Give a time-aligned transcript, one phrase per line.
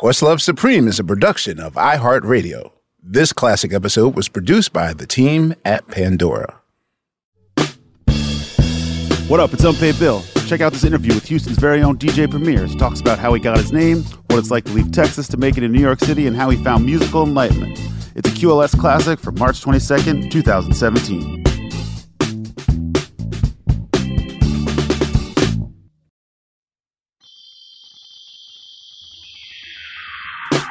[0.00, 2.70] Questlove Supreme is a production of iHeartRadio.
[3.02, 6.60] This classic episode was produced by the team at Pandora.
[9.26, 9.52] What up?
[9.52, 10.22] It's Unpaid Bill.
[10.46, 12.64] Check out this interview with Houston's very own DJ Premier.
[12.66, 15.36] He talks about how he got his name, what it's like to leave Texas to
[15.36, 17.76] make it in New York City, and how he found musical enlightenment.
[18.14, 21.47] It's a QLS classic from March 22nd, 2017.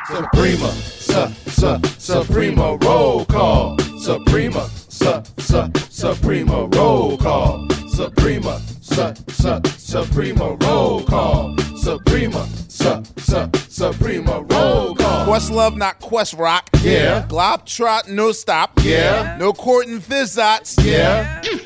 [0.08, 3.75] Suprema, su, su, Suprema roll call.
[4.00, 4.66] Suprema,
[4.97, 7.67] su, su, Suprema roll call.
[7.89, 11.55] Suprema, su, su, Suprema roll call.
[11.77, 15.25] Suprema, su, su, Suprema roll call.
[15.25, 16.69] Questlove, not Quest Rock.
[16.81, 17.25] Yeah.
[17.27, 18.71] Globetrot, no stop.
[18.83, 19.37] Yeah.
[19.39, 20.83] No court and Fizzots.
[20.83, 21.41] Yeah.
[21.43, 21.59] You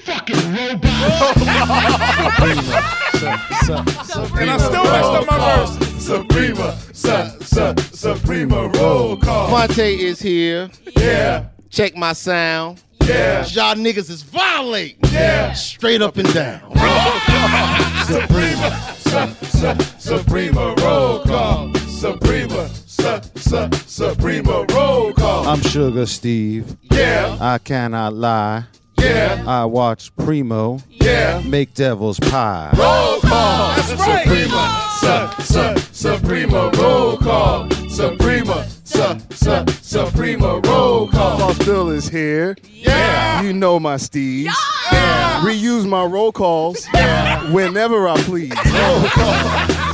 [4.42, 6.04] And I still messed up my verse.
[6.04, 9.50] Suprema, su, su, Suprema roll call.
[9.50, 10.70] Phonte is here.
[10.98, 12.82] Yeah, Check my sound.
[13.12, 15.00] Yeah, Y'all niggas is violating.
[15.12, 15.54] yeah.
[15.54, 16.62] Straight up and down.
[16.62, 18.06] Roll call.
[18.06, 21.74] Suprema, su, su, Suprema roll call.
[21.76, 25.48] Suprema, su, su, Suprema roll call.
[25.48, 26.78] I'm Sugar Steve.
[26.92, 28.64] Yeah, I cannot lie.
[29.00, 31.42] yeah, I watch Primo yeah.
[31.46, 32.70] make devil's pie.
[32.78, 33.76] Roll call.
[33.76, 34.24] That's right.
[34.24, 37.70] Suprema, su, su, Suprema roll call.
[37.90, 41.38] Suprema, su, su, Suprema roll call.
[41.40, 42.56] Boss Bill is here.
[42.70, 44.56] Yeah, You know my steeds.
[44.92, 45.42] yeah.
[45.44, 47.52] Reuse my roll calls yeah.
[47.52, 48.54] whenever I please.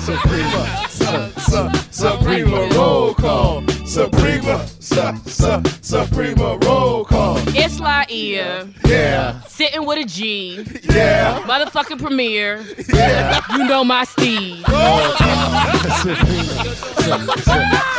[0.04, 1.70] Suprema, su, su,
[2.10, 3.64] Suprema roll call.
[3.86, 7.38] Suprema, su, su, Suprema roll call.
[7.56, 12.64] It's Laiya, Yeah, sitting with a G, yeah, motherfucking premiere.
[12.94, 13.42] yeah.
[13.58, 14.64] You know my Steve.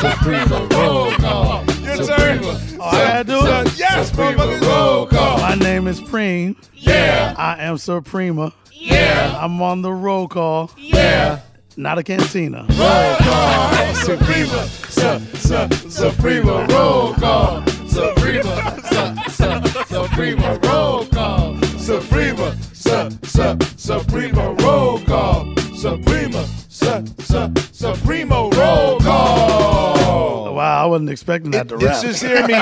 [0.01, 1.65] Suprema roll call.
[1.83, 2.43] Your turn.
[2.43, 3.79] Suprema, I gotta do it?
[3.79, 5.39] Yes, Suprema roll call.
[5.39, 6.57] My name is Preem.
[6.75, 8.53] Yeah, I am Suprema.
[8.73, 11.41] yeah, I'm on the roll call, yeah.
[11.79, 12.67] Not a cantina.
[12.71, 13.95] Roll call.
[13.95, 17.65] Suprema, su, su, Suprema roll call.
[17.87, 21.57] Suprema, su, su, Suprema roll call.
[21.79, 22.53] Suprema,
[22.89, 25.55] su, su, Suprema roll call.
[25.77, 30.55] Suprema, su, su, Suprema roll call.
[30.55, 32.03] Wow, I wasn't expecting that to It's rap.
[32.03, 32.55] just hear me.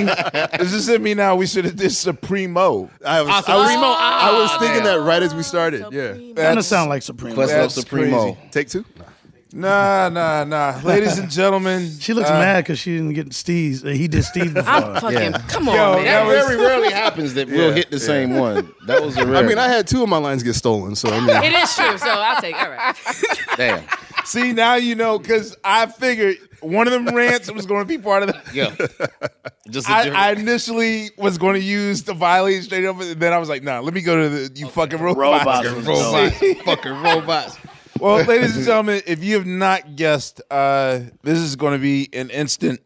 [0.60, 1.34] It's just hit me now.
[1.36, 2.90] We should have did Supremo.
[3.04, 3.86] I was, I was, Supremo.
[3.86, 5.86] I was thinking that right as we started.
[5.92, 6.12] Yeah.
[6.12, 7.34] Kind of That's- sound like Supreme.
[7.34, 8.34] Questlove That's Supremo.
[8.34, 8.38] crazy.
[8.50, 8.84] Take two.
[8.98, 9.04] Nah,
[9.52, 10.44] nah, nah.
[10.44, 10.80] Nah.
[10.84, 11.90] Ladies and gentlemen.
[12.00, 13.84] She looks uh, mad because she didn't get Steve's.
[13.84, 14.72] uh, He did Steve before.
[14.72, 15.18] I'm fucking.
[15.32, 15.38] Yeah.
[15.48, 16.04] Come on, Yo, man.
[16.04, 18.72] that That was- very rarely happens that we'll hit the same one.
[18.86, 19.36] That was a rare.
[19.36, 21.74] I mean, I had two of my lines get stolen, so I mean, It is
[21.74, 22.56] true, so I'll take.
[22.56, 22.96] All right.
[23.56, 23.84] damn.
[24.24, 27.98] See, now you know, because I figured one of them rants was going to be
[27.98, 28.42] part of the.
[28.52, 28.74] Yeah.
[29.70, 33.20] Just a I, different- I initially was going to use the violate straight up, and
[33.20, 35.44] then I was like, nah, let me go to the you fucking robots.
[35.66, 35.86] Robots.
[35.86, 36.62] robots.
[36.62, 37.56] fucking robots.
[38.00, 42.08] Well, ladies and gentlemen, if you have not guessed, uh, this is going to be
[42.12, 42.80] an instant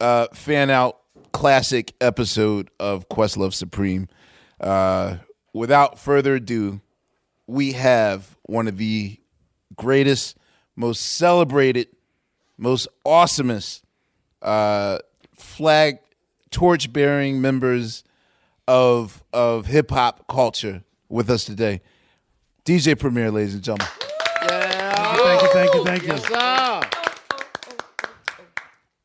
[0.00, 1.00] uh, fan out
[1.32, 4.08] classic episode of Questlove Supreme.
[4.60, 5.16] Uh,
[5.52, 6.80] without further ado,
[7.46, 9.18] we have one of the
[9.76, 10.36] greatest,
[10.76, 11.88] most celebrated,
[12.56, 13.82] most awesomest
[14.42, 14.98] uh,
[15.34, 15.98] flag
[16.50, 18.04] torch bearing members
[18.68, 21.80] of of hip hop culture with us today.
[22.64, 23.88] DJ Premier, ladies and gentlemen.
[25.52, 26.08] Thank you, thank you, thank you.
[26.08, 26.80] Yes, sir.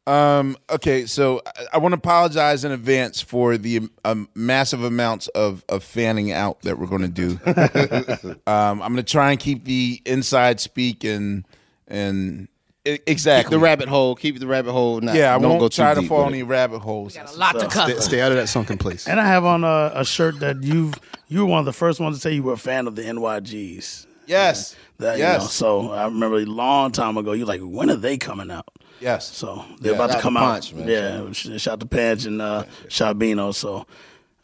[0.07, 5.27] Um, okay, so I, I want to apologize in advance for the um, massive amounts
[5.29, 7.39] of, of fanning out that we're going to do.
[8.47, 11.45] um, I'm going to try and keep the inside speak and
[11.87, 12.47] and
[12.85, 14.15] exactly The rabbit hole.
[14.15, 14.99] Keep the rabbit hole.
[14.99, 17.15] Not, Yeah, I don't won't go try to fall in any rabbit holes.
[17.15, 18.01] Got A lot to Stay, cover.
[18.01, 19.07] stay out of that sunken place.
[19.07, 20.95] And I have on a, a shirt that you've
[21.27, 23.03] you were one of the first ones to say you were a fan of the
[23.03, 24.07] NYGs.
[24.29, 27.89] Yes, That, you know, yes, so I remember a long time ago, you like, when
[27.89, 28.67] are they coming out?
[28.99, 29.25] yes.
[29.33, 29.97] So they're Yeah.
[29.97, 30.73] about to come to out.
[30.73, 30.87] Man.
[30.87, 33.53] Yeah, sh- shout to Punch and uh, Shabino.
[33.55, 33.85] So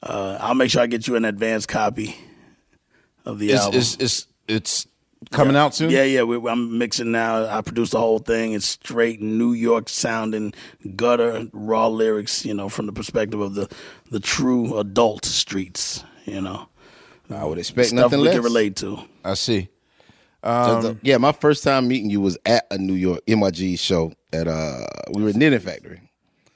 [0.01, 2.15] uh, I'll make sure I get you an advance copy
[3.25, 3.79] of the It's, album.
[3.79, 4.87] it's, it's, it's
[5.31, 5.89] coming out soon.
[5.89, 6.23] Yeah, yeah.
[6.23, 7.45] We, I'm mixing now.
[7.47, 8.53] I produced the whole thing.
[8.53, 10.53] It's straight New York sounding,
[10.95, 12.45] gutter, raw lyrics.
[12.45, 13.67] You know, from the perspective of the
[14.11, 16.03] the true adult streets.
[16.25, 16.69] You know,
[17.29, 18.35] I would expect stuff nothing we less.
[18.35, 18.99] can relate to.
[19.23, 19.69] I see.
[20.45, 23.77] Just, uh, Um, yeah, my first time meeting you was at a New York NYG
[23.79, 26.01] show at uh we were at Knitting Factory.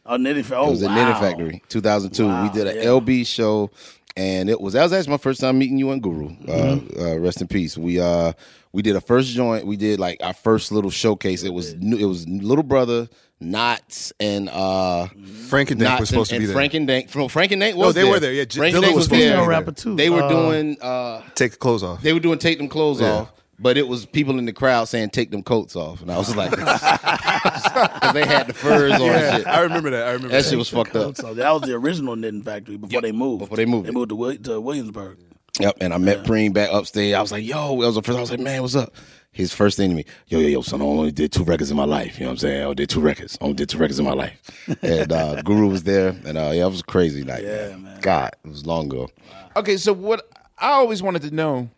[0.06, 0.58] Oh, Knitting Factory.
[0.58, 0.96] it Oh, was at wow.
[0.96, 2.26] Knitting Factory, 2002.
[2.28, 2.84] Wow, we did an yeah.
[2.84, 3.70] LB show,
[4.16, 6.30] and it was that was actually my first time meeting you and Guru.
[6.30, 7.00] Mm-hmm.
[7.02, 7.78] Uh, uh, rest in peace.
[7.78, 8.34] We uh
[8.74, 9.66] we did a first joint.
[9.66, 11.44] We did like our first little showcase.
[11.44, 13.10] It was new, it was Little Brother,
[13.40, 15.08] Knots, and uh
[15.48, 16.54] Frank and Dank Knots was supposed and, to be there.
[16.56, 17.10] Frank and Dank.
[17.10, 18.12] From Frank and Dank was they there.
[18.12, 19.38] were there, yeah, J- Frank Dilla Dank was was there.
[19.38, 19.48] there.
[19.48, 19.96] rapper too.
[19.96, 22.02] They were Uh, doing uh Take the clothes off.
[22.04, 23.12] they were doing take them clothes Yeah.
[23.12, 26.18] off, but it was people in the crowd saying take them coats off, and I
[26.18, 29.48] was like, because they had the furs on yeah, shit.
[29.48, 30.08] I remember that.
[30.08, 30.50] I remember That that.
[30.50, 31.16] shit was fucked up.
[31.18, 33.40] So that was the original Knitting Factory before they moved.
[33.40, 35.18] before they moved They moved to, Wil- to Williamsburg.
[35.60, 37.14] Yep, and I met Preem back upstairs.
[37.16, 38.18] I was like, yo, that was the first.
[38.18, 38.94] I was like, man, what's up?
[39.32, 41.78] His first thing to me, yo, yo, yo, son, I only did two records in
[41.78, 42.18] my life.
[42.18, 42.62] You know what I'm saying?
[42.62, 43.38] I only did two records.
[43.40, 44.40] I only did two records in my life.
[44.82, 47.44] and uh, Guru was there, and uh, yeah, it was a crazy night.
[47.44, 47.84] Yeah, man.
[47.84, 48.00] man.
[48.02, 49.10] God, it was long ago.
[49.56, 50.28] Okay, so what
[50.58, 51.70] I always wanted to know,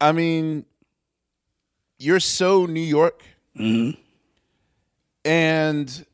[0.00, 0.64] I mean,
[1.98, 3.22] you're so New York,
[5.24, 6.06] and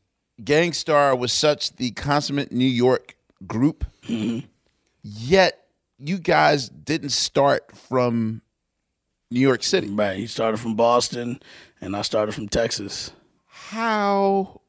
[0.43, 3.17] Gang Starr was such the consummate New York
[3.47, 3.85] group,
[5.03, 5.67] yet
[5.99, 8.43] you guys didn't start from
[9.31, 9.89] New York City.
[9.89, 10.19] Right.
[10.19, 11.41] He started from Boston,
[11.81, 13.13] and I started from Texas.
[13.47, 14.61] How?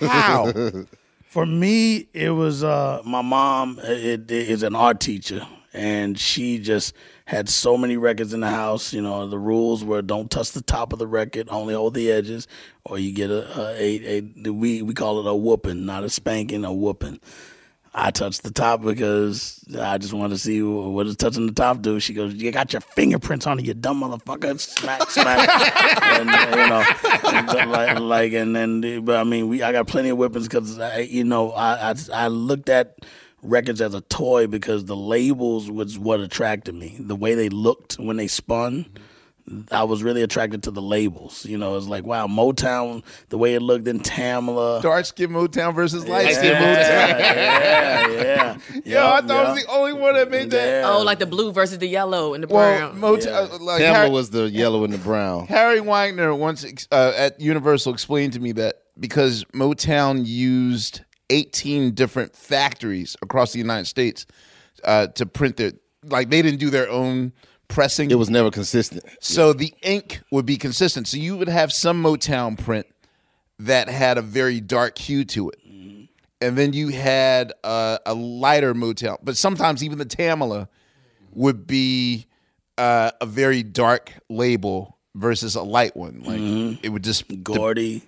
[0.00, 0.52] How?
[1.28, 6.58] For me, it was uh, my mom it, it is an art teacher, and she
[6.58, 6.94] just
[7.28, 8.94] had so many records in the house.
[8.94, 12.10] You know, the rules were don't touch the top of the record, only hold the
[12.10, 12.48] edges,
[12.86, 16.08] or you get a, a, a, a we we call it a whooping, not a
[16.08, 17.20] spanking, a whooping.
[17.92, 21.82] I touched the top because I just wanted to see what does touching the top
[21.82, 22.00] do.
[22.00, 26.48] She goes, "You got your fingerprints on it, you dumb motherfucker!" Smack, smack, and uh,
[26.50, 30.16] you know, and, like, like, and then, but I mean, we I got plenty of
[30.16, 30.78] whippings because
[31.10, 32.96] you know I, I I looked at
[33.42, 36.96] records as a toy because the labels was what attracted me.
[36.98, 38.86] The way they looked when they spun.
[39.70, 41.46] I was really attracted to the labels.
[41.46, 44.82] You know, it's like wow, Motown, the way it looked, then Tamla.
[44.82, 47.18] Dark skin Motown versus light skin yeah, Motown.
[47.18, 48.84] yeah, yeah.
[48.84, 50.84] Yo, I thought I was the only one that made that.
[50.84, 53.00] Oh, like the blue versus the yellow and the Well, brown.
[53.00, 55.46] Motown, uh, like Tamla Harry, was the yellow and the brown.
[55.46, 61.00] Harry Weinger once uh, at Universal explained to me that because Motown used
[61.30, 64.26] 18 different factories across the United States
[64.84, 65.72] uh, to print their,
[66.04, 67.32] like they didn't do their own
[67.68, 68.10] pressing.
[68.10, 69.04] It was never consistent.
[69.20, 71.08] So the ink would be consistent.
[71.08, 72.86] So you would have some Motown print
[73.58, 75.58] that had a very dark hue to it.
[76.40, 79.18] And then you had uh, a lighter Motown.
[79.22, 80.68] But sometimes even the Tamala
[81.32, 82.26] would be
[82.78, 86.20] uh, a very dark label versus a light one.
[86.24, 88.02] Like it would just de- Gordy.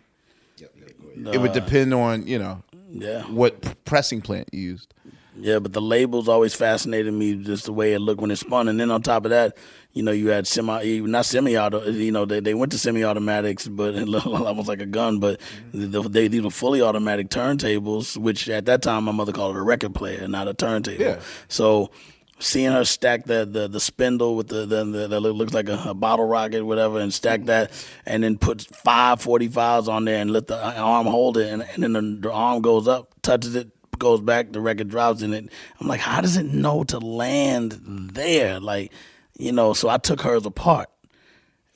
[1.32, 3.22] it would depend on, you know, Yeah.
[3.24, 4.94] what pressing plant you used.
[5.36, 8.68] Yeah, but the labels always fascinated me, just the way it looked when it spun.
[8.68, 9.56] And then on top of that,
[9.92, 11.88] you know, you had semi, not semi-auto.
[11.88, 15.18] You know, they, they went to semi-automatics, but it looked almost like a gun.
[15.18, 15.40] But
[15.72, 19.60] the, they these were fully automatic turntables, which at that time my mother called it
[19.60, 21.00] a record player, not a turntable.
[21.00, 21.20] Yeah.
[21.48, 21.90] So
[22.40, 25.80] seeing her stack the the, the spindle with the, the, the that looks like a,
[25.86, 27.70] a bottle rocket, whatever, and stack that,
[28.06, 31.62] and then put five 45s on there and let the uh, arm hold it, and,
[31.62, 33.68] and then the, the arm goes up, touches it,
[33.98, 35.48] goes back, the record drops in it.
[35.80, 37.78] I'm like, how does it know to land
[38.14, 38.58] there?
[38.58, 38.92] Like,
[39.38, 40.88] you know, so I took hers apart,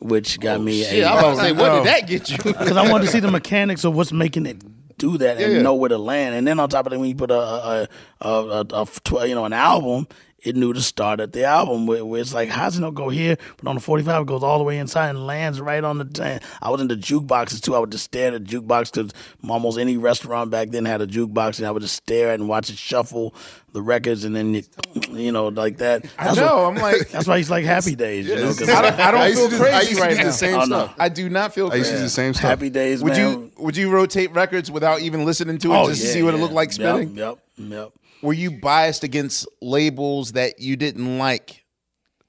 [0.01, 0.83] which got oh, me.
[0.83, 2.37] Shit, a, I was about to say, what did that get you?
[2.43, 4.63] because I wanted to see the mechanics of what's making it
[4.99, 5.63] do that and Yeah.
[5.63, 6.35] know where to land.
[6.35, 7.89] And then on top of that, when you put a a,
[8.21, 10.07] a, a, a tw- you know an album,
[10.45, 13.09] it knew to start at the album where, where it's like, how's it not go
[13.09, 13.37] here?
[13.57, 16.05] But on the 45, it goes all the way inside and lands right on the.
[16.05, 16.23] T-
[16.63, 17.75] I was into jukeboxes too.
[17.75, 19.13] I would just stare at the jukebox because
[19.49, 22.41] almost any restaurant back then had a jukebox, and I would just stare at it
[22.41, 23.35] and watch it shuffle
[23.73, 24.63] the records, and then you,
[25.11, 26.05] you know like that.
[26.17, 26.45] I That's know.
[26.63, 28.29] what- I'm like, that's why he's like Happy Days.
[28.29, 29.97] You know, 'cause- I don't, I don't I used feel to do- I crazy used
[29.97, 30.31] to right do the now.
[30.31, 30.65] same Oh, no.
[30.65, 30.95] stuff.
[30.99, 31.91] I do not feel I used crazy.
[31.93, 32.51] to do the same stuff.
[32.51, 33.21] Happy Days, Would man.
[33.33, 36.35] you would you rotate records without even listening to it Oh, just to see what
[36.35, 37.17] it looked like Yep, spinning?
[37.17, 37.93] Yep, yep.
[38.25, 41.67] Were you biased against labels that you didn't like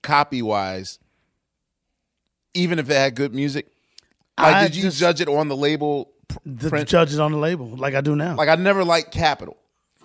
[0.03, 0.99] copy wise,
[2.53, 3.67] even if it had good music?
[4.37, 6.11] Like, I did you just- judge it on the label
[6.45, 6.89] The print?
[6.89, 8.35] judges on the label, like I do now.
[8.35, 9.55] Like I never liked Capitol.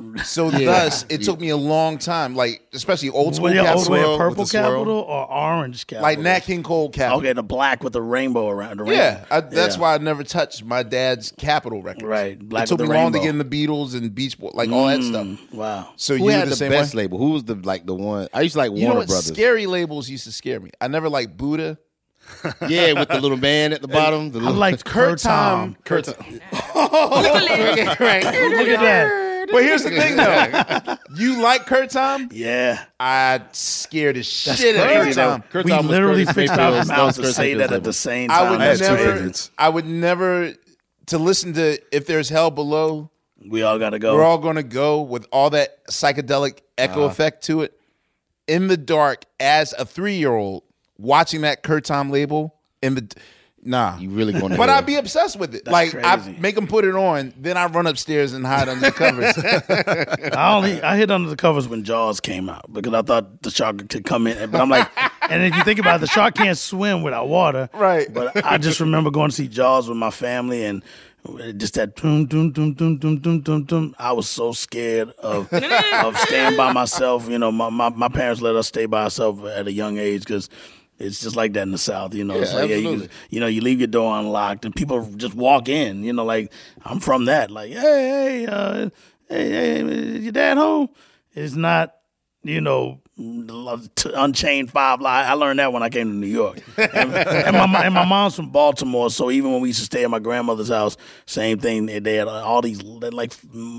[0.24, 3.84] So thus, it took me a long time, like especially old school Well, yeah, Capitol,
[3.84, 6.02] the way swirl of with purple the Capitol or orange Capitol.
[6.02, 7.18] like Nat King Cole Capitol.
[7.20, 9.26] Okay, the black with the rainbow around the Yeah, rainbow.
[9.30, 9.82] I, that's Yeah.
[9.82, 12.04] why I never touched my dad's Capitol records.
[12.04, 14.38] Right, black it took with me the long to get in the Beatles and Beach
[14.38, 15.26] Boys, like all that stuff.
[15.26, 15.88] Mm, Wow.
[15.96, 17.02] So Who you had the, the, same best way?
[17.02, 17.18] label?
[17.18, 18.28] Who was the like the one?
[18.32, 19.08] I used to like You know Warner what?
[19.08, 19.26] Brothers.
[19.26, 20.70] Scary labels used to scare me.
[20.80, 21.78] I never liked Buddah.
[22.68, 24.30] Yeah, with the little man at the bottom.
[24.30, 25.74] The I little, liked Curtom.
[25.84, 26.06] Kurt.
[26.06, 26.18] Look
[28.68, 29.29] at that.
[29.52, 30.96] But here's the thing, though.
[31.16, 32.30] you like Curtom?
[32.32, 32.84] Yeah.
[32.98, 35.30] I scared the shit out of Crazy Kurt though.
[35.30, 35.42] Tom.
[35.50, 38.60] Kurt we was literally Curtis fixed our mouths to say that at the same time.
[38.60, 39.32] I two never.
[39.58, 40.54] I would never
[41.06, 43.10] to listen to if there's hell below.
[43.48, 44.14] we all got to go.
[44.14, 47.10] We're all gonna go with all that psychedelic echo uh-huh.
[47.10, 47.78] effect to it.
[48.46, 50.64] In the dark, as a three year old
[50.98, 53.14] watching that Curtom label in the
[53.62, 53.98] nah.
[53.98, 55.66] You really going to But I'd be obsessed with it.
[55.66, 58.92] like I make them put it on, then I run upstairs and hide under the
[58.92, 59.34] covers.
[60.36, 63.50] I only I hid under the covers when Jaws came out because I thought the
[63.50, 64.50] shark could come in.
[64.50, 64.88] But I'm like,
[65.30, 67.68] and if you think about it, the shark can't swim without water.
[67.74, 68.12] Right.
[68.12, 70.82] But I just remember going to see Jaws with my family and
[71.58, 73.94] just that doom doom doom doom doom doom doom doom.
[73.98, 77.28] I was so scared of of staying by myself.
[77.28, 80.20] You know, my, my, my parents let us stay by ourselves at a young age
[80.22, 80.48] because.
[81.00, 82.34] It's just like that in the South, you know.
[82.34, 85.34] it's Yeah, like, yeah, you, you know, you leave your door unlocked and people just
[85.34, 86.04] walk in.
[86.04, 86.52] You know, like
[86.84, 87.50] I'm from that.
[87.50, 88.90] Like, hey, hey, uh,
[89.28, 90.90] hey, hey, is your dad home?
[91.32, 91.94] It's not,
[92.42, 93.00] you know,
[94.14, 95.26] Unchained Five Live.
[95.28, 96.60] I learned that when I came to New York.
[96.76, 100.04] And, and my and my mom's from Baltimore, so even when we used to stay
[100.04, 101.86] at my grandmother's house, same thing.
[101.86, 103.32] They they had all these like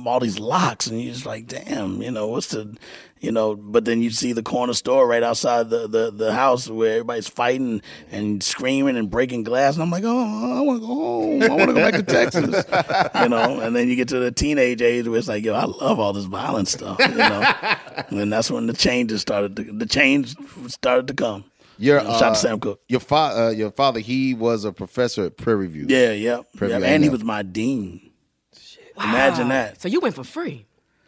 [0.06, 2.78] all these locks, and you're just like, damn, you know, what's the
[3.22, 6.68] you know, but then you see the corner store right outside the, the, the house
[6.68, 9.76] where everybody's fighting and screaming and breaking glass.
[9.76, 11.44] And I'm like, oh, I want to go home.
[11.44, 12.66] I want to go back to Texas.
[13.22, 15.66] You know, and then you get to the teenage age where it's like, yo, I
[15.66, 16.98] love all this violent stuff.
[17.00, 17.54] You know,
[18.10, 19.56] and then that's when the changes started.
[19.58, 20.36] To, the change
[20.68, 21.44] started to come.
[21.78, 22.82] Your Shout out uh, to Sam Cooke.
[22.88, 25.86] Your father, uh, your father, he was a professor at Prairie View.
[25.88, 26.80] Yeah, yeah, Prairie yeah.
[26.80, 28.12] View And he was my dean.
[28.60, 28.94] Shit.
[28.98, 29.82] Imagine that.
[29.82, 30.66] So you went for free.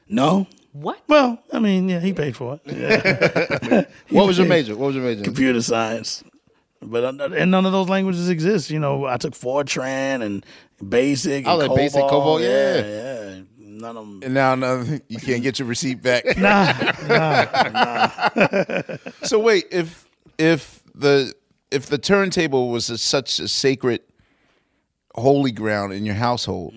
[0.07, 0.47] No.
[0.73, 0.99] What?
[1.07, 2.61] Well, I mean, yeah, he paid for it.
[3.63, 3.85] Yeah.
[4.09, 4.75] What was your major?
[4.75, 5.23] What was your major?
[5.23, 6.23] computer science.
[6.81, 8.69] But uh, and none of those languages exist.
[8.69, 10.45] You know, I took Fortran and
[10.87, 11.47] Basic.
[11.47, 12.09] Oh, and like Basic, COBOL.
[12.09, 12.85] COBOL, yeah.
[12.85, 13.41] yeah.
[13.57, 14.19] None of them.
[14.23, 16.23] and now no, you can't get your receipt back.
[16.37, 16.73] Nah,
[17.07, 18.29] nah.
[18.35, 18.95] nah.
[19.23, 21.33] So wait, if if the
[21.71, 24.01] if the turntable was a, such a sacred
[25.15, 26.73] holy ground in your household,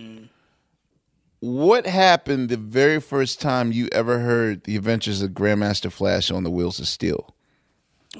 [1.46, 6.42] what happened the very first time you ever heard the Adventures of Grandmaster Flash on
[6.42, 7.34] the Wheels of Steel?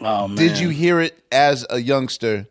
[0.01, 0.37] Oh man.
[0.37, 2.47] Did you hear it as a youngster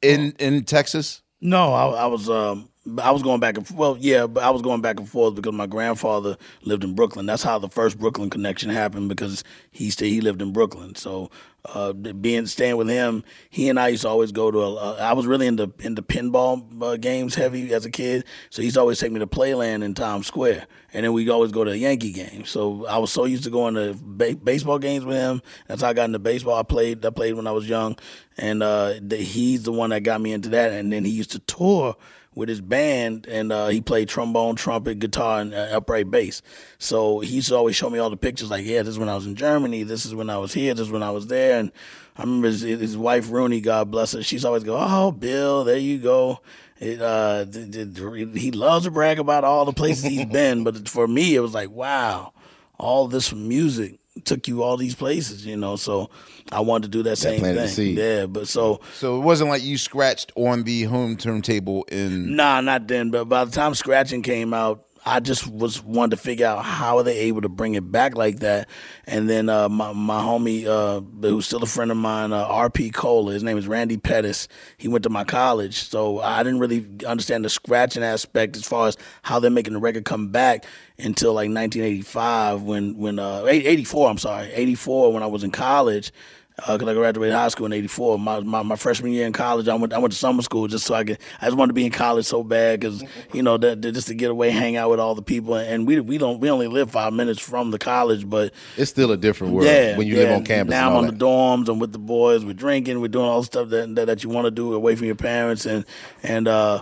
[0.00, 1.20] in in Texas?
[1.40, 2.70] No, I, I was um,
[3.02, 5.52] I was going back and well, yeah, but I was going back and forth because
[5.52, 7.26] my grandfather lived in Brooklyn.
[7.26, 10.94] That's how the first Brooklyn connection happened because he stayed, he lived in Brooklyn.
[10.94, 11.30] So
[11.64, 14.58] uh, being staying with him, he and I used to always go to.
[14.58, 18.62] A, uh, I was really into into pinball uh, games heavy as a kid, so
[18.62, 21.72] he's always take me to Playland in Times Square, and then we'd always go to
[21.72, 22.44] a Yankee game.
[22.44, 25.42] So I was so used to going to ba- baseball games with him.
[25.66, 26.54] That's how I got into baseball.
[26.54, 27.04] I played.
[27.04, 27.98] I played when I was young,
[28.38, 30.72] and uh, the, he's the one that got me into that.
[30.72, 31.96] And then he used to tour
[32.36, 36.42] with his band, and uh, he played trombone, trumpet, guitar, and uh, upright bass.
[36.78, 39.08] So he used to always show me all the pictures, like, yeah, this is when
[39.08, 41.28] I was in Germany, this is when I was here, this is when I was
[41.28, 41.58] there.
[41.58, 41.72] And
[42.14, 45.78] I remember his, his wife, Rooney, God bless her, she's always go, oh, Bill, there
[45.78, 46.40] you go.
[46.78, 51.34] It, uh, he loves to brag about all the places he's been, but for me,
[51.34, 52.34] it was like, wow,
[52.78, 55.76] all this music took you all these places, you know.
[55.76, 56.10] So
[56.52, 57.96] I wanted to do that same thing.
[57.96, 62.60] Yeah, but so So it wasn't like you scratched on the home turntable in Nah,
[62.60, 63.10] not then.
[63.10, 66.98] But by the time scratching came out, I just was wanted to figure out how
[66.98, 68.68] are they able to bring it back like that.
[69.06, 72.90] And then uh, my my homie, uh, who's still a friend of mine, uh, R.P.
[72.90, 73.32] Cola.
[73.32, 74.48] His name is Randy Pettis.
[74.76, 78.88] He went to my college, so I didn't really understand the scratching aspect as far
[78.88, 80.66] as how they're making the record come back
[80.98, 84.10] until like 1985 when when uh, 84.
[84.10, 86.12] I'm sorry, 84 when I was in college
[86.56, 88.18] because I graduated high school in '84.
[88.18, 90.86] My, my my freshman year in college, I went I went to summer school just
[90.86, 91.18] so I could.
[91.40, 94.08] I just wanted to be in college so bad because you know that, that just
[94.08, 96.66] to get away, hang out with all the people, and we we don't we only
[96.66, 100.16] live five minutes from the college, but It's still a different world yeah, when you
[100.16, 100.22] yeah.
[100.22, 100.70] live on campus.
[100.70, 101.18] Now I'm on that.
[101.18, 101.68] the dorms.
[101.68, 102.42] I'm with the boys.
[102.42, 103.02] We're drinking.
[103.02, 105.14] We're doing all the stuff that that, that you want to do away from your
[105.14, 105.66] parents.
[105.66, 105.84] And
[106.22, 106.80] and uh,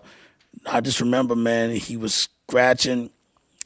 [0.67, 2.15] I just remember, man, he was
[2.47, 3.11] scratching,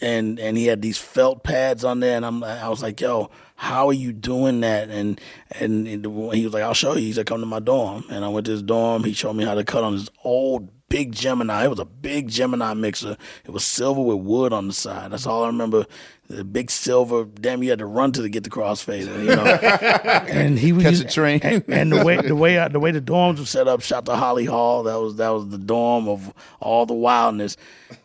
[0.00, 3.30] and and he had these felt pads on there, and I'm I was like, yo.
[3.60, 4.88] How are you doing that?
[4.88, 5.20] And
[5.58, 5.96] and he
[6.44, 8.52] was like, "I'll show you." He said, "Come to my dorm." And I went to
[8.52, 9.02] his dorm.
[9.02, 11.64] He showed me how to cut on his old big Gemini.
[11.64, 13.16] It was a big Gemini mixer.
[13.44, 15.10] It was silver with wood on the side.
[15.12, 15.86] That's all I remember.
[16.30, 17.24] The big silver.
[17.24, 19.18] Damn, you had to run to to get the crossfader.
[19.24, 19.44] You know.
[20.28, 21.40] and he was Catch using- a train.
[21.42, 23.80] And, and the way the way I, the way the dorms were set up.
[23.80, 24.82] Shout to Holly Hall.
[24.82, 27.56] That was that was the dorm of all the wildness.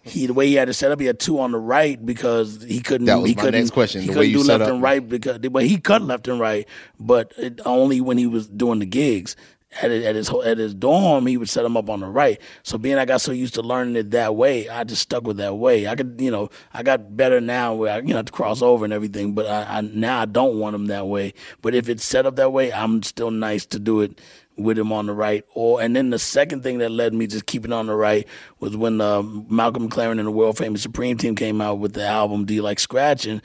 [0.03, 1.01] He the way he had it set up.
[1.01, 3.07] He had two on the right because he couldn't.
[3.07, 4.69] That was he my couldn't, next question, He the couldn't way you do left up.
[4.69, 6.65] and right because well he cut left and right,
[7.01, 9.35] but it, only when he was doing the gigs.
[9.81, 12.39] At, his- at his at his dorm, he would set him up on the right.
[12.61, 15.37] So being I got so used to learning it that way, I just stuck with
[15.37, 15.87] that way.
[15.87, 18.61] I could, you know, I got better now where I, you know, have to cross
[18.61, 19.33] over and everything.
[19.33, 21.33] But I, I now I don't want him that way.
[21.61, 24.21] But if it's set up that way, I'm still nice to do it
[24.55, 25.43] with him on the right.
[25.55, 28.27] Or and then the second thing that led me just keeping on the right
[28.59, 32.05] was when uh, Malcolm McLaren and the world famous Supreme Team came out with the
[32.05, 33.41] album "Do You Like Scratching."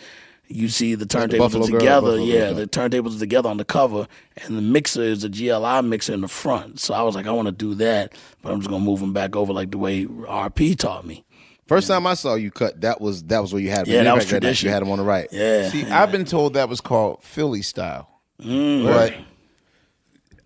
[0.50, 2.38] You see the Like the turntables Buffalo are Girl, together, Buffalo yeah.
[2.46, 2.54] Girl.
[2.54, 6.22] The turntables are together on the cover, and the mixer is a GLI mixer in
[6.22, 6.80] the front.
[6.80, 9.12] So I was like, I want to do that, but I'm just gonna move them
[9.12, 11.24] back over like the way RP taught me.
[11.66, 13.92] First time I saw you cut, that was that was where you had him.
[13.92, 14.68] Yeah, You that was had tradition.
[14.68, 15.28] You had him on the right.
[15.30, 15.68] Yeah.
[15.68, 18.08] See, I've been told that was called Philly style,
[18.42, 18.84] Mm.
[18.84, 19.14] but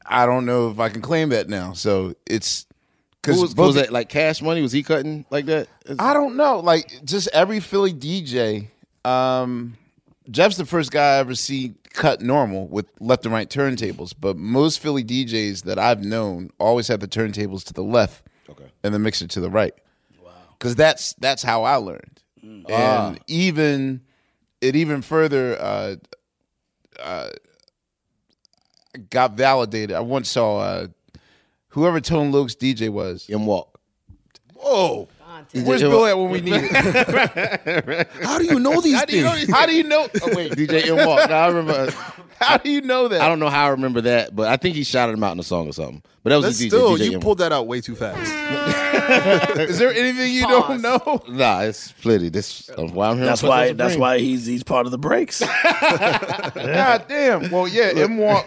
[0.05, 1.75] I don't know if I can claim that now.
[1.75, 2.67] So it's
[3.25, 4.63] Who because was, was that like Cash Money?
[4.63, 5.69] Was he cutting like that?
[5.99, 6.59] I don't know.
[6.59, 8.69] Like just every Philly DJ.
[9.05, 9.77] Um,
[10.31, 14.15] Jeff's the first guy I ever see cut normal with left and right turntables.
[14.19, 18.67] But most Philly DJs that I've known always have the turntables to the left, Okay.
[18.85, 19.75] and the mixer to the right.
[20.25, 20.31] Wow.
[20.59, 22.71] Because that's that's how I learned, Mm.
[22.71, 24.01] and even
[24.61, 25.97] it even further uh,
[27.01, 27.31] uh,
[29.11, 29.97] got validated.
[29.97, 30.87] I once saw uh,
[31.69, 33.29] whoever Tone Loc's DJ was.
[33.31, 33.81] M Walk.
[34.55, 35.09] Whoa.
[35.55, 38.09] Where's Bill at when we need it?
[38.23, 39.33] How do you know these How do you know?
[39.35, 39.51] things?
[39.51, 40.09] How do you know?
[40.23, 41.29] Oh, wait, DJ M Walk.
[41.29, 41.91] No, I remember.
[42.41, 43.21] how do you know that?
[43.21, 45.39] I don't know how I remember that, but I think he shouted him out in
[45.39, 46.03] a song or something.
[46.23, 46.69] But that was That's the DJ.
[46.69, 47.21] still, DJ you M.
[47.21, 48.21] pulled that out way too fast.
[49.59, 50.83] Is there anything you Pause.
[50.83, 51.23] don't know?
[51.29, 52.31] Nah, it's plenty.
[52.31, 53.27] This that's why I'm here.
[53.27, 53.67] That's why.
[53.69, 53.77] Supreme.
[53.77, 55.41] That's why he's he's part of the breaks.
[55.41, 57.51] God damn.
[57.51, 58.47] Well, yeah, M Walk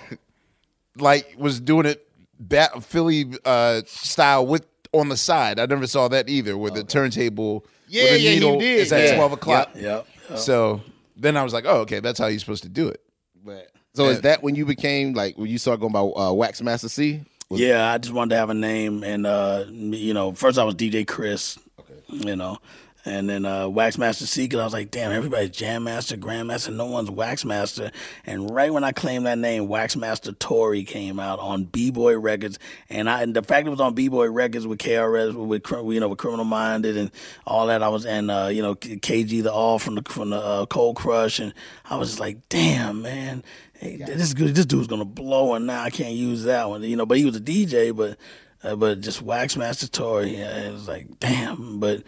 [0.97, 2.07] like was doing it
[2.39, 4.65] bat Philly uh, style with
[4.99, 5.59] on the side.
[5.59, 9.03] I never saw that either, where the turntable Yeah, with a yeah, needle is at
[9.03, 9.15] Yeah.
[9.15, 9.71] twelve o'clock.
[9.75, 10.07] yep.
[10.35, 10.81] So
[11.17, 13.01] then I was like, oh, okay, that's how you're supposed to do it.
[13.43, 16.61] But- so is that when you became like when you started going by uh, Wax
[16.61, 17.21] Master C?
[17.49, 20.63] Was- Yeah, I just wanted to have a name, and uh, you know, first I
[20.65, 21.93] was DJ Chris, Okay.
[22.09, 22.57] you know,
[23.05, 24.25] and then uh, Wax Master.
[24.41, 27.91] I was like, damn, everybody's Jam Master, Grandmaster, no one's Wax Master.
[28.25, 32.17] And right when I claimed that name, Wax Master Tory came out on B Boy
[32.17, 32.57] Records,
[32.89, 35.99] and I and the fact it was on B Boy Records with KRS, with you
[35.99, 37.11] know, with Criminal Minded and
[37.45, 37.83] all that.
[37.83, 40.95] I was and uh, you know KG the All from the from the uh, Cold
[40.95, 41.53] Crush, and
[41.85, 43.43] I was just like, damn, man.
[43.77, 44.55] Hey, this good.
[44.55, 46.81] This dude's gonna blow, and now I can't use that one.
[46.83, 48.17] You know, but he was a DJ, but
[48.63, 50.37] uh, but just Wax Master Tory.
[50.37, 51.79] Yeah, it was like damn.
[51.79, 52.03] But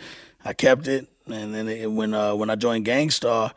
[0.47, 3.53] I kept it, and then it, when uh, when I joined Gang Starr,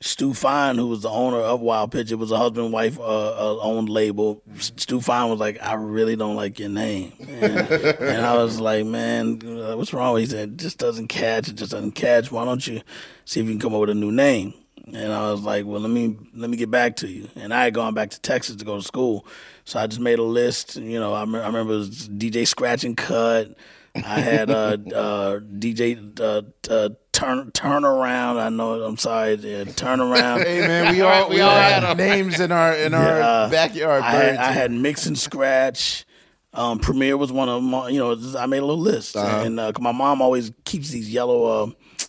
[0.00, 3.02] Stu Fine, who was the owner of Wild Pitch, it was a husband wife uh,
[3.02, 4.42] uh, owned label.
[4.58, 8.86] Stu Fine was like, I really don't like your name, and, and I was like,
[8.86, 10.16] man, uh, what's wrong?
[10.16, 11.48] He said, it just doesn't catch.
[11.48, 12.32] It just doesn't catch.
[12.32, 12.80] Why don't you
[13.26, 14.54] see if you can come up with a new name?
[14.94, 17.28] And I was like, well, let me let me get back to you.
[17.36, 19.26] And I had gone back to Texas to go to school,
[19.66, 20.76] so I just made a list.
[20.76, 23.54] You know, I, me- I remember DJ Scratch and Cut.
[23.96, 28.38] I had uh, uh, DJ uh, uh, Turn Turn Around.
[28.38, 28.82] I know.
[28.82, 30.40] I'm sorry, uh, Turn Around.
[30.42, 33.48] Hey man, we all we all had names in our in our Yeah.
[33.50, 34.02] backyard.
[34.02, 34.36] I had.
[34.36, 36.04] I had Mix and Scratch.
[36.52, 37.72] Um, Premier was one of them.
[37.92, 39.42] You know, I made a little list, Uh-huh.
[39.44, 41.66] and uh, 'cause my mom always keeps these yellow uh,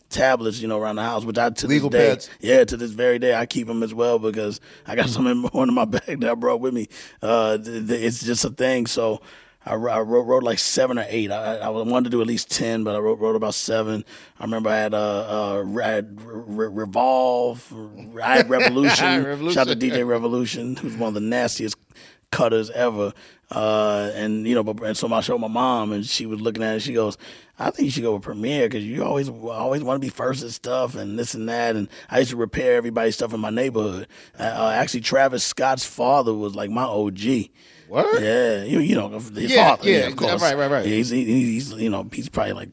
[0.09, 2.29] tablets, you know, around the house, which I to Legal this day, pads.
[2.41, 5.43] yeah, to this very day, I keep them as well because I got some in
[5.51, 6.87] one of my bag that I brought with me.
[7.21, 8.85] Uh, th- th- it's just a thing.
[8.87, 9.21] So
[9.65, 11.31] I, I wrote, wrote like seven or eight.
[11.31, 14.05] I, I wanted to do at least ten, but I wrote, wrote about seven.
[14.39, 17.73] I remember I had uh, uh, I had Re- Re- Revolve,
[18.21, 19.23] I had Revolution.
[19.25, 19.53] Revolution.
[19.53, 21.75] Shout out to DJ Revolution, who's one of the nastiest
[22.31, 23.13] cutters ever.
[23.51, 26.63] Uh, and you know, but and so I showed my mom, and she was looking
[26.63, 26.79] at it.
[26.81, 27.15] She goes,
[27.59, 30.43] "I think you should go with Premier because you always always want to be first
[30.43, 33.51] at stuff and this and that." And I used to repair everybody's stuff in my
[33.51, 34.07] neighborhood.
[34.39, 37.49] Uh, uh, actually, Travis Scott's father was like my OG.
[37.87, 38.21] What?
[38.21, 39.89] Yeah, you, you know his Yeah, father.
[39.89, 40.41] yeah, yeah, of course.
[40.41, 40.85] right, right, right.
[40.85, 42.69] Yeah, he's, he- he's you know he's probably like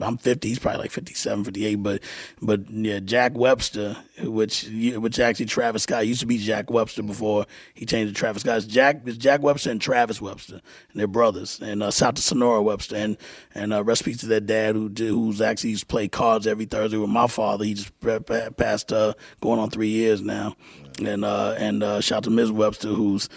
[0.00, 0.48] I'm 50.
[0.48, 1.76] He's probably like 57, 58.
[1.76, 2.02] But
[2.42, 4.64] but yeah, Jack Webster, which
[4.96, 8.56] which actually Travis Scott used to be Jack Webster before he changed to Travis Scott.
[8.56, 11.60] It's Jack it's Jack Webster and Travis Webster, and they're brothers.
[11.62, 13.16] And uh, South to Sonora Webster, and
[13.54, 16.96] and uh, recipes to their dad who who's actually used to play cards every Thursday
[16.96, 17.64] with my father.
[17.64, 20.56] He just pa- pa- passed uh, going on three years now.
[21.04, 22.50] And uh, and uh, shout to Ms.
[22.50, 23.28] Webster, who's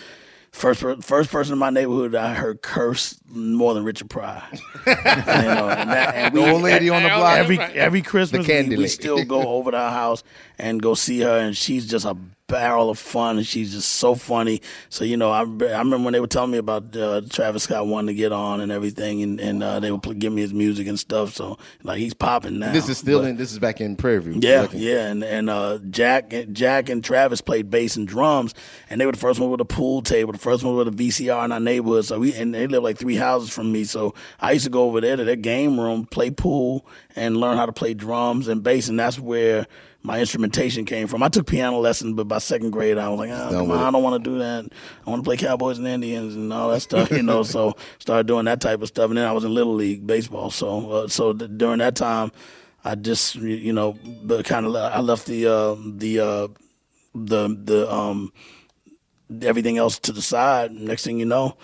[0.52, 4.42] First, first person in my neighborhood I heard curse more than Richard Pryor.
[4.54, 7.38] you know, and that, and The old lady on the block.
[7.38, 8.88] Every every Christmas, we, candy we lady.
[8.90, 10.24] still go over to her house
[10.58, 14.16] and go see her, and she's just a barrel of fun, and she's just so
[14.16, 14.62] funny.
[14.90, 15.44] So you know, I, I
[15.80, 18.72] remember when they were telling me about uh, Travis Scott wanting to get on and
[18.72, 21.34] everything, and, and uh, they would give me his music and stuff.
[21.34, 22.72] So like he's popping now.
[22.72, 23.38] This is still But- in.
[23.38, 24.40] This is back in Prairie View.
[24.42, 28.54] yeah, in- yeah, and and uh, Jack, Jack and Travis played bass and drums,
[28.90, 30.92] and they were the first one with a pool table, the first one with a
[30.92, 32.06] VCR in our neighborhood.
[32.06, 33.84] So we and they lived like three houses from me.
[33.84, 37.58] So I used to go over there to their game room, play pool, and learn
[37.58, 39.68] how to play drums and bass, and that's where
[40.08, 41.22] my instrumentation came from.
[41.22, 43.72] I took piano lessons, but by second grade, I was like, oh, on.
[43.72, 44.66] I don't want to do that.
[45.06, 47.44] I want to play Cowboys and Indians and all that stuff, you know.
[47.44, 50.50] so started doing that type of stuff, and then I was in little league baseball.
[50.50, 52.32] So uh, so th- during that time.
[52.86, 56.48] I just you know but kind of I left the uh, the uh,
[57.14, 58.32] the the um
[59.42, 60.72] everything else to the side.
[60.72, 61.58] Next thing you know,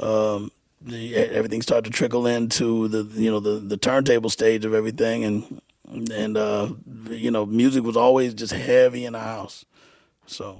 [0.00, 0.50] um,
[0.82, 5.24] the, everything started to trickle into the you know the the turntable stage of everything,
[5.24, 6.72] and and uh,
[7.10, 9.64] you know music was always just heavy in the house.
[10.26, 10.58] So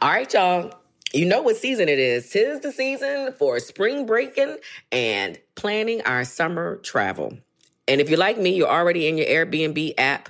[0.00, 0.72] All right, y'all.
[1.12, 2.28] You know what season it is.
[2.28, 4.58] Tis the season for spring breaking
[4.90, 7.38] and planning our summer travel.
[7.88, 10.28] And if you're like me, you're already in your Airbnb app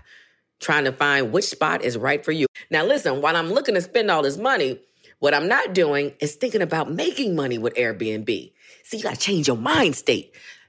[0.61, 2.47] trying to find which spot is right for you.
[2.71, 4.79] Now, listen, while I'm looking to spend all this money,
[5.19, 8.53] what I'm not doing is thinking about making money with Airbnb.
[8.85, 10.35] See, you got to change your mind state.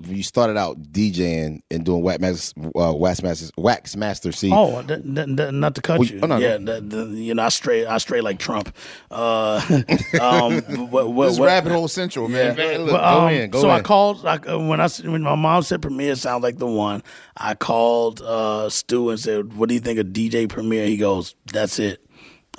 [0.00, 4.32] You started out DJing and doing wax masters, uh, wax master, wax master.
[4.32, 6.18] See, Oh, th- th- th- not to cut Well, you.
[6.22, 6.80] oh, no, yeah, no.
[6.80, 8.74] the- the- you know, I stray, I stray like Trump.
[9.10, 9.60] Uh,
[10.20, 12.56] um, what, what, This is what- rabbit hole central, man.
[12.56, 12.78] Yeah.
[12.78, 15.22] Look, Well, go um, in, go so I called like uh, when I s- when
[15.22, 17.02] my mom said Premier sounds like the one.
[17.36, 21.34] I called uh, Stu and said, "What do you think of DJ Premier?" He goes,
[21.52, 22.04] "That's it.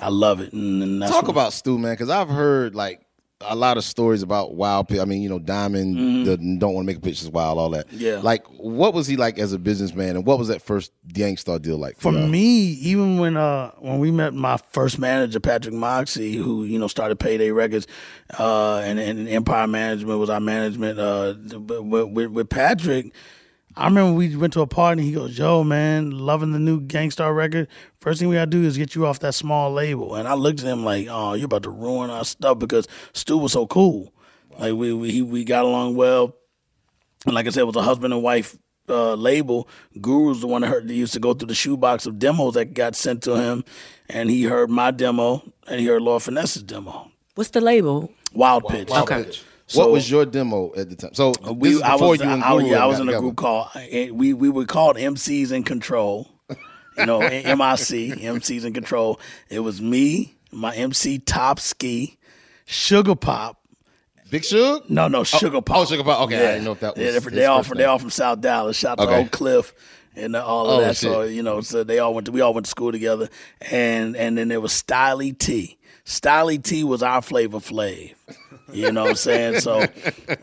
[0.00, 3.03] I love it." And, and that's talk when- about Stu, man, because I've heard like
[3.40, 4.88] a lot of stories about wild.
[4.88, 7.70] pe- I mean, you know, Diamond the, don't want to make a pictures wild, all
[7.70, 7.88] that.
[7.88, 7.98] Mm-hmm.
[8.00, 8.20] Yeah.
[8.22, 11.58] Like, what was he like as a businessman, and what was that first Gang Starr
[11.58, 12.26] deal like For y'all?
[12.26, 16.88] me, even when uh when we met my first manager, Patrick Moxey, who you know
[16.88, 17.86] started Payday Records,
[18.38, 20.98] uh, and, and Empire Management was our management.
[20.98, 21.34] Uh,
[21.68, 23.12] with, with, with Patrick,
[23.76, 25.00] I remember we went to a party.
[25.02, 27.68] and He goes, "Yo, man, loving the new Gang Starr record.
[27.98, 30.60] First thing we gotta do is get you off that small label." And I looked
[30.60, 34.12] at him like, "Oh, you're about to ruin our stuff," because Stu was so cool.
[34.58, 36.34] Like we we we got along well,
[37.26, 38.56] and like I said, it was a husband and wife
[38.88, 39.68] uh, label.
[40.00, 40.88] Guru's the one that heard.
[40.88, 43.64] He used to go through the shoebox of demos that got sent to him,
[44.08, 47.10] and he heard my demo and he heard Lord Finesse's demo.
[47.34, 48.12] What's the label?
[48.32, 48.88] Wild Pitch.
[48.88, 49.24] Wild Okay.
[49.24, 49.42] Pitch.
[49.74, 51.14] So- what was your demo at the time?
[51.14, 54.10] So We, I before was, you I, yeah, I was in a group called eh,
[54.10, 56.28] we we were called MCs in Control.
[56.96, 59.18] You know, MIC, MCs in Control.
[59.50, 62.18] It was me, my MC Top Ski,
[62.66, 63.60] Sugar Pop.
[64.30, 64.88] Big Suge?
[64.88, 65.76] No, no, Sugar Pop.
[65.76, 66.20] oh, Sugar Pop.
[66.22, 67.98] Okay, I didn't know if that Yeah, was they, his they all from they all
[67.98, 68.76] from South Dallas.
[68.76, 69.16] Shout out Okay.
[69.18, 69.74] to Oak Cliff
[70.16, 70.96] and all of Oh, that.
[70.96, 73.28] So you know, so they all went to we all went to school together,
[73.70, 75.78] and and then there was Styly T.
[76.06, 78.14] Styly T was our Flavor Flav.
[78.72, 79.60] You know what I'm saying?
[79.60, 79.84] So,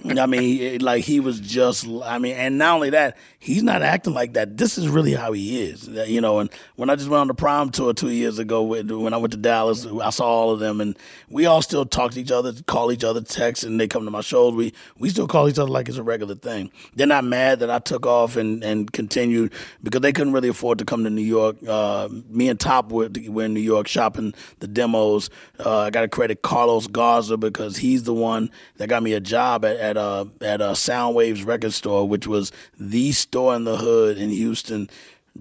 [0.05, 4.13] I mean, like he was just, I mean, and not only that, he's not acting
[4.13, 4.57] like that.
[4.57, 6.39] This is really how he is, you know.
[6.39, 9.31] And when I just went on the prom tour two years ago, when I went
[9.31, 10.97] to Dallas, I saw all of them, and
[11.29, 14.12] we all still talk to each other, call each other, text, and they come to
[14.12, 14.53] my shows.
[14.53, 16.71] We we still call each other like it's a regular thing.
[16.95, 20.77] They're not mad that I took off and and continued because they couldn't really afford
[20.77, 21.57] to come to New York.
[21.67, 25.31] Uh, me and Top were, were in New York shopping the demos.
[25.63, 29.19] Uh, I got to credit Carlos Garza because he's the one that got me a
[29.19, 33.78] job at at uh, at uh, Soundwaves record store, which was the store in the
[33.78, 34.89] hood in Houston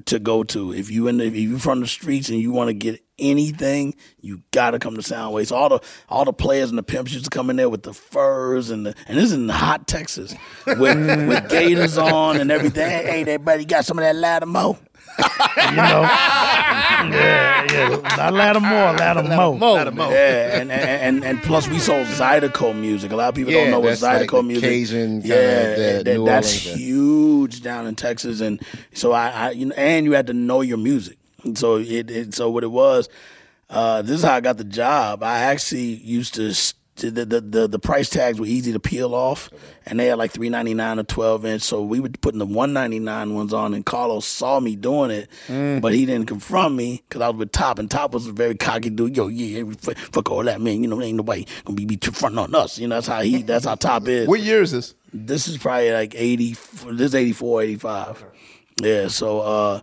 [0.07, 0.73] to go to.
[0.73, 3.95] If you in the, if you from the streets and you want to get anything,
[4.21, 5.53] you got to come to Soundwaves.
[5.53, 7.93] All the all the players and the pimps used to come in there with the
[7.93, 10.35] furs and the and this is in hot Texas
[10.67, 12.89] with with gators on and everything.
[12.89, 14.79] Hey, hey, you got some of that Latimo?
[15.71, 18.17] You know, yeah, yeah.
[18.17, 20.11] Not Lattimore, Latimo.
[20.11, 23.13] Yeah, and, and and and plus we sold Zydeco music.
[23.13, 24.69] A lot of people Yeah, don't know what that's like Zydeco music.
[24.71, 25.37] Cajun kinda yeah,
[25.77, 28.61] that that- that's Orleans, huge down in Texas, and
[28.95, 31.17] so I, I you know, and you had to know your music.
[31.45, 33.09] And so it, it so what it was.
[33.69, 35.23] Uh, this is how I got the job.
[35.23, 36.53] I actually used to.
[37.01, 39.51] The, the, the, the price tags were easy to peel off,
[39.87, 41.63] and they had like three ninety nine or twelve inch.
[41.63, 45.11] So we were putting the one ninety nine ones on, and Carlos saw me doing
[45.11, 45.29] it,
[45.81, 48.55] but he didn't confront me because I was with Top, and Top was a very
[48.55, 49.17] cocky dude.
[49.17, 50.83] Yo, yeah, fuck, all that, man.
[50.83, 52.79] You know, ain't nobody gonna be, be fronting on us.
[52.79, 53.43] You know, that's how he.
[53.43, 54.29] That's how Top is.
[54.29, 54.95] What year is this?
[55.13, 58.25] This is probably like 80, this is 84, 85.
[58.83, 59.81] Yeah, so uh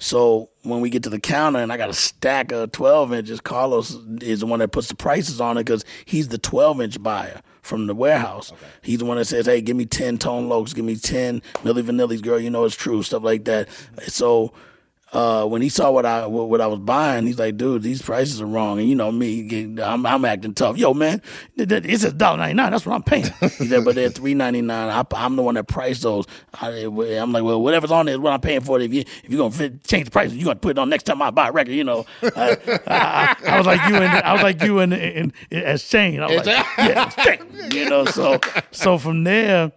[0.00, 3.40] so when we get to the counter and I got a stack of 12 inches,
[3.40, 7.02] Carlos is the one that puts the prices on it because he's the 12 inch
[7.02, 8.50] buyer from the warehouse.
[8.80, 11.82] He's the one that says, hey, give me 10 Tone Locs, give me 10 Milli
[11.82, 13.68] Vanilli's, girl, you know it's true, stuff like that.
[14.08, 14.54] So
[15.12, 18.40] uh, when he saw what I what, I was buying, he's like, "Dude, these prices
[18.40, 20.76] are wrong." And you know me, I'm, I'm acting tough.
[20.78, 21.20] Yo, man,
[21.56, 22.70] it's a dollar ninety nine.
[22.70, 23.24] That's what I'm paying.
[23.40, 25.04] He said, "But they're three ninety nine.
[25.12, 26.26] I'm the one that priced those."
[26.60, 28.78] I, am like, "Well, whatever's on there is what I'm paying for.
[28.80, 28.84] it.
[28.84, 31.04] If you if you're gonna fit, change the prices, you're gonna put it on next
[31.04, 34.32] time I buy a record." You know, I, I, I was like you and I
[34.32, 36.20] was like you and in, in, as Shane.
[36.20, 38.38] I was like, "Yeah, Shane." You know, so
[38.70, 39.72] so from there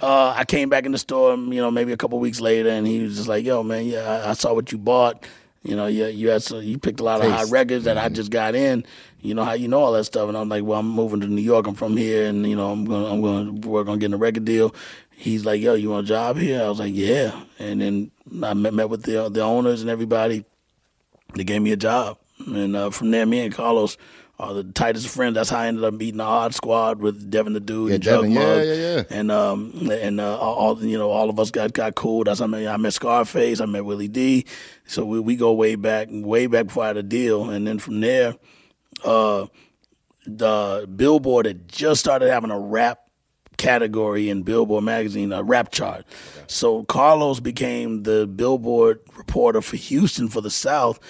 [0.00, 2.86] uh, I came back in the store, you know, maybe a couple weeks later, and
[2.86, 5.26] he was just like, "Yo, man, yeah, I, I saw what you bought.
[5.62, 8.08] You know, yeah, you had some, you picked a lot of hot records that I
[8.08, 8.84] just got in.
[9.20, 11.26] You know how you know all that stuff." And I'm like, "Well, I'm moving to
[11.26, 11.66] New York.
[11.66, 14.14] I'm from here, and you know, I'm going, to I'm going to work on getting
[14.14, 14.74] a record deal."
[15.10, 18.10] He's like, "Yo, you want a job here?" I was like, "Yeah." And then
[18.42, 20.44] I met, met with the the owners and everybody.
[21.34, 23.98] They gave me a job, and uh, from there, me and Carlos.
[24.40, 25.34] Are the tightest friends.
[25.34, 28.02] That's how I ended up meeting the Odd Squad with Devin the Dude Yeah, and
[28.04, 28.66] Jug Devin, yeah, Mug.
[28.66, 29.02] yeah, yeah.
[29.10, 32.22] And um and uh, all you know, all of us got got cool.
[32.22, 33.60] That's how I met, I met Scarface.
[33.60, 34.46] I met Willie D.
[34.86, 37.50] So we, we go way back, way back before I had a deal.
[37.50, 38.36] And then from there,
[39.04, 39.46] uh,
[40.24, 43.00] the Billboard had just started having a rap
[43.56, 46.04] category in Billboard magazine, a rap chart.
[46.46, 51.00] So Carlos became the Billboard reporter for Houston for the South.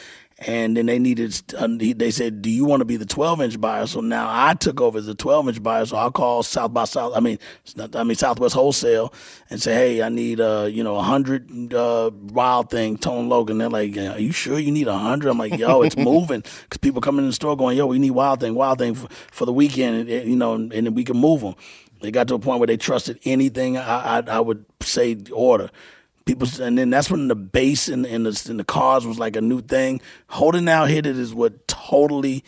[0.46, 3.60] And then they needed, uh, they said, Do you want to be the 12 inch
[3.60, 3.88] buyer?
[3.88, 5.84] So now I took over as the 12 inch buyer.
[5.84, 7.40] So I'll call South by South, I mean,
[7.74, 9.12] not, I mean, Southwest Wholesale
[9.50, 13.58] and say, Hey, I need, uh, you know, a 100 uh, Wild Thing, Tone Logan.
[13.58, 15.28] They're like, Are you sure you need 100?
[15.28, 16.40] I'm like, Yo, it's moving.
[16.40, 19.08] Because people come in the store going, Yo, we need Wild Thing, Wild Thing for,
[19.32, 21.56] for the weekend, and, you know, and, and then we can move them.
[22.00, 25.70] They got to a point where they trusted anything I, I, I would say order.
[26.28, 29.34] People, and then that's when the bass in, in the in the cars was like
[29.34, 30.02] a new thing.
[30.28, 32.44] Hold It Now Hit It is what totally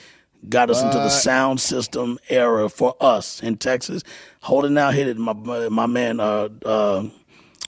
[0.51, 4.03] got us into the sound system era for us in Texas.
[4.43, 5.33] Hold It Now Hit It, my
[5.71, 6.21] my man.
[6.21, 7.05] Uh, uh,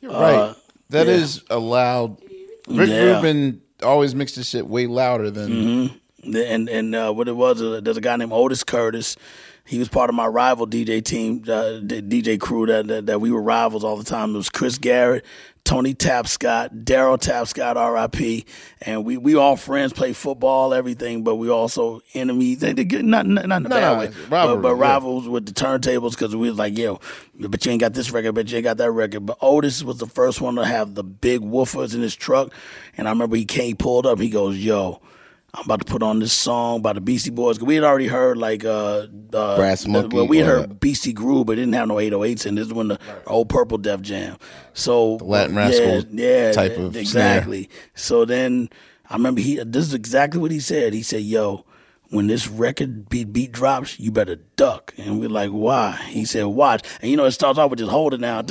[0.02, 0.54] right.
[0.90, 1.56] That is yeah.
[1.56, 2.18] a loud.
[2.68, 3.16] Rick Yeah.
[3.16, 5.50] Rubin always mixed his shit way louder than.
[6.24, 6.46] Mhm.
[6.52, 9.16] And and uh, what it was, uh, there's a guy named Otis Curtis.
[9.64, 13.20] He was part of my rival DJ team, uh, the DJ crew that, that that
[13.20, 14.34] we were rivals all the time.
[14.34, 15.24] It was Chris Garrett,
[15.64, 18.44] Tony Tapscott, Daryl Tapscott, R.I.P.
[18.80, 22.58] And we we all friends, play football, everything, but we also enemies.
[22.58, 24.80] They, they not not, not in a No, bad no, way, but, but yeah.
[24.80, 26.98] rivals with the turntables because we was like, yo,
[27.38, 29.24] but you ain't got this record, but you ain't got that record.
[29.26, 32.52] But Otis was the first one to have the big woofers in his truck,
[32.96, 35.00] and I remember he came, pulled up, he goes, yo.
[35.54, 37.58] I'm about to put on this song by the Beastie Boys.
[37.58, 40.62] 'Cause We had already heard like uh, uh Brass the- Monkey, Well, we had heard
[40.70, 40.80] that.
[40.80, 43.76] Beastie Groove, but it didn't have no 808s and This is when the old Purple
[43.76, 44.36] Def Jam.
[44.72, 47.00] So Latin yeah, Rascal yeah, type of snare.
[47.02, 47.68] exactly.
[47.94, 48.70] So then
[49.10, 49.56] I remember he.
[49.62, 50.94] This is exactly what he said.
[50.94, 51.66] He said, "Yo,
[52.12, 56.44] when this record beat beat drops, you better duck." And we're like, "Why?" He said,
[56.44, 58.46] "Watch." And you know, it starts off with just hold it down.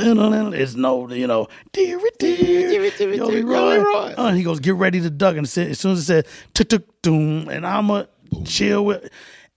[0.53, 2.69] It's no, you know, dear, dear,
[3.15, 3.79] yo, Leroy.
[4.17, 6.69] Uh, and he goes, "Get ready to duck." And as soon as it said "tuk
[6.69, 8.03] tuk doom," and I'ma
[8.45, 9.09] chill with,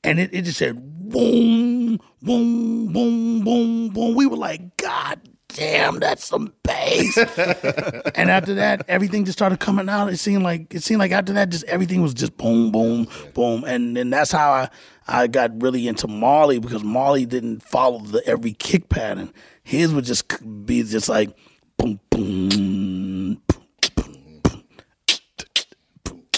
[0.03, 0.77] and it, it just said
[1.11, 4.14] boom, boom, boom, boom, boom.
[4.14, 5.21] We were like, "God."
[5.55, 7.17] Damn, that's some bass.
[8.17, 10.12] and after that, everything just started coming out.
[10.12, 13.62] It seemed like it seemed like after that, just everything was just boom, boom, boom.
[13.64, 14.69] And then that's how I,
[15.07, 19.33] I got really into Marley because Marley didn't follow the every kick pattern.
[19.62, 20.27] His would just
[20.67, 21.31] be just like
[21.77, 23.40] boom, boom,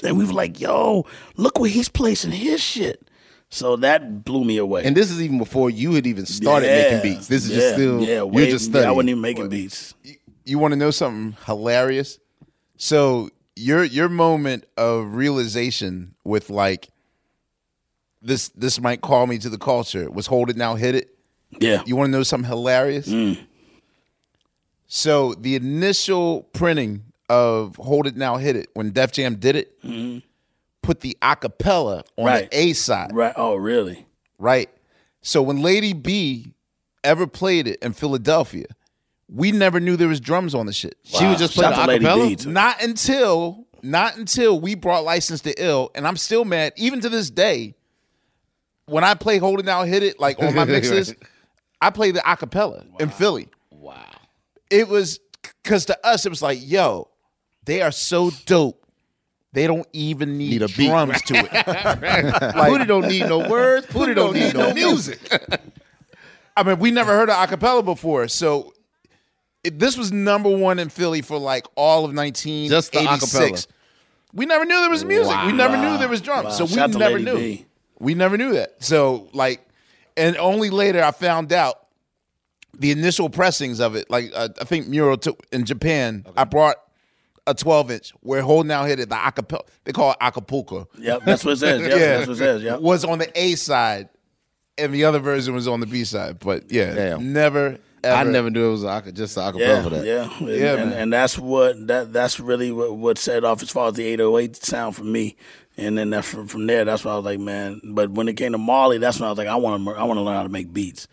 [0.05, 3.06] and we were like, "Yo, look where he's placing his shit."
[3.49, 4.85] So that blew me away.
[4.85, 7.29] And this is even before you had even started Yeah, making beats.
[7.29, 9.95] This is yeah, just still yeah, you're way- just yeah, I wasn't even making beats.
[10.45, 12.19] You want to know something hilarious?
[12.77, 16.89] So your your moment of realization with like
[18.21, 21.17] this this might call me to the culture was hold it now hit it.
[21.61, 21.83] Yeah.
[21.87, 23.09] You want to know something hilarious?
[23.09, 23.39] Mm.
[24.87, 29.83] So the initial printing of Hold It Now Hit It when Def Jam did it
[29.83, 30.19] mm-hmm.
[30.87, 32.51] Put the acapella on Right.
[32.51, 33.11] the A side.
[33.15, 33.33] Right.
[33.37, 34.07] Oh, really?
[34.39, 34.71] Right.
[35.21, 36.53] So when Lady B
[37.03, 38.67] ever played it in Philadelphia,
[39.29, 40.97] we never knew there was drums on the shit.
[41.03, 42.45] She was just playing Shout the out to Lady acapella.
[42.45, 42.51] B.
[42.53, 47.09] Not until not until we brought License to Ill, and I'm still mad even to
[47.09, 47.75] this day.
[48.87, 51.13] When I play Hold It Now Hit It like on my mixes,
[51.81, 53.49] I play the acapella in Philly.
[53.71, 54.05] Wow.
[54.71, 55.19] It was
[55.63, 57.09] because to us it was like, yo,
[57.65, 58.86] they are so dope.
[59.53, 60.89] They don't even need, Need a beat.
[60.89, 61.53] drums to it.
[61.53, 63.87] like, Pootie don't need no words.
[63.87, 65.19] Pootie don't need no music.
[66.57, 68.75] I mean, we never heard of acapella before, so
[69.65, 73.21] it, this was number one in Philly for like all of 1986.
[73.21, 73.33] Just
[73.69, 73.73] the.
[74.33, 75.35] We never knew there was music.
[75.47, 76.51] We never knew there was drums, Wow.
[76.51, 77.37] so we Shout out never Lady knew.
[77.39, 77.67] B.
[77.99, 78.83] We never knew that.
[78.85, 79.67] So like,
[80.17, 81.77] and only later I found out
[82.79, 84.11] the initial pressings of it.
[84.11, 86.27] Like uh, I think Mural took in Japan.
[86.37, 86.77] I brought
[87.47, 89.67] a 12 inch where Hold Now Hit It, the acapella.
[89.85, 90.89] They call it Acapulco.
[90.99, 91.81] Yep, that's what it says.
[91.81, 92.63] Yep, that's what it says.
[92.63, 92.81] Yep.
[92.81, 94.09] Was on the A side,
[94.79, 96.39] and the other version was on the B side.
[96.39, 97.33] But yeah, Damn.
[97.33, 97.79] never.
[98.05, 98.17] Ever.
[98.17, 100.05] I never knew it was a, aca- just a acapella Yeah, for that.
[100.05, 103.71] yeah, and, Yeah, and, and that's what that that's really what, what set off as
[103.71, 105.37] far as the 808 sound for me.
[105.79, 107.81] And then that from, from there, that's when I was like, man.
[107.85, 110.05] But when it came to Marley, that's when I was like, I want to I
[110.05, 111.09] want to learn how to make beats.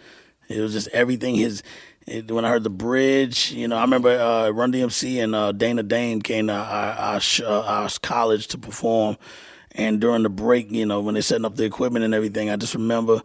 [0.49, 1.35] It was just everything.
[1.35, 1.63] His
[2.07, 5.51] it, when I heard the bridge, you know, I remember uh, Run DMC and uh,
[5.51, 9.17] Dana Dane came to our our, sh- uh, our college to perform,
[9.73, 12.55] and during the break, you know, when they're setting up the equipment and everything, I
[12.55, 13.21] just remember.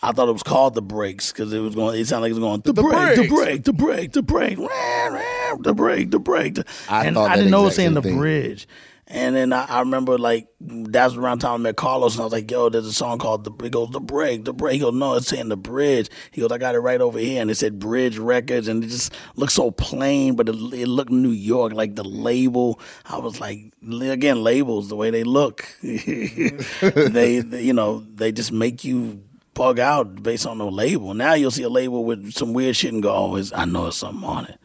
[0.00, 1.98] I thought it was called the breaks because it was going.
[1.98, 5.06] It sounded like it was going the, break, the break, the break, the break, rah,
[5.08, 6.54] rah, the break, the break.
[6.54, 8.16] the- I and I didn't know it was exact saying the thing.
[8.16, 8.68] bridge.
[9.10, 12.24] And then I, I remember like that's around the time I met Carlos, and I
[12.24, 14.80] was like, "Yo, there's a song called the." He goes, "The break, the break." He
[14.80, 17.50] goes, "No, it's saying the bridge." He goes, "I got it right over here," and
[17.50, 21.30] it said Bridge Records, and it just looked so plain, but it, it looked New
[21.30, 22.80] York, like the label.
[23.06, 28.52] I was like, again, labels, the way they look, they, they, you know, they just
[28.52, 29.22] make you
[29.54, 31.14] bug out based on the label.
[31.14, 33.96] Now you'll see a label with some weird shit and go, "Oh, I know it's
[33.96, 34.58] something on it."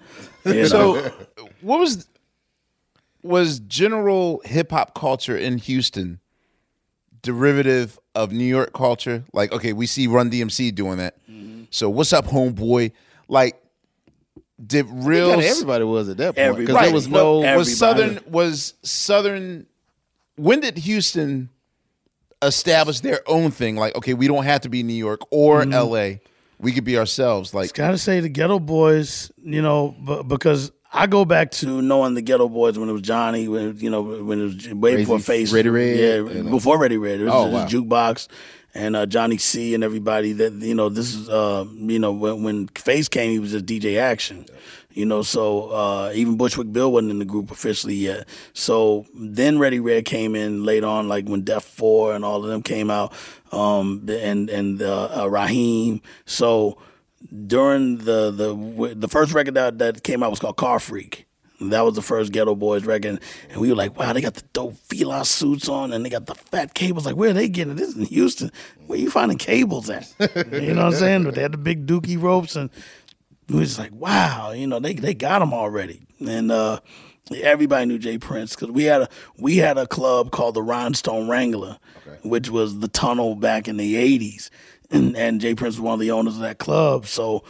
[0.43, 0.65] You know?
[0.65, 1.11] So,
[1.61, 2.09] what was
[3.23, 6.19] was general hip hop culture in Houston
[7.21, 9.23] derivative of New York culture?
[9.33, 11.15] Like, okay, we see Run DMC doing that.
[11.29, 11.63] Mm-hmm.
[11.71, 12.91] So, what's up, homeboy?
[13.27, 13.59] Like,
[14.65, 17.57] did real everybody was at that point because right, there was but no.
[17.57, 19.65] was Southern was Southern.
[20.35, 21.49] When did Houston
[22.41, 23.75] establish their own thing?
[23.75, 25.73] Like, okay, we don't have to be New York or Mm-hmm.
[25.73, 26.21] L.A.
[26.59, 27.53] We could be ourselves.
[27.53, 32.13] Like, Gotta say the Ghetto Boys, you know, b- because I go back to knowing
[32.13, 35.03] the Ghetto Boys when it was Johnny, when you know when it was way Crazy
[35.03, 37.65] before Face, Ready Red, yeah, and, before Ready Red, it was Oh, wow.
[37.65, 38.27] jukebox,
[38.75, 42.43] and uh, Johnny C and everybody that you know this is uh, you know when
[42.43, 44.45] when Face came he was just DJ Action.
[44.95, 48.27] You know, so uh, even Bushwick Bill wasn't in the group officially yet.
[48.53, 52.51] So then Ready Red came in late on, like when Def Four and all of
[52.51, 53.11] them came out,
[53.51, 55.99] um, and and uh, uh, Raheem.
[56.27, 56.77] So
[57.47, 61.25] during the the the first record that that came out was called Car Freak.
[61.61, 64.43] That was the first Ghetto Boys record, and we were like, "Wow, they got the
[64.51, 67.05] dope Fila suits on, and they got the fat cables.
[67.05, 67.77] Like, where are they getting it?
[67.77, 68.51] This is in Houston.
[68.87, 70.13] Where you finding cables at?
[70.19, 71.23] you know what I'm saying?
[71.23, 72.69] But they had the big Dookie ropes, and
[73.47, 76.79] we was just like, "Wow, you know, they they got them already." And uh,
[77.41, 81.29] everybody knew Jay Prince because we had a we had a club called the Rhinestone
[81.29, 81.77] Wrangler,
[82.23, 84.49] which was the tunnel back in the '80s,
[84.91, 87.05] and and Jay Prince was one of the owners of that club.
[87.05, 87.43] So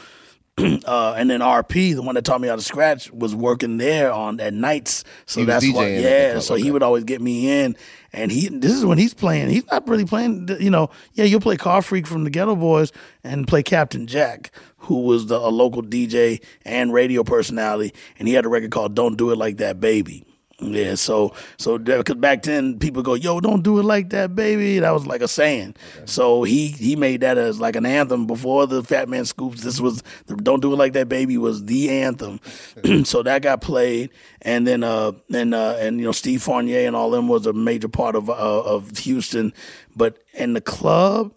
[0.57, 4.13] uh, and then RP, the one that taught me how to scratch, was working there
[4.13, 5.03] on at nights.
[5.25, 6.39] So that's why, DJing yeah.
[6.39, 7.75] So he would always get me in,
[8.11, 9.49] and he this is when he's playing.
[9.49, 10.47] He's not really playing.
[10.59, 12.91] You know, yeah, you'll play Car Freak from the Ghetto Boys
[13.23, 18.36] and play Captain Jack, who was the, a local DJ and radio personality, and he
[18.36, 20.23] had a record called "Don't Do It Like That, Baby."
[20.62, 24.80] Yeah, so so because back then people go, "Yo, don't do it like that, baby."
[24.80, 25.76] That was like a saying.
[26.06, 29.64] So he he made that as like an anthem before the Fat Man Scoops.
[29.64, 32.39] This was the "Don't Do It Like That, Baby" was the anthem.
[33.04, 34.12] so that got played,
[34.43, 37.54] and then uh and uh and you know Steve Fournier and all them was a
[37.54, 39.54] major part of uh, of Houston,
[39.95, 41.34] but in the club,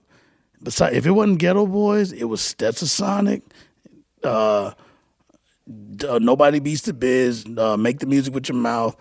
[0.62, 3.43] besides if it wasn't Ghetto Boys, it was Stetsasonic.
[4.23, 4.73] Uh,
[6.09, 7.45] uh, nobody beats the biz.
[7.57, 8.97] Uh, make the music with your mouth.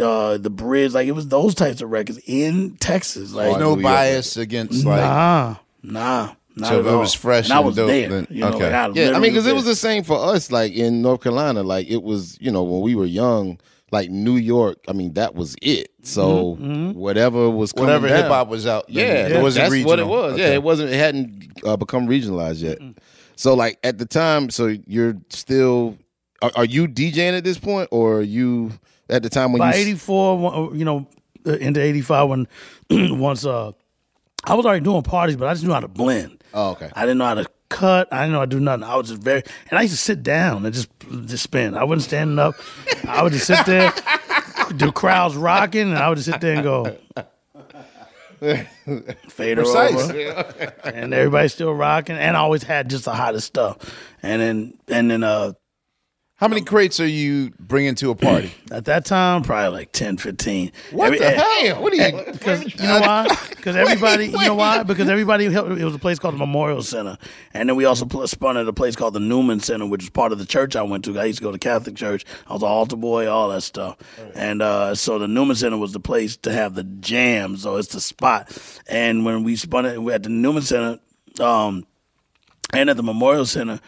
[0.00, 3.32] Uh, the bridge, like it was those types of records in Texas.
[3.32, 5.02] Like There's no bias against like.
[5.02, 7.00] nah, nah, not So at if it all.
[7.00, 8.08] was fresh and I was dope, there.
[8.08, 8.64] then- you know, okay.
[8.64, 10.50] like, I Yeah, I mean, because it was the same for us.
[10.50, 13.60] Like in North Carolina, like it was, you know, when we were young,
[13.92, 14.78] like New York.
[14.88, 15.90] I mean, that was it.
[16.02, 16.54] So
[16.94, 18.96] whatever was coming Whatever hip-hop was out, then
[19.30, 20.08] yeah, it wasn't that's what it regional.
[20.08, 20.38] was.
[20.38, 20.90] Yeah, it wasn't.
[20.92, 22.78] It hadn't uh, become regionalized yet.
[23.36, 25.98] So like at the time, so you're still.
[26.42, 28.72] Are, are you DJing at this point, or are you
[29.08, 29.80] at the time when by you?
[29.80, 31.06] eighty four, you know,
[31.46, 32.46] uh, into eighty five when
[32.90, 33.72] once uh,
[34.44, 36.42] I was already doing parties, but I just knew how to blend.
[36.52, 36.90] Oh, okay.
[36.94, 38.12] I didn't know how to cut.
[38.12, 38.84] I didn't know how to do nothing.
[38.84, 40.88] I was just very, and I used to sit down and just
[41.26, 41.74] just spin.
[41.74, 42.54] I wasn't standing up.
[43.08, 43.92] I would just sit there.
[44.70, 46.96] The crowd's rocking, and I would just sit there and go.
[49.28, 50.10] Fade her Precise.
[50.10, 52.16] over, and everybody's still rocking.
[52.16, 53.78] And I always had just the hottest stuff.
[54.22, 55.52] And then, and then, uh,
[56.44, 58.52] How many crates are you bringing to a party?
[58.70, 60.72] at that time, probably like 10, 15.
[60.90, 61.40] What Every- the eh,
[61.70, 61.82] hell?
[61.82, 62.32] What are you?
[62.32, 63.34] Because you know why?
[63.56, 64.82] Because everybody, you know why?
[64.82, 65.70] Because everybody helped.
[65.70, 67.16] It was a place called the Memorial Center,
[67.54, 70.10] and then we also pl- spun at a place called the Newman Center, which is
[70.10, 71.18] part of the church I went to.
[71.18, 72.26] I used to go to Catholic church.
[72.46, 73.96] I was an altar boy, all that stuff,
[74.34, 77.56] and uh, so the Newman Center was the place to have the jam.
[77.56, 78.54] So it's the spot.
[78.86, 81.00] And when we spun it at the Newman Center,
[81.40, 81.86] um,
[82.74, 83.80] and at the Memorial Center,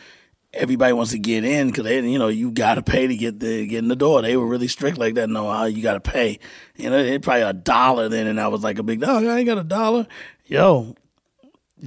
[0.57, 3.41] everybody wants to get in because they, you know, you got to pay to get
[3.41, 4.23] the get in the door.
[4.23, 5.29] They were really strict like that.
[5.29, 6.39] No, uh, you got to pay.
[6.77, 9.03] You know, it probably a dollar then, and I was like a big.
[9.05, 10.07] Oh, I ain't got a dollar.
[10.47, 10.95] Yo,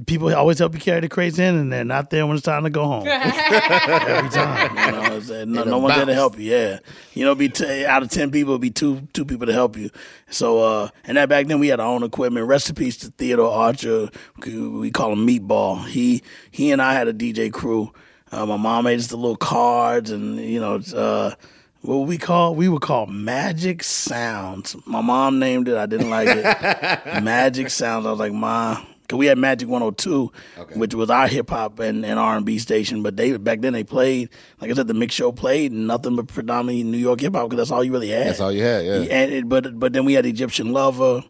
[0.06, 2.64] people always help you carry the crates in, and they're not there when it's time
[2.64, 3.06] to go home.
[3.06, 6.52] Every time, you know, it's, uh, no, no one's there to help you.
[6.52, 6.78] Yeah,
[7.14, 9.76] you know, be t- out of ten people, it'd be two two people to help
[9.76, 9.90] you.
[10.30, 12.46] So, uh, and that back then we had our own equipment.
[12.46, 14.10] Rest in peace to Theodore Archer.
[14.44, 15.86] We call him Meatball.
[15.86, 17.92] He he and I had a DJ crew.
[18.32, 21.34] Uh, my mom made us the little cards, and you know, uh,
[21.82, 24.76] what we call we would call Magic Sounds.
[24.86, 25.76] My mom named it.
[25.76, 26.44] I didn't like it.
[27.22, 28.06] Magic Sounds.
[28.06, 30.30] I was like, Ma, because we had Magic 102,
[30.74, 33.02] which was our hip hop and, and R and B station.
[33.02, 34.28] But they back then they played,
[34.60, 37.58] like I said, the mix show played nothing but predominantly New York hip hop because
[37.58, 38.28] that's all you really had.
[38.28, 38.94] That's all you had, yeah.
[39.10, 41.24] And it, but but then we had Egyptian Lover.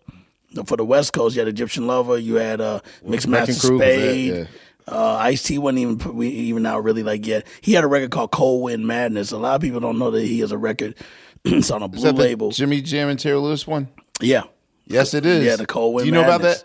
[0.66, 2.18] For the West Coast, you had Egyptian Lover.
[2.18, 4.48] You had uh, Mixmaster Wrecking Crew was that, Spade.
[4.90, 4.96] Yeah.
[4.96, 7.46] Uh, Ice T wasn't even put- we even out really like yet.
[7.60, 9.32] He had a record called Cold Wind Madness.
[9.32, 10.94] A lot of people don't know that he has a record.
[11.44, 12.50] it's on a Is blue that the label.
[12.50, 13.88] Jimmy Jam and Terry Lewis one?
[14.20, 14.42] Yeah.
[14.86, 15.44] Yes, it is.
[15.44, 16.64] Yeah, the Cold Wind Do you know about Madness.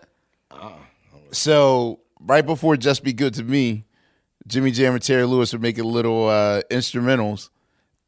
[0.51, 0.71] that?
[1.31, 3.85] So right before Just Be Good to Me,
[4.47, 7.49] Jimmy Jam and Terry Lewis were making little uh, instrumentals,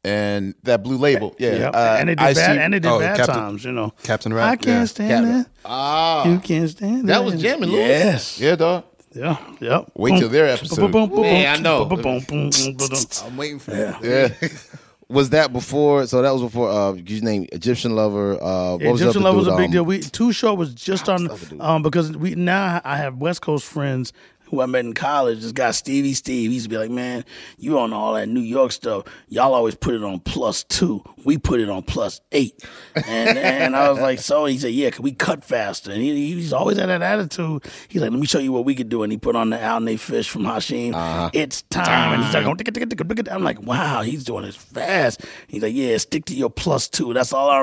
[0.04, 1.74] and that blue label, yeah, Yep.
[1.74, 3.64] uh, and it did Ice bad, T- and it did oh, bad Captain- times.
[3.64, 4.84] You know, Captain I can't yeah.
[4.86, 5.50] stand Captain- that.
[5.64, 7.24] Ah, you can't stand that that.
[7.24, 7.88] was jamming, Lewis.
[7.88, 8.40] Yes.
[8.40, 8.84] Yeah, dog.
[9.18, 9.36] Yeah.
[9.60, 9.92] Yep.
[9.94, 10.94] Wait till their episode.
[10.94, 11.88] Yeah, I know.
[11.88, 13.98] I'm waiting for yeah.
[14.02, 14.28] Yeah.
[15.08, 16.06] was that before?
[16.06, 16.70] So that was before.
[16.70, 18.34] Uh, you named Egyptian Lover.
[18.42, 19.84] Uh, what was Egyptian the Love was dude, a big um, deal.
[19.84, 21.28] We Too Short was just on
[21.60, 24.12] um, because we now I have West Coast friends
[24.50, 27.24] who I met in college, this guy Stevie Steve, he used to be like, "Man,
[27.58, 29.04] you on all that New York stuff?
[29.28, 31.02] Y'all always put it on plus two.
[31.24, 32.54] We put it on plus eight.
[32.94, 36.34] And and I was like, "So?" He said, "Yeah, 'cause we cut faster." And he,
[36.34, 37.64] he's always had that attitude.
[37.88, 39.60] He's like, "Let me show you what we could do." And he put on the
[39.60, 40.94] Al-Naafiysh from Hashim.
[40.94, 41.30] Uh-huh.
[41.32, 42.14] It's time.
[42.14, 44.56] And he's like, "Oh, tick, tick, tick, tick, tick." I'm like, "Wow, he's doing this
[44.56, 47.12] fast." He's like, "Yeah, stick to your plus two.
[47.12, 47.58] That's all I.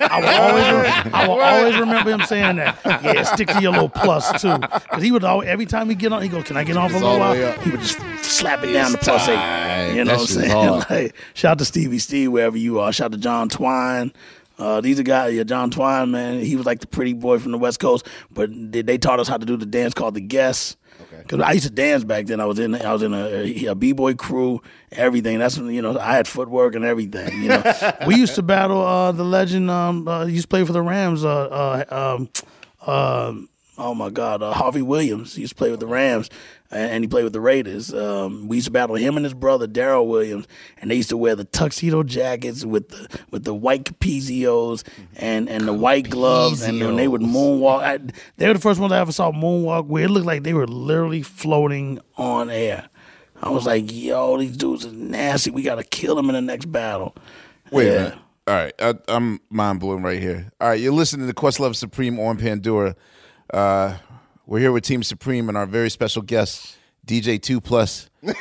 [0.00, 2.78] I will always, I will always remember him saying that.
[2.84, 4.58] Yeah, stick to your little plus two.
[4.58, 6.80] Because he would always, every time he get on, he go, "Can I get for
[6.80, 9.94] a little all the way while?" He would just slap it down to plus eight.
[9.94, 10.84] You know That what I'm saying?
[10.90, 12.92] Like, shout out to Stevie Steve wherever you are.
[12.92, 14.12] Shout out to John Twine.
[14.58, 16.40] Uh, these are guys, yeah, John Twine, man.
[16.40, 19.26] He was like the pretty boy from the West Coast, but they, they taught us
[19.26, 20.76] how to do the dance called the Guess.
[21.22, 22.40] Because I used to dance back then.
[22.40, 24.60] I was in I was in a, a b boy crew,
[24.92, 25.38] everything.
[25.38, 27.42] That's when you know I had footwork and everything.
[27.42, 29.70] You know, we used to battle uh, the legend.
[29.70, 31.24] Um, uh, used to play for the Rams.
[31.24, 33.48] Uh, uh, um, um,
[33.80, 35.34] oh my God, uh, Harvey Williams.
[35.34, 36.30] He used to play with the Rams,
[36.70, 37.92] and, he played with the Raiders.
[37.92, 40.46] Um, we used to battle him and his brother Daryl Williams,
[40.78, 44.84] and they used to wear the tuxedo jackets with the with the white capezios
[45.16, 47.82] and and the white gloves, and then they would moonwalk.
[47.82, 47.98] I,
[48.36, 50.66] they were the first ones I ever saw moonwalk where it looked like they were
[50.66, 52.88] literally floating on air.
[53.42, 55.50] I was like, yo, these dudes are nasty.
[55.50, 57.16] We got to kill them in the next battle.
[57.70, 57.92] Wait Yeah.
[57.92, 58.18] a minute.
[58.46, 60.50] All right, I, I'm mind blown right here.
[60.60, 62.96] All right, you're listening to Questlove Supreme on Pandora.
[63.52, 63.96] Uh,
[64.46, 66.76] we're here with Team Supreme and our very special guest,
[67.06, 68.08] DJ Two Plus.
[68.22, 68.34] the,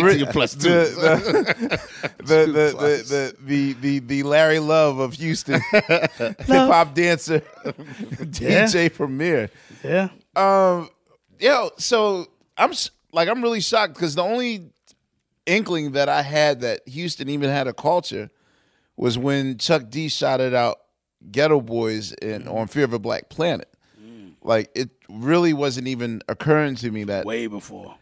[0.00, 0.68] ori- plus two.
[0.68, 1.74] The,
[2.18, 9.50] the, the, the, the, the, the, Larry Love of Houston, hip hop dancer, DJ Premier.
[9.82, 10.08] Yeah.
[10.36, 10.88] Um,
[11.38, 12.72] yo, so I'm
[13.12, 14.70] like I'm really shocked because the only
[15.46, 18.30] inkling that I had that Houston even had a culture
[18.96, 20.78] was when Chuck D shouted out
[21.30, 22.52] Ghetto Boys in mm-hmm.
[22.52, 23.68] on Fear of a Black Planet.
[24.00, 24.34] Mm.
[24.42, 27.96] Like it really wasn't even occurring to me that way before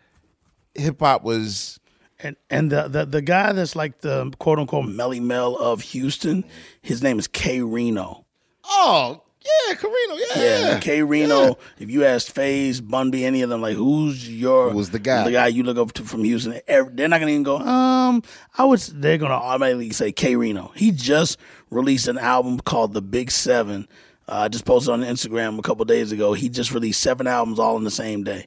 [0.75, 1.79] hip hop was
[2.20, 6.45] And and the, the the guy that's like the quote unquote Melle Mel of Houston,
[6.81, 8.25] his name is K-Rino.
[8.64, 10.43] Oh, yeah, K-Rino, yeah.
[10.43, 11.59] Yeah, K-Rino.
[11.78, 15.24] If you ask FaZe, Bun B, any of them, like who's your Who's the guy?
[15.24, 16.61] The guy you look up to from Houston.
[16.66, 17.59] They're not gonna even go.
[17.59, 18.22] Um,
[18.57, 18.80] I would.
[18.80, 20.72] They're gonna automatically say K-Rino.
[20.74, 21.38] He just
[21.70, 23.88] released an album called The Big Seven.
[24.28, 26.32] Uh, I just posted on Instagram a couple days ago.
[26.32, 28.47] He just released seven albums all in the same day.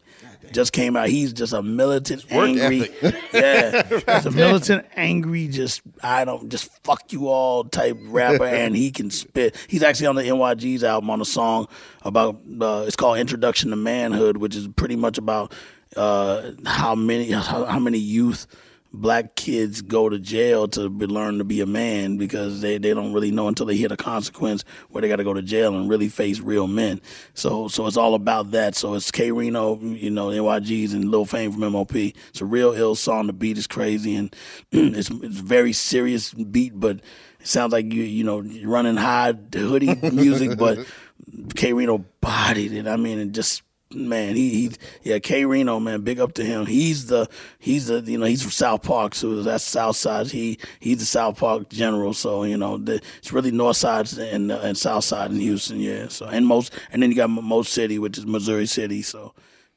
[0.51, 1.09] Just came out.
[1.09, 2.89] He's just a militant, angry.
[3.33, 5.47] Yeah, he's a militant, angry.
[5.47, 9.55] Just I don't just fuck you all type rapper, and he can spit.
[9.67, 11.67] He's actually on the NYG's album on a song
[12.03, 12.41] about.
[12.59, 15.53] Uh, it's called Introduction to Manhood, which is pretty much about
[15.95, 18.47] uh, how many how, how many youth
[18.95, 22.93] black kids go to jail to be, learn to be a man because they, they
[22.93, 25.75] don't really know until they hit a consequence where they got to go to jail
[25.75, 27.01] and really face real men.
[27.33, 28.75] So so it's all about that.
[28.75, 31.95] So it's K-Rino, you know, NYG's and Lil Fame from MOP.
[31.95, 33.27] It's a real ill song.
[33.27, 34.35] The beat is crazy and
[34.71, 36.97] it's it's very serious beat, but
[37.39, 40.79] it sounds like you you know running high hoodie music, but
[41.55, 42.87] K-Rino bodied it.
[42.87, 43.63] I mean, and just
[43.95, 44.71] man, he, he
[45.03, 46.65] yeah, K-Rino, man, big up to him.
[46.65, 47.27] He's the
[47.59, 50.27] he's the you know he's from South Park, so that's South Side.
[50.27, 54.51] He he's the South Park general, so you know the, it's really North Side and
[54.51, 56.07] uh, and South Side in Houston, yeah.
[56.09, 59.33] So and most and then you got Mo City, which is Missouri City, so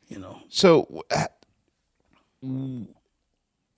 [0.09, 0.41] you know.
[0.49, 1.05] So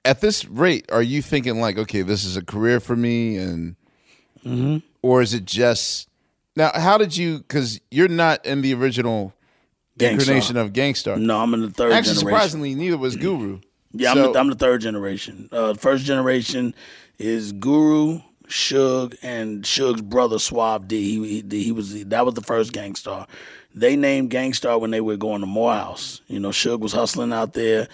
[0.05, 3.77] at this rate, are you thinking like, okay, this is a career for me, and
[4.45, 4.79] Mm-hmm.
[5.03, 6.09] or is it just
[6.57, 6.71] now?
[6.75, 7.39] How did you?
[7.39, 9.35] Because you're not in the original.
[10.01, 11.17] Incarnation of Gang Starr.
[11.17, 12.29] No, I'm in the third Actually, generation.
[12.39, 13.61] surprisingly, neither was Guru.
[13.93, 15.49] Yeah, So- I'm, the, I'm the third generation.
[15.53, 16.75] Uh, first generation
[17.19, 21.03] is Guru, Suge, and Suge's brother Suave D.
[21.19, 23.27] He, he, he was that was the first Gang Starr.
[23.75, 26.21] They named Gang Starr when they were going to Morehouse.
[26.29, 27.89] You know, Suge was hustling out there,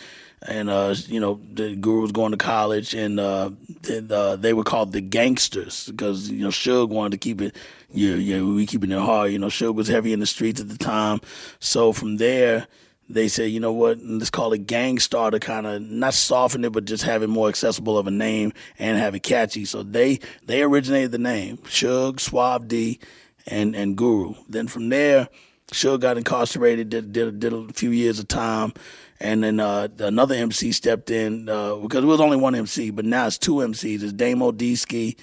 [0.49, 3.51] and uh, you know, the Guru was going to college, and uh,
[3.89, 7.57] and, uh, they were called the Gangsters because you know Suge wanted to keep it.
[7.93, 9.33] Yeah, yeah, we keeping it hard.
[9.33, 11.21] You know, Suge was heavy in the streets at the time,
[11.61, 12.67] so from there
[13.09, 16.65] they said, you know what, let's call it Gang Starr to kind of not soften
[16.65, 19.65] it, but just have it more accessible of a name and have it catchy.
[19.65, 22.99] So they they originated the name Suge, Suave D,
[23.47, 24.35] and and Guru.
[24.49, 25.29] Then from there,
[25.69, 28.73] Suge got incarcerated, did did, did a few years of time,
[29.21, 33.05] and then uh, another MC stepped in uh, because it was only one MC, but
[33.05, 34.03] now it's two MCs.
[34.03, 35.17] It's Damo D-Ski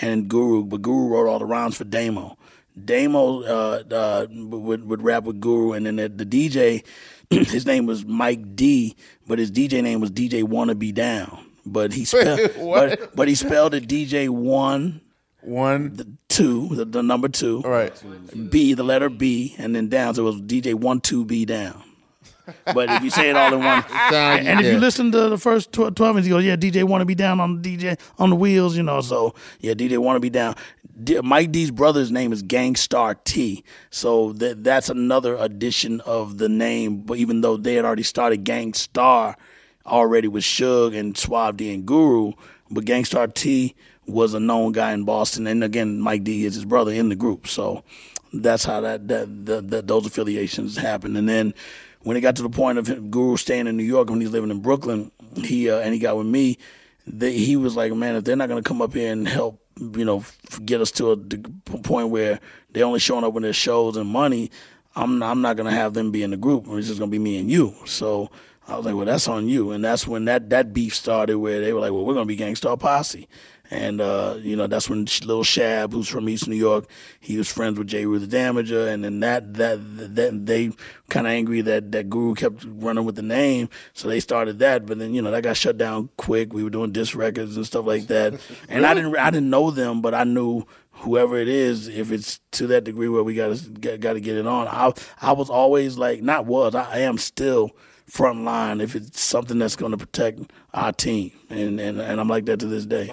[0.00, 2.36] and Guru, but Guru wrote all the rhymes for Damo.
[2.82, 6.84] Damo uh, uh, would would rap with Guru, and then the, the DJ,
[7.30, 8.96] his name was Mike D,
[9.26, 11.46] but his DJ name was DJ Wanna Be Down.
[11.66, 15.00] But he spelled, but, but he spelled it DJ One
[15.42, 17.62] One two, the, the number two.
[17.64, 17.92] All right.
[18.50, 20.14] B, the letter B, and then down.
[20.14, 21.82] So it was DJ one two B down.
[22.64, 25.38] But if you say it all in one, Sound- and if you listen to the
[25.38, 27.98] first tw- twelve minutes, you go, yeah, DJ want to be down on the DJ
[28.18, 29.00] on the wheels, you know.
[29.00, 30.54] So yeah, DJ want to be down.
[31.02, 36.48] D- Mike D's brother's name is Gangstar T, so that that's another addition of the
[36.48, 36.98] name.
[37.02, 39.36] But even though they had already started Gang Starr
[39.86, 42.32] already with Suge and Suave D and Guru,
[42.70, 43.74] but Gangstar T
[44.06, 47.16] was a known guy in Boston, and again, Mike D is his brother in the
[47.16, 47.46] group.
[47.46, 47.82] So
[48.32, 51.16] that's how that that, that, that those affiliations happened.
[51.16, 51.54] And then
[52.02, 54.30] when it got to the point of him, Guru staying in New York when he's
[54.30, 56.58] living in Brooklyn, he uh, and he got with me.
[57.06, 60.04] They, he was like, man, if they're not to come up here and help, you
[60.04, 60.24] know,
[60.64, 62.40] get us to a point where
[62.70, 64.50] they're only showing up when there's shows and money,
[64.94, 66.66] I'm I'm not to have them be in the group.
[66.68, 67.74] It's just to be me and you.
[67.86, 68.30] So
[68.68, 69.72] I was like, well, that's on you.
[69.72, 72.36] And that's when that that beef started, where they were like, well, we're to be
[72.36, 73.28] Gang Starr Posse.
[73.70, 76.88] And uh, you know that's when Lil Shab, who's from East New York,
[77.20, 79.78] he was friends with Jay Rue the Damager, and then that that
[80.16, 80.72] that they
[81.08, 84.86] kind of angry that that Guru kept running with the name, so they started that.
[84.86, 86.52] But then you know that got shut down quick.
[86.52, 89.70] We were doing disc records and stuff like that, and I didn't I didn't know
[89.70, 90.64] them, but I knew
[91.00, 94.36] whoever it is, if it's to that degree where we got to got to get
[94.36, 94.66] it on.
[94.68, 97.70] I I was always like not was I, I am still
[98.06, 100.40] front line if it's something that's going to protect
[100.74, 103.12] our team, and, and and I'm like that to this day.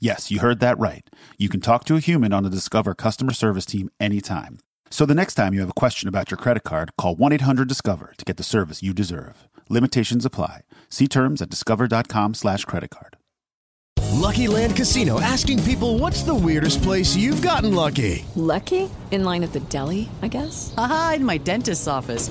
[0.00, 1.08] Yes, you heard that right.
[1.38, 4.58] You can talk to a human on the Discover customer service team anytime.
[4.90, 7.66] So the next time you have a question about your credit card, call 1 800
[7.66, 9.48] Discover to get the service you deserve.
[9.68, 10.62] Limitations apply.
[10.90, 13.16] See terms at discover.com slash credit card.
[14.12, 18.24] Lucky Land Casino asking people what's the weirdest place you've gotten lucky?
[18.36, 18.88] Lucky?
[19.10, 20.72] In line at the deli, I guess?
[20.76, 22.30] Aha, in my dentist's office.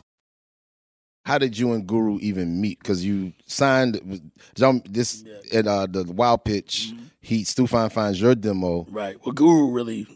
[1.23, 2.79] How did you and Guru even meet?
[2.79, 4.01] Because you signed
[4.89, 6.93] this at uh, the Wild Pitch.
[7.21, 8.87] He Stu Fine finds your demo.
[8.89, 9.17] Right.
[9.23, 10.07] Well, Guru really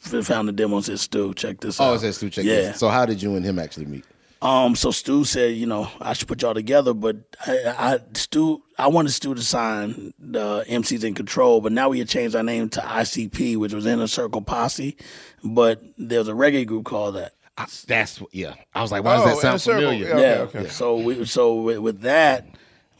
[0.00, 1.94] found the demo and said, Stu, check this out.
[1.94, 2.54] Oh, says Stu check yeah.
[2.54, 2.78] this.
[2.78, 4.04] So how did you and him actually meet?
[4.42, 8.60] Um, so Stu said, you know, I should put y'all together, but I, I Stu,
[8.76, 12.42] I wanted Stu to sign the MCs in Control, but now we had changed our
[12.42, 14.96] name to ICP, which was Inner Circle Posse,
[15.44, 17.34] but there's a reggae group called that.
[17.56, 18.54] That's yeah.
[18.74, 20.18] I was like, why does that sound familiar?
[20.18, 20.68] Yeah.
[20.68, 22.46] So we, so with, with that,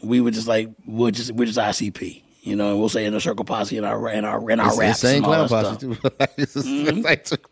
[0.03, 2.23] we were just like, we're just we're just ICP.
[2.45, 4.77] You know, and we'll say Inner Circle Posse in our in our in our It's
[4.77, 4.99] the raps.
[5.01, 6.19] same and all clown that posse stuff.
[6.19, 6.27] too.
[6.43, 7.47] It's just- it's like-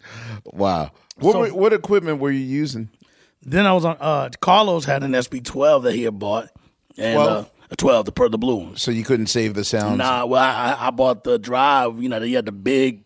[0.45, 0.91] wow.
[1.19, 2.89] What, So- were- what equipment were you using?
[3.43, 3.97] Then I was on.
[4.01, 6.49] Uh, Carlos had an SP-12 that he had bought,
[6.99, 7.45] and 12?
[7.47, 8.77] uh, a 12, the per the blue one.
[8.77, 9.97] So you couldn't save the sounds.
[9.97, 12.03] Nah, well, I, I- I bought the drive.
[12.03, 13.05] You know, he had the big,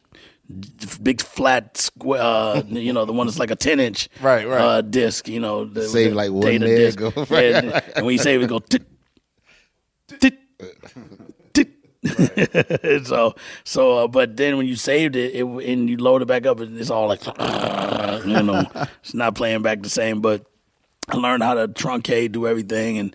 [1.02, 2.20] big flat square.
[2.22, 4.60] Uh, you know, the one that's like a ten inch, Right, right.
[4.60, 5.28] Uh, disc.
[5.28, 7.00] You know, the, Save the like one data disc.
[7.02, 8.58] or- Yeah, and, and when you save it, go.
[8.58, 8.82] Tit,
[10.20, 10.38] tit,
[11.54, 11.68] tit.
[13.06, 13.34] so,
[13.64, 16.60] so, uh, but then when you saved it, it and you load it back up,
[16.60, 17.24] it's all like,
[18.26, 18.64] you know,
[19.02, 20.20] it's not playing back the same.
[20.20, 20.44] But
[21.08, 23.14] I learned how to truncate, do everything, and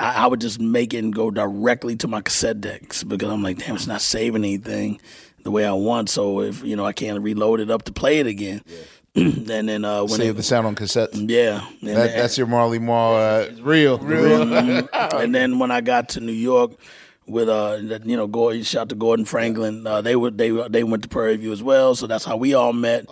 [0.00, 3.42] I, I would just make it and go directly to my cassette decks because I'm
[3.42, 5.00] like, damn, it's not saving anything
[5.48, 6.10] the way I want.
[6.10, 8.60] So if you know, I can't reload it up to play it again.
[9.14, 11.14] and then uh, when Save it, the sound on cassette.
[11.14, 13.14] yeah, and That, then- that's your Marley Marl.
[13.16, 14.38] Uh, real, real.
[14.46, 15.22] Mhm.
[15.22, 16.72] and then when I got to New York
[17.26, 21.02] with uh you know Gordon shout to Gordon Franklin uh, they would they they went
[21.02, 23.06] to Prairie View as well so that's how we all met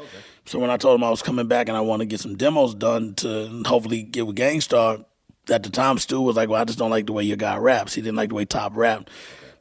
[0.47, 2.34] So when I told him I was coming back and I want to get some
[2.37, 4.99] demos done to hopefully get with Gang Starr,
[5.51, 7.57] at the time Stu was like, "Well, I just don't like the way your guy
[7.57, 7.95] raps.
[7.95, 9.11] He didn't like the way Top rapped."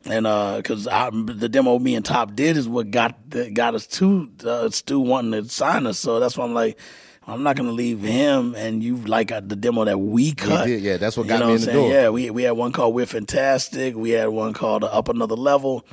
[0.05, 0.25] And
[0.57, 3.15] because the demo me and Top did is what got
[3.53, 5.97] got us to uh, Stu wanting to sign us.
[5.97, 6.77] So that's why I'm like,
[7.25, 10.67] I'm not gonna leave him and you like uh, the demo that we cut.
[10.67, 11.77] did, yeah, that's what You got know me what in the saying?
[11.77, 11.91] door.
[11.91, 13.95] Yeah, we we had one called We're Fantastic.
[13.95, 15.85] We had one called uh, Up Another Level.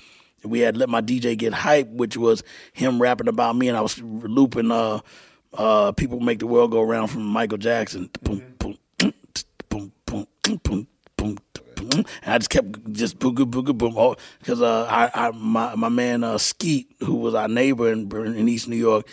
[0.45, 2.43] We had Let My DJ Get Hype, which was
[2.75, 5.01] him rapping about me, and I was looping uh
[5.55, 8.11] uh People Make the World Go Round from Michael Jackson.
[8.23, 10.87] Boom, boom, boom, boom, boom, boom, boom, boom.
[11.91, 16.23] And I just kept just booga booga boom because uh, I, I my my man
[16.25, 19.07] uh, Skeet who was our neighbor in, in East New York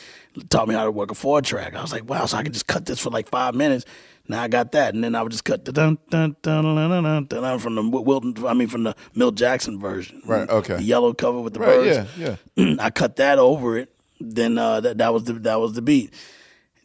[0.50, 1.76] taught me how to work a four track.
[1.76, 3.86] I was like, wow, so I can just cut this for like five minutes.
[4.28, 6.76] Now I got that, and then I would just cut the dun dun dun dun
[6.76, 8.36] dun dun, dun, dun from the Wilton.
[8.46, 10.22] I mean, from the Milt Jackson version.
[10.24, 10.76] Right, okay.
[10.78, 12.10] The yellow cover with the Right, birds.
[12.18, 12.76] yeah, yeah.
[12.80, 13.92] I cut that over it.
[14.22, 16.14] Then uh, that that was the that was the beat.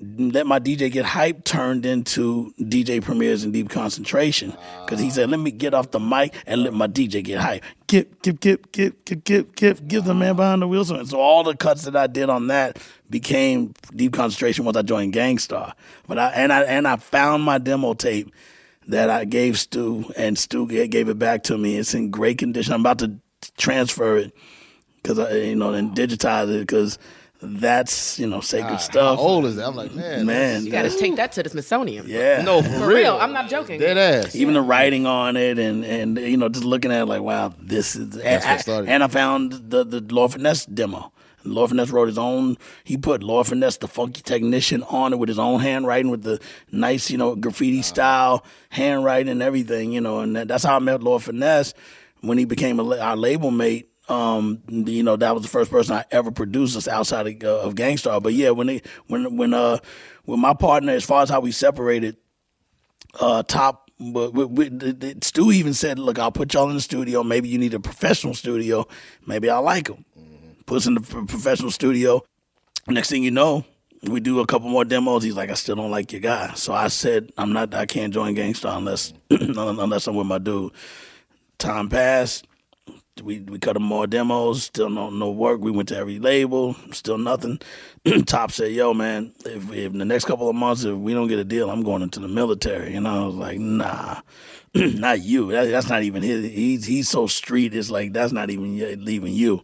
[0.01, 4.53] Let my DJ get hype turned into DJ premieres and deep concentration
[4.85, 7.63] because he said, "Let me get off the mic and let my DJ get hype."
[7.87, 10.85] Give, give, give, give, give, give, give, give the man behind the wheel.
[10.85, 12.79] some." So all the cuts that I did on that
[13.09, 15.75] became deep concentration once I joined Gang Starr.
[16.09, 18.33] But I and I and I found my demo tape
[18.89, 21.77] that I gave Stu, and Stu gave it back to me.
[21.77, 22.75] It's in great condition.
[22.75, 23.19] I'm about to
[23.57, 24.33] transfer it
[24.97, 26.99] because I, you know, and digitize it because
[27.47, 29.19] that's you know sacred God, ah, stuff.
[29.19, 29.67] How old is that?
[29.67, 32.07] I'm like, man, man, You got to take that to the Smithsonian.
[32.09, 33.17] yeah, No, For real.
[33.21, 33.81] I'm not joking.
[33.81, 34.35] Dead ass.
[34.35, 37.53] even the writing on it and and you know just looking at it like wow
[37.59, 41.13] this is and, That's what I, and I found the the Lord Finesse demo.
[41.45, 42.57] Lord Finesse wrote his own.
[42.85, 46.41] He put Lord Finesse, the funky technician, on it with his own handwriting, with the
[46.73, 47.83] nice, you know, graffiti ah.
[47.83, 50.21] style handwriting and everything, you know.
[50.21, 51.75] And that, that's how I met Lord Finesse
[52.21, 53.91] when he became a, our label mate.
[54.09, 57.75] Um, you know, that was the first person I ever produced outside of, uh, of
[57.75, 58.21] Gang Starr.
[58.21, 59.79] But yeah, when they, when when uh
[60.25, 62.17] when my partner, as far as how we separated,
[63.21, 63.91] uh, top.
[63.99, 67.23] But we, we, the- Stu even said, "Look, I'll put y'all in the studio.
[67.23, 68.87] Maybe you need a professional studio.
[69.27, 70.05] Maybe I like them."
[70.67, 72.23] Puts in the professional studio.
[72.89, 73.65] Next thing you know,
[74.03, 75.23] we do a couple more demos.
[75.23, 77.73] He's like, "I still don't like your guy." So I said, "I'm not.
[77.73, 80.73] I can't join Gang Starr unless unless I'm with my dude."
[81.59, 82.47] Time passed.
[83.23, 84.65] We we cut him more demos.
[84.65, 85.61] Still no no work.
[85.61, 86.75] We went to every label.
[86.91, 87.61] Still nothing.
[88.27, 91.29] Top said, "Yo, man, if, if in the next couple of months if we don't
[91.29, 94.21] get a deal, I'm going into the military." And I was like, "Nah,
[94.75, 95.53] not you.
[95.53, 96.45] That, that's not even his.
[96.45, 97.75] He's he's so street.
[97.75, 99.63] It's like that's not even leaving you."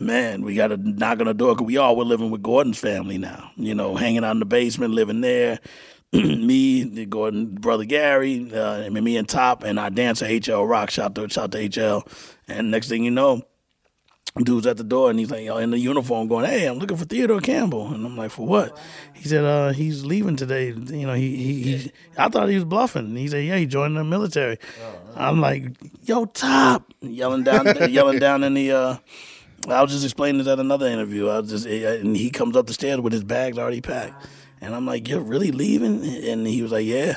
[0.00, 2.78] Man, we got to knock on the door because we all were living with Gordon's
[2.78, 3.50] family now.
[3.56, 5.58] You know, hanging out in the basement, living there.
[6.12, 10.90] me, Gordon brother Gary, uh, me and Top, and our dancer HL Rock.
[10.90, 12.06] Shout to shout to HL.
[12.48, 13.42] And next thing you know,
[14.44, 17.04] dude's at the door and he's like, in the uniform, going, "Hey, I'm looking for
[17.04, 18.76] Theodore Campbell." And I'm like, "For what?"
[19.12, 20.68] He said, "Uh, he's leaving today.
[20.68, 23.14] You know, he he, he I thought he was bluffing.
[23.16, 24.58] He said, "Yeah, he joined the military."
[25.16, 25.72] I'm like,
[26.04, 28.72] "Yo, Top!" Yelling down, yelling down in the.
[28.72, 28.96] uh
[29.68, 31.28] I was just explaining this at another interview.
[31.28, 34.24] I was just, and he comes up the stairs with his bags already packed,
[34.60, 37.16] and I'm like, "You're really leaving?" And he was like, "Yeah."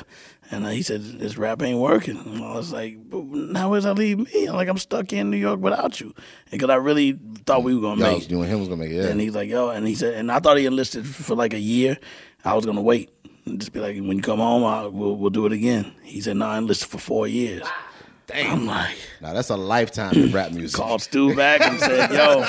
[0.52, 3.94] And he said, "This rap ain't working." And I was like, "But "Now where's that
[3.94, 4.46] leave me?
[4.46, 6.14] I'm like, I'm stuck in New York without you."
[6.50, 8.18] Because I really thought we were gonna Y'all make.
[8.18, 8.96] was doing him was gonna make it.
[8.96, 9.06] Yeah.
[9.08, 11.58] And he's like, "Yo," and he said, and I thought he enlisted for like a
[11.58, 11.96] year.
[12.44, 13.10] I was gonna wait
[13.46, 16.20] and just be like, "When you come home, I, we'll we'll do it again." He
[16.20, 17.62] said, "No, I enlisted for four years."
[18.34, 20.76] I'm like, Now that's a lifetime of rap music.
[20.80, 22.44] called Stu back and said, "Yo,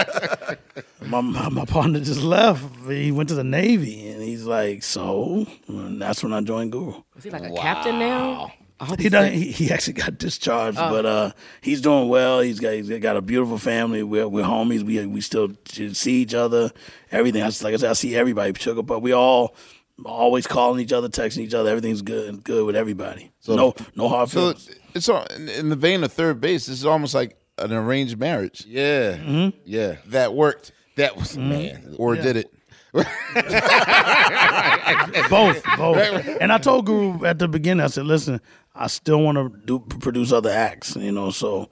[1.08, 2.64] my, my my partner just left.
[2.88, 7.02] He went to the Navy." And he's like, "So?" And that's when I joined Guru.
[7.18, 8.52] Is he like a captain now?
[8.98, 10.90] He he's done, he, he actually got discharged, Oh.
[10.90, 11.32] but uh,
[11.62, 12.42] he's doing well.
[12.42, 14.04] He's got he's got a beautiful family.
[14.04, 14.84] We're we're homies.
[14.84, 16.72] We we still see each other.
[17.12, 17.44] Everything.
[17.44, 18.54] I, like I said, I see everybody.
[18.60, 19.56] Sugar, but we all
[20.06, 21.70] always calling each other, texting each other.
[21.70, 23.32] Everything's good good with everybody.
[23.40, 24.70] So- no no hard So feelings.
[24.96, 26.66] it's all, in, in the vein of 3rd Bass.
[26.68, 28.66] This is almost like an arranged marriage.
[28.68, 29.58] Yeah, Mm-hmm.
[29.66, 29.96] yeah.
[30.08, 31.96] That worked, That was man.
[31.98, 32.52] or did it?
[35.30, 35.98] both, both.
[36.42, 38.40] And I told Guru at the beginning, I said, "Listen,
[38.76, 41.32] I still want to do produce other acts, you know.
[41.32, 41.70] So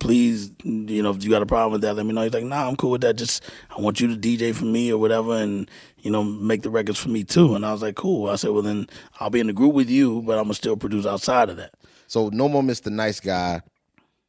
[0.00, 2.44] please, you know, if you got a problem with that, let me know." He's like,
[2.44, 3.16] "Nah, I'm cool with that.
[3.16, 3.42] Just
[3.76, 5.70] I want you to DJ for me or whatever, and
[6.02, 8.50] you know, make the records for me too." And I was like, "Cool." I said,
[8.50, 8.86] "Well, then
[9.20, 11.74] I'll be in the group with you, but I'm gonna still produce outside of that."
[12.06, 12.90] So no more Mr.
[12.90, 13.62] Nice Guy.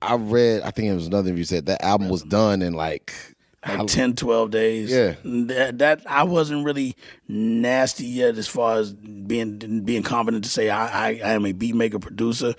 [0.01, 0.61] I read.
[0.63, 3.13] I think it was another interview said that album was done in like.
[3.65, 4.91] like 10, 12 days.
[4.91, 5.15] Yeah.
[5.24, 6.97] That, that I wasn't really
[7.30, 11.53] nasty yet as far as being being confident to say I, I, I am a
[11.53, 12.55] beat maker producer.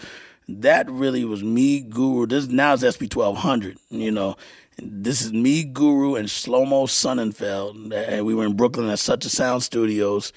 [0.48, 2.26] that really was me, Guru.
[2.26, 3.78] This now it's SP twelve hundred.
[3.90, 4.36] You know,
[4.79, 9.29] this is me, Guru, and Shlomo Sonnenfeld, and we were in Brooklyn at Such a
[9.29, 10.33] Sound Studios.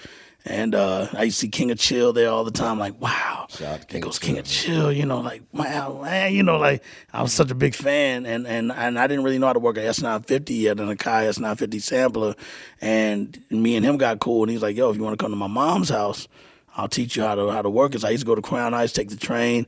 [0.46, 2.80] And uh, I used to see King of Chill there all the time.
[2.80, 3.48] Like, wow,
[3.90, 4.94] there goes King of Chill.
[4.94, 8.48] You know, like, wow, man, you know, like I was such a big fan, and
[8.48, 11.28] and and I didn't really know how to work a S950 yet, and a Akai
[11.28, 12.36] S950 sampler.
[12.80, 15.32] And me and him got cool, and he's like, yo, if you want to come
[15.32, 16.30] to my mom's house,
[16.78, 18.02] I'll teach you how to how to work it.
[18.02, 19.68] So I used to go to Crown Heights, take the train.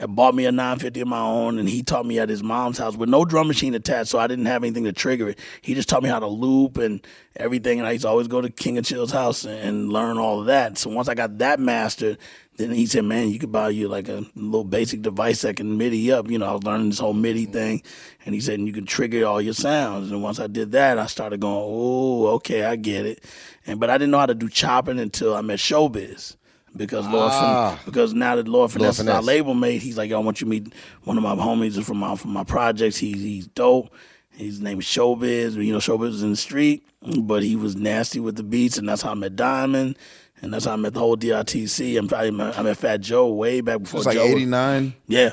[0.00, 2.78] I bought me a 950 of my own, and he taught me at his mom's
[2.78, 5.38] house with no drum machine attached, so I didn't have anything to trigger it.
[5.62, 8.40] He just taught me how to loop and everything, and I used to always go
[8.40, 10.78] to King of Chill's house and learn all of that.
[10.78, 12.18] So once I got that mastered,
[12.56, 15.78] then he said, "Man, you could buy you like a little basic device that can
[15.78, 17.82] MIDI up." You know, I was learning this whole MIDI thing,
[18.26, 20.98] and he said, and "You can trigger all your sounds." And once I did that,
[20.98, 23.22] I started going, "Oh, okay, I get it."
[23.66, 26.36] And but I didn't know how to do chopping until I met Showbiz
[26.76, 27.70] because Lord Ah.
[27.76, 30.40] Fin- because now that Lord Finesse is our label mate, he's like, "Yo, I want
[30.40, 30.72] you to meet
[31.04, 32.96] one of my homies from my from my projects.
[32.96, 33.90] He's he's dope.
[34.30, 35.54] His name is Showbiz.
[35.54, 36.84] You know, Showbiz was in the street,
[37.20, 39.96] but he was nasty with the beats, and that's how I met Diamond,
[40.42, 41.96] and that's how I met the whole DITC.
[41.96, 44.94] I'm I met, I met Fat Joe way back before It's like eighty nine.
[45.06, 45.30] Yeah,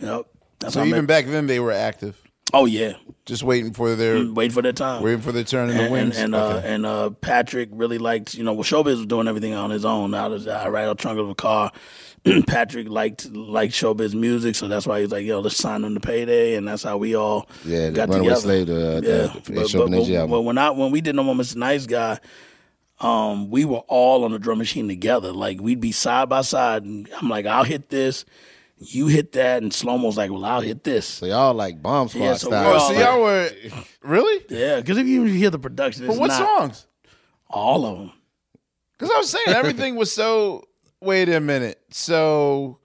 [0.00, 0.26] yep.
[0.58, 2.18] That's So even met- back then they were active.
[2.52, 2.94] Oh yeah,
[3.26, 5.90] just waiting for their Mm, waiting for their time, waiting for their turn in the
[5.90, 6.16] wings.
[6.16, 9.54] And, and, uh, and uh, Patrick really liked, you know, well, Showbiz was doing everything
[9.54, 10.14] on his own.
[10.14, 11.70] Out of I ride out trunk of a car.
[12.46, 16.00] Patrick liked liked Showbiz music, so that's why he's like, "Yo, let's sign him to
[16.00, 18.40] payday," and that's how we all Yeah, got Runaway together.
[18.40, 21.22] Slave, uh, the- yeah, the but, but, but- but when I when we did No
[21.22, 21.56] More Mr.
[21.56, 22.18] Nice Guy,
[23.00, 25.32] um, we were all on the drum machine together.
[25.32, 28.24] Like we'd be side by side, and I'm like, "I'll hit this."
[28.82, 32.20] You hit that, and Shlomo's like, "Well, I'll hit this." So y'all like Bomb Squad
[32.24, 32.64] yeah, so style.
[32.64, 33.50] we're Oh, all so like- y'all were
[34.02, 34.44] really?
[34.48, 36.86] Yeah, because if you hear the production, For it's what not- songs?
[37.50, 38.12] All of them.
[38.98, 40.64] Because I was saying everything was so.
[41.02, 41.78] Wait a minute.
[41.90, 42.78] So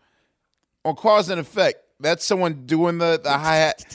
[0.84, 3.86] on cause and effect, that's someone doing the the hi hat.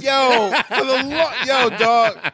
[0.00, 2.32] Yo, for the lo- yo dog.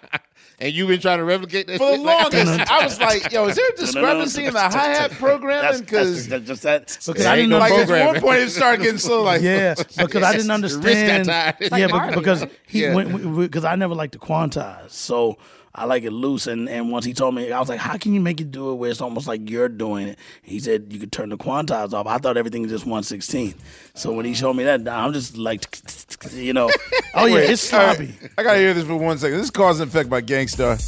[0.59, 3.57] And you've been trying to replicate that For the longest, I was like, "Yo, is
[3.57, 6.99] there a discrepancy in the hi hat programming?" Because just that.
[7.07, 9.23] Because I didn't know like at one point it started getting slow.
[9.23, 11.27] Like, yeah, because I didn't The wrist got understand.
[11.27, 15.37] yeah, like but- Marty, because he went because I never liked to quantize, so
[15.77, 16.47] I like it loose.
[16.47, 18.73] And and once he told me, I was like, "How can you make it do
[18.73, 21.93] it where it's almost like you're doing it?" He said you could turn the quantize
[21.93, 22.07] off.
[22.07, 23.63] I thought everything was just one sixteenth.
[23.95, 25.79] So when he showed me that, I'm just like,
[26.33, 26.71] you know,
[27.15, 28.15] oh yeah, it's all right, sloppy.
[28.39, 29.37] I gotta hear this for one second.
[29.37, 30.79] This is cause and effect by Gang Starr.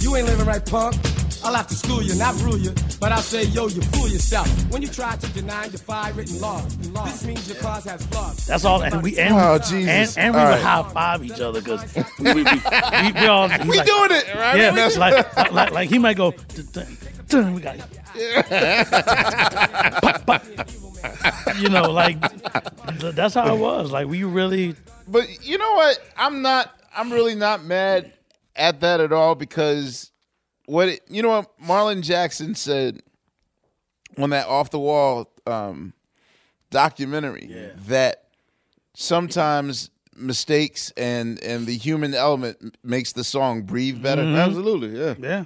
[0.00, 0.96] You ain't living right, punk.
[1.42, 4.46] I'll have to school you, not rule you, but I'll say, yo, you fool yourself.
[4.70, 8.46] When you try to deny your five written laws, this means your cause has flaws.
[8.46, 10.16] That's all, and we and Oh, we, Jesus.
[10.16, 10.62] and, and we All would right.
[10.62, 11.82] high five each other because
[12.18, 14.56] we, we, we, we, we all We like- doing it, right?
[14.58, 16.32] Yeah, That's- like, like, like like he might go.
[16.32, 16.96] "Dun, dun,
[17.28, 17.76] dun, We got
[20.02, 20.44] Pop, pop.
[21.58, 22.18] you know, like
[23.14, 23.90] that's how it was.
[23.92, 24.74] Like we really.
[25.08, 25.98] But you know what?
[26.16, 26.74] I'm not.
[26.96, 28.12] I'm really not mad
[28.56, 30.09] at that at all because
[30.70, 33.00] what it, you know what Marlon Jackson said
[34.18, 35.92] on that off the wall um,
[36.70, 37.46] documentary
[37.88, 38.24] that
[38.94, 44.22] sometimes mistakes and and the human element makes the song breathe better.
[44.22, 44.38] Mhm.
[44.38, 45.14] Absolutely, yeah.
[45.18, 45.44] Yeah.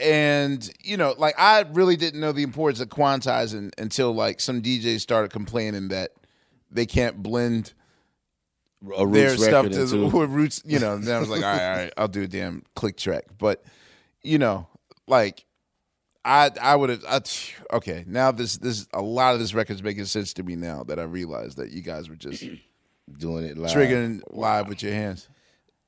[0.00, 4.62] And you know, like I really didn't know the importance of quantizing until like some
[4.62, 6.12] DJs started complaining that
[6.70, 7.72] they can't blend
[8.96, 10.62] A Roots their stuff record to the into- roots.
[10.64, 12.62] You know, and then I was like, all right, all right, I'll do a damn
[12.76, 13.24] click track.
[13.38, 13.64] But
[14.22, 14.66] you know,
[15.06, 15.44] like
[16.24, 17.20] I I would have I,
[17.76, 18.04] okay.
[18.06, 21.04] Now this this a lot of this record's making sense to me now that I
[21.04, 22.44] realized that you guys were just
[23.18, 23.70] doing it live.
[23.74, 25.28] triggering live with your hands.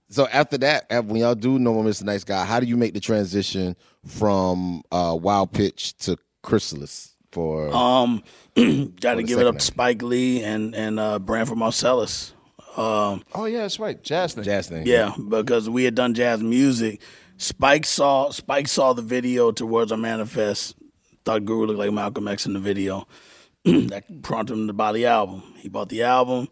[0.08, 2.02] So after that, af- when y'all do No More Mr.
[2.02, 7.72] Nice Guy, how do you make the transition from uh, Wild Pitch to Chrysalis for?
[7.72, 8.24] Um,
[9.00, 12.32] got to give it up to Spike Lee and and uh, Branford Marsalis.
[12.76, 14.44] Um, oh yeah, that's right, jazz thing.
[14.44, 14.86] Jazz thing.
[14.86, 17.00] Yeah, because we had done jazz music.
[17.40, 20.76] Spike saw Spike saw the video to Words Are Manifest.
[21.24, 23.08] Thought Guru looked like Malcolm X in the video.
[23.64, 25.42] that prompted him to buy the album.
[25.56, 26.48] He bought the album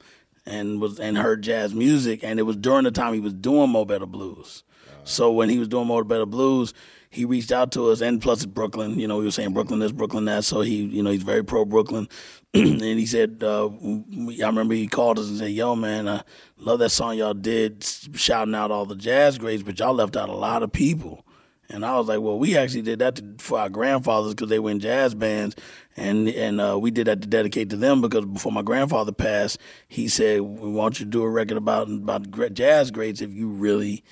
[0.46, 3.68] and was and heard jazz music, and it was during the time he was doing
[3.68, 4.64] Mo Better Blues.
[4.86, 5.00] Uh-huh.
[5.04, 6.72] So when he was doing Mo Better Blues,
[7.10, 8.98] he reached out to us, and plus it's Brooklyn.
[8.98, 10.44] You know, we were saying Brooklyn this, Brooklyn that.
[10.44, 12.08] So he, you know, he's very pro Brooklyn.
[12.54, 16.22] and he said, uh, I remember he called us and said, "Yo, man, I
[16.56, 20.30] love that song y'all did, shouting out all the jazz greats, but y'all left out
[20.30, 21.26] a lot of people."
[21.68, 24.58] And I was like, "Well, we actually did that to, for our grandfathers because they
[24.58, 25.56] were in jazz bands,
[25.94, 29.58] and and uh, we did that to dedicate to them because before my grandfather passed,
[29.86, 33.48] he said, "We want you to do a record about about jazz greats if you
[33.48, 34.02] really."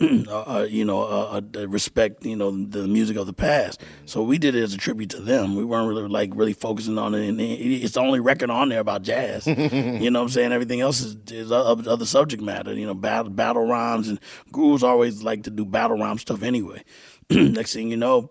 [0.00, 3.82] Uh, uh, you know, uh, uh, respect, you know, the music of the past.
[4.06, 5.56] So we did it as a tribute to them.
[5.56, 7.28] We weren't really like really focusing on it.
[7.28, 9.46] And it's the only record on there about jazz.
[9.46, 10.52] you know what I'm saying?
[10.52, 12.72] Everything else is, is other, subject matter.
[12.72, 14.18] You know, battle battle rhymes and
[14.52, 16.82] Guru's always like to do battle rhyme stuff anyway.
[17.30, 18.30] Next thing you know,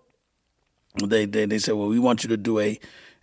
[1.04, 2.80] they, they they said, well, we want you to do a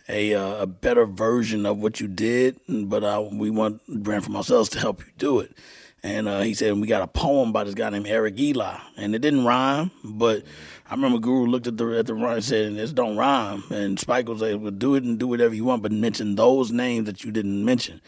[0.08, 4.70] a uh, a better version of what you did, but uh, we want Branford Marsalis
[4.70, 5.54] to help you do it.
[6.02, 9.14] And uh, he said, we got a poem by this guy named Eric Elie, and
[9.14, 10.44] it didn't rhyme, but
[10.90, 14.00] I remember Guru looked at the at the rhyme and said, "This don't rhyme." And
[14.00, 17.04] Spike was like, "Well, do it and do whatever you want, but mention those names
[17.06, 18.00] that you didn't mention."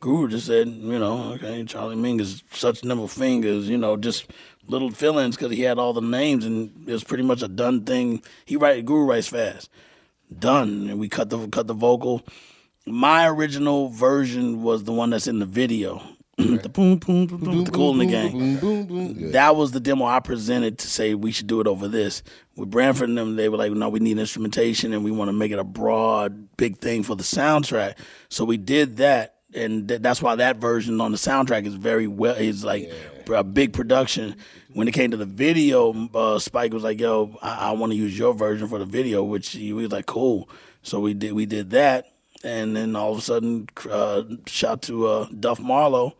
[0.00, 4.26] Guru just said, you know, okay, Charlie Mingus, such nimble fingers, you know, just
[4.66, 7.84] little fillings because he had all the names and it was pretty much a done
[7.84, 8.22] thing.
[8.44, 9.70] He write Guru writes fast,
[10.36, 12.22] done, and we cut the cut the vocal.
[12.86, 16.02] My original version was the one that's in the video,
[16.38, 19.32] the boom boom boom boom, the cool in the gang.
[19.32, 22.22] That was the demo I presented to say we should do it over this.
[22.56, 25.32] With Branford and them, they were like, no, we need instrumentation and we want to
[25.32, 27.94] make it a broad, big thing for the soundtrack.
[28.28, 29.34] So we did that.
[29.54, 32.92] And th- that's why that version on the soundtrack is very well, it's like
[33.32, 34.36] a big production.
[34.74, 37.96] When it came to the video, uh, Spike was like, yo, I, I want to
[37.96, 40.48] use your version for the video, which he was like, cool.
[40.82, 42.12] So we did, we did that.
[42.44, 46.14] And then all of a sudden, uh, shout to uh, Duff Marlowe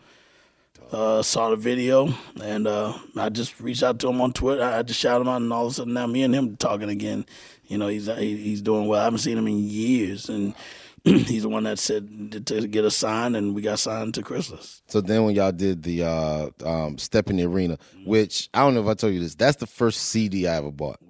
[0.93, 2.13] uh, saw the video,
[2.43, 4.63] and uh, I just reached out to him on Twitter.
[4.63, 6.89] I just shouted him out, and all of a sudden now me and him talking
[6.89, 7.27] again.
[7.67, 9.01] You know, he's he, he's doing well.
[9.01, 10.55] I haven't seen him in years, and
[11.05, 14.83] he's the one that said to get us signed, and we got signed to Chrysalis.
[14.89, 18.75] So then when y'all did the uh, um, Step in the Arena, which I don't
[18.75, 21.01] know if I told you this, that's the first CD I ever bought.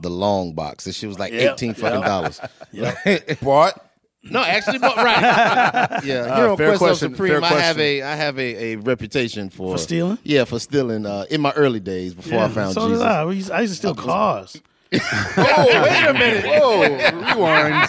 [0.00, 0.84] The long box.
[0.84, 2.08] This shit was like Yep, eighteen fucking yep.
[2.08, 2.40] dollars.
[2.72, 3.40] Yep.
[3.42, 3.89] Bought?
[4.22, 5.20] No, actually, bought right.
[6.04, 7.80] yeah, Uh, here on fair Quest of question, Supreme, fair I have question.
[7.80, 10.18] a I have a, a reputation for For stealing?
[10.24, 11.06] Yeah, for stealing.
[11.06, 12.98] Uh, in my early days before I found so Jesus.
[13.02, 13.24] did I.
[13.24, 14.60] We used, I used to steal cars.
[14.92, 16.44] Oh, wait a minute.
[16.62, 17.88] Whoa, rewind.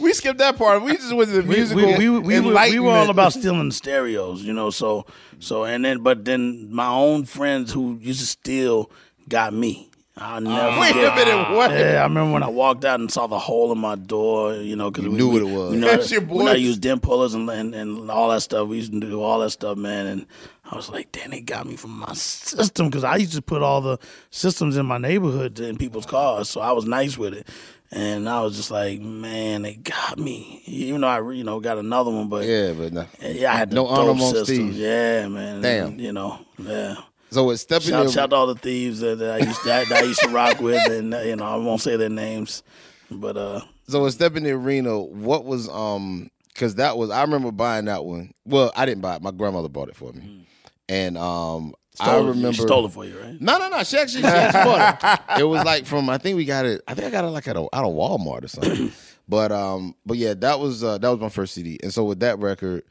[0.00, 0.82] We skipped that part.
[0.82, 3.10] We just went to the we, musical we, we, we, were, we were all enlightenment.
[3.10, 4.70] about stealing stereos, you know.
[4.70, 5.06] So
[5.38, 8.90] so and then but then my own friends who used to steal
[9.28, 9.90] got me.
[10.16, 11.56] I'll oh, never Wait a minute, ah.
[11.56, 11.70] what?
[11.70, 14.54] Yeah, I remember when I walked out and saw the hole in my door.
[14.54, 15.70] You know, because we knew we, what it was.
[15.72, 18.42] We know, That's your we know how to dim pullers and, and and all that
[18.42, 18.68] stuff.
[18.68, 20.06] We used to do all that stuff, man.
[20.06, 20.26] And
[20.70, 23.62] I was like, damn, they got me from my system because I used to put
[23.62, 23.98] all the
[24.30, 27.48] systems in my neighborhood in people's cars, so I was nice with it.
[27.94, 30.62] And I was just like, man, they got me.
[30.64, 33.06] Even though I, you know, got another one, but Yeah, but no.
[33.20, 34.56] yeah, I had No honor dope amongst system.
[34.56, 34.78] thieves.
[34.78, 35.60] Yeah, man.
[35.60, 35.88] Damn.
[35.88, 36.96] And, you know, yeah.
[37.32, 39.88] So it's Step in Shout, shout to all the thieves that, that I used that,
[39.88, 42.62] that I used to rock with, and you know, I won't say their names,
[43.10, 47.22] but uh, So with Step in the Arena, what was um because that was I
[47.22, 48.32] remember buying that one.
[48.44, 49.22] Well, I didn't buy it.
[49.22, 50.46] My grandmother bought it for me.
[50.88, 53.40] And um I Stole it- remember she stole it for you, right?
[53.40, 53.82] No, no, no.
[53.84, 55.20] She actually, she actually bought it.
[55.40, 56.82] It was like from I think we got it.
[56.86, 58.92] I think I got it like at a, out of Walmart or something.
[59.28, 61.78] but um, but yeah, that was uh, that was my first CD.
[61.82, 62.82] And so with that record,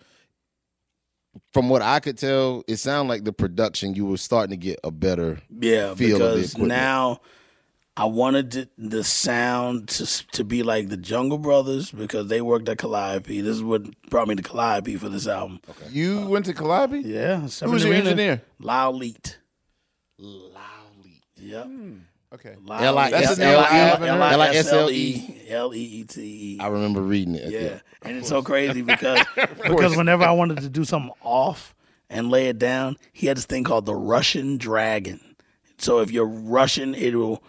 [1.54, 4.80] from what I could tell, it sounded like the production you were starting to get
[4.84, 7.20] a better yeah, feel of the because now
[7.98, 12.70] I wanted it- the sound to to be like the Jungle Brothers because they worked
[12.70, 13.42] at Calliope.
[13.42, 15.60] This is what brought me to Calliope for this album.
[15.92, 17.00] You uh, went to Calliope?
[17.02, 18.42] Yeah, Who was your engineer?
[18.60, 19.38] Lisle Leete.
[21.38, 21.66] Yep.
[21.66, 21.68] Okay.
[21.68, 22.11] L I
[23.12, 24.34] That's S a name I L haven't heard.
[24.34, 25.42] L I S L E.
[25.50, 26.60] L E E T E.
[26.60, 27.52] I remember reading it.
[27.52, 29.20] Yeah, and it's so crazy because
[29.64, 31.76] because whenever I wanted to do something off
[32.10, 35.20] and lay it down, he had this thing called the Russian Dragon.
[35.78, 37.44] So if you're Russian, it'll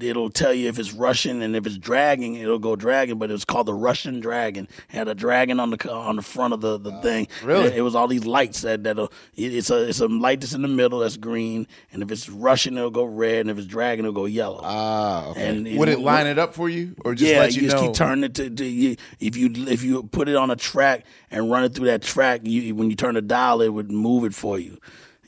[0.00, 3.18] it'll tell you if it's Russian, and if it's dragging, it'll go dragon.
[3.18, 4.68] But it was called the Russian Dragon.
[4.90, 7.28] It had a dragon on the on the front of the, the thing.
[7.42, 7.66] really?
[7.68, 10.52] And it, was all these lights that that it, it's a it's a light that's
[10.52, 13.66] in the middle that's green, and if it's Russian, it'll go red, and if it's
[13.66, 14.60] dragon, it'll go yellow.
[14.62, 15.48] Ah, okay.
[15.48, 17.94] And Would it line it up for you, or just yeah, let you, just keep
[17.94, 21.50] turning it to, to you, if you if you put it on a track and
[21.50, 24.34] run it through that track, you when you turn the dial, it would move it
[24.34, 24.78] for you.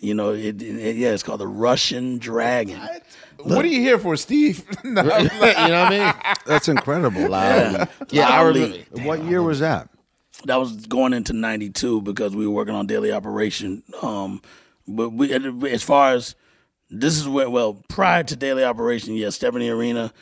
[0.02, 2.78] You know, it, it- yeah, it's called the Russian Dragon.
[2.78, 3.02] what
[3.48, 4.64] are you here for, Steve?
[4.84, 6.34] No, you know what I mean?
[6.46, 7.20] That's incredible.
[7.30, 8.86] Yeah, Yeah, I Loudly.
[8.92, 9.08] remember.
[9.08, 9.88] What year was that?
[10.44, 13.82] That was going into '92 because we were working on daily operation.
[14.02, 14.40] Um,
[14.88, 15.32] but we,
[15.70, 16.34] as far as
[16.90, 20.12] this is where, well, prior to daily operation, yes, Step in the Arena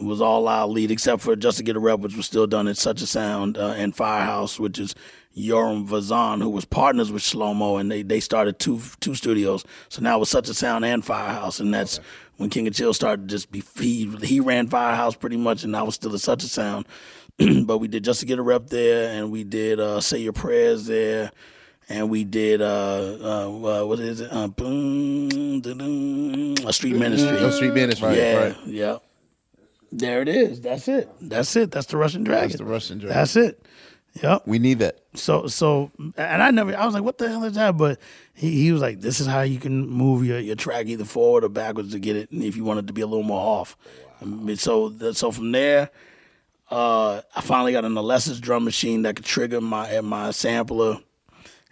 [0.00, 2.68] was all our lead except for Just to Get a Rep, which was still done
[2.68, 4.94] at Such a Sound uh, and Firehouse, which is
[5.36, 9.64] Yoram Vazan, who was partners with Shlomo, and they, they started two two studios.
[9.88, 12.00] So now with Such a Sound and Firehouse, and that's
[12.38, 15.76] when King of Chill started to just be he he ran Firehouse pretty much, and
[15.76, 16.86] I was still at Such a Sound.
[17.66, 20.32] but we did Just to Get a Rep there, and we did uh, Say Your
[20.32, 21.30] Prayers there.
[21.88, 24.32] and we did uh, uh, uh what is it?
[24.32, 25.62] Uh, boom,
[26.66, 27.36] a street ministry.
[27.38, 28.56] Oh, Street Ministry, Yeah, right.
[28.66, 28.98] yeah.
[29.90, 30.60] There it is.
[30.60, 31.08] That's it.
[31.20, 31.70] That's it.
[31.70, 32.48] That's the Russian dragon.
[32.48, 33.16] That's the Russian dragon.
[33.16, 33.64] That's it.
[34.22, 34.42] Yep.
[34.46, 34.98] We need that.
[35.14, 37.76] So so and I never I was like, what the hell is that?
[37.76, 38.00] But
[38.34, 41.44] he, he was like, this is how you can move your, your track either forward
[41.44, 43.76] or backwards to get it if you want it to be a little more off.
[44.20, 45.90] And so so from there,
[46.70, 50.98] uh, I finally got an Alesis drum machine that could trigger my my sampler.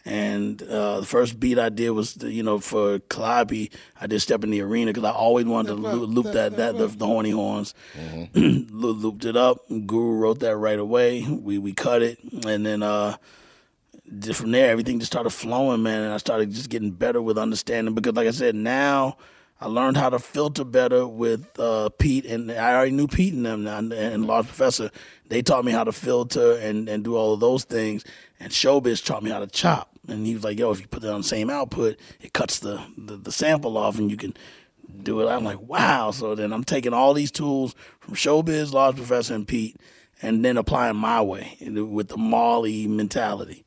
[0.08, 4.20] And uh, the first beat I did was, the, you know, for Calliope, I did
[4.20, 7.06] "Step in the Arena" because I always wanted to loop, loop that that the, the
[7.06, 7.74] horny horns.
[8.36, 9.66] Lo- looped it up.
[9.68, 11.22] Guru wrote that right away.
[11.28, 13.16] We we cut it, and then uh,
[14.32, 16.02] from there, everything just started flowing, man.
[16.04, 19.16] And I started just getting better with understanding because, like I said, now
[19.60, 23.44] I learned how to filter better with uh, Pete, and I already knew Pete and
[23.44, 24.90] them and, and Large Professor.
[25.28, 28.04] They taught me how to filter and, and do all of those things.
[28.38, 29.95] And Showbiz taught me how to chop.
[30.08, 32.58] And he was like, "Yo, if you put it on the same output, it cuts
[32.58, 34.34] the, the, the sample off, and you can
[35.02, 38.96] do it." I'm like, "Wow!" So then I'm taking all these tools from Showbiz, Large
[38.96, 39.76] Professor, and Pete,
[40.22, 43.64] and then applying my way with the Marley mentality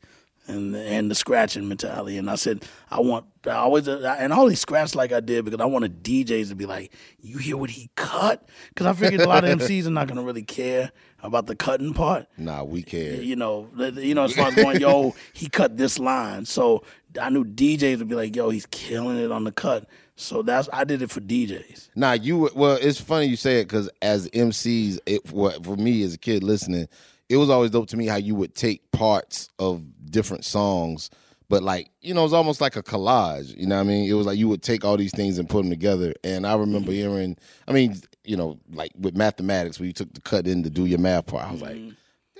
[0.50, 2.18] and and the scratching mentality.
[2.18, 5.62] And I said, I want I always and I only scratched like I did because
[5.62, 6.92] I wanted DJs to be like,
[7.22, 8.48] you hear what he cut?
[8.70, 10.92] Because I figured a lot of MCs are not gonna really care
[11.22, 12.28] about the cutting part.
[12.38, 13.22] Nah, we care.
[13.22, 16.46] You know, you know, as far as going, yo, he cut this line.
[16.46, 16.84] So
[17.22, 19.88] I knew DJs would be like, yo, he's killing it on the cut.
[20.16, 21.90] So that's I did it for DJs.
[21.96, 22.78] Nah, you well.
[22.82, 26.44] It's funny you say it because as MCs, it for, for me as a kid
[26.44, 26.90] listening,
[27.30, 31.10] it was always dope to me how you would take parts of different songs,
[31.50, 33.56] but like you know, it's almost like a collage.
[33.58, 34.10] You know what I mean?
[34.10, 36.14] It was like you would take all these things and put them together.
[36.24, 37.12] And I remember mm-hmm.
[37.12, 37.38] hearing,
[37.68, 40.86] I mean, you know, like with mathematics, where you took the cut in to do
[40.86, 41.48] your math part.
[41.48, 41.76] I was like.
[41.76, 41.90] Mm-hmm.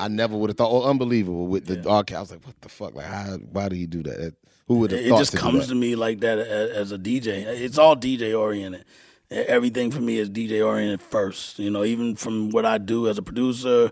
[0.02, 0.72] I never would have thought.
[0.72, 2.16] Oh, unbelievable with the arcade.
[2.16, 2.96] I was like, "What the fuck?
[2.96, 4.34] Like, how, why do you do that?
[4.70, 7.46] Who would have It thought?" just to comes to me like that as a DJ.
[7.46, 8.86] It's all DJ oriented.
[9.30, 11.60] Everything for me is DJ oriented first.
[11.60, 13.92] You know, even from what I do as a producer,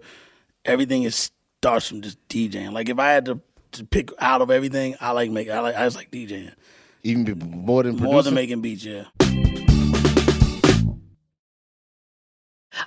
[0.64, 1.30] everything is
[1.62, 2.72] starts from just DJing.
[2.72, 3.42] Like if I had to,
[3.78, 5.50] to pick out of everything, I like make.
[5.50, 5.76] I like.
[5.76, 6.54] I just like DJing.
[7.04, 8.84] Even be more than more than making beats.
[8.84, 9.06] Yeah.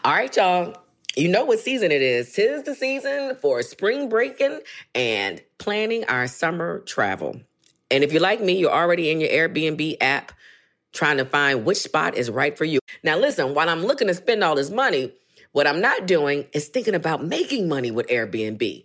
[0.04, 0.74] All right, y'all.
[1.16, 2.32] You know what season it is.
[2.32, 4.60] Tis the season for spring breaking
[4.94, 7.40] and planning our summer travel.
[7.90, 10.32] And if you're like me, you're already in your Airbnb app
[10.92, 12.78] trying to find which spot is right for you.
[13.02, 15.12] Now, listen, while I'm looking to spend all this money,
[15.52, 18.84] what I'm not doing is thinking about making money with Airbnb.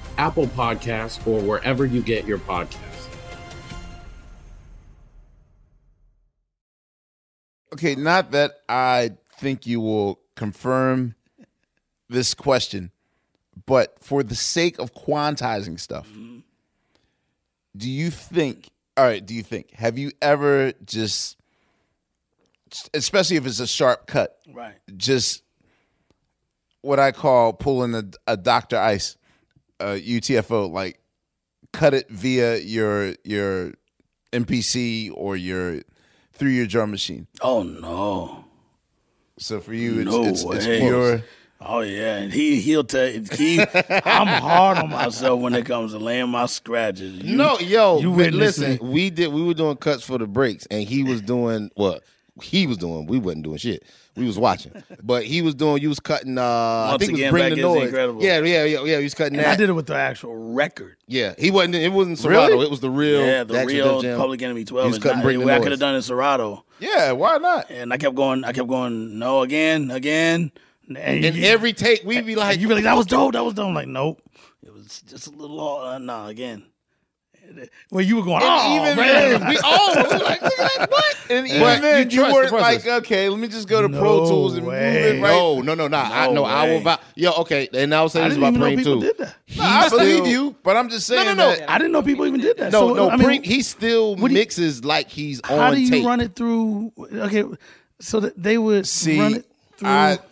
[0.17, 3.07] Apple Podcasts, or wherever you get your podcasts.
[7.73, 11.15] Okay, not that I think you will confirm
[12.09, 12.91] this question,
[13.65, 16.07] but for the sake of quantizing stuff,
[17.75, 21.37] do you think, all right, do you think, have you ever just,
[22.93, 24.75] especially if it's a sharp cut, Right.
[24.97, 25.43] just
[26.81, 28.77] what I call pulling a, a Dr.
[28.77, 29.15] Ice
[29.81, 30.99] uh, UTFO, like
[31.73, 33.73] cut it via your your
[34.31, 35.81] MPC or your
[36.33, 37.27] through your drum machine.
[37.41, 38.45] Oh no.
[39.37, 40.79] So for you, it's no it's, it's way.
[40.79, 41.23] pure.
[41.63, 43.59] Oh yeah, and he he'll tell he.
[43.59, 47.13] I'm hard on myself when it comes to laying my scratches.
[47.17, 48.81] You- no, yo, you but listen, it.
[48.81, 52.03] we did we were doing cuts for the breaks, and he was doing what
[52.41, 53.05] he was doing.
[53.05, 53.83] We wasn't doing shit.
[54.15, 55.81] We was watching, but he was doing.
[55.81, 56.37] You was cutting.
[56.37, 57.83] uh I Once think it was again, bring back the noise.
[57.87, 58.21] Incredible.
[58.23, 58.97] Yeah, yeah, yeah, yeah.
[58.97, 59.53] He was cutting And that.
[59.53, 60.97] I did it with the actual record.
[61.07, 61.75] Yeah, he wasn't.
[61.75, 62.51] It wasn't Serato.
[62.53, 62.65] Really?
[62.65, 63.25] It was the real.
[63.25, 64.87] yeah, the actual real Public Enemy He 12.
[64.89, 66.65] was cutting not- bring the I could have done it in Serato.
[66.79, 67.69] Yeah, why not?
[67.69, 68.43] And I kept going.
[68.43, 69.17] I kept going.
[69.17, 70.51] No, again, again.
[70.89, 73.31] And, And you- every take, we'd be like, you be like, that was dope.
[73.31, 73.67] That was dope.
[73.67, 74.21] I'm like, nope.
[74.61, 75.77] It was just a little.
[75.77, 76.65] Uh, no, again.
[77.91, 78.41] Well, you were going.
[78.41, 79.39] And Oh, even man.
[79.41, 81.17] then, we all were like, look at that, what?
[81.31, 82.85] And even But then, you you, weren't process.
[82.85, 84.91] like, okay, let me just go to Pro Tools and way.
[84.91, 85.31] move it right.
[85.31, 86.09] No, no, no, nah.
[86.11, 86.43] I No know.
[86.43, 86.77] I will.
[86.77, 86.83] way.
[86.83, 86.99] vouch.
[87.15, 89.07] Yo, okay, and I was saying I this about even know Preem people too.
[89.07, 89.35] did that.
[89.55, 91.55] No, I still- believe you, but I'm just saying no, no.
[91.55, 92.71] that I didn't know people even did that.
[92.73, 93.09] No, so, no.
[93.09, 95.89] I mean, Preem, he still what do you- mixes like he's on how do you
[95.89, 96.05] tape.
[96.05, 96.91] run it through?
[97.13, 97.45] Okay,
[98.01, 99.45] so that they would See, run it
[99.77, 99.87] through.
[99.89, 100.19] I-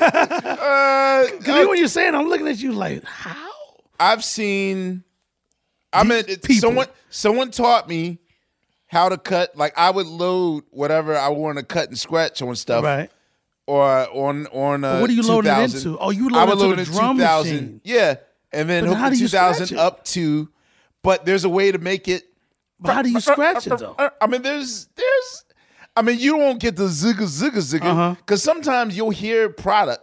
[0.00, 3.45] uh, Because when you're saying, I'm looking at you like, how?
[4.00, 5.04] I've seen.
[5.92, 6.54] I mean, people.
[6.56, 8.18] someone someone taught me
[8.86, 9.56] how to cut.
[9.56, 13.10] Like I would load whatever I want to cut and scratch on stuff, Right.
[13.66, 14.84] Or on on.
[14.84, 15.78] Uh, what do you load it 2000.
[15.92, 15.98] into?
[15.98, 17.52] Oh, you I load would it to load the drum 2000.
[17.52, 17.80] machine.
[17.84, 18.16] Yeah,
[18.52, 20.48] and then hook the do you scratch 2000 up to.
[21.02, 22.24] But there's a way to make it.
[22.78, 23.96] But how do you scratch it though?
[24.20, 25.44] I mean, there's there's.
[25.96, 28.14] I mean, you won't get the zigga zigga zigga Uh-huh.
[28.18, 30.02] because sometimes you'll hear product.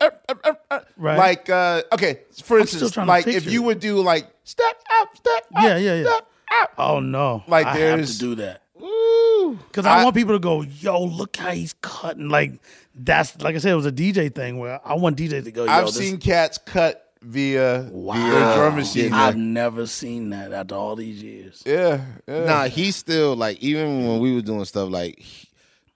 [0.00, 1.18] Eh, eh, eh, Right.
[1.18, 3.66] Like, uh, okay, for I'm instance, like if you it.
[3.66, 6.04] would do like step up, step up, Yeah, yeah, yeah.
[6.04, 6.26] step
[6.62, 6.72] up.
[6.78, 7.42] Oh no!
[7.48, 9.58] Like, I have to do that Ooh.
[9.68, 12.52] because I, I- want people to go, "Yo, look how he's cutting!" Like
[12.94, 15.64] that's like I said, it was a DJ thing where I want DJ to go.
[15.64, 18.14] Yo, I've this- seen cats cut via Wow.
[18.14, 19.12] via drum machine.
[19.12, 21.62] I've never seen that after all these years.
[21.64, 22.44] yeah, yeah.
[22.44, 25.48] Nah, he still like even when we were doing stuff like he-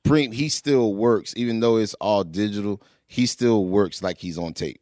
[0.05, 2.81] Preem, he still works even though it's all digital.
[3.07, 4.81] He still works like he's on tape.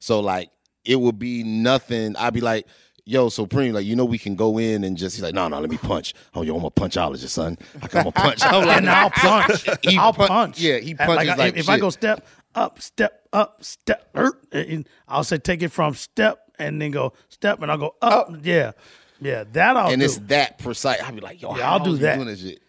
[0.00, 0.50] So like
[0.84, 2.16] it would be nothing.
[2.16, 2.66] I'd be like,
[3.04, 5.60] "Yo, Supreme, like you know we can go in and just." He's like, "No, no,
[5.60, 6.12] let me punch.
[6.34, 7.56] Oh, yo, I'm a punchologist, son.
[7.80, 8.40] Like, I'm a punch.
[8.42, 9.68] I'm like, and I'll punch.
[9.82, 10.58] He I'll pun- punch.
[10.60, 14.88] yeah, he punches I- like if I go step up, step up, step, er, and
[15.08, 18.32] I'll say take it from step and then go step, and I'll go up.
[18.42, 18.72] Yeah,
[19.20, 20.04] yeah, that I'll and do.
[20.04, 21.00] it's that precise.
[21.00, 22.16] I'd be like, "Yo, Yeah, I'll do that.
[22.16, 22.61] Doing this shit?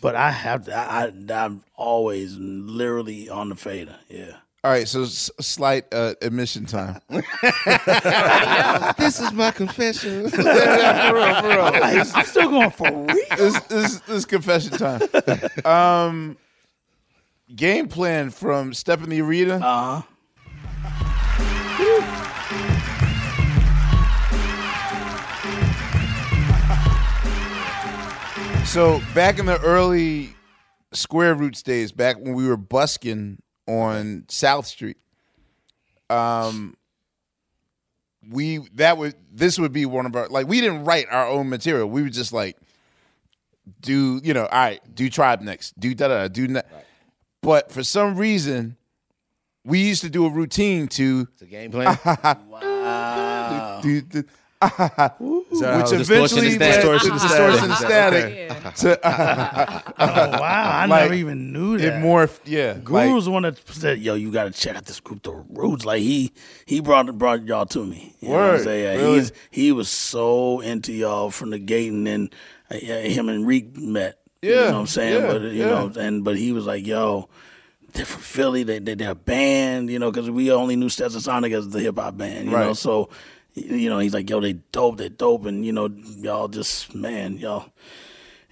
[0.00, 0.74] But I have to.
[0.74, 1.12] I, I,
[1.44, 3.96] I'm always literally on the fader.
[4.08, 4.36] Yeah.
[4.62, 7.00] All right, so s- slight uh, admission time.
[7.08, 7.24] this
[9.18, 10.28] is my confession.
[10.30, 12.04] for real, for real.
[12.14, 13.06] I'm still going for real.
[13.38, 15.00] This, this, this is confession time.
[15.64, 16.36] Um,
[17.56, 19.60] game plan from Step in the Arena.
[19.62, 20.06] Uh huh.
[28.70, 30.32] So back in the early
[30.92, 34.96] Square Roots days, back when we were busking on South Street,
[36.08, 36.76] um,
[38.30, 41.48] we that would this would be one of our like we didn't write our own
[41.48, 41.90] material.
[41.90, 42.58] We would just like
[43.80, 46.62] do you know all right do tribe next do da da da, do ne-
[47.42, 48.76] but for some reason
[49.64, 51.98] we used to do a routine to It's a game plan.
[52.48, 53.80] Wow.
[53.82, 57.00] do, do, that how which eventually is led static?
[57.02, 58.50] to distortion and static.
[58.76, 59.00] To-
[59.98, 60.70] Oh wow!
[60.82, 61.86] I Like, never even knew that.
[61.98, 62.72] it morphed, yeah.
[62.74, 65.32] like- Guru's the one that said, "Yo, you got to check out this group, the
[65.32, 66.32] Roots." Like he
[66.66, 68.14] he brought brought y'all to me.
[68.20, 68.84] You know what I'm Word, saying?
[68.84, 69.18] Yeah, really?
[69.20, 72.30] he's he was so into y'all from the gate, and then
[72.70, 74.18] uh, him and Reek met.
[74.42, 75.22] Yeah, you Yeah, know what I'm saying?
[75.22, 75.66] yeah, but you yeah.
[75.66, 77.28] know, and but he was like, "Yo."
[77.92, 78.62] They're from Philly.
[78.62, 81.98] They, they they're a band, you know, because we only knew Stetsasonic as the hip
[81.98, 82.68] hop band, you know.
[82.68, 82.76] Right.
[82.76, 83.08] So,
[83.54, 87.36] you know, he's like, "Yo, they dope, they dope," and you know, y'all just man,
[87.36, 87.72] y'all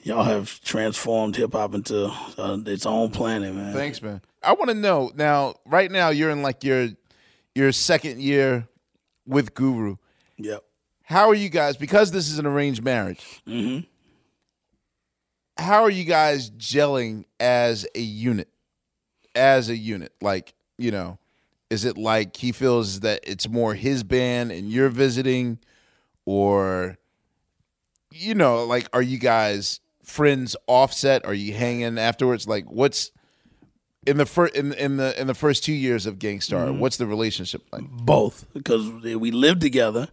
[0.02, 2.06] y'all have transformed hip hop into
[2.38, 3.74] uh, its own planet, man.
[3.74, 4.20] Thanks, man.
[4.42, 5.54] I want to know now.
[5.66, 6.88] Right now, you're in like your
[7.54, 8.68] your second year
[9.26, 9.96] with Guru.
[10.36, 10.64] Yep.
[11.02, 11.76] How are you guys?
[11.76, 13.42] Because this is an arranged marriage.
[13.46, 13.86] Mm-hmm.
[15.62, 18.48] How are you guys gelling as a unit?
[19.34, 21.18] As a unit, like you know,
[21.70, 25.58] is it like he feels that it's more his band and you're visiting,
[26.24, 26.96] or
[28.10, 31.24] you know, like are you guys friends offset?
[31.24, 32.46] Are you hanging afterwards?
[32.48, 33.10] Like what's
[34.06, 36.66] in the first in, in the in the first two years of Gang Starr?
[36.68, 36.78] Mhm.
[36.78, 37.82] What's the relationship like?
[37.86, 40.08] Both, because we lived together,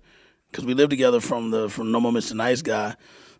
[0.52, 2.34] because we lived together from the from No More Mr.
[2.34, 2.96] Nice Guy.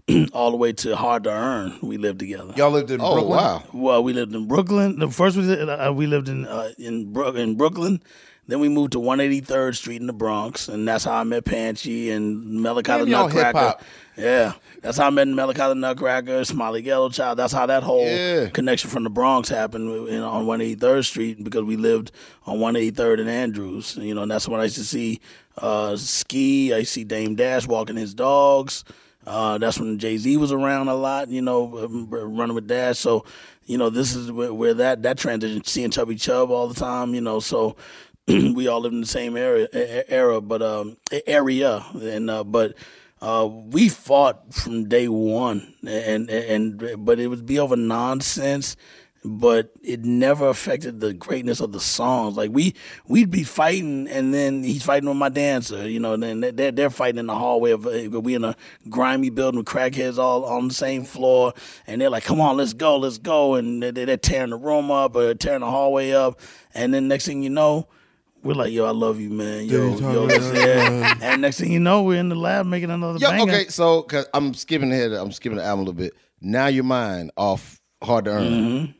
[0.34, 1.80] all the way to Hard to Earn.
[1.82, 2.54] We lived together.
[2.56, 3.30] Y'all lived in Oh, Brooklyn.
[3.38, 3.64] wow.
[3.74, 5.00] Well, we lived in Brooklyn.
[5.00, 8.02] The first we lived, uh, we lived in uh, in Brook in Brooklyn.
[8.48, 12.12] Then we moved to 183rd Street in the Bronx, and that's how I met Panchi
[12.12, 13.48] and Malachi the Damn, Nutcracker.
[13.58, 13.84] hip-hop.
[14.18, 14.54] Yeah,
[14.84, 17.40] that's how I met Malachi the Nutcracker, Smiley Yellow Child.
[17.40, 18.50] That's how that whole Yeah.
[18.50, 22.12] connection from the Bronx happened you know, on 183rd Street because we lived
[22.46, 23.98] on 183rd and Andrews.
[24.00, 25.22] You know, and that's when I used to see
[25.58, 26.72] uh, Ski.
[26.72, 28.84] I see Dame Dash walking his dogs.
[29.26, 31.30] Uh, that's when Jay Z was around a lot.
[31.30, 33.00] You know, um, running with Dash.
[33.00, 33.26] So,
[33.66, 35.64] you know, this is where, where that that transition.
[35.64, 37.14] Seeing Chubby Chub all the time.
[37.14, 37.76] You know, so
[38.28, 39.68] we all lived in the same area
[40.08, 40.98] era, but um,
[41.28, 42.76] area, and uh, but
[43.22, 48.76] uh, we fought from day one, and and but it would be over nonsense.
[49.28, 52.38] But it never affected the greatness of the songs.
[52.38, 52.76] Like we,
[53.08, 55.90] we'd be fighting, and then he's fighting with my dancer.
[55.90, 58.56] You know, and then they're they're fighting in the hallway of uh, we in a
[58.88, 61.54] grimy building with crackheads all on the same floor,
[61.88, 64.92] and they're like, "Come on, let's go, let's go," and they- they're tearing the room
[64.92, 66.40] up or tearing the hallway up,
[66.76, 67.88] and then next thing you know,
[68.44, 69.66] we're like, yo, I love you, man.
[69.66, 71.16] Yo, yo, yeah.
[71.20, 73.52] And next thing you know, we're in the lab making another Yo, banger.
[73.52, 75.14] okay, so cause I'm skipping ahead.
[75.14, 76.14] I'm skipping the album a little bit.
[76.42, 78.94] Now you're mine off hard to earn.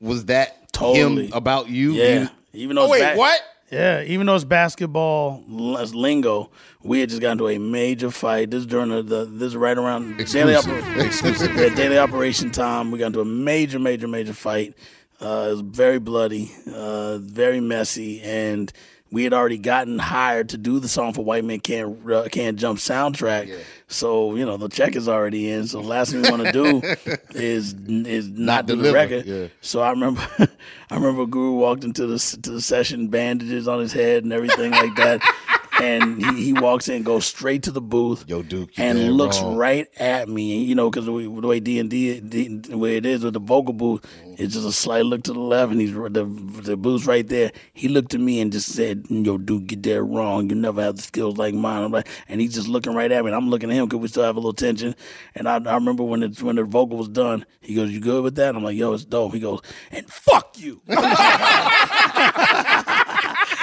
[0.00, 0.56] Was that.
[0.72, 1.26] Totally.
[1.26, 1.92] him about you?
[1.92, 2.20] Yeah.
[2.22, 3.40] You- Even though Oh, wait, what?
[3.70, 6.50] Yeah, even though it's basketball l- lingo,
[6.82, 8.50] we had just gotten into a major fight.
[8.50, 10.84] This during the, the this right around daily, Exclusive.
[10.84, 11.54] oper- Exclusive.
[11.56, 12.90] yeah, daily operation time.
[12.90, 14.74] We got into a major, major, major fight.
[15.22, 18.72] Uh, it was very bloody, uh, very messy, and
[19.12, 22.58] we had already gotten hired to do the song for White Men Can't uh, Can't
[22.58, 23.58] Jump soundtrack.
[23.88, 25.66] So you know the check is already in.
[25.66, 26.80] So the last thing we want to do
[27.34, 29.26] is is not, Not do the record.
[29.26, 29.46] yeah.
[29.60, 30.22] So I remember,
[30.90, 34.70] I remember Guru walked into the to the session, bandages on his head and everything
[34.70, 35.20] like that,
[35.80, 39.56] and he, he walks in, goes straight to the booth, Yo, Duke, and looks wrong.
[39.56, 40.62] right at me.
[40.62, 43.34] You know, because the way, the way D and D, the way it is with
[43.34, 44.34] the vocal booth, mm-hmm.
[44.38, 46.24] it's just a slight look to the left, and he's the
[46.62, 47.52] the booth's right there.
[47.72, 50.50] He looked at me and just said, "Yo, Duke, get dead wrong.
[50.50, 53.24] You never have the skills like mine." I'm like, and he's just looking right at
[53.24, 54.94] me, and I'm looking at him because we still have a little tension.
[55.34, 58.22] And I, I remember when it when the vocal was done, he goes, "You good
[58.22, 60.82] with that?" I'm like, "Yo, it's dope." He goes, "And fuck you,"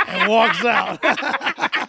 [0.08, 1.00] and walks out.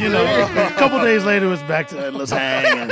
[0.00, 2.90] you know, a couple days later, it was back to let's hang.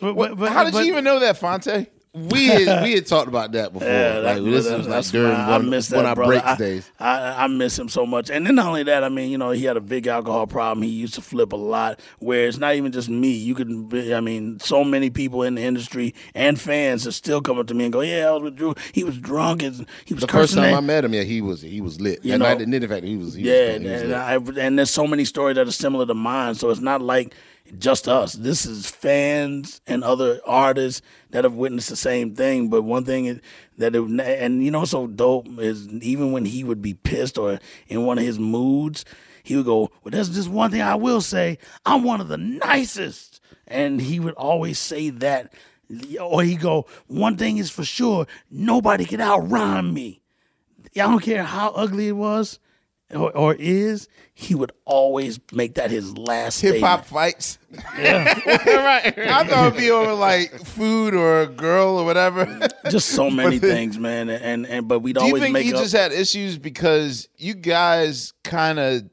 [0.00, 1.86] But, but, but, How did but- you even know that, Phonte?
[2.30, 3.88] We had, we had talked about that before.
[3.88, 6.24] Yeah, like that- this that- was like during I one, miss one that, of our
[6.26, 6.32] brother.
[6.40, 6.90] breaks I, days.
[6.98, 8.30] I, I miss him so much.
[8.30, 10.82] And then not only that, I mean, you know, he had a big alcohol problem.
[10.82, 12.00] He used to flip a lot.
[12.18, 13.30] Where it's not even just me.
[13.30, 17.40] You could, be, I mean, so many people in the industry and fans that still
[17.40, 18.74] come up to me and go, "Yeah, I was with Drew.
[18.92, 21.40] He was drunk and he was The first time at- I met him, yeah, he
[21.40, 22.24] was he was lit.
[22.24, 24.14] You and know- I didn't fact he was he yeah, was, he was and.
[24.14, 24.34] I,
[24.66, 26.54] and there's so many stories that are similar to mine.
[26.54, 27.34] So it's not like
[27.78, 28.34] just us.
[28.34, 32.68] This is fans and other artists that have witnessed the same thing.
[32.68, 33.40] But one thing is
[33.78, 37.58] that it, and you know so dope is even when he would be pissed or
[37.88, 39.04] in one of his moods,
[39.42, 41.58] he would go, "Well, there's just one thing I will say.
[41.84, 45.52] I'm one of the nicest," and he would always say that.
[46.20, 50.20] Or he go, "One thing is for sure, nobody can outrhyme me."
[50.96, 52.58] I don't care how ugly it was
[53.14, 57.58] or, or is, he would always make that his last Hip hop fights.
[57.98, 58.24] Yeah.
[58.46, 59.18] right.
[59.18, 62.68] I thought it'd be over like food or a girl or whatever.
[62.90, 64.28] Just so many then- things, man.
[64.28, 65.80] And and but we'd Do you think make you up.
[65.82, 69.08] just had issues because you guys kind of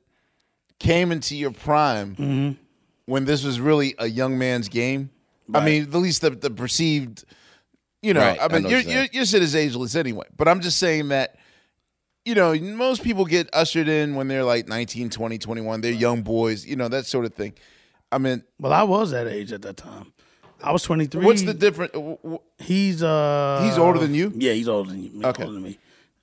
[0.80, 2.52] came into your prime Mm-hmm.
[3.06, 5.10] when this was really a young man's game?
[5.54, 7.24] I mean, at least the, the perceived,
[8.02, 9.10] you know, Right, I I mean, know you're, what you're you're, saying.
[9.14, 10.26] your shit is ageless anyway.
[10.36, 11.36] But I'm just saying that,
[12.26, 15.82] you know, most people get ushered in when they're like 19, 20, 21.
[15.82, 17.54] They're young boys, you know, that sort of thing.
[18.12, 20.12] I mean, well, I was that age at that time.
[20.62, 21.24] I was 23.
[21.24, 21.92] what's the difference?
[22.60, 24.34] He's uh He's older than you?
[24.36, 25.24] Yeah, he's older than you.
[25.24, 25.44] Okay.
[25.44, 25.78] Older than me.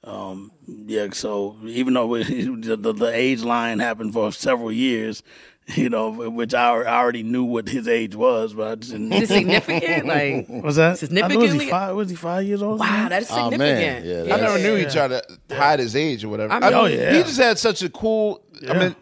[0.05, 5.23] Um, yeah, so even though we, the, the, the age line happened for several years,
[5.77, 9.13] you know, which I, I already knew what his age was, but I just didn't.
[9.13, 10.07] Is it significant?
[10.07, 11.95] Like, was that I know, Was he five?
[11.97, 12.81] Was he five years old?
[12.81, 14.33] Wow, that's Oh, significant.
[14.33, 15.23] I never knew he tried to
[15.55, 16.53] hide his age or whatever.
[16.53, 17.13] I I mean- mean, Oh, yeah.
[17.17, 18.45] he just had such a cool.
[18.69, 18.97] I mean,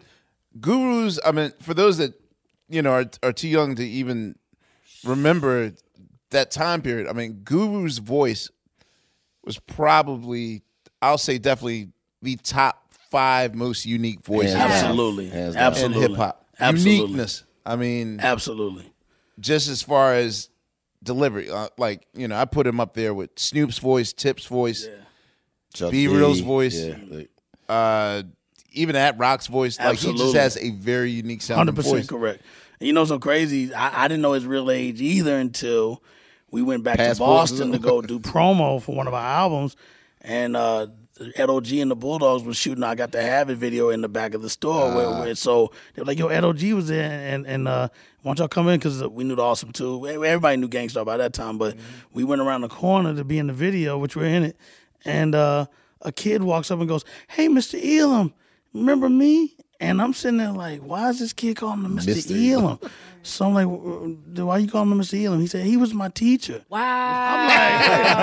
[0.59, 1.19] gurus.
[1.25, 2.13] I mean, for those that
[2.69, 4.35] you know are, are too young to even
[5.03, 5.73] remember
[6.29, 7.07] that time period.
[7.07, 8.49] I mean, Guru's voice
[9.43, 10.61] was probably,
[11.01, 11.89] I'll say, definitely
[12.21, 14.53] the top five most unique voices.
[14.53, 14.91] Hands down.
[14.91, 15.31] Absolutely.
[15.31, 16.03] Absolutely.
[16.03, 16.45] in hip hop.
[16.61, 16.95] Absolutely.
[16.95, 17.43] Uniqueness.
[17.65, 18.91] I mean, Absolutely.
[19.39, 20.49] just as far as
[21.03, 24.87] delivery, uh, like you know, I put him up there with Snoop's voice, Tip's voice,
[25.73, 27.23] Chuck B Real's voice, yeah,
[27.69, 28.23] uh,
[28.73, 29.79] even Ad-Rock's voice.
[29.79, 31.57] Like he just has a very unique sound.
[31.57, 32.43] Hundred percent correct.
[32.79, 33.73] And you know, so crazy.
[33.73, 36.01] I, I didn't know his real age either until
[36.49, 37.27] we went back Passport.
[37.27, 39.75] to Boston to go do promo for one of our albums,
[40.21, 40.87] and uh,
[41.35, 42.83] Ed OG and the Bulldogs was shooting.
[42.83, 44.95] I got to have a video in the back of the store.
[44.95, 47.89] where, where, so they were like, "Yo, Ed OG was there, and and uh,
[48.21, 50.07] why don't y'all come in?" Because we knew the Awesome too.
[50.07, 51.75] Everybody knew Gang Starr by that time, but
[52.11, 54.57] we went around the corner to be in the video, which we're in it,
[55.05, 55.65] and uh,
[56.01, 57.79] a kid walks up and goes, "Hey, Mr.
[57.83, 58.33] Elam,
[58.73, 62.13] remember me?" And I'm sitting there like, "Why is this kid calling him Mr.
[62.13, 62.51] Mr.
[62.53, 62.79] Elam?"
[63.23, 65.21] So I'm like, "Why you calling him Mr.
[65.25, 66.79] Elam?" He said, "He was my teacher." Wow.
[66.79, 67.81] I'm like,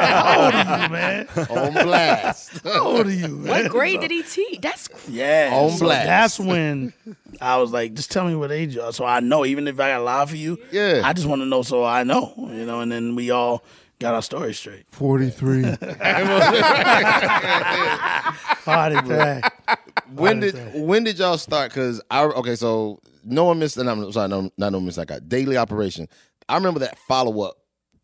[0.09, 1.28] "How old are you, man?
[1.51, 2.60] On blast.
[2.62, 4.60] How old are you, man?" What grade did he teach?
[4.60, 5.51] That's Yeah.
[5.52, 6.06] On so blast.
[6.06, 6.93] That's when
[7.40, 8.93] I was like, just tell me what age you are.
[8.93, 11.02] So I know, even if I got to lie for you, Yeah.
[11.05, 13.64] I just want to know so I know, you know, and then we all
[13.98, 14.85] got our story straight.
[14.93, 15.62] 43.
[18.64, 19.52] Party black.
[20.14, 21.70] When did when did y'all start?
[21.70, 23.76] Because I okay, so no one missed.
[23.76, 24.98] And I'm sorry, no, not no miss.
[24.98, 26.09] I got daily operation.
[26.48, 27.56] I remember that follow up.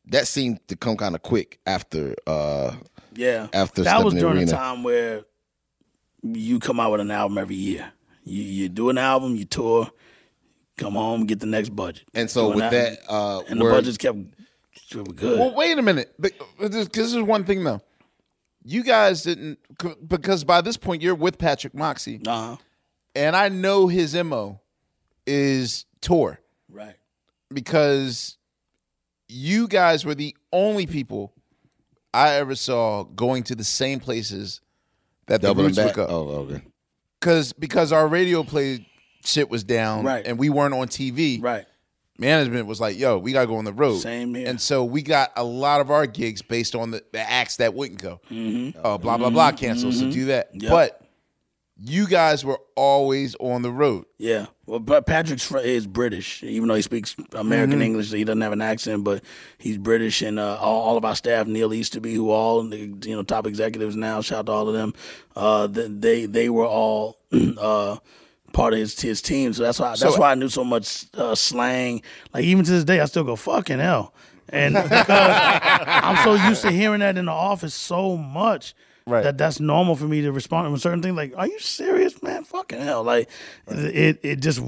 [0.07, 2.15] That seemed to come kind of quick after.
[2.27, 2.75] uh
[3.15, 3.49] Yeah.
[3.53, 4.47] After that was during arena.
[4.47, 5.25] the time where
[6.23, 7.91] you come out with an album every year.
[8.25, 9.91] You you do an album, you tour,
[10.79, 12.07] come home, get the next budget.
[12.15, 14.19] And so with album, that, uh, and the budgets kept
[14.91, 15.39] good.
[15.39, 16.15] Well, wait a minute.
[16.19, 17.81] But but this is one thing though.
[18.65, 19.59] You guys didn't
[20.09, 22.57] because by this point you're with Patrick Moxey, uh-huh.
[23.15, 24.61] and I know his mo
[25.27, 26.97] is tour Right.
[27.53, 28.39] because
[29.29, 31.33] you guys were the only people
[32.13, 34.61] I ever saw going to the same places
[35.27, 35.95] that the Doubling Roots would back?
[35.97, 36.07] go.
[36.09, 36.63] Oh, okay.
[37.21, 38.87] Because because our radio play
[39.25, 40.27] shit was down, Right.
[40.27, 41.67] and we weren't on TV, Right.
[42.19, 44.49] Management was like, "Yo, we gotta go on the road." Same here.
[44.49, 47.75] And so we got a lot of our gigs based on the, the acts that
[47.75, 48.21] wouldn't go.
[48.31, 48.75] Mhm.
[48.85, 49.93] Oh, blah blah blah, cancel.
[49.93, 50.13] So Mhm.
[50.13, 50.51] do that.
[50.55, 50.71] Yep.
[50.71, 51.01] But
[51.77, 54.05] you guys were always on the road.
[54.17, 57.85] Yeah, well, but Patrick's fr- is British, even though he speaks American Mhm.
[57.85, 58.13] English.
[58.13, 59.25] He doesn't have an accent, but
[59.59, 63.17] he's British, and uh, all, all of our staff, Neil Easterby, who all the you
[63.17, 64.95] know top executives now, shout out to all of them.
[65.35, 67.19] Uh, they they were all
[67.59, 67.97] uh,
[68.55, 71.05] part of his his team, so that's why So- that's why I knew so much
[71.15, 72.01] uh, slang.
[72.33, 74.15] Like even to this day, I still go fucking hell,
[74.49, 78.75] and because I'm so used to hearing that in the office so much.
[79.07, 79.23] Right.
[79.25, 81.15] That that's normal for me to respond to certain things.
[81.15, 82.43] Like, are you serious, man?
[82.45, 83.03] Fucking hell!
[83.03, 83.29] Like,
[83.69, 84.63] it it just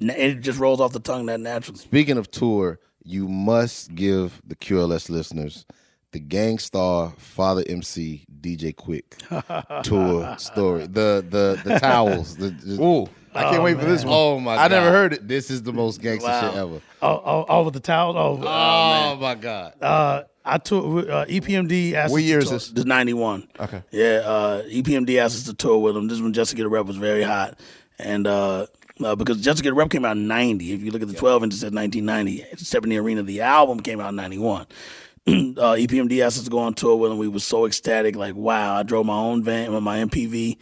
[0.00, 1.78] it just rolls off the tongue that naturally.
[1.78, 5.64] Speaking of tour, you must give the QLS listeners
[6.10, 10.88] the Gang Starr Father MC DJ Quik tour story.
[10.88, 12.34] The the the towels.
[12.36, 14.10] The, the- Ooh, I can't Oh, wait for this man.
[14.10, 14.18] one.
[14.20, 14.56] Oh my!
[14.56, 15.28] I never heard it.
[15.28, 16.40] This is the most gangster Wow.
[16.40, 16.80] shit ever.
[17.02, 18.16] Oh, oh, oh, with the towel.
[18.16, 19.74] Oh, Oh, my god!
[19.82, 21.92] Uh, I took uh, EPMD.
[21.94, 22.68] Asked What us to year is tour- this?
[22.70, 23.48] This ninety one.
[23.58, 23.82] Okay.
[23.90, 26.08] Yeah, uh, EPMD asked us to tour with them.
[26.08, 27.58] This is when Just to Get a Rep was very hot,
[27.98, 28.66] and uh,
[29.04, 30.72] uh, because Just to Get a Rep came out in ninety.
[30.72, 32.44] If you look at the twelve inch, it said nineteen ninety.
[32.56, 33.22] Step in the Arena.
[33.22, 34.66] The album came out in ninety one.
[35.26, 35.30] uh,
[35.74, 37.18] EPMD asked us to go on tour with them.
[37.18, 38.14] We were so ecstatic.
[38.14, 38.76] Like, wow!
[38.76, 40.56] I drove my own van with my MPV.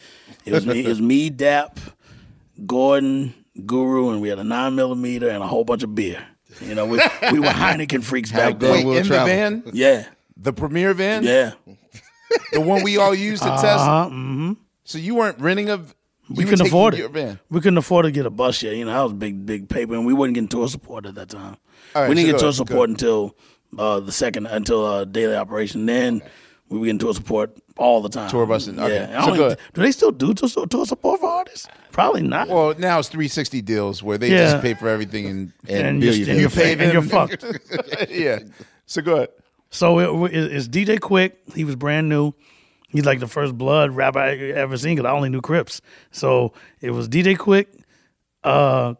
[0.46, 0.80] It was me.
[0.84, 1.78] It was me, Dap,
[2.66, 3.34] Gordon,
[3.66, 6.24] Guru, and we had a nine millimeter and a whole bunch of beer.
[6.60, 7.00] You know, we,
[7.32, 8.72] we were Heineken freaks back then.
[8.72, 9.26] Wait, Will in travel.
[9.26, 10.06] the van, Yeah,
[10.36, 11.52] the premiere van, yeah.
[12.52, 13.64] the one we all used to test.
[13.66, 14.52] Uh-huh, hmm
[14.84, 15.78] So you weren't renting a.
[15.78, 17.10] We you were couldn't afford it.
[17.10, 17.38] Van.
[17.50, 18.76] We couldn't afford to get a bus yet.
[18.76, 21.28] You know, that was big, big paper, and we wasn't getting tour support at that
[21.28, 21.56] time.
[21.94, 23.36] All right, we didn't so get tour ahead, support go until
[23.78, 25.84] uh, the second, until uh, daily operation.
[25.86, 26.22] Then
[26.74, 28.28] we were getting tour support all the time.
[28.28, 28.94] Tour busing, okay.
[29.08, 29.24] Yeah.
[29.24, 31.68] So even- do they still do tour, tour support for artists?
[31.92, 32.48] Probably not.
[32.48, 34.50] Well, now it's 360 deals where they Yeah.
[34.50, 37.44] just pay for everything and and, bill you're, you and you're, for and you're fucked.
[38.10, 38.40] yeah.
[38.86, 39.28] So go ahead.
[39.70, 41.32] So it, it- it's DJ Quik.
[41.54, 42.32] He was brand new.
[42.88, 45.80] He's like the first blood rapper I ever seen because I only knew Crips.
[46.10, 47.66] So it was DJ Quik,
[48.44, 48.94] uh,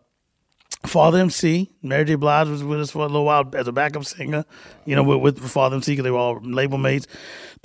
[0.87, 1.71] Father MC.
[1.83, 2.15] Mary J.
[2.17, 4.45] Blige was with us for a little while as a backup singer,
[4.85, 7.07] you know, with, with Father MC because they were all label mates.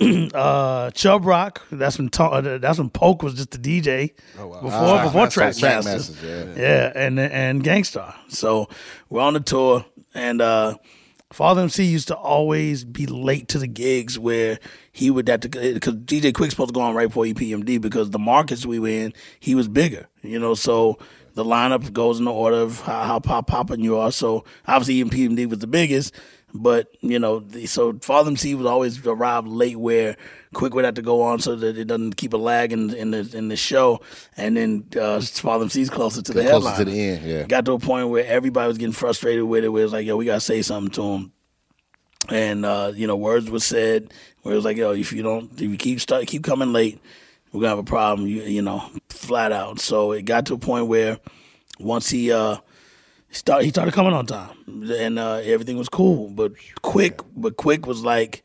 [0.00, 1.62] uh, Chubb Rock.
[1.70, 5.54] That's when To- uh, that's when Poke was just the DJ before Ah, before Track.
[5.60, 6.44] Masters, yeah.
[6.56, 8.14] Yeah, and and Gang Starr.
[8.28, 8.68] So
[9.08, 9.84] we're on the tour,
[10.14, 10.76] and uh,
[11.32, 14.58] Father MC used to always be late to the gigs where
[14.92, 18.10] he would have to because DJ Quik's supposed to go on right before EPMD because
[18.10, 20.54] the markets we were in, he was bigger, you know.
[20.54, 20.98] So
[21.34, 24.12] the lineup goes in the order of how, how pop popping you are.
[24.12, 26.14] So obviously EPMD was the biggest,
[26.52, 30.16] but you know, the, so Father MC would always arrive late where
[30.54, 33.12] Quik would have to go on so that it doesn't keep a lag in, in
[33.12, 34.00] the in the show,
[34.36, 36.78] and then uh, Father MC's closer to the Closer headline.
[36.78, 37.42] to the end, yeah.
[37.44, 39.68] Got to a point where everybody was getting frustrated with it.
[39.68, 41.32] Where it's like, yo, we gotta say something to him.
[42.28, 44.12] And uh, you know, words were said
[44.42, 47.00] where it was like, yo, if you don't, if you keep start, keep coming late,
[47.52, 48.26] we're gonna have a problem.
[48.26, 49.80] You, you know, flat out.
[49.80, 51.18] So it got to a point where
[51.78, 52.56] once he uh,
[53.32, 56.30] Start, he started coming on time, and uh, everything was cool.
[56.30, 56.52] But
[56.82, 58.42] Quik, but Quik was like,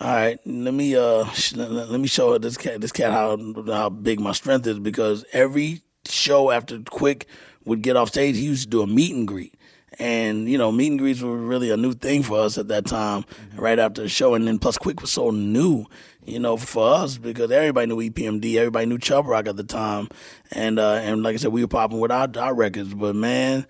[0.00, 3.36] all right, let me uh, sh- let, let me show this cat, this cat how
[3.66, 7.24] how big my strength is because every show after Quik
[7.66, 9.54] would get off stage, he used to do a meet and greet.
[9.98, 12.86] And you know, meet and greets were really a new thing for us at that
[12.86, 13.26] time.
[13.54, 15.84] Right after the show, and then plus Quik was so new,
[16.30, 20.08] you know, for us because everybody knew EPMD, everybody knew Chubb Rock at the time,
[20.50, 22.94] and uh, and like I said, we were popping with our, our records.
[22.94, 23.66] But man,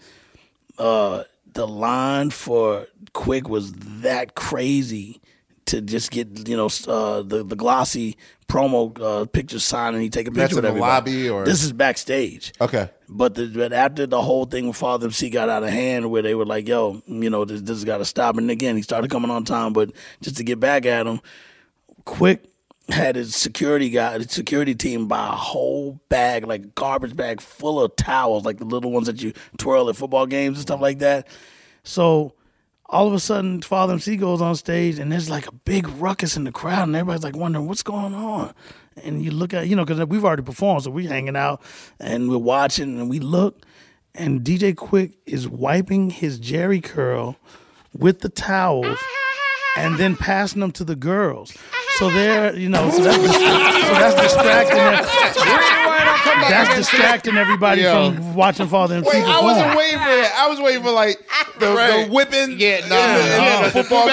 [0.79, 5.21] uh, the line for Quik was that crazy
[5.67, 8.17] to just get you know uh, the the glossy
[8.49, 11.45] promo uh, picture signed and he take a That's picture in with the lobby or-
[11.45, 12.53] this is backstage.
[12.61, 12.91] Okay.
[13.09, 16.23] But, the, but after the whole thing with Father MC got out of hand, where
[16.23, 18.83] they were like, "Yo, you know, this, this has got to stop," and again, he
[18.83, 19.73] started coming on time.
[19.73, 21.21] But just to get back at him,
[22.05, 22.39] Quik
[22.93, 27.81] had his security guy, his security team buy a whole bag, like garbage bag full
[27.81, 30.99] of towels, like the little ones that you twirl at football games and stuff like
[30.99, 31.29] that.
[31.83, 32.35] So
[32.87, 36.37] all of a sudden, Father MC goes on stage, and there's like a big ruckus
[36.37, 38.53] in the crowd, and everybody's like wondering what's going on.
[39.03, 41.63] And you look at, you know, because we've already performed, so we're hanging out
[42.01, 43.65] and we're watching, and we look,
[44.15, 47.37] and DJ Quik is wiping his Jerry curl
[47.97, 48.99] with the towels,
[49.77, 51.57] and then passing them to the girls.
[52.01, 53.41] So they're, you know, so that's, so
[53.93, 55.77] that's distracting.
[56.25, 58.13] That's distracting everybody Yo.
[58.13, 60.35] from watching Father MC Wait, I wasn't waiting for that.
[60.37, 61.19] I was waiting for like
[61.59, 62.59] the, the whipping.
[62.59, 63.61] Yeah, nah, yeah, nah.
[63.61, 64.07] the oh, football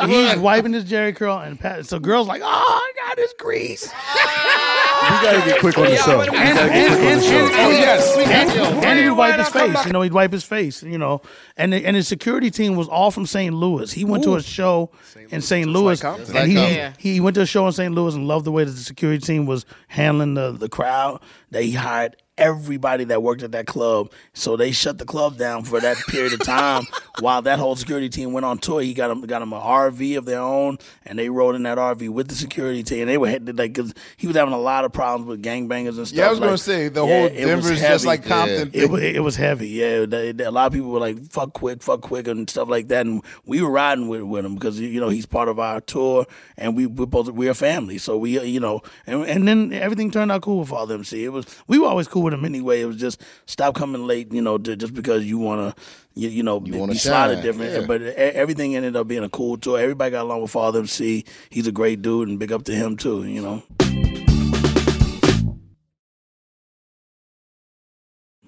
[0.00, 0.08] game.
[0.10, 1.86] He's wiping his Jerry curl and pat.
[1.86, 3.84] So girls like, oh, I got his grease.
[3.86, 6.18] We gotta get Quik on the show.
[6.18, 7.36] We And, gotta and, get Quik on and, the show.
[7.36, 8.16] and, Oh, yes.
[8.16, 9.86] and, and he'd wipe his face.
[9.86, 10.82] You know, he'd wipe his face.
[10.82, 11.20] You know,
[11.56, 13.54] and and his security team was all from St.
[13.54, 13.92] Louis.
[13.92, 14.90] He went to a show
[15.30, 15.68] in St.
[15.68, 16.36] Louis, Compton.
[16.36, 16.94] and he Compton.
[16.98, 17.94] he went to a show in St.
[17.94, 21.20] Louis and loved the way that the security team was handling the the crowd.
[21.62, 24.10] He hired everybody that worked at that club.
[24.34, 26.84] So they shut the club down for that period of time
[27.20, 28.80] while that whole security team went on tour.
[28.80, 31.78] He got them got them an RV of their own, and they rode in that
[31.78, 33.00] RV with the security team.
[33.02, 35.96] And they were headed like because he was having a lot of problems with gangbangers
[35.98, 36.18] and stuff.
[36.18, 38.98] Yeah, I was gonna say, the yeah, whole it Denver's just like Compton It, wa-
[38.98, 39.68] it was heavy.
[39.68, 42.68] Yeah, They- they- a lot of people were like "fuck Quik, fuck Quik" and stuff
[42.68, 43.06] like that.
[43.06, 46.26] And we were riding with with him because you know he's part of our tour,
[46.56, 47.98] and we we both we're a family.
[47.98, 51.24] So we you know, and and then everything turned out cool with Father MC.
[51.24, 52.82] It was we were always cool with him anyway.
[52.82, 55.74] It was just stop coming late, you know, to, just because you wanna.
[56.18, 57.86] You, you know, wanna be slotted different, yeah.
[57.86, 59.78] but everything ended up being a cool tour.
[59.78, 61.26] Everybody got along with Father MC.
[61.50, 63.24] He's a great dude, and big up to him too.
[63.24, 63.62] You know.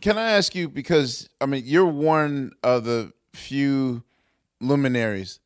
[0.01, 4.03] Can I ask you because I mean you're one of the few
[4.61, 5.41] luminaries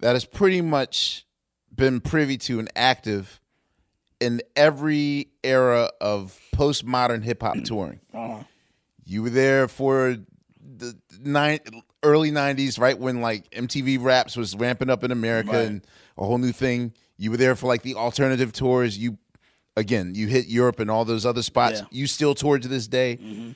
[0.00, 1.26] that has pretty much
[1.74, 3.40] been privy to and active
[4.24, 8.00] in every era of postmodern hip hop touring.
[9.04, 10.16] You were there for
[10.76, 11.60] the nine,
[12.02, 15.66] early '90s, right when like MTV Raps was ramping up in America Right.
[15.66, 15.86] and
[16.16, 16.94] a whole new thing.
[17.18, 18.96] You were there for like the alternative tours.
[18.96, 19.18] You
[19.76, 21.80] again, you hit Europe and all those other spots.
[21.80, 21.86] Yeah.
[21.90, 23.18] You still tour to this day.
[23.22, 23.50] Mm-hmm.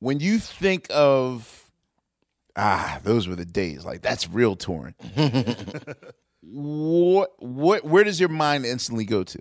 [0.00, 1.70] When you think of
[2.56, 3.84] ah, those were the days.
[3.84, 4.94] Like that's real touring.
[6.42, 9.38] what what where does your mind instantly go to?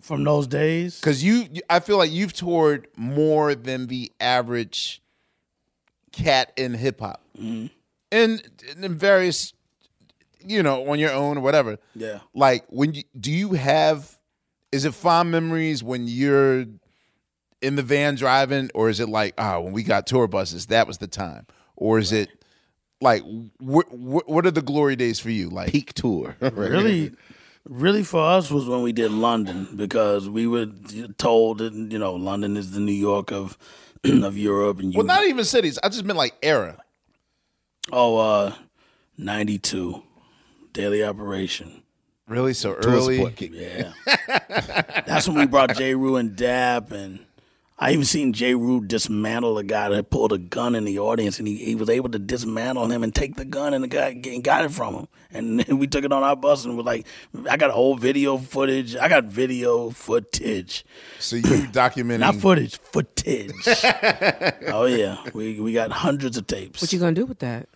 [0.00, 5.02] From those days, Because you, I feel like you've toured more than the average
[6.12, 7.66] cat in hip hop, Mm-hmm.
[8.12, 8.42] and
[8.80, 9.52] in various,
[10.44, 11.78] you know, on your own or whatever.
[11.96, 12.20] Yeah.
[12.34, 14.16] Like when you do you have,
[14.70, 16.66] is it fond memories when you're
[17.60, 20.86] in the van driving, or is it like ah when we got tour buses that
[20.86, 22.28] was the time, or is it
[23.00, 23.22] like
[23.58, 25.48] what what what are the glory days for you?
[25.50, 27.12] Like peak tour, really
[27.68, 30.66] really for us was when we did london because we were
[31.18, 33.58] told that you know london is the new york of
[34.04, 35.76] of europe and you Well, not even cities.
[35.82, 36.78] I just meant like era.
[37.90, 38.54] oh uh
[39.18, 40.00] 92
[40.72, 41.82] daily operation
[42.28, 42.54] Really?
[42.54, 43.18] So early.
[43.52, 43.92] yeah
[45.04, 47.25] that's when we brought Jeru and dap and
[47.78, 51.46] I even seen Jeru dismantle a guy that pulled a gun in the audience, and
[51.46, 54.42] he, he was able to dismantle him and take the gun, and the guy and
[54.42, 55.08] got it from him.
[55.30, 57.06] And then we took it on our bus, and we're like,
[57.50, 58.96] I got old video footage.
[58.96, 60.86] I got video footage.
[61.18, 61.42] So you
[61.72, 63.52] documenting Not footage, footage.
[64.68, 66.80] oh yeah, we we got hundreds of tapes.
[66.80, 67.68] What you gonna do with that?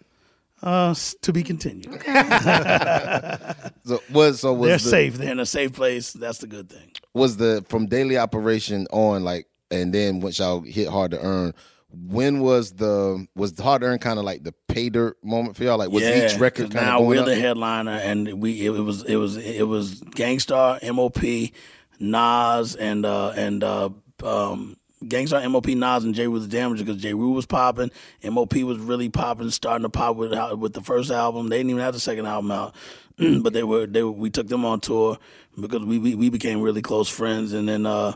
[0.63, 1.95] Uh, to be continued.
[1.95, 3.39] Okay.
[3.87, 5.15] So was so was They're the, safe.
[5.19, 6.13] They're in a safe place.
[6.13, 6.93] That's the good thing.
[7.13, 11.55] was the from daily operation on like and then once y'all hit hard to earn
[11.93, 15.57] when was the was the hard to earn kind of like the pay dirt moment
[15.57, 18.41] for y'all like was yeah, each record kind now of we're going the headliner, and
[18.41, 21.19] we it, was it was it was Gang Starr, MOP,
[21.99, 23.91] Nas, and uh and uh
[24.23, 24.77] um
[25.07, 27.91] Gang Starr, MOP, Nas, and Jay was damaged because Jeru was popping.
[28.23, 31.49] MOP was really popping, starting to pop with with the first album.
[31.49, 32.75] They didn't even have the second album out,
[33.19, 35.19] but they were they were, we took them on tour
[35.61, 37.53] because we, we we became really close friends.
[37.53, 38.13] And then uh,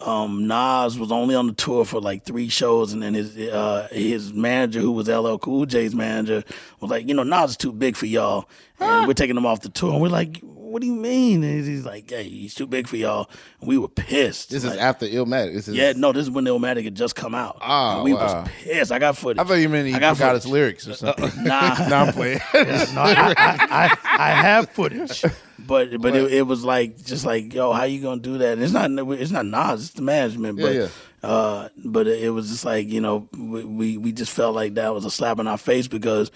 [0.00, 3.88] um, Nas was only on the tour for like three shows, and then his uh,
[3.90, 6.42] his manager, who was LL Cool J's manager,
[6.80, 8.48] was like, you know, Nas is too big for y'all,
[8.78, 9.92] and we're taking him off the tour.
[9.92, 11.42] And we're like, what do you mean?
[11.42, 13.28] And he's like, hey, he's too big for y'all.
[13.60, 14.50] And we were pissed.
[14.50, 15.52] This is after Illmatic.
[15.54, 17.58] This is yeah, no, this is when Illmatic had just come out.
[17.60, 18.42] Ah, And we wow.
[18.42, 18.92] was pissed.
[18.92, 19.40] I got footage.
[19.40, 21.28] I thought you meant he I got forgot his lyrics or something.
[21.44, 22.40] Nah, no, I'm playing.
[22.54, 25.24] Yeah, no, I, I, I, I have footage,
[25.70, 28.54] but but it, it was like just like yo, how you gonna do that?
[28.54, 30.74] And it's not it's not Nas, it's the management, but.
[30.74, 30.88] Yeah, yeah.
[31.22, 34.94] Uh, but it, was just like you know we, we we just felt like that
[34.94, 36.30] was a slap in our face because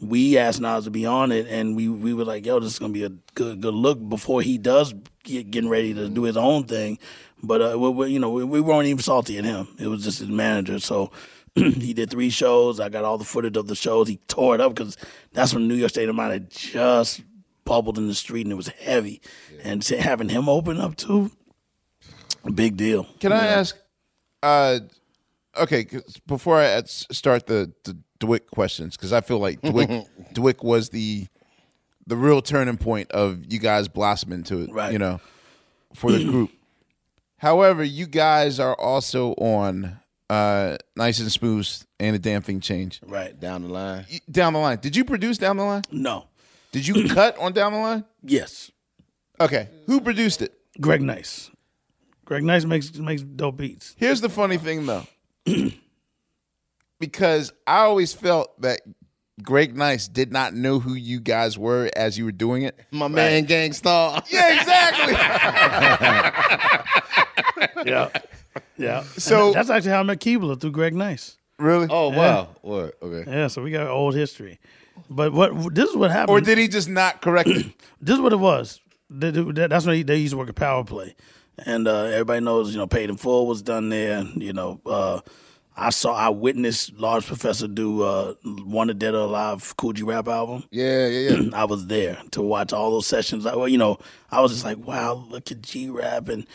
[0.00, 2.78] we asked Nas to be on it and we we were like yo this is
[2.78, 4.94] gonna be a good good look before he does
[5.24, 7.00] get getting ready to do his own thing,
[7.42, 9.66] but uh, we, we, you know we, we weren't even salty at him.
[9.76, 11.10] It was just his manager, so
[11.56, 12.78] he did three shows.
[12.78, 14.06] I got all the footage of the shows.
[14.06, 14.96] He tore it up because
[15.32, 17.22] that's when New York State of Mind had just
[17.68, 19.20] bubbled in the street and it was heavy.
[19.62, 21.30] And to- having him open up too,
[22.44, 23.04] a big deal.
[23.20, 23.76] Can I ask?
[24.42, 24.80] Uh,
[25.56, 30.64] okay, 'cause before I start the the DWYCK questions, because I feel like DWYCK DWYCK
[30.64, 31.26] was the
[32.06, 34.92] the real turning point of you guys blossoming to it, Right.
[34.92, 35.20] You know,
[35.94, 36.50] for the group.
[37.36, 40.00] However, you guys are also on
[40.30, 41.68] uh, Nice and Smooth
[42.00, 43.38] and a damn thing change Right.
[43.38, 44.06] Down the line.
[44.30, 44.78] Down the line.
[44.80, 45.82] Did you produce down the line?
[45.92, 46.26] No.
[46.72, 48.04] Did you cut on down the line?
[48.22, 48.70] Yes.
[49.40, 50.52] Okay, who produced it?
[50.80, 51.50] Greg Nice.
[52.24, 53.94] Greg Nice makes makes dope beats.
[53.98, 55.04] Here's the funny thing though.
[57.00, 58.80] because I always felt that
[59.42, 62.78] Greg Nice did not know who you guys were as you were doing it.
[62.90, 64.22] My man Gang Starr.
[64.30, 65.14] Yeah, exactly.
[67.86, 68.08] Yeah.
[68.76, 69.02] Yeah.
[69.16, 71.36] So- And that's actually how I met Keebler through Greg Nice.
[71.58, 71.86] really?
[71.90, 72.16] Oh Yeah.
[72.18, 72.48] wow.
[72.62, 72.94] What?
[73.02, 73.30] Okay.
[73.30, 74.58] Yeah, so we got old history.
[75.10, 76.30] But what this is what happened.
[76.36, 77.66] Or did he just not correct it?
[78.00, 78.80] this is what it was.
[79.20, 81.14] Th- th- that- That's when he, they used to work at Power Play,
[81.58, 84.22] and uh, everybody knows you know Paid in Full was done there.
[84.36, 85.20] You know, uh,
[85.76, 90.28] I saw I witnessed Large Professor do uh, Wanted Dead or Alive Kool G Rap
[90.28, 90.64] album.
[90.70, 91.50] Yeah, yeah, yeah.
[91.54, 93.46] I was there to watch all those sessions.
[93.46, 93.98] I, well, you know,
[94.30, 96.46] I was just like, wow, look at G rap, and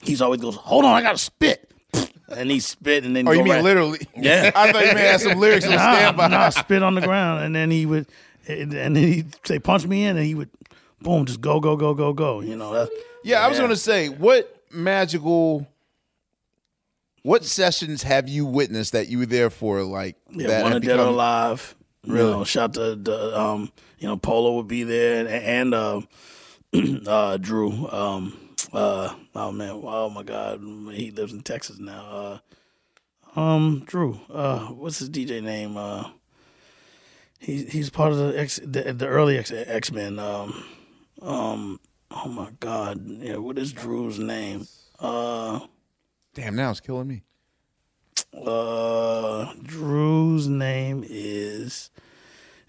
[0.00, 1.69] he's always goes, hold on, I gotta spit.
[2.30, 3.98] And he spit, and then Oh, you mean right- literally?
[4.16, 6.28] Yeah, I thought you may have some lyrics on nah, standby.
[6.28, 8.06] Nah, spit on the ground, and then he would,
[8.46, 10.48] and then he'd say, "Punch me in," and he would,
[11.02, 12.40] boom, just go, go, go, go, go.
[12.40, 12.90] You know, that's,
[13.24, 15.66] Yeah, I was going to say, what magical,
[17.22, 19.82] what sessions have you witnessed that you were there for?
[19.82, 21.74] Like yeah, that one have of Dead or become- Alive.
[22.06, 22.30] Really?
[22.30, 26.00] You know, shout to the, um, you know, Polo would be there, and, and uh,
[27.06, 27.88] uh, Drew.
[27.90, 28.38] Um,
[28.72, 30.60] uh, oh man, oh my God,
[30.92, 32.40] he lives in Texas now.
[33.34, 34.20] Uh, um, Drew.
[34.32, 35.76] Uh, what's his DJ name?
[35.76, 36.10] Uh,
[37.38, 40.18] he he's part of the X, the, the early X X Men.
[40.18, 40.64] Um,
[41.22, 41.80] um,
[42.10, 44.66] oh my God, yeah, what is Drew's name?
[44.98, 45.60] Uh,
[46.34, 47.22] Damn, now it's killing me.
[48.34, 51.90] uh, Drew's name is.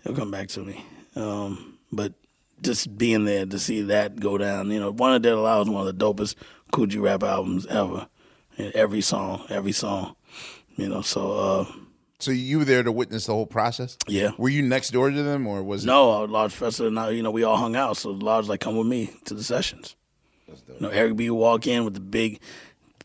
[0.04, 0.84] He'll come back to me.
[1.16, 2.14] Um, but
[2.62, 5.70] just being there to see that go down, you know, one of Dead Alive is
[5.70, 6.36] one of the dopest
[6.72, 8.08] Kool G Rap albums ever.
[8.58, 10.16] And every song, every song,
[10.76, 11.02] you know.
[11.02, 11.66] So uh,
[12.20, 13.98] So you were there to witness the whole process?
[14.08, 14.32] Yeah.
[14.38, 17.24] Were you next door to them, or was no, uh, Large Professor and I, you
[17.24, 17.98] know, we all hung out.
[17.98, 19.96] So Large like, come with me to the sessions.
[20.48, 22.42] You know, Eric B would walk in with the big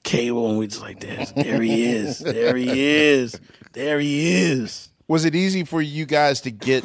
[0.03, 3.41] cable, and we just like, there, there he is, there he is,
[3.73, 4.89] there he is.
[5.09, 6.85] Was it easy for you guys to get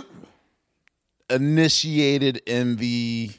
[1.32, 3.32] initiated in the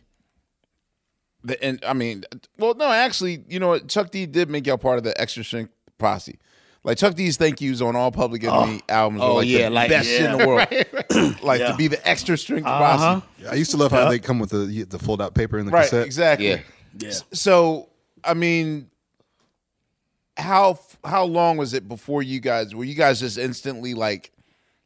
[1.44, 2.24] the and I mean,
[2.59, 3.89] well, no, actually, you know what?
[3.89, 6.39] Chuck D did make y'all part of the extra strength posse.
[6.85, 9.23] Like Chuck D's thank yous on all Public Enemy albums.
[9.23, 10.47] Oh, were like yeah, the like- best shit in the yeah.
[10.47, 11.36] world.
[11.43, 11.70] like Yeah.
[11.73, 13.20] to be the extra strength Uh-huh.
[13.20, 13.47] posse.
[13.48, 14.09] I used to love how Yeah.
[14.09, 16.06] they come with the the fold out paper in the Right, cassette.
[16.06, 16.48] exactly.
[16.48, 16.60] Yeah.
[16.98, 17.12] Yeah.
[17.32, 17.89] So,
[18.24, 18.90] I mean,
[20.36, 24.31] how how long was it before you guys were you guys just instantly like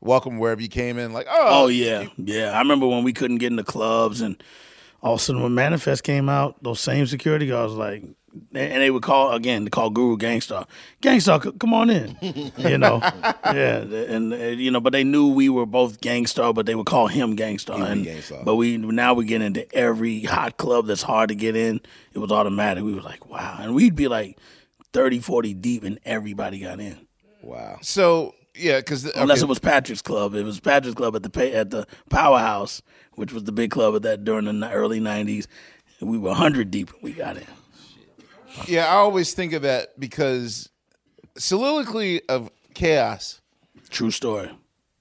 [0.06, 1.12] welcome wherever you came in?
[1.12, 2.52] Like, oh, Oh yeah, yeah.
[2.52, 4.42] I remember when we couldn't get into clubs, and
[5.02, 8.90] all of a sudden when Manifest came out, those same security guards like, and they
[8.90, 10.66] would call again to call Guru Gang Starr,
[11.00, 12.16] Gangstar, come on in,
[12.58, 16.52] you know, yeah, and, and, you know, but they knew we were both Gang Starr,
[16.52, 18.44] but they would call him Gang Starr, and Gang Starr.
[18.44, 21.80] but we now we get into every hot club that's hard to get in.
[22.12, 22.84] It was automatic.
[22.84, 24.38] We were like, wow, and we'd be like
[24.92, 27.06] 30, 40 deep, and everybody got in.
[27.42, 27.78] Wow.
[27.80, 30.34] So yeah, because Unless it was Patrick's Club.
[30.34, 32.82] It was Patrick's Club at the pa- at the Powerhouse,
[33.14, 35.46] which was the big club at that during the early '90s.
[36.00, 36.92] We were hundred deep.
[36.92, 37.46] and We got in.
[38.66, 40.68] Yeah, I always think of that because
[41.36, 43.40] soliloquy of chaos.
[43.90, 44.50] True story.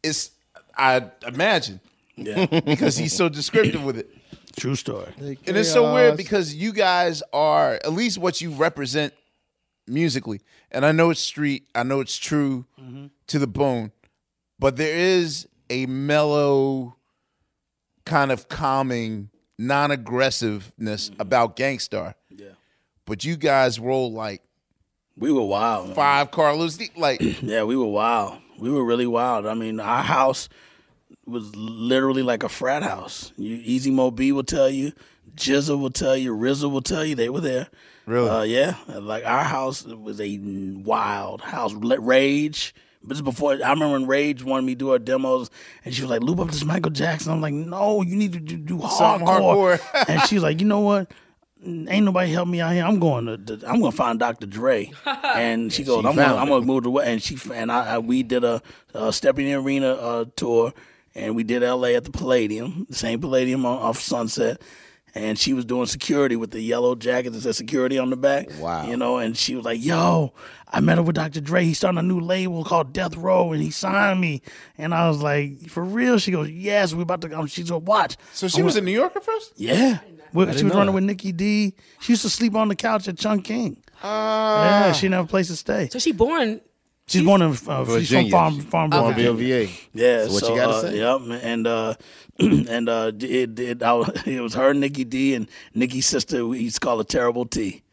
[0.04, 0.32] It's
[0.78, 1.80] I imagine.
[2.16, 2.46] Yeah.
[2.66, 4.10] because he's so descriptive with it.
[4.58, 5.12] True story.
[5.18, 9.14] And it's so weird because you guys are at least what you represent
[9.88, 10.42] musically.
[10.72, 13.06] And I know it's street, I know it's true Mm-hmm.
[13.28, 13.92] to the bone,
[14.60, 16.96] but there is a mellow
[18.06, 22.16] kind of calming non-aggressiveness about Gang Starr.
[22.30, 22.50] Yeah.
[23.06, 24.42] But you guys roll like
[25.18, 25.96] We were wild.
[25.96, 28.40] five Carlos deep, like Yeah, we were wild.
[28.60, 29.46] We were really wild.
[29.46, 30.48] I mean, our house
[31.26, 33.34] was literally like a frat house.
[33.38, 34.94] You, Easy Mo Bee will tell you,
[35.36, 37.68] Jizzle will tell you, RZA will tell you they were there.
[38.06, 38.30] Really?
[38.30, 38.76] Uh, yeah.
[38.88, 41.74] Like our house was a wild house.
[41.74, 42.74] Rage.
[43.08, 45.52] This is before I remember when Rage wanted me to do her demos,
[45.84, 48.40] and she was like, "Loop up this Michael Jackson." I'm like, "No, you need to
[48.40, 50.06] do, do Something hardcore." hardcore.
[50.10, 51.12] and she's like, "You know what?
[51.64, 52.84] Ain't nobody help me out here.
[52.84, 53.38] I'm going to.
[53.38, 54.48] to- I'm going to find Dr.
[54.48, 54.92] Dre."
[55.36, 56.28] And she goes, she "I'm going.
[56.28, 58.62] found I'm going to move to what?" And she and I, I we did a,
[58.96, 60.74] a Step in Arena uh, tour,
[61.14, 61.96] and we did L.A.
[61.96, 64.60] at the Palladium, the same Palladium on, off Sunset.
[65.18, 68.50] And she was doing security with the yellow jacket that said security on the back.
[68.60, 68.86] Wow.
[68.86, 70.34] You know, and she was like, Yo,
[70.70, 71.40] I met up with Dr.
[71.40, 71.64] Dre.
[71.64, 74.42] He's starting a new label called Death Row and he signed me.
[74.78, 76.18] And I was like, For real?
[76.18, 77.48] She goes, Yes, we're about to come.
[77.48, 78.18] She's a watch.
[78.34, 79.54] So she was in New York at first?
[79.56, 80.00] Yeah.
[80.34, 80.92] Well, she was running that.
[80.92, 81.76] with Nikki D.
[82.02, 83.82] She used to sleep on the couch at Chung King.
[84.04, 84.88] Ah.
[84.88, 85.88] yeah, she didn't have a place to stay.
[85.90, 86.60] So she born.
[87.08, 88.32] She's born in uh, she's from Virginia.
[88.32, 89.68] Farm Farmville, Farmville, VA.
[89.94, 90.98] Yeah, So what you gotta uh, say?
[90.98, 91.96] Yep, and uh,
[92.40, 96.46] and uh, it, it, I, was- it was her, Nikki D, and Nikki's sister.
[96.48, 97.84] We used to call her Terrible T.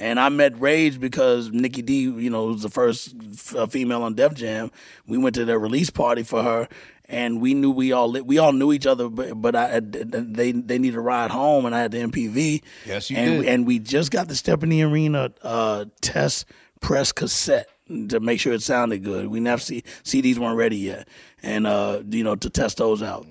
[0.00, 4.02] And I met Rage because Nikki D, you know, was the first f- uh, female
[4.04, 4.70] on Def Jam.
[5.08, 6.68] We went to the release party for her,
[7.06, 10.52] and we knew we all li- we all knew each other, but, but I they
[10.52, 12.62] they needed a ride home, and I had the MPV.
[12.86, 13.48] Yes, you and, did.
[13.52, 16.44] And we just got the Step in the Arena uh, test
[16.80, 17.68] press cassette
[18.08, 19.28] to make sure it sounded good.
[19.28, 21.08] We never see CDs weren't ready yet,
[21.42, 23.26] and uh, you know to test those out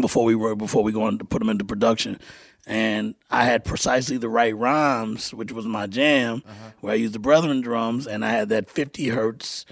[0.00, 2.18] before we were before we go on to put them into production.
[2.66, 6.70] And I had precisely the right rhymes, which was my jam, Uh-huh.
[6.80, 9.64] where I used the Brethren drums, and I had that 50 hertz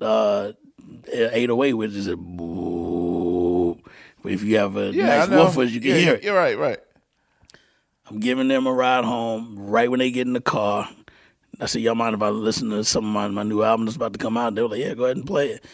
[0.00, 0.52] uh,
[1.12, 3.78] 808, which is a boo.
[4.24, 6.24] If you have a Yeah, nice woofers, you can Yeah, hear it.
[6.24, 6.78] You're right, right.
[8.08, 10.88] I'm giving them a ride home right when they get in the car.
[11.60, 13.96] I said, y'all mind if I listen to some of my, my new album that's
[13.96, 14.54] about to come out?
[14.54, 15.64] They were like, yeah, go ahead and play it.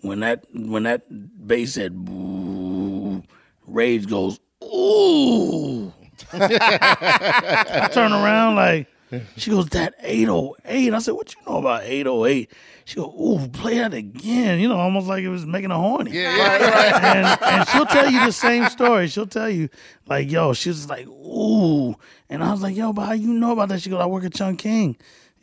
[0.00, 1.02] When that when that
[1.46, 3.22] bass said boo,
[3.66, 5.92] Rage goes, ooh.
[6.32, 8.88] I turn around like,
[9.36, 10.94] she goes, that 808.
[10.94, 12.50] I said, what you know about 808?
[12.84, 14.60] She goes, ooh, play that again.
[14.60, 16.12] You know, almost like it was making a horny.
[16.12, 17.04] Yeah, right, right.
[17.16, 19.08] and, and she'll tell you the same story.
[19.08, 19.68] She'll tell you,
[20.06, 21.94] like, yo, she was like, ooh.
[22.28, 23.82] And I was like, yo, but how you know about that?
[23.82, 24.96] She goes, I work at Chung King.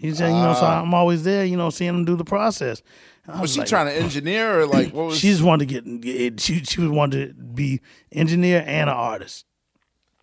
[0.04, 0.82] You said, you know, so Ah.
[0.82, 2.82] I'm always there, you know, seeing them do the process.
[3.28, 5.74] I Was she like- trying to engineer or like what was she just wanted to
[5.82, 7.80] get, get she she was wanted to be
[8.12, 9.46] engineer and an artist.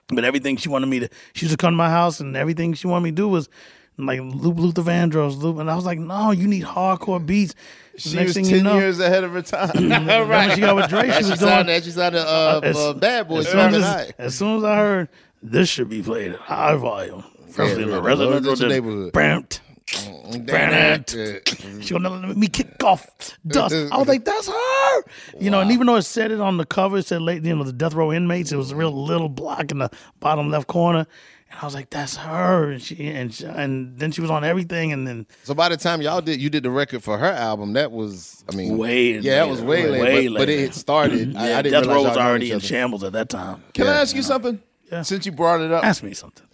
[0.09, 2.75] But everything she wanted me to she used to come to my house and everything
[2.75, 3.49] she wanted me to do was
[3.97, 7.55] like loop Luther Vandross loop and I was like, no, you need hardcore beats.
[7.97, 9.71] She Next was thing ten you know, years ahead of her time.
[9.75, 12.61] Remember when she got with Drake, she was she doing sounded- and she sounded, uh,
[12.63, 14.11] as- uh, Bad Boy As soon sounding as, high.
[14.19, 15.09] as soon as I heard
[15.43, 19.13] this should be played at high volume, first in yeah, the the residential residential neighborhood.
[19.15, 19.61] Bampt.
[19.93, 21.15] Bampt.
[21.15, 21.81] Yeah.
[21.81, 23.07] She gonna let me kick off
[23.47, 23.75] dust.
[23.75, 25.03] I was like, that's her.
[25.39, 27.55] You know, and even though it said it on the cover, it said, late, you
[27.55, 28.53] know, the death row inmates.
[28.53, 29.91] It was a real little block in the
[30.21, 31.07] bottom left corner.
[31.51, 32.71] And I was like, that's her.
[32.71, 34.93] And she and she, and then she was on everything.
[34.93, 37.73] And then So by the time y'all did, you did the record for her album.
[37.73, 41.37] That was, I mean, way, yeah, that was way, later, way but, but it started.
[41.37, 43.65] I, Yeah, I didn't death row was already in shambles at that time.
[43.75, 44.29] Can I ask you uh-huh.
[44.29, 44.63] something?
[45.03, 46.47] Since you brought it up, Ask me something.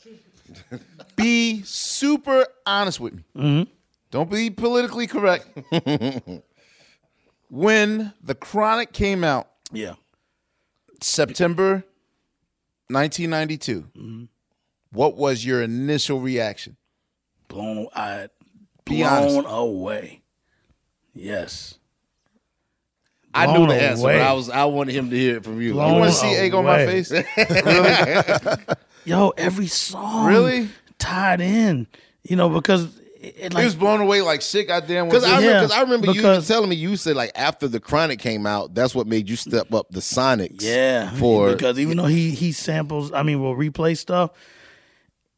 [1.16, 3.24] Be super honest with me.
[3.36, 3.70] Mm-hmm.
[4.10, 5.46] Don't be politically correct.
[7.50, 9.94] when the Chronic came out, Yeah.
[11.00, 11.84] September
[12.88, 14.24] 1992, Mm-hmm.
[14.92, 16.76] what was your initial reaction?
[17.48, 18.28] Blown, I,
[18.84, 19.34] Be honest.
[19.34, 20.22] blown away.
[21.14, 21.78] Yes.
[23.34, 24.18] I knew the answer, away.
[24.18, 25.74] but I was I wanted him to hear it from you.
[25.74, 27.10] Blown You want to see egg on my face?
[27.36, 28.56] really?
[29.04, 30.68] Yo, every song Really?
[30.98, 31.86] Tied in.
[32.22, 34.68] You know, because it, it he was blown away like shit.
[34.68, 35.06] Goddamn.
[35.08, 38.46] Because I, Yeah, I remember you telling me you said like after the Chronic came
[38.46, 40.62] out, that's what made you step up the Sonics.
[40.62, 44.30] Yeah, for because even though he he samples, I mean, will replay stuff.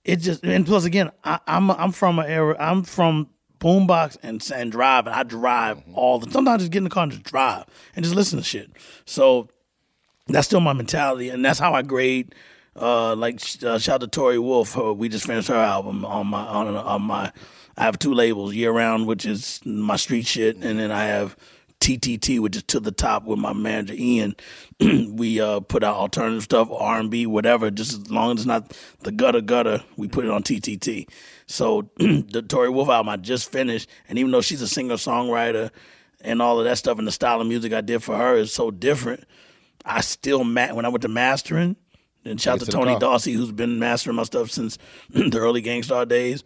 [0.04, 2.56] It just and plus again, I, I'm I'm from an era.
[2.58, 3.28] I'm from
[3.58, 5.94] boombox and and drive, and I drive mm-hmm.
[5.94, 6.30] all the.
[6.30, 7.64] Sometimes I just get in the car and just drive
[7.94, 8.70] and just listen to shit.
[9.04, 9.48] So
[10.26, 12.34] that's still my mentality, and that's how I grade
[12.80, 14.74] Uh, like uh, shout out to Tori Wolf.
[14.74, 17.32] Her, we just finished her album on my on, on my.
[17.76, 21.36] I have two labels: Year Round, which is my street shit, and then I have
[21.80, 24.36] TTT, which is to the top with my manager Ian.
[24.80, 27.70] we uh, put out alternative stuff, R and B, whatever.
[27.70, 31.08] Just as long as it's not the gutter gutter, we put it on TTT.
[31.46, 35.70] So the Tori Wolf album I just finished, and even though she's a singer songwriter
[36.20, 38.52] and all of that stuff, and the style of music I did for her is
[38.52, 39.24] so different,
[39.84, 41.76] I still when I went to mastering.
[42.24, 43.00] And shout out to to Tony car.
[43.00, 44.78] Dawsey, who's been mastering my stuff since
[45.10, 46.44] the early Gang Starr days.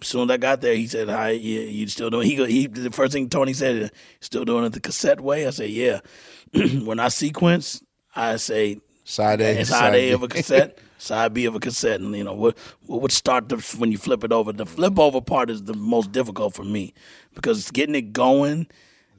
[0.00, 2.44] As soon as I got there, he said, "Hi, you, you still doing?" He, go-
[2.44, 3.90] he the first thing Tony said,
[4.20, 6.00] "Still doing it the cassette way?" I said, "Yeah."
[6.84, 7.82] when I sequence,
[8.14, 12.00] I say Side A, side, side A of a cassette, side B of a cassette,
[12.00, 14.52] and you know what what would start the, when you flip it over.
[14.52, 16.92] The flip over part is the most difficult for me
[17.32, 18.66] because getting it going.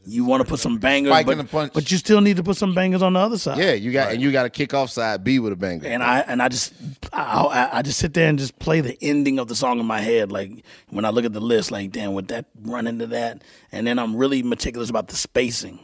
[0.09, 1.73] You want to put some bangers, Spiking but, the punch.
[1.73, 3.57] but you still need to put some bangers on the other side.
[3.57, 5.85] Yeah, you got and you got to kick off side B with a banger.
[5.85, 6.73] And I and I just
[7.11, 9.85] I, I, I just sit there and just play the ending of the song in
[9.85, 10.31] my head.
[10.31, 13.43] Like when I look at the list, like damn, would that run into that?
[13.73, 15.79] And then I'm really meticulous about the spacing.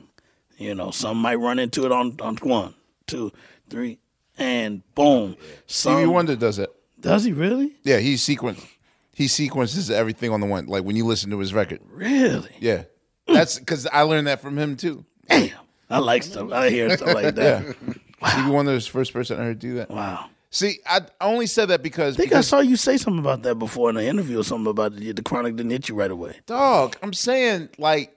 [0.57, 2.75] You know, some might run into it on on one,
[3.07, 3.33] two,
[3.69, 3.99] three,
[4.37, 5.35] and boom.
[5.67, 6.73] Stevie Some, Wonder does it.
[6.99, 7.75] Does he really?
[7.83, 8.65] Yeah, he sequence
[9.13, 10.65] he sequences everything on the one.
[10.67, 11.81] Like when you listen to his record.
[11.89, 12.55] Really?
[12.59, 12.83] Yeah,
[13.27, 15.05] that's because I learned that from him too.
[15.27, 15.51] Damn,
[15.89, 16.51] I like stuff.
[16.51, 17.65] I hear stuff like that.
[17.65, 17.93] Yeah.
[18.29, 19.89] Stevie Wonder is the first person I heard do that.
[19.89, 20.29] Wow.
[20.49, 23.43] See, I I only said that because I think I saw you say something about
[23.43, 25.15] that before in an interview or something about it.
[25.15, 26.39] The chronic didn't hit you right away.
[26.45, 28.15] Dog, I'm saying like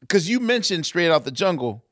[0.00, 1.82] because you mentioned straight out the jungle.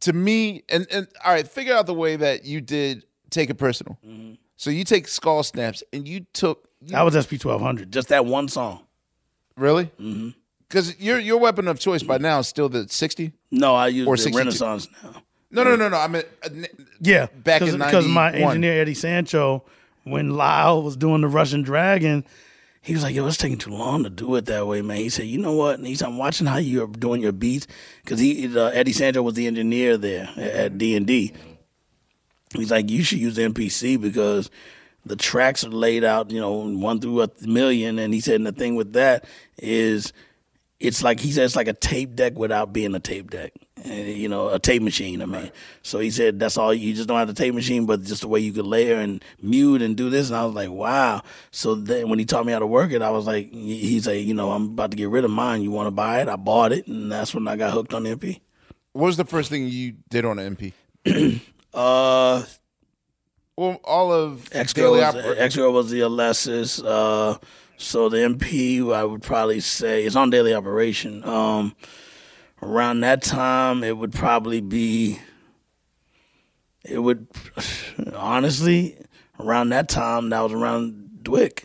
[0.00, 3.54] To me, and and all right, figure out the way that you did take it
[3.54, 3.98] personal.
[4.06, 4.34] Mm-hmm.
[4.56, 7.92] So you take skull snaps and you took That was SP twelve hundred.
[7.92, 8.84] Just that one song.
[9.56, 10.30] really Mm-hmm.
[10.68, 13.32] Because your your weapon of choice by now is still the sixty.
[13.50, 14.38] No, I use Or the 62.
[14.38, 15.22] Renaissance now.
[15.50, 15.96] No, no, no, no.
[15.96, 16.48] I mean, uh,
[17.00, 19.64] Yeah, back in because my engineer Eddie Sancho,
[20.04, 22.24] when Lisle was doing the Russian Dragon,
[22.82, 25.08] he was like, "Yo, it's taking too long to do it that way, man." He
[25.08, 27.68] said, "You know what?" And he's I'm watching how you're doing your beats
[28.04, 31.32] because he uh, Eddie Sancho was the engineer there at D and D.
[32.54, 34.50] He's like, "You should use MPC because."
[35.04, 38.44] The tracks are laid out, you know, one through a million, and he said, and
[38.46, 39.24] the thing with that
[39.56, 40.12] is,
[40.78, 43.52] it's like he said, it's like a tape deck without being a tape deck,
[43.84, 45.22] and, you know, a tape machine.
[45.22, 45.50] I mean,
[45.82, 46.74] so he said that's all.
[46.74, 49.24] You just don't have the tape machine, but just the way you could layer and
[49.40, 50.28] mute and do this.
[50.28, 51.22] And I was like, wow.
[51.50, 54.22] So then when he taught me how to work it, I was like, he said,
[54.24, 55.62] you know, I'm about to get rid of mine.
[55.62, 56.28] You want to buy it?
[56.28, 58.40] I bought it, and that's when I got hooked on MP.
[58.92, 61.40] What was the first thing you did on an MP?
[61.76, 62.42] Uh,
[63.54, 66.82] well, all of X Girl was, Girl was the Alesis.
[66.82, 67.36] Uh,
[67.76, 71.24] so the MP, I would probably say, is on Daily Operation.
[71.24, 71.74] Um,
[72.62, 75.18] around that time, it would probably be.
[76.84, 77.26] It would,
[78.14, 78.96] honestly,
[79.40, 81.64] around that time, that was around DWYCK.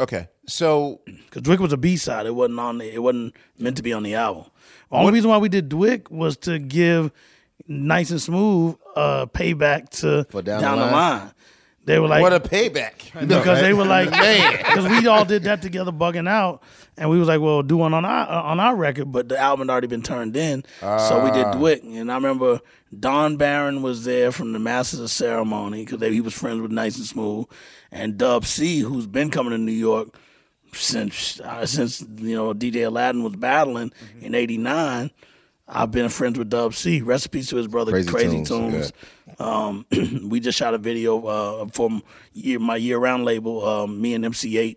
[0.00, 2.78] Okay, so because DWYCK was a B side, it wasn't on.
[2.78, 4.44] The, it wasn't meant to be on the album.
[4.90, 7.10] The only reason why we did DWYCK was to give
[7.66, 10.92] Nice and Smooth uh, payback to down down, the line.
[10.92, 11.30] line.
[11.88, 13.26] They were like, what a payback!
[13.26, 14.58] because they were like, man.
[14.58, 16.62] because we all did that together, bugging out,
[16.96, 19.68] and we was like, well, do one on our on our record, but the album
[19.68, 21.54] had already been turned in, so we did Ah.
[21.54, 22.60] DWYCK, and I remember
[22.98, 26.96] Don Baron was there from the Masters of Ceremony because he was friends with Nice
[26.98, 27.46] and Smooth,
[27.90, 30.08] and Dub C, who's been coming to New York
[30.74, 34.26] since uh, since you know DJ Aladdin was battling Mm-hmm.
[34.26, 35.10] in '89.
[35.68, 37.02] I've been friends with Dub C.
[37.02, 39.40] Recipes to his brother Crazy Crazy, Toones, Toones.
[39.40, 39.86] Um,
[40.28, 41.90] we just shot a video uh, for
[42.32, 43.66] year, my year round label.
[43.66, 44.76] Um, me and MC Eiht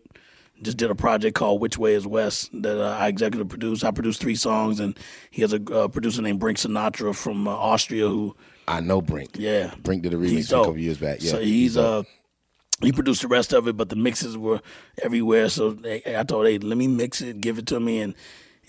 [0.61, 3.85] just did a project called Which Way Is West that uh, I executive produced.
[3.85, 4.97] I produced three songs, and
[5.31, 8.35] he has a uh, producer named Brenk Sinatra from uh, Austria who
[8.67, 9.39] I know Brenk.
[9.39, 11.21] Yeah, Brenk did a remix a couple years back.
[11.21, 12.03] Yeah, so he's uh
[12.81, 14.61] he produced the rest of it, but the mixes were
[15.01, 15.49] everywhere.
[15.49, 18.15] So they, I told, hey, let me mix it, give it to me, and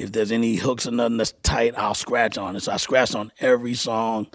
[0.03, 2.61] if there's any hooks or nothing that's tight, I'll scratch on it.
[2.61, 4.27] So I scratched on every song,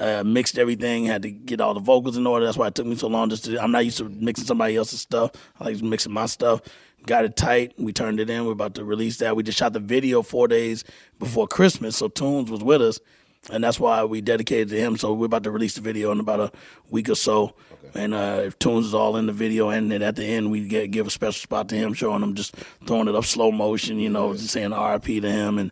[0.00, 2.46] uh, mixed everything, had to get all the vocals in order.
[2.46, 3.28] That's why it took me so long.
[3.28, 5.32] Just to, I'm not used to mixing somebody else's stuff.
[5.60, 6.62] I like mixing my stuff.
[7.06, 7.74] Got it tight.
[7.78, 8.46] We turned it in.
[8.46, 9.36] We're about to release that.
[9.36, 10.84] We just shot the video four days
[11.18, 13.00] before Christmas, so Toones was with us
[13.50, 14.96] and that's why we dedicated to him.
[14.96, 16.52] So we're about to release the video in about a
[16.90, 17.54] week or so,
[17.94, 20.66] and uh, if Toones is all in the video, and then at the end we
[20.66, 22.54] get, give a special spot to him, showing him just
[22.86, 25.20] throwing it up slow motion, you know, just saying R.I.P.
[25.20, 25.70] to him, and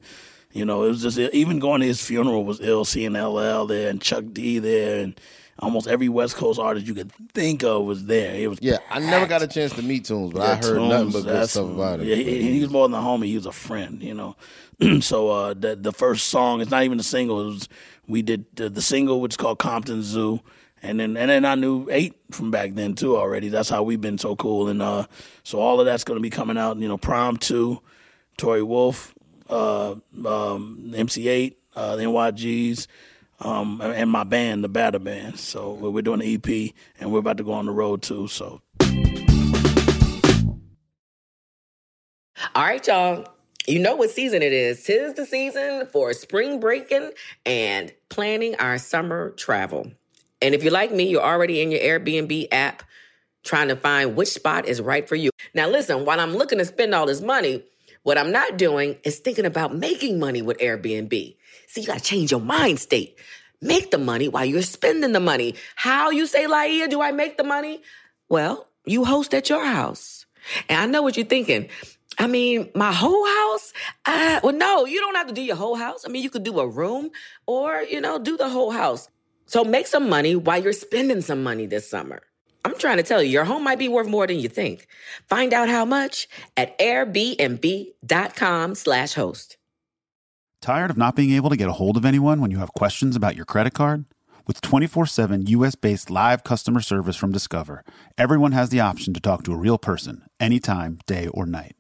[0.52, 3.90] you know it was just even going to his funeral was ill, seeing LL there
[3.90, 5.18] and Chuck D there, and
[5.60, 8.34] almost every West Coast artist you could think of was there.
[8.34, 10.88] It was Yeah, I never got a chance to meet Toones, but I heard Toones,
[10.88, 12.06] nothing but good stuff about him.
[12.06, 13.26] Yeah, he, he was more than a homie.
[13.26, 14.36] He was a friend, you know.
[15.00, 17.40] so uh, the the first song, it's not even a single.
[17.42, 17.68] It was,
[18.08, 20.40] we did the, the single, which is called Compton Zoo,
[20.82, 23.48] And then and then I knew Eiht from back then too already.
[23.48, 24.68] That's how we've been so cool.
[24.68, 25.06] And uh,
[25.42, 26.78] so all of that's going to be coming out.
[26.78, 27.80] You know, Prom two,
[28.38, 29.14] Tory Wolf,
[29.48, 32.86] uh, um, MC Eiht, uh, the NYGs,
[33.40, 35.38] um, and my band, the Badder Band.
[35.38, 38.28] So we're doing an EP, and we're about to go on the road too.
[38.28, 38.62] So
[42.54, 43.26] All right, y'all.
[43.66, 44.82] You know what season it is.
[44.82, 47.10] Tis the season for spring breaking
[47.44, 49.92] and planning our summer travel.
[50.42, 52.82] And if you're like me, you're already in your Airbnb app
[53.42, 55.30] trying to find which spot is right for you.
[55.54, 57.64] Now, listen, while I'm looking to spend all this money,
[58.02, 61.36] what I'm not doing is thinking about making money with Airbnb.
[61.66, 63.18] See, you got to change your mind state.
[63.62, 65.54] Make the money while you're spending the money.
[65.76, 67.82] How you say, Laiya, do I make the money?
[68.28, 70.24] Well, you host at your house.
[70.68, 71.68] And I know what you're thinking.
[72.18, 73.72] I mean, my whole house?
[74.06, 76.04] Uh, well, no, you don't have to do your whole house.
[76.06, 77.10] I mean, you could do a room
[77.46, 79.08] or, you know, do the whole house.
[79.50, 82.22] So make some money while you're spending some money this summer.
[82.64, 84.86] I'm trying to tell you, your home might be worth more than you think.
[85.28, 89.56] Find out how much at airbnb.com slash host.
[90.62, 93.16] Tired of not being able to get a hold of anyone when you have questions
[93.16, 94.04] about your credit card?
[94.46, 97.82] With 24 7 US based live customer service from Discover,
[98.16, 101.74] everyone has the option to talk to a real person anytime, day or night.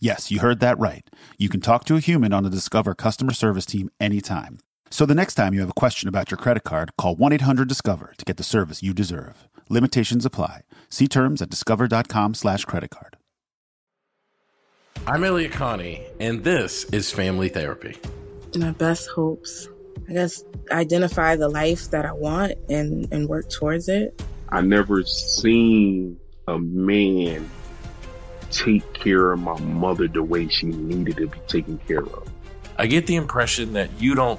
[0.00, 1.08] Yes, you heard that right.
[1.38, 4.58] You can talk to a human on the Discover customer service team anytime.
[4.94, 7.66] So the next time you have a question about your credit card, call 1 800
[7.66, 9.48] Discover to get the service you deserve.
[9.68, 10.60] Limitations apply.
[10.88, 13.16] See terms at discover.com slash credit card.
[15.04, 17.96] I'm Elliott Connie, and this is Family Therapy.
[18.54, 19.68] My best hopes.
[20.08, 24.22] I guess identify the life that I want and, and work towards it.
[24.50, 27.50] I never seen a man
[28.52, 32.28] take care of my mother the way she needed to be taken care of.
[32.78, 34.38] I get the impression that you don't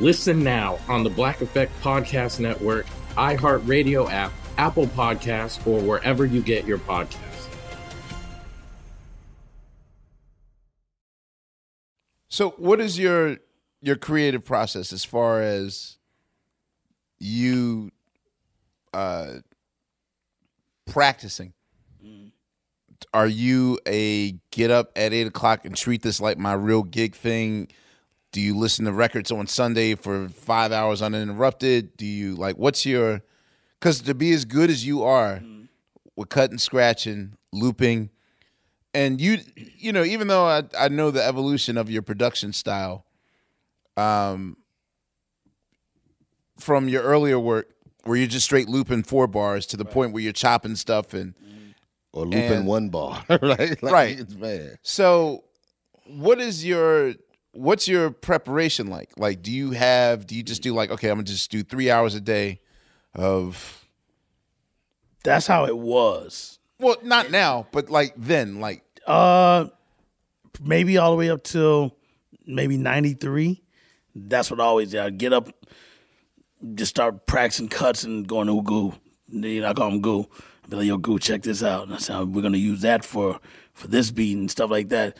[0.00, 2.86] Listen now on the Black Effect Podcast Network,
[3.18, 7.48] iHeartRadio app, Apple Podcasts, or wherever you get your podcasts.
[12.30, 13.36] So, what is your
[13.82, 15.98] your creative process as far as
[17.18, 17.90] you
[18.94, 19.34] uh,
[20.86, 21.52] practicing?
[23.12, 27.14] Are you a get up at eight o'clock and treat this like my real gig
[27.14, 27.68] thing?
[28.32, 31.96] Do you listen to records on Sunday for five hours uninterrupted?
[31.96, 33.22] Do you like what's your
[33.78, 35.42] because to be as good as you are
[36.16, 38.10] with cutting, scratching, looping,
[38.94, 43.04] and you you know even though I, I know the evolution of your production style
[43.96, 44.56] um
[46.58, 47.68] from your earlier work
[48.04, 51.34] where you're just straight looping four bars to the point where you're chopping stuff and
[52.12, 53.82] or looping and- one bar, right?
[53.82, 54.78] Like, right it's bad.
[54.82, 55.44] so
[56.06, 57.14] what is your
[57.52, 61.16] what's your preparation like like do you have do you just do like okay i'm
[61.16, 62.60] gonna just do three hours a day
[63.14, 63.84] of
[65.24, 66.58] that's how it was.
[66.78, 69.66] well not now but like then like Uh,
[70.62, 71.96] maybe all the way up till
[72.46, 73.62] maybe ninety three.
[74.14, 75.00] That's what I always did.
[75.00, 75.48] I'd get up,
[76.74, 78.92] just start practicing cuts and going to Goo.
[79.28, 80.26] You know, I call him Goo.
[80.64, 83.04] I'd be like, "Yo, Goo, check this out." And I said, "We're gonna use that
[83.04, 83.40] for
[83.72, 85.16] for this beat and stuff like that."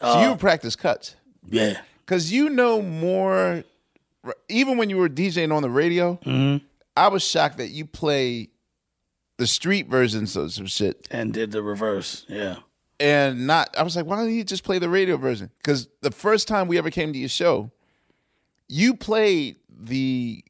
[0.00, 1.16] so Uh, you practice cuts
[1.48, 3.64] yeah, because you know more
[4.48, 6.64] even when you were djing on the radio Mm-hmm.
[6.96, 8.48] i was shocked that you play
[9.36, 11.06] the street versions of some shit.
[11.10, 12.24] And did the reverse.
[12.28, 12.56] Yeah,
[13.00, 15.50] and not i was like why don't you just play the radio version?
[15.58, 17.70] Because the first time we ever came to your show
[18.68, 20.42] you played the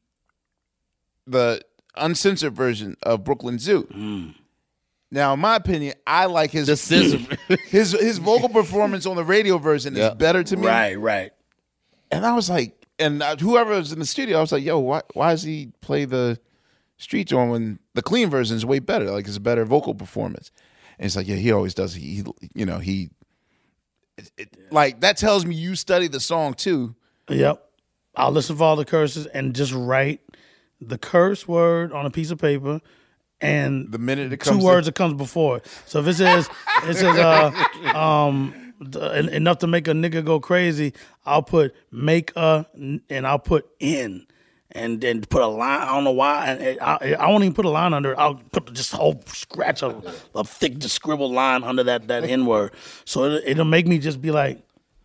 [1.27, 1.59] the
[1.97, 4.33] uncensored version of brooklyn zoo
[5.15, 6.67] now in my opinion i like his
[7.69, 10.67] his his vocal performance on the radio version is better to me.
[10.67, 11.31] Right, right.
[12.11, 14.77] and i was like and uh, whoever was in the studio i was like yo
[14.79, 16.39] why why does he play the
[16.97, 19.11] street joint when the clean version is way better?
[19.11, 20.49] Like it's a better vocal performance.
[20.97, 21.93] And it's like yeah he always does.
[21.93, 22.23] He, he
[22.53, 23.09] you know he
[24.17, 26.95] it, it- like that tells me you study the song too.
[27.29, 27.61] Yep.
[28.15, 30.21] I'll listen for all the curses and just write
[30.79, 32.79] the curse word on a piece of paper
[33.41, 35.61] and the minute it comes two words to- that comes before.
[35.85, 36.49] So if it says
[36.83, 37.51] it says uh
[37.97, 38.53] um
[39.31, 40.93] enough to make a nigga go crazy,
[41.25, 42.65] I'll put make a
[43.09, 44.27] and I'll put in.
[44.71, 45.81] and then put a line.
[45.81, 46.47] I don't know why.
[46.47, 48.17] And I, I won't even put a line under it.
[48.17, 50.01] I'll put just a whole scratch a,
[50.35, 52.73] a thick, just scribbled line under that that N word.
[53.05, 54.61] So it, it'll make me just be like,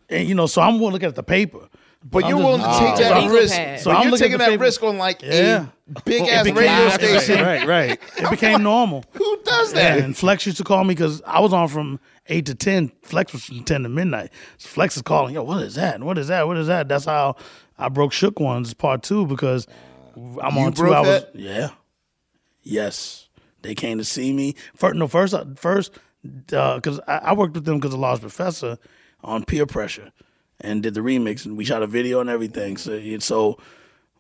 [0.09, 0.47] and you know.
[0.47, 1.69] So I'm looking at the paper.
[2.03, 3.55] But I'm you're just- willing to take So that I'm- risk.
[3.55, 4.63] So So I'm you're looking taking at that paper.
[4.65, 5.67] risk on like Yeah.
[5.97, 7.41] a big It ass became- radio right, station.
[7.45, 8.01] Right, right.
[8.17, 9.05] It became normal.
[9.13, 10.05] Who does Yeah, that?
[10.05, 12.91] and Flex used to call me because I was on from eight to ten.
[13.03, 14.31] Flex was from ten to midnight.
[14.57, 16.01] So Flex is calling, yo, what is that?
[16.03, 16.47] What is that?
[16.47, 16.89] What is that?
[16.89, 17.37] That's how
[17.79, 19.67] I broke Shook Ones part two because
[20.17, 21.07] I'm You on two broke hours.
[21.07, 21.31] that?
[21.35, 21.69] Yeah.
[22.63, 23.29] Yes.
[23.63, 24.55] They came to see me.
[24.75, 25.93] First, no, first, uh, first,
[26.53, 28.79] uh, because I, I worked with them because of Large Professor
[29.23, 30.13] on Peer Pressure,
[30.61, 32.77] and did the remix, and we shot a video and everything.
[32.77, 33.59] So, so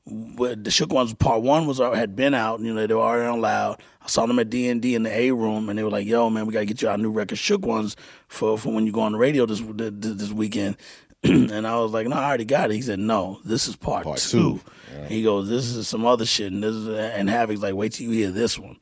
[0.07, 2.61] the Shook Ones part one was uh, had been out.
[2.61, 3.81] You know, they were already on loud.
[4.03, 6.07] I saw them at D and D in the A room, and they were like,
[6.07, 7.97] "Yo, man, we gotta get you our new record, Shook Ones,
[8.29, 10.77] for for when you go on the radio this this, this weekend."
[11.23, 14.05] and I was like, "No, I already got it." He said, "No, this is part,
[14.05, 14.61] Part two.
[14.91, 15.03] two.
[15.09, 18.07] He goes, "This is some other shit," and this is, and Havoc's like, "Wait till
[18.07, 18.79] you hear this one."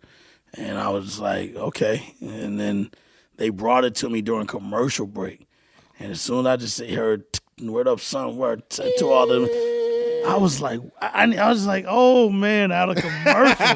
[0.55, 2.91] And I was like, "Okay." And then
[3.37, 5.49] they brought it to me during commercial break,
[5.99, 7.25] and as soon as I just heard
[7.61, 9.45] "Word up, son," word to, to all them.
[10.27, 13.57] I was like, I, I was like, oh man, out of commercial.
[13.67, 13.75] oh,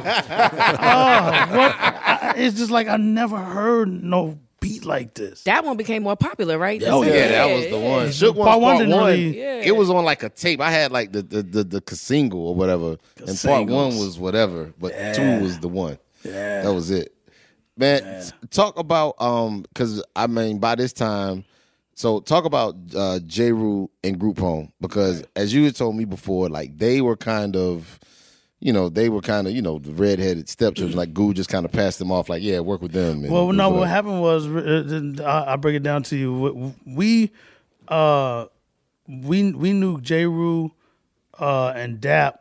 [1.57, 1.75] what?
[1.79, 5.43] I, it's just like I never heard no beat like this.
[5.45, 6.83] That one became more popular, right?
[6.87, 7.97] Oh, yeah, yeah, that was the yeah.
[7.97, 8.13] one.
[8.13, 9.07] Shook Ones Part one part one.
[9.13, 10.61] really- It was on like a tape.
[10.61, 12.97] I had like the the the, the single or whatever,
[13.27, 15.13] and part one was whatever, but Yeah.
[15.13, 15.99] two was the one.
[16.25, 16.63] Yeah.
[16.63, 17.15] that was it.
[17.77, 21.45] Man, s- talk about um, because I mean by this time,
[21.95, 26.49] so talk about uh Jeru and Group Home because as you had told me before,
[26.49, 27.99] like they were kind of.
[28.65, 30.97] You know, they were kind of, you know, the redheaded stepchildren.
[30.97, 33.23] Like Goo just kind of passed them off, like, yeah, work with them.
[33.23, 36.73] Well, no, what happened was, uh, uh, I- I'll break it down to you.
[36.87, 37.33] We,
[37.89, 38.47] uh,
[39.09, 40.71] we, we knew Jeru
[41.41, 42.39] uh, and Dap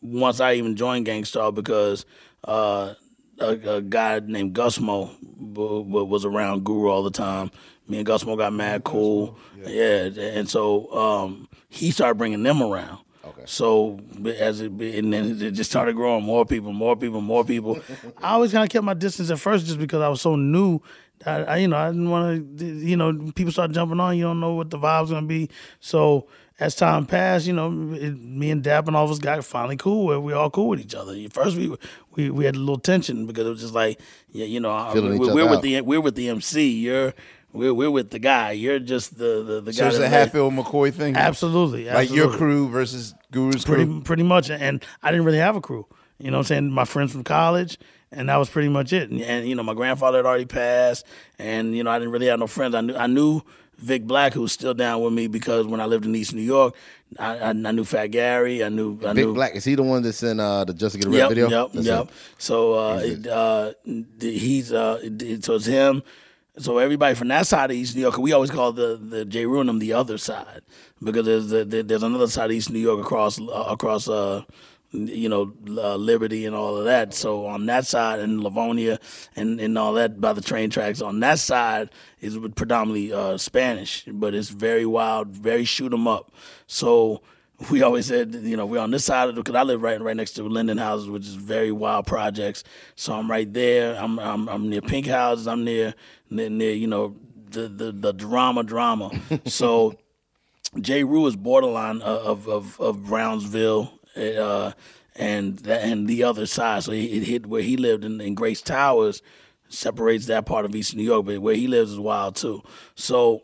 [0.00, 2.06] once I even joined Gang Starr because
[2.46, 2.94] uh,
[3.40, 5.10] a, a guy named Gusmo
[5.50, 7.50] was around Guru all the time.
[7.88, 9.38] Me and Gusmo got mad cool.
[9.64, 10.08] Yeah.
[10.16, 12.98] and so um, he started bringing them around.
[13.24, 13.42] Okay.
[13.46, 13.98] So
[14.38, 17.80] as it and then it just started growing, more people, more people, more people.
[18.22, 20.80] I always kind of kept my distance at first, just because I was so new.
[21.24, 22.64] I, I you know, I didn't want to.
[22.64, 24.16] You know, people start jumping on.
[24.16, 25.50] You don't know what the vibe's gonna be.
[25.80, 29.44] So as time passed, you know, it, me and Dap and all of us got
[29.44, 30.06] finally cool.
[30.06, 31.12] Where we all cool with each other.
[31.12, 31.74] At First, we
[32.14, 33.98] we we had a little tension because it was just like,
[34.30, 35.62] yeah, you know, I- each we're, with out.
[35.62, 36.68] the we're with the MC.
[36.68, 37.12] You're
[37.56, 38.52] we're we're with the guy.
[38.52, 39.86] You're just the the, the So guy.
[39.88, 41.16] it's a that- Hatfield McCoy thing.
[41.16, 44.00] Absolutely, Like your crew versus Guru's pretty crew.
[44.02, 45.84] pretty much and i didn't really have a crew
[46.18, 47.76] you know what i'm saying my friends from college
[48.12, 51.04] and that was pretty much it and, and, you know my grandfather had already passed
[51.38, 53.42] and you know i didn't really have no friends i knew i knew
[53.78, 56.40] vic black who was still down with me because when i lived in east new
[56.40, 56.74] york
[57.18, 59.82] i, I, I knew fat gary i knew i Big knew Black is he the
[59.82, 61.48] one that's in uh, the Just to Get a Rep video?
[61.50, 62.00] Yep, That's yep.
[62.04, 62.08] him.
[62.38, 63.72] So uh, it, uh,
[64.20, 66.02] he's uh, it- so it's him.
[66.58, 69.44] So everybody from that side of East New York, we always call the the J.
[69.44, 70.62] Runham the other side
[71.02, 74.42] because there's the, there's another side of East New York across uh, across uh,
[74.90, 77.12] you know uh, Liberty and all of that.
[77.12, 78.98] So on that side and Livonia
[79.34, 81.90] and and all that by the train tracks on that side
[82.22, 86.32] is predominantly uh, Spanish, but it's very wild, very shoot 'em up.
[86.66, 87.20] So
[87.70, 90.00] we always said, you know, we're on this side of the because I live right
[90.00, 92.64] right next to Linden Houses, which is very wild projects.
[92.96, 93.96] So I'm right there.
[93.96, 95.46] I'm I'm, I'm near Pink Houses.
[95.46, 95.94] I'm near
[96.28, 97.16] near, near you know
[97.50, 99.10] the, the the drama drama.
[99.46, 99.96] so
[100.80, 103.92] Jeru is borderline of of of Brownsville.
[104.16, 104.72] Uh,
[105.18, 108.60] and that, and the other side, so it hit where he lived in, in Grace
[108.60, 109.22] Towers,
[109.68, 112.62] separates that part of East New York, but where he lives is wild too.
[112.94, 113.42] So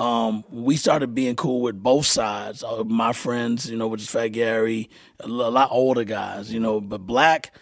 [0.00, 2.64] um, we started being cool with both sides.
[2.64, 4.88] Uh, my friends, you know, which is Fat Gary,
[5.20, 7.54] a lot older guys, you know, but Black,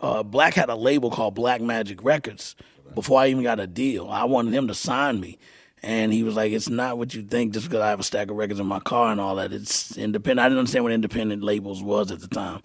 [0.00, 2.54] uh, Black had a label called Black Magic Records
[2.94, 4.08] before I even got a deal.
[4.08, 5.38] I wanted him to sign me.
[5.82, 7.54] And he was like, "It's not what you think.
[7.54, 9.96] Just because I have a stack of records in my car and all that, it's
[9.96, 12.60] independent." I didn't understand what independent labels was at the time.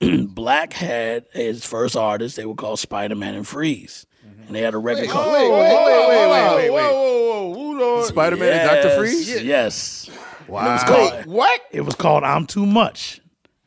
[0.34, 2.36] Black had his first artist.
[2.36, 4.04] They were called Spider Man and Freeze,
[4.46, 5.32] and they had a record called.
[5.32, 6.70] Wait, wait, wait, wait, wait, wait, wait.
[6.70, 8.04] Whoa, whoa, whoa, whoa.
[8.04, 8.96] Spider-Man and Dr.
[8.96, 9.42] Freeze?
[9.42, 10.10] Yes.
[10.48, 10.60] Wow.
[10.60, 11.60] And It was called, what?
[11.70, 13.20] It was called I'm Too Much.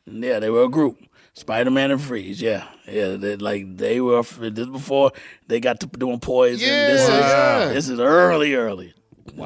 [0.06, 0.98] Yeah, they were a group.
[1.32, 2.40] Spider Man and Freeze.
[2.40, 3.16] Yeah, yeah.
[3.16, 5.10] They, like they were this before
[5.48, 6.68] they got to doing poison.
[6.68, 7.70] Yeah, this is yeah.
[7.72, 8.94] this is early, early.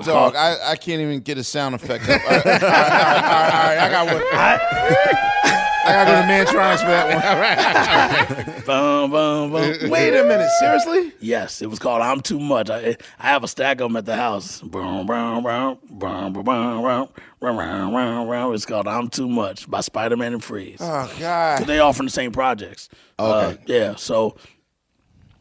[0.05, 2.21] Dog, I, I can't even get a sound effect up.
[2.25, 4.23] All right, all right, all right, all right, I got one.
[4.33, 7.25] I I gotta go to Mantronix for that one.
[7.25, 7.59] all right.
[7.59, 8.67] All right.
[8.67, 9.91] boom, boom, boom.
[9.91, 10.51] Wait a minute.
[10.61, 11.13] Seriously?
[11.21, 11.63] Yes.
[11.63, 12.71] It was called I'm Too Much.
[12.71, 14.61] I, I have a stack of them at the house.
[14.61, 17.09] Boom, boom, boom, boom, boom, boom.
[17.41, 20.79] It's called "I'm Too Much" by Spider-Man and Freeze.
[20.81, 21.65] Oh God!
[21.67, 22.89] They all from the same projects.
[23.19, 23.55] Uh, okay.
[23.55, 23.95] Uh, yeah.
[23.97, 24.37] So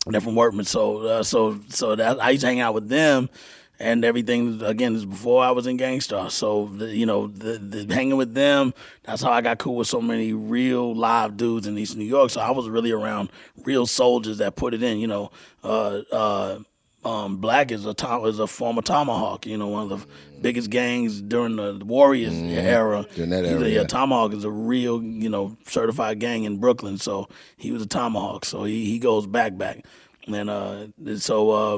[0.06, 0.66] they're from Workman.
[0.66, 3.30] So uh, so so that I used to hang out with them,
[3.80, 7.58] and everything again is before I was in Gang Starr, so the, you know, the,
[7.58, 8.74] the hanging with them.
[9.04, 12.32] That's how I got cool with so many real live dudes in East New York.
[12.32, 13.30] So I was really around
[13.64, 14.98] real soldiers that put it in.
[15.00, 15.32] You know,
[15.64, 16.60] uh, uh,
[17.06, 19.46] um, Black is a tom- is a former Tomahawk.
[19.46, 20.08] You know, one of the
[20.42, 23.06] biggest gangs during the Warriors era.
[23.16, 23.84] During that era, a- yeah.
[23.84, 26.98] Tomahawk is a real, you know, certified gang in Brooklyn.
[26.98, 28.44] So he was a Tomahawk.
[28.44, 29.86] So he, he goes back back.
[30.28, 30.88] And uh,
[31.18, 31.78] so uh,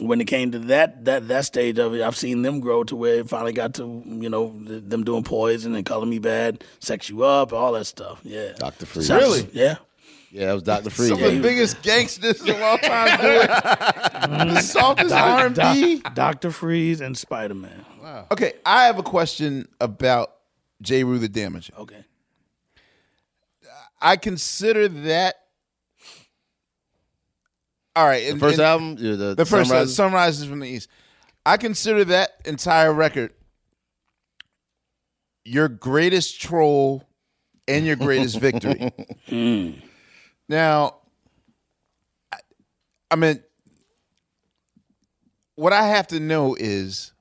[0.00, 2.96] when it came to that that that stage of it, I've seen them grow to
[2.96, 7.08] where it finally got to you know them doing poison and calling me bad, sex
[7.08, 8.20] you up, all that stuff.
[8.22, 8.86] Yeah, Dr.
[8.86, 9.10] Freeze.
[9.10, 9.48] Really?
[9.52, 9.76] Yeah.
[10.30, 10.90] Yeah, that was Dr.
[10.90, 11.08] Freeze.
[11.08, 14.54] Some of the biggest gangsters of all time do mm-hmm.
[14.54, 16.02] the softest R and B.
[16.12, 17.84] Doctor Freeze and Spider Man.
[18.02, 18.26] Wow.
[18.30, 20.34] Okay, I have a question about
[20.82, 21.76] Jeru the Damaja.
[21.78, 22.04] Okay.
[24.00, 25.36] I consider that.
[27.98, 29.96] All right, The and- first and- album, yeah, the the first Sunrises?
[29.96, 30.88] Sunrises from the East.
[31.44, 33.32] I consider that entire record
[35.44, 37.02] your greatest troll
[37.66, 38.92] and your greatest victory.
[39.28, 39.82] Mm.
[40.48, 40.96] Now,
[42.32, 42.38] I,
[43.10, 43.42] I mean,
[45.56, 47.12] what I have to know is,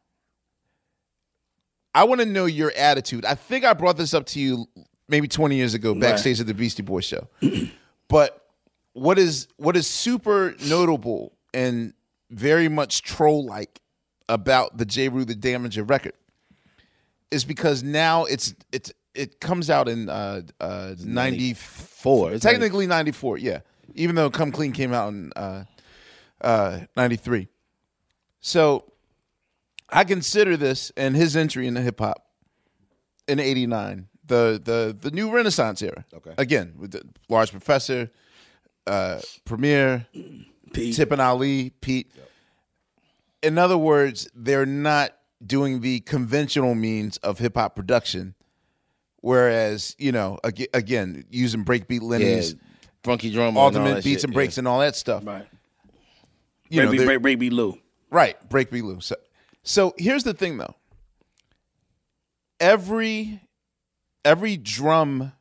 [1.95, 3.25] I want to know your attitude.
[3.25, 4.67] I think I brought this up to you
[5.09, 7.27] maybe 20 years ago, backstage at the Beastie Boys show.
[8.09, 8.46] but
[8.97, 11.93] what is what is super notable and
[12.31, 13.79] very much troll like
[14.27, 16.13] about the Jeru the Damaja record
[17.29, 23.37] is because now it's it's it comes out in uh uh 94 It's technically 94
[23.37, 23.59] yeah.
[23.93, 25.63] Even though come clean came out in uh
[26.41, 27.47] uh 93
[28.39, 28.83] so
[29.89, 32.27] i consider this and his entry into hip hop
[33.27, 36.05] in 89 the the the new renaissance era.
[36.13, 36.33] Okay.
[36.37, 38.11] again with the large professor
[38.87, 40.07] uh premier
[40.73, 42.11] tip and ali pete
[43.43, 45.11] in other words, they're not
[45.45, 48.33] doing the conventional means of hip hop production.
[49.21, 52.59] Whereas, you know, ag- again, using breakbeat Lenny's, Yeah,
[53.03, 54.61] funky drum, and ultimate that beats shit, and breaks yeah.
[54.61, 55.23] and all that stuff.
[55.25, 55.47] Right.
[56.69, 57.77] You know, break, they're- break, break, Lou.
[58.09, 58.99] Right, breakbeat Lou.
[59.01, 59.15] So,
[59.63, 60.75] so here's the thing, though.
[62.59, 63.41] Every
[64.25, 65.31] every drum,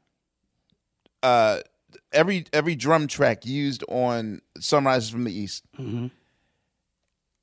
[1.22, 1.60] uh,
[2.16, 5.64] every every drum track used on Sunrises from the East.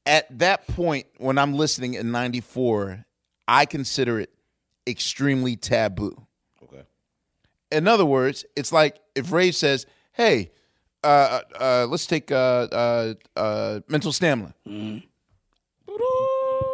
[0.05, 3.05] At that point, when I'm listening in '94,
[3.47, 4.31] I consider it
[4.85, 6.27] extremely taboo.
[6.63, 6.83] Okay.
[7.71, 10.51] In other words, it's like if Ray says, "Hey,
[11.03, 14.53] uh, uh, let's take uh, uh, uh, mental stamina."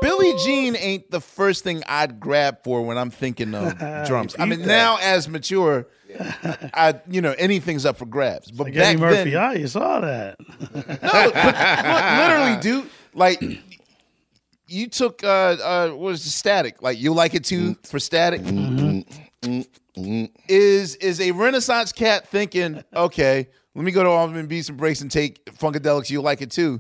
[0.02, 3.78] Billie Jean ain't the first thing I'd grab for when I'm thinking of
[4.08, 4.36] drums.
[4.40, 5.88] I mean, now as mature,
[6.74, 8.52] I you know anything's up for grabs.
[8.52, 10.36] But Like back Eddie Murphy, then, ah, you saw that.
[10.40, 13.42] no, but look, literally, dude, like
[14.68, 16.82] you took uh, uh, what is the static?
[16.82, 18.42] Like you like it too for static.
[20.48, 24.78] Is is a Renaissance cat thinking, okay, let me go to Alderman Beats and be
[24.78, 26.80] some Breaks and take Funkadelics, you like it too,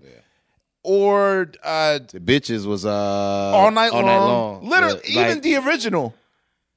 [0.83, 4.05] or uh, The bitches was uh all night all long.
[4.05, 4.69] night long.
[4.69, 6.13] Literally, Yeah, even the original,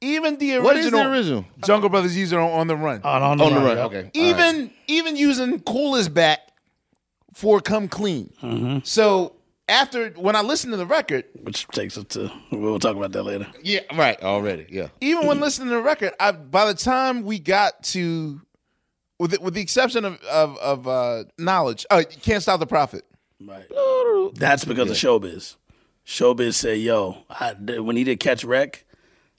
[0.03, 0.65] even the original.
[0.65, 1.45] What is the original?
[1.65, 3.01] Jungle Brothers use it on, on the run.
[3.03, 4.11] On, on the On the run, run, okay.
[4.13, 6.41] even even using Cool is back
[7.33, 8.33] for Come Clean.
[8.43, 8.79] Mm-hmm.
[8.85, 9.37] So
[9.69, 13.23] after when I listen to the record, Which takes us to, we'll talk about that
[13.23, 13.47] later.
[13.63, 14.21] Yeah, right.
[14.23, 14.89] Already, yeah.
[15.01, 18.41] even when listening to the record, I by the time we got to
[19.19, 23.05] with the, with the exception of of, of uh, knowledge, uh, can't stop the prophet.
[23.41, 23.67] Right.
[24.35, 25.57] That's because of Showbiz.
[26.07, 28.85] Showbiz said, "Yo, I, when he did Catch Wreck,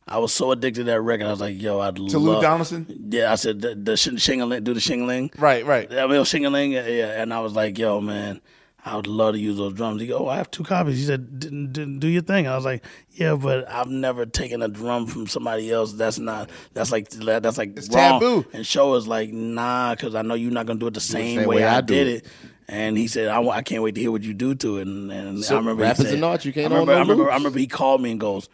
[0.07, 1.27] I was so addicted to that record.
[1.27, 2.41] I was like, yo, I'd love To Lou.
[2.41, 3.07] Donaldson?
[3.09, 5.31] Yeah, I said the, the shingling, do the shingling.
[5.37, 5.91] Right, right.
[5.93, 7.21] I mean, shingling, yeah.
[7.21, 8.41] And I was like, yo, man,
[8.85, 10.01] I would love to use those drums.
[10.01, 10.97] He go, oh, I have two copies.
[10.99, 12.47] He said, "D- d- do your thing.
[12.47, 15.93] I was like, yeah, but I've never taken a drum from somebody else.
[15.93, 16.49] That's not.
[16.73, 18.19] That's like that's like It's wrong.
[18.19, 18.45] taboo.
[18.51, 21.39] And show was like, nah, because I know you're not gonna do it the same,
[21.39, 22.25] same way, way I, I did it.
[22.25, 22.31] it.
[22.67, 24.87] And he said, I, I can't wait to hear what you do to it.
[24.87, 26.99] And, and So I remember he rappers said- and art, you can't I remember, I
[26.99, 28.49] remember, I remember he called me and goes,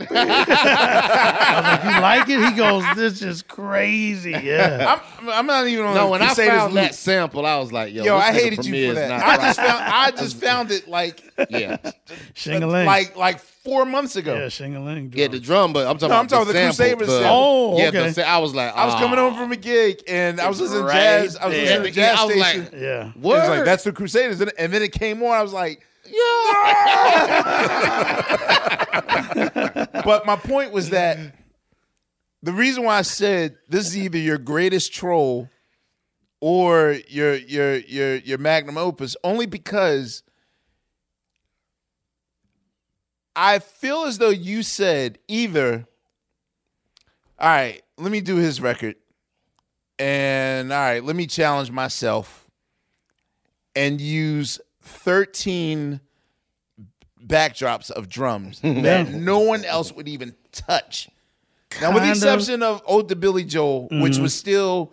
[0.00, 4.98] I was like, "You like it?" He goes, "This is crazy." Yeah.
[5.20, 5.94] I'm, I'm not even on.
[5.94, 6.82] No, when I Crusaders found loop.
[6.84, 9.22] that sample, I was like, yo, Yo, I hated you for that.
[9.22, 11.76] I just found I just found it like yeah,
[12.46, 14.36] like like four months ago.
[14.36, 15.12] Yeah, shing-a-ling.
[15.14, 17.20] yeah, the drum, but I'm talking No, about I'm talking the the sample, Crusaders the-
[17.20, 17.74] sample.
[17.74, 18.10] Oh, yeah, okay.
[18.10, 19.28] the I was like, I was coming ah.
[19.30, 21.36] home from a gig and I was listening Right to jazz.
[21.36, 21.64] I was there.
[21.64, 22.80] listening to jazz I was like, station.
[22.80, 23.12] Yeah.
[23.16, 23.38] what?
[23.40, 25.30] was like that's the Crusaders, and and then it came on.
[25.32, 25.86] I was like,
[30.04, 31.18] but my point was that
[32.42, 35.48] the reason why I said this is either your greatest troll
[36.40, 40.22] or your your your your magnum opus, only because
[43.36, 45.86] I feel as though you said either.
[47.38, 48.96] All right, let me do his record,
[49.98, 52.50] and all right, let me challenge myself
[53.74, 54.60] and use
[54.90, 56.00] thirteen
[57.24, 61.08] backdrops of drums that no one else would even touch.
[61.80, 62.16] Now, with the Kind of.
[62.16, 64.22] exception of Ode to Billie Joe, which mm-hmm.
[64.22, 64.92] was still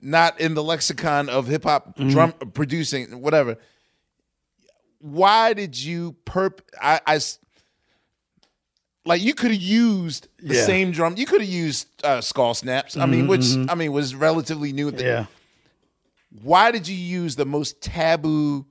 [0.00, 2.10] not in the lexicon of hip hop mm-hmm.
[2.10, 3.56] drum uh, producing, whatever.
[5.00, 6.60] Why did you perp?
[6.80, 7.20] I, I
[9.04, 10.64] like you could have used the Yeah.
[10.64, 11.16] same drum.
[11.16, 12.96] You could have used uh, skull snaps.
[12.96, 14.88] I mean, mm-hmm, which I mean was relatively new.
[14.88, 15.26] At the, Yeah.
[16.42, 18.66] why did you use the most taboo?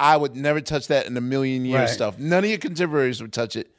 [0.00, 1.88] I would never touch that in a million years Right.
[1.90, 2.18] stuff.
[2.18, 3.70] None of your contemporaries would touch it.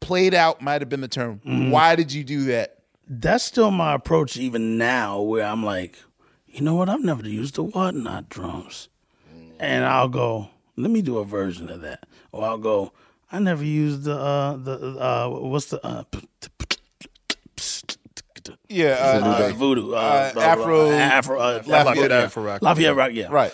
[0.00, 1.40] Played out might have been the term.
[1.46, 1.70] Mm-hmm.
[1.70, 2.78] Why did you do that?
[3.08, 5.96] That's still my approach even now, where I'm like,
[6.48, 6.88] you know what?
[6.88, 8.88] I've never used the whatnot drums,
[9.60, 10.48] and I'll go.
[10.76, 12.92] Let me do a version of that, or I'll go.
[13.30, 16.04] I never used the uh the uh what's the uh
[18.68, 22.42] Yeah, uh, uh, voodoo uh, uh, blah, blah, Afro- blah, Afro uh, Lafayette- Lafayette, Afro
[22.42, 22.62] rock.
[22.62, 23.52] Lafayette rock yeah right.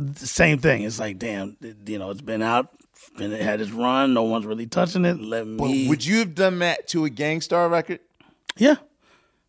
[0.00, 0.82] The same thing.
[0.82, 1.56] It's like, damn,
[1.86, 2.68] you know, it's been out,
[3.16, 4.14] been it had its run.
[4.14, 5.20] No one's really touching it.
[5.20, 5.88] Let But me.
[5.88, 7.98] would you have done that to a Gang Starr record?
[8.56, 8.76] yeah,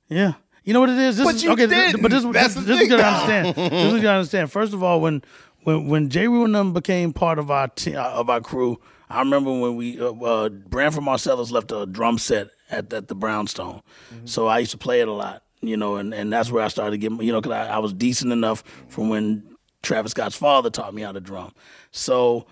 [0.07, 0.33] yeah.
[0.63, 1.17] You know what it is?
[1.17, 1.67] This But is you okay.
[1.67, 2.01] th- didn't.
[2.01, 3.55] but this, That's this, this is good to understand.
[3.55, 4.51] this is good to understand.
[4.51, 5.23] First of all, when
[5.63, 9.19] when when Jeru and them became part of our te- uh, of our crew, I
[9.19, 13.81] remember when we uh, uh, Branford Marsalis left a drum set at, at the Brownstone,
[14.25, 15.43] so I used to play it a lot.
[15.61, 17.21] You know, and, and that's where I started getting.
[17.21, 19.48] You know, because I, I was decent enough from when
[19.81, 21.53] Travis Scott's father taught me how to drum.
[21.91, 22.45] So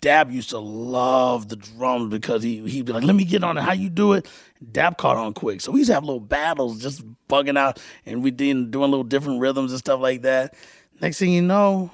[0.00, 3.56] Dap used to love the drums because he he'd be like, "Let me get on
[3.56, 3.62] it.
[3.62, 4.26] How you do it?"
[4.72, 8.22] Dap caught on quick, so we used to have little battles, just bugging out, and
[8.22, 10.54] we did doing little different rhythms and stuff like that.
[11.00, 11.90] Next thing you know,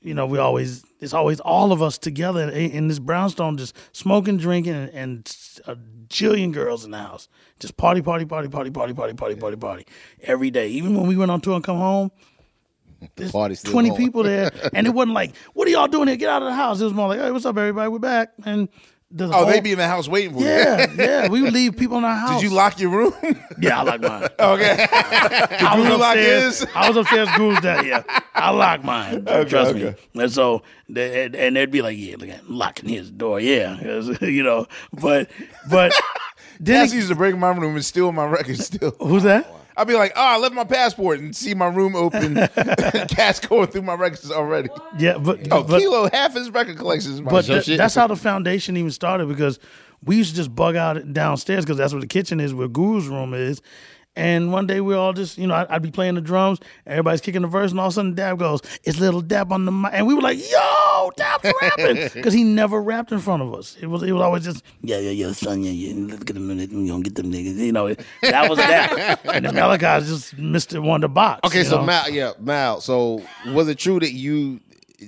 [0.00, 4.36] you know, we always it's always all of us together in, this brownstone, just smoking,
[4.36, 5.36] drinking, and, and
[5.66, 5.76] a
[6.08, 7.28] jillion girls in the house,
[7.60, 9.86] just party, party, party, party, party, party, party, party, party,
[10.22, 10.68] every day.
[10.68, 12.10] Even when we went on tour and come home,
[13.16, 14.00] there's Party still 20 going.
[14.00, 16.16] people there, and it wasn't like, "What are y'all doing here?
[16.16, 17.88] Get out of the house." It was more like, "Hey, what's up, everybody?
[17.88, 18.68] We're back." And
[19.10, 20.94] the Oh, whole- they'd be in the house waiting for yeah, you.
[20.98, 21.22] yeah.
[21.22, 21.28] yeah.
[21.28, 22.40] We would leave people in our house.
[22.42, 23.14] Did you lock your room?
[23.60, 24.28] Yeah, I locked mine.
[24.38, 24.86] okay.
[24.92, 26.66] I was Guru lock upstairs.
[26.76, 27.28] I was upstairs.
[27.36, 27.84] Guru's that.
[27.86, 28.02] Yeah,
[28.34, 29.24] I locked mine.
[29.26, 29.96] Okay, trust okay.
[30.14, 30.22] me.
[30.22, 33.80] And so, they, and, and they'd be like, "Yeah, look at locking his door." Yeah,
[34.20, 34.66] you know.
[34.92, 35.30] But,
[35.70, 35.92] but
[36.60, 38.94] then Cass used to break my room and steal my records still.
[39.00, 39.46] who's that?
[39.50, 42.34] Oh, I'd be like, oh, I left my passport and see my room open.
[43.08, 44.68] Cass going through my records already.
[44.98, 47.64] Yeah, but Oh, but, Kilo, half his record collection is my But shit.
[47.64, 49.58] th- that's how the foundation even started because
[50.04, 53.06] we used to just bug out downstairs because that's where the kitchen is, where Guru's
[53.08, 53.62] room is.
[54.18, 56.58] And one day we all just, you know, I'd, I'd be playing the drums,
[56.88, 59.64] everybody's kicking the verse, and all of a sudden Dap goes, "It's little Dap on
[59.64, 63.42] the mic," and we were like, "Yo, Dap's rapping," because he never rapped in front
[63.42, 63.76] of us.
[63.80, 66.50] It was, it was always just, "Yeah, yeah, yeah, son, yeah, yeah, look at them,
[66.50, 67.94] you gonna get them niggas," you know.
[68.22, 71.40] That was that, and the Malachi just missed it one the box.
[71.44, 71.84] Okay, so know?
[71.86, 72.80] Mal, yeah, Mal.
[72.80, 73.22] So
[73.52, 74.58] was it true that you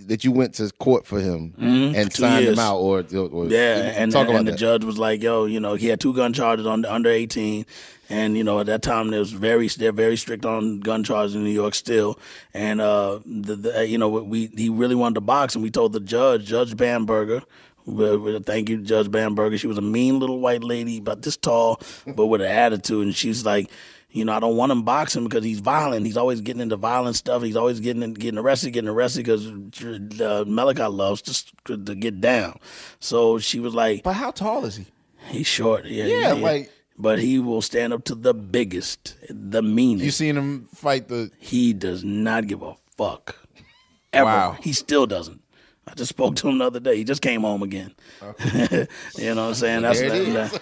[0.06, 2.56] that you went to court for him Mhm, and two signed years.
[2.56, 5.46] him out, or, or Yeah, and, talk and, about and the judge was like, "Yo,
[5.46, 7.66] you know, he had two gun charges on under eighteen,
[8.10, 11.34] and you know, at that time, there was very they're very strict on gun charges
[11.34, 12.18] in New York still,
[12.52, 15.92] and uh, the, the you know, we he really wanted to box, and we told
[15.94, 17.42] the judge, Judge Bamberger."
[17.86, 19.56] Thank you, Judge Bamberger.
[19.58, 23.06] She was a mean little white lady, about this tall, but with an attitude.
[23.06, 23.70] And she's like,
[24.10, 26.04] you know, I don't want him boxing because he's violent.
[26.06, 27.42] He's always getting into violent stuff.
[27.42, 29.46] He's always getting getting arrested, getting arrested because
[30.20, 31.22] uh, Malachi loves
[31.64, 32.58] to, to get down.
[33.00, 34.86] So she was like, but how tall is he?
[35.28, 35.84] He's short.
[35.86, 36.70] Yeah, Yeah, like-
[37.00, 40.04] But he will stand up to the biggest, the meanest.
[40.04, 41.30] You seen him fight the.
[41.38, 43.36] He does not give a fuck.
[44.12, 44.24] Ever.
[44.26, 44.56] Wow.
[44.60, 45.40] He still doesn't.
[45.88, 46.96] I just spoke to him the other day.
[46.96, 47.94] He just came home again.
[48.54, 49.82] you know what I'm saying?
[49.82, 50.10] That's that,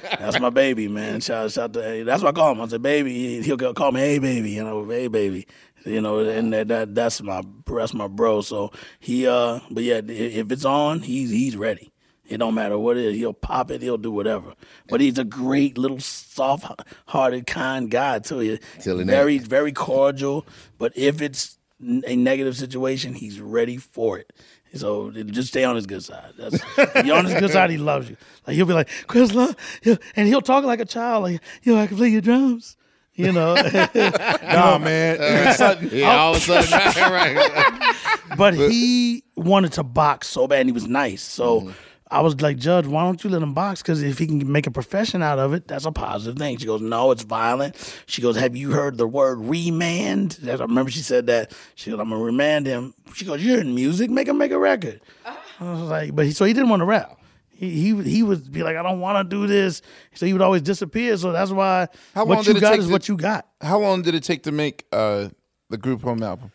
[0.01, 1.21] that- that's my baby, man.
[1.21, 2.61] Shout, shout to, that's what I call him.
[2.61, 3.43] I said, baby.
[3.43, 4.51] He'll call me, hey, baby.
[4.53, 5.47] You know, hey, baby.
[5.85, 8.41] You know, and that, that that's my that's my bro.
[8.43, 8.71] So
[9.01, 11.91] he, uh, but yeah, if it's on, he's he's ready.
[12.29, 13.17] It don't matter what it is.
[13.17, 13.81] He'll pop it.
[13.83, 14.53] He'll do whatever.
[14.89, 18.39] But he's a great little soft-hearted, kind guy too.
[18.41, 20.47] He- Till the very, very cordial.
[20.79, 24.33] But if it's a negative situation, he's ready for it.
[24.75, 26.33] So just stay on his good side.
[26.37, 28.17] That's, if you're on his good side, he loves you.
[28.47, 31.23] Like he'll be like, Chris, love, he'll- and he'll talk like a child.
[31.23, 32.77] Like, yo, I can play your drums.
[33.15, 33.55] You know,
[33.95, 35.19] Nah, man.
[35.19, 38.37] All of a sudden- Yeah, all of a sudden, right, right.
[38.37, 41.23] but he wanted to box so bad and he was nice.
[41.23, 41.71] So Mm-hmm.
[42.11, 43.83] I was like, Judge, why don't you let him box?
[43.83, 46.57] Because if he can make a profession out of it, that's a positive thing.
[46.59, 47.77] She goes, No, it's violent.
[48.07, 50.39] She goes, Have you heard the word remand?
[50.47, 51.53] I remember she said that.
[51.75, 52.95] She goes, I'm going to remand him.
[53.15, 55.01] She goes, You're in music, make him make a record.
[55.27, 55.37] I
[55.73, 57.21] was like, But he, so he didn't want to rap.
[57.51, 59.83] He, he he would be like, I don't want to do this.
[60.15, 61.17] So he would always disappear.
[61.17, 63.17] So that's why How long what did you it got take is to- what you
[63.17, 63.49] got.
[63.61, 65.29] How long did it take to make uh,
[65.69, 66.53] the group home album?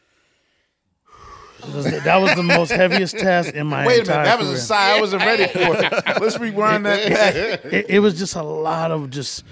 [1.65, 3.87] That was the- that was the most heaviest task in my life.
[3.87, 4.57] Wait a minute, that was career.
[4.57, 5.59] a sigh I wasn't ready for.
[5.59, 6.03] It.
[6.21, 7.65] Let's rewind that back.
[7.73, 9.43] it, it was just a lot of just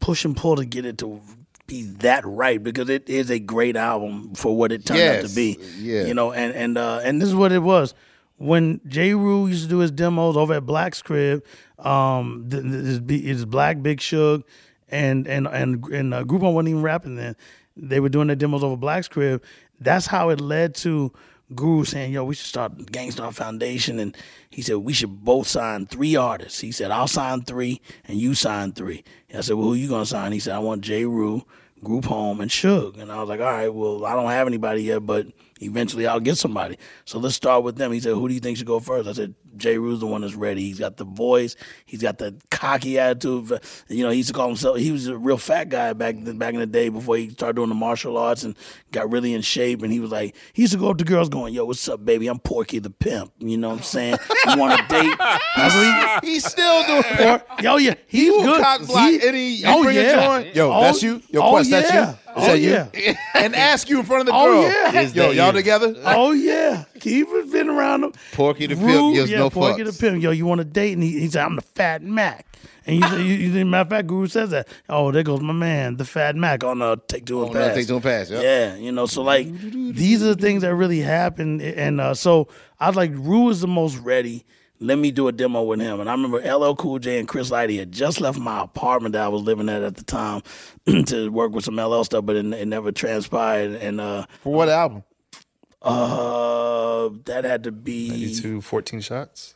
[0.00, 1.20] push and pull to get it to
[1.66, 5.34] be that right because it is a great album for what it turned out to
[5.34, 5.58] be.
[5.78, 6.04] yeah.
[6.04, 7.94] You know, and and uh, and this is what it was.
[8.38, 11.44] When Jeru used to do his demos over at Black's crib,
[11.78, 14.44] um, th- th- his, his Black Big Shug
[14.88, 17.36] and and and and uh, Group Home wasn't even rapping then.
[17.76, 19.42] They were doing their demos over Black's crib.
[19.80, 21.12] That's how it led to
[21.54, 24.16] Guru saying, "Yo, we should start Gang Starr Foundation." And
[24.50, 26.60] he said we should both sign three artists.
[26.60, 29.02] He said, "I'll sign three, and you sign three.
[29.34, 31.42] I said, "Well, who you gonna sign?" He said, "I want Jeru,
[31.82, 34.82] Group Home, and Shug." And I was like, "All right, well, I don't have anybody
[34.82, 35.26] yet, but
[35.60, 36.76] eventually I'll get somebody.
[37.04, 39.08] So let's start with them." He said, "Who do you think should go first?
[39.08, 40.62] I said, "Jeru's the one that's ready.
[40.62, 41.56] He's got the voice.
[41.86, 43.60] He's got the cocky attitude.
[43.88, 44.78] You know, he used to call himself.
[44.78, 47.68] He was a real fat guy back back in the day before he started doing
[47.68, 48.56] the martial arts and
[48.92, 49.82] got really in shape.
[49.82, 52.04] And he was like, he used to go up to girls going, "Yo, what's up,
[52.04, 52.26] baby?
[52.28, 53.32] I'm Porky the pimp.
[53.38, 54.18] You know what I'm saying?
[54.48, 58.62] You want a date?" I He's still doing Or, yo, yeah, he's will good.
[58.62, 59.48] cock block He- any.
[59.56, 60.02] You oh, bring yeah.
[60.02, 60.54] a joint.
[60.56, 61.22] Yo, Oh, that's you.
[61.30, 61.96] Yo, oh, Quest, that's you.
[61.98, 62.10] yeah.
[62.12, 62.70] Is Oh, that you?
[62.70, 63.16] yeah.
[63.34, 64.62] and ask you in front of the Oh, girl.
[64.92, 65.00] yeah.
[65.02, 65.52] Yo, y'all you?
[65.52, 65.94] together?
[66.04, 68.12] Oh yeah, keep it been around him.
[68.32, 69.98] Porky the Rue, Pimp gives yeah, no Porky fucks.
[69.98, 70.22] the pimp.
[70.22, 70.92] Yo, you want a date?
[70.94, 72.44] And he, he said, "I'm the Fat Mac."
[72.86, 74.66] And you, you, you, matter of fact, Guru says that.
[74.88, 77.74] Oh, there goes my man, the Fat Mac on uh, Take Two and Pass.
[77.74, 78.42] Take Two and Pass, yep.
[78.42, 82.48] Yeah, you know, so like these are the things that really happen, and uh, so
[82.80, 84.44] I was like, Rue is the most ready.
[84.80, 85.98] Let me do a demo with him.
[85.98, 89.22] And I remember LL Cool J and Chris Lighty had just left my apartment that
[89.24, 90.42] I was living at at the time
[91.06, 93.72] to work with some LL stuff, but it, it never transpired.
[93.72, 95.02] And uh, For what album?
[95.82, 99.54] Uh, that had to be 92, 14 shots.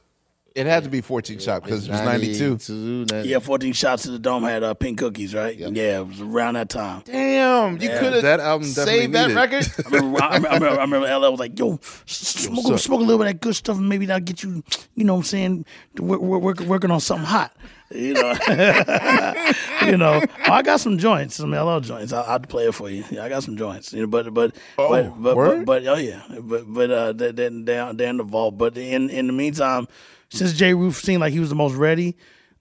[0.54, 3.06] It had to be 14 shots because it was 92.
[3.24, 5.56] Yeah, 14 shots to the dome had uh, pink cookies, right?
[5.56, 7.00] Yeah, it was around that time.
[7.06, 7.98] Damn, you Yeah.
[8.00, 9.34] could have That album saved that needed.
[9.34, 9.66] record.
[9.86, 13.16] I remember, I remember, I remember LL was like, yo, smoke, a- smoke a little
[13.16, 14.62] bit of that good stuff and maybe that'll get you,
[14.94, 15.64] you know what I'm saying,
[15.98, 17.56] work, work, work, working on something hot.
[17.94, 18.34] You know,
[19.86, 20.22] you know.
[20.48, 22.12] Oh, I got some joints, some LL joints.
[22.12, 23.04] I'll, I'll play it for you.
[23.10, 23.92] Yeah, I got some joints.
[23.92, 27.32] You know, but but Oh, but, but, but but oh yeah, but but uh, they,
[27.32, 28.56] they, they're, they're in the vault.
[28.58, 29.88] But in in the meantime,
[30.30, 32.16] since Jeru seemed like he was the most ready,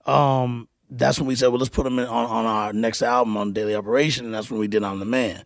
[0.06, 3.36] um, that's when we said, well, let's put him in, on on our next album
[3.36, 5.44] on Daily Operation, and that's when we did I'm the Man.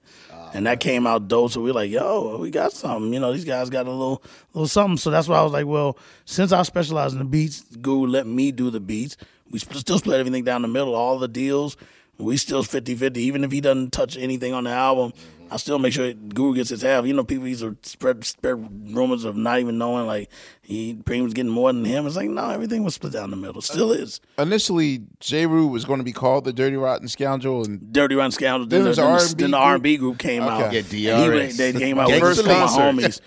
[0.54, 3.32] And that came out dope, so we were like, "Yo, we got something." You know,
[3.32, 4.22] these guys got a little,
[4.54, 4.96] little something.
[4.96, 8.26] So that's why I was like, "Well, since I specialize in the beats, Guru let
[8.26, 9.16] me do the beats.
[9.50, 11.76] We still split everything down the middle, all the deals.
[12.18, 13.16] We still 50-50.
[13.18, 15.12] Even if he doesn't touch anything on the album,
[15.50, 17.06] I still make sure Guru gets his half.
[17.06, 18.56] You know, people used to spread spread
[18.96, 20.28] rumors of not even knowing like
[20.62, 22.06] he Preem was getting more than him.
[22.06, 23.62] It's like no, everything was split down the middle.
[23.62, 24.20] Still is.
[24.38, 28.66] Initially, Jeru was going to be called the Dirty Rotten Scoundrel, and Dirty Rotten Scoundrel.
[28.68, 29.66] Then Then, the, R&B then the group?
[29.66, 30.52] R&B group came Okay.
[30.52, 30.72] out.
[30.72, 31.34] Yeah, And he DRS.
[31.34, 32.80] went- they came out Gangsta with my concert.
[32.80, 33.20] homies.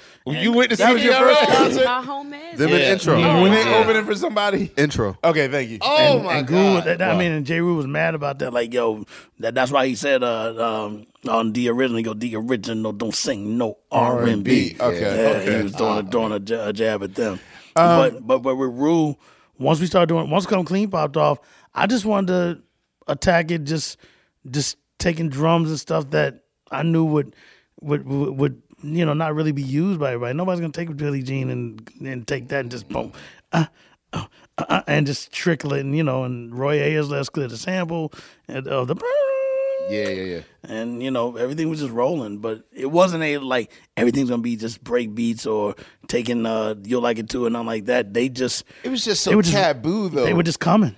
[0.44, 1.38] You went to That see was your DRS?
[1.38, 1.86] first concert?
[1.86, 2.58] My homies.
[2.58, 3.14] Them in intro.
[3.16, 3.78] Oh, when they Yeah.
[3.78, 4.72] opening for somebody.
[4.78, 5.18] Intro.
[5.24, 5.80] Okay, thank you.
[5.82, 6.84] Oh and, my and Guru, god!
[6.86, 8.52] that, I mean, and Jeru was mad about that.
[8.54, 9.06] Like, yo,
[9.40, 13.78] that, that's why he said uh, um, on the original, the original don't sing no
[13.92, 14.76] R and B.
[14.80, 15.58] Okay, Yeah, okay.
[15.58, 17.40] he was throwing, a, throwing a, ja- a jab at them.
[17.76, 19.16] Um, but but but with Rue,
[19.58, 21.40] once we started doing, once Come Clean popped off,
[21.74, 22.62] I just wanted to
[23.12, 23.98] attack it, just
[24.50, 27.36] just taking drums and stuff that I knew would
[27.82, 30.34] would would, would you know not really be used by everybody.
[30.38, 33.12] Nobody's gonna take Billie Jean and and take that and just boom.
[33.52, 33.66] Uh,
[34.14, 34.26] uh,
[34.58, 38.12] uh, and just trickle it, and you know, and Roy Ayers let's clear the sample
[38.48, 38.96] and of the
[39.90, 40.42] Yeah, yeah, yeah.
[40.64, 44.56] and you know everything was just rolling but it wasn't a like everything's gonna be
[44.56, 45.76] just break beats or
[46.08, 49.24] taking uh you'll like it too and nothing like that they just It was just
[49.24, 50.26] so were just- taboo, though.
[50.26, 50.96] they were just coming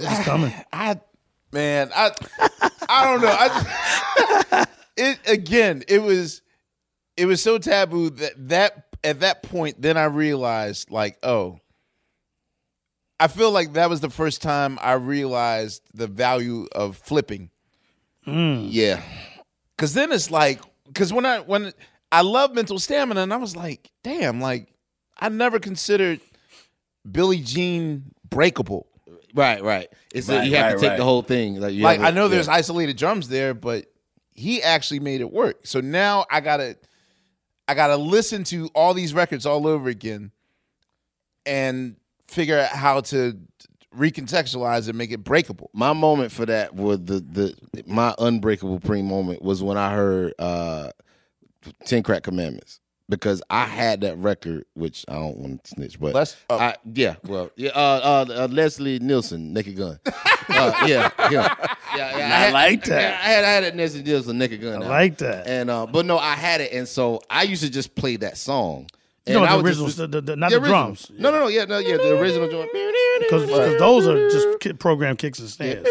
[0.00, 1.00] just coming I,
[1.52, 2.10] man, I,
[2.88, 3.28] I don't know.
[3.34, 4.66] I,
[4.96, 5.82] it again.
[5.88, 6.40] It was,
[7.16, 11.58] it was so taboo that that at that point, then I realized, like, oh,
[13.20, 17.50] I feel like that was the first time I realized the value of flipping.
[18.26, 18.68] Mm.
[18.70, 19.02] Yeah.
[19.78, 20.60] Cause then it's like,
[20.94, 21.72] cause when I when
[22.12, 24.68] I love mental stamina, and I was like, damn, like
[25.18, 26.20] I never considered
[27.10, 28.86] Billie Jean breakable.
[29.34, 29.88] Right, right.
[30.14, 30.96] It's Right, you have right, to take right.
[30.98, 31.58] the whole thing.
[31.58, 32.28] Like, you like have I know yeah.
[32.32, 33.86] there's isolated drums there, but
[34.34, 35.66] he actually made it work.
[35.66, 36.76] So now I gotta
[37.66, 40.32] I gotta listen to all these records all over again
[41.46, 41.96] and
[42.28, 43.38] figure out how to
[43.96, 45.70] recontextualize and make it breakable.
[45.72, 47.54] My moment for that was the the
[47.86, 50.90] my unbreakable pre moment was when I heard uh
[51.86, 52.80] Ten Crack Commandments.
[53.08, 56.56] Because I had that record, which I don't want to snitch, but Les- oh.
[56.58, 60.12] I, yeah, well, yeah, uh, uh, uh, Leslie Nielsen, Naked Gun, uh,
[60.86, 61.56] yeah, yeah, yeah,
[61.94, 62.06] yeah.
[62.06, 63.02] I had- like that.
[63.02, 64.82] yeah, I had, I had that Leslie Nielsen, Naked Gun.
[64.82, 64.90] I out.
[64.90, 65.46] like that.
[65.46, 68.38] and uh, but no, I had it, and so I used to just play that
[68.38, 68.86] song.
[69.26, 71.10] You And know the would just originals, the- the- not the the drums.
[71.16, 72.70] No, no, no, yeah, no, yeah, the original joint.
[73.20, 75.86] Because those are just program kicks and snares.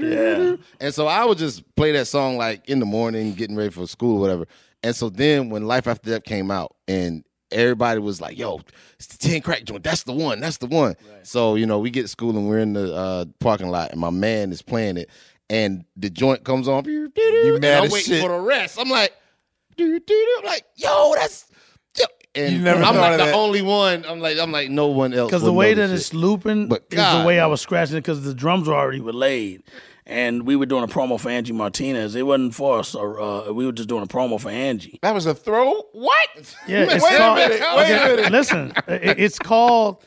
[0.00, 0.56] Yeah.
[0.80, 3.86] And so I would just play that song like in the morning, getting ready for
[3.88, 4.46] school or whatever.
[4.82, 8.60] And so then when Life After Death came out and everybody was like, yo,
[8.98, 9.82] it's the 10 crack joint.
[9.82, 10.38] That's the one.
[10.38, 10.94] That's the one.
[11.24, 14.00] So, you know, we get to school and we're in the uh, parking lot and
[14.00, 15.10] my man is playing it
[15.50, 16.84] and the joint comes on.
[16.84, 17.10] You
[17.60, 18.22] mad I'm as waiting shit.
[18.22, 18.78] for the rest.
[18.78, 19.12] I'm like.
[19.78, 20.00] I'm
[20.44, 21.55] like, yo, that's yo.
[22.36, 23.34] And You never I'm thought like the that.
[23.34, 24.04] only one.
[24.06, 25.30] I'm like, I'm like no one else.
[25.30, 28.00] Because the way that this it's looping But is the way I was scratching it
[28.02, 29.62] because the drums were already relayed.
[30.08, 32.14] And we were doing a promo for Angie Martinez.
[32.14, 32.94] It wasn't for us.
[32.94, 35.00] Or, uh, we were just doing a promo for Angie.
[35.02, 35.82] That was a throw?
[35.92, 36.54] What?
[36.68, 37.60] Yeah, wait called, a minute.
[37.76, 38.32] Wait okay, a minute.
[38.32, 40.04] Listen, it- it's called.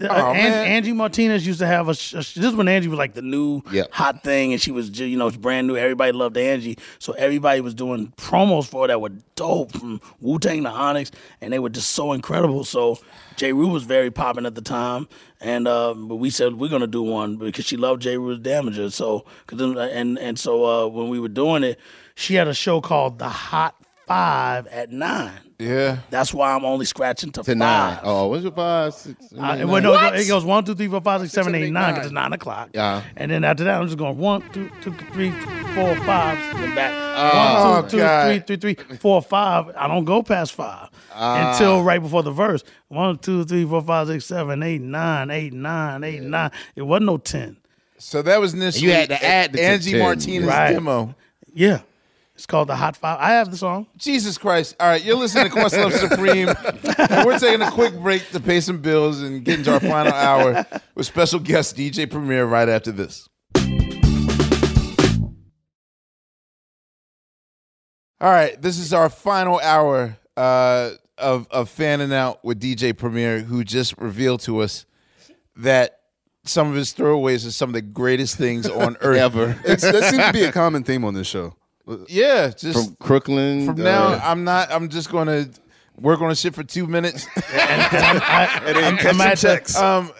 [0.00, 1.94] Uh, Oh, An- Angie Martinez used to have a.
[1.94, 3.88] sh- This is when Angie was like the new Yep.
[3.92, 5.76] hot thing, and she was ju- you know brand new.
[5.76, 10.38] Everybody loved Angie, so everybody was doing promos for her that were dope from Wu
[10.38, 11.10] Tang to Onyx,
[11.40, 12.64] and they were just so incredible.
[12.64, 12.98] So
[13.36, 15.08] Jeru was very popping at the time,
[15.40, 18.94] and uh, but we said we're gonna do one because she loved Jeru's Damages.
[18.94, 21.80] So 'cause then, and and so uh, when we were doing it,
[22.14, 23.74] she had a show called The Hot
[24.06, 25.32] Five at nine.
[25.62, 25.98] Yeah.
[26.10, 27.56] That's why I'm only scratching to, to five.
[27.56, 27.98] nine.
[28.02, 30.14] Oh, what's your five, six, Uh, nine, well, no, nine?
[30.14, 31.94] it goes one, two, three, four, five, six, seven, seven, eight, eight, nine, nine.
[31.94, 32.70] because it's nine o'clock.
[32.74, 33.02] Yeah.
[33.16, 35.30] And then after that, I'm just going one, two, two, three,
[35.74, 36.92] four, five, then back.
[37.14, 38.44] Oh, one, two, two, God.
[38.46, 39.70] three, three, three, four, five.
[39.76, 41.52] I don't go past five Ah.
[41.52, 42.64] until right before the verse.
[42.88, 46.50] One, two, three, four, five, six, seven, eight, nine, eight, nine, eight, nine.
[46.74, 47.56] It wasn't no ten.
[47.98, 50.72] So that was initially You had to add the Angie Martinez right.
[50.72, 51.14] demo.
[51.54, 51.80] Yeah.
[52.42, 53.20] It's called the Hot Five.
[53.20, 53.86] I have the song.
[53.96, 54.74] Jesus Christ.
[54.80, 56.48] All right, you're listening to Questlove Supreme.
[57.24, 60.66] we're taking a quick break to pay some bills and get into our final hour
[60.96, 63.28] with special guest DJ Premier right after this.
[68.20, 73.38] All right, this is our final hour uh, of, of fanning out with DJ Premier,
[73.38, 74.84] who just revealed to us
[75.54, 76.00] that
[76.44, 79.60] some of his throwaways are some of the greatest things on earth Ever.
[79.64, 81.54] It's, that seems to be a common theme on this show.
[82.08, 83.66] Yeah, just From Crooklyn.
[83.66, 84.70] From uh, now, I'm not.
[84.70, 85.50] I'm just going to
[86.00, 87.26] work on a shit for two minutes.
[87.36, 89.76] I, And then I'm, catch I'm some at the- checks.
[89.76, 90.12] um,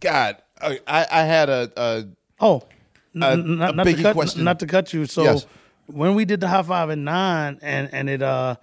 [0.00, 2.04] God, I, I had a, a
[2.40, 2.62] Oh,
[3.14, 4.44] n- A- n- not, a not to Biggie cut, question.
[4.44, 5.06] not to cut you.
[5.06, 5.46] So Yes.
[5.86, 8.56] when we did the high five at nine, and and it uh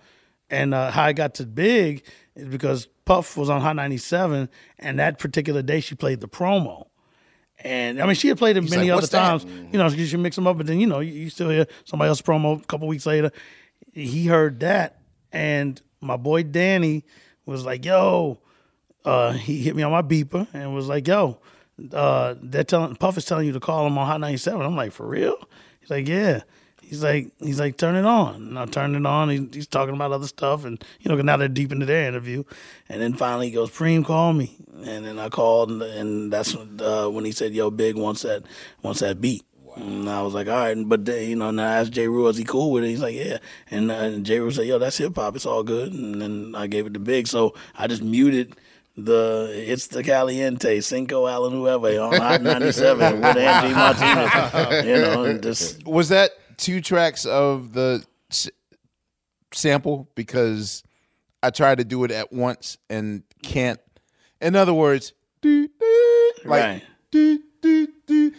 [0.50, 2.04] and uh, how I got to big
[2.36, 4.50] is because Puff was on Hot ninety seven,
[4.80, 6.88] and that particular day she played the promo.
[7.64, 9.46] And I mean, she had played it many like, other "What's that?" times.
[9.46, 11.68] You know, you should mix them up, but then you know, you, you still hear
[11.86, 13.32] somebody else promo a couple weeks later.
[13.94, 15.00] He heard that,
[15.32, 17.06] and my boy Danny
[17.46, 18.40] was like, "Yo,"
[19.06, 21.40] uh, he hit me on my beeper and was like, "Yo,
[21.94, 24.92] uh, they're telling Puff is telling you to call him on Hot 97." I'm like,
[24.92, 25.38] "For real?"
[25.80, 26.42] He's like, "Yeah."
[26.92, 28.36] He's like, he's like, turn it on.
[28.36, 29.30] And I turned it on.
[29.30, 32.44] He, he's talking about other stuff, and you know, now they're deep into their interview.
[32.90, 36.54] And then finally, he goes, "Preem, call me." And then I called, and, and that's
[36.54, 38.44] when, uh, when he said, "Yo, Big wants that,
[38.82, 39.46] wants that beat."
[39.78, 42.36] And I was like, all right, but then, you know, and I asked Jeru, is
[42.36, 42.90] he cool with it?
[42.90, 43.38] He's like, yeah.
[43.70, 44.52] And, uh, and J.
[44.52, 45.94] Said, yo, that's hip hop, it's all good.
[45.94, 48.58] And then I gave it to Big, so I just muted
[48.98, 54.86] the it's the Caliente, Cinco Allen, whoever on Hot 97 with Angie Martinez.
[54.86, 56.32] You know, just was that
[56.62, 58.50] two tracks of the s-
[59.54, 60.84] sample because
[61.44, 63.80] I tried to do it at once and can't.
[64.40, 66.84] In other words, do, do, like Right.
[67.12, 68.32] do do do,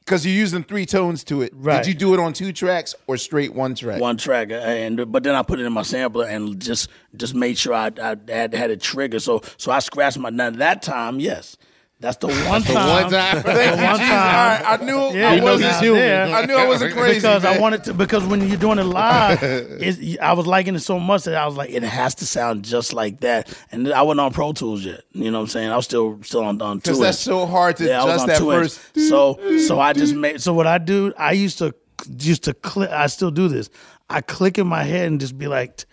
[0.00, 1.52] because you're using three tones to it.
[1.54, 1.82] Right.
[1.84, 4.00] Did you do it on two tracks or straight one track?
[4.00, 7.34] one track, uh, and but then I put it in my sampler and just just
[7.34, 9.22] made sure I, I had had it triggered.
[9.22, 11.56] So so I scratched my now that time, yes.
[12.00, 13.02] That's the one the time.
[13.02, 13.36] one time.
[13.36, 14.08] The Thank you, one Jesus.
[14.08, 14.62] time.
[14.62, 16.32] Right, I knew Yeah, I wasn't human.
[16.32, 17.94] I knew I wasn't crazy because I wanted to.
[17.94, 19.42] Because when you're doing it live,
[20.22, 22.92] I was liking it so much that I was like, it has to sound just
[22.92, 23.52] like that.
[23.72, 25.02] And I wasn't on Pro Tools yet.
[25.12, 25.70] You know what I'm saying?
[25.70, 26.90] I was still still on on two.
[26.90, 28.80] Because that's so hard to yeah, I adjust that first.
[29.08, 30.40] So so I just made.
[30.40, 31.74] So what I do, I used to
[32.20, 32.90] used to click.
[32.90, 33.70] I still do this.
[34.08, 35.84] I click in my head and just be like.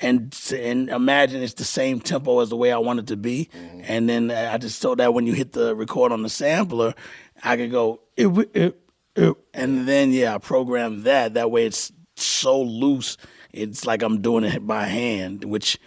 [0.00, 3.48] And and imagine it's the same tempo as the way I want it to be,
[3.82, 6.94] and then I just so that when you hit the record on the sampler,
[7.42, 8.80] I could go it, it,
[9.16, 11.34] it, and then yeah, I program that.
[11.34, 13.16] That way it's so loose,
[13.52, 15.78] it's like I'm doing it by hand, which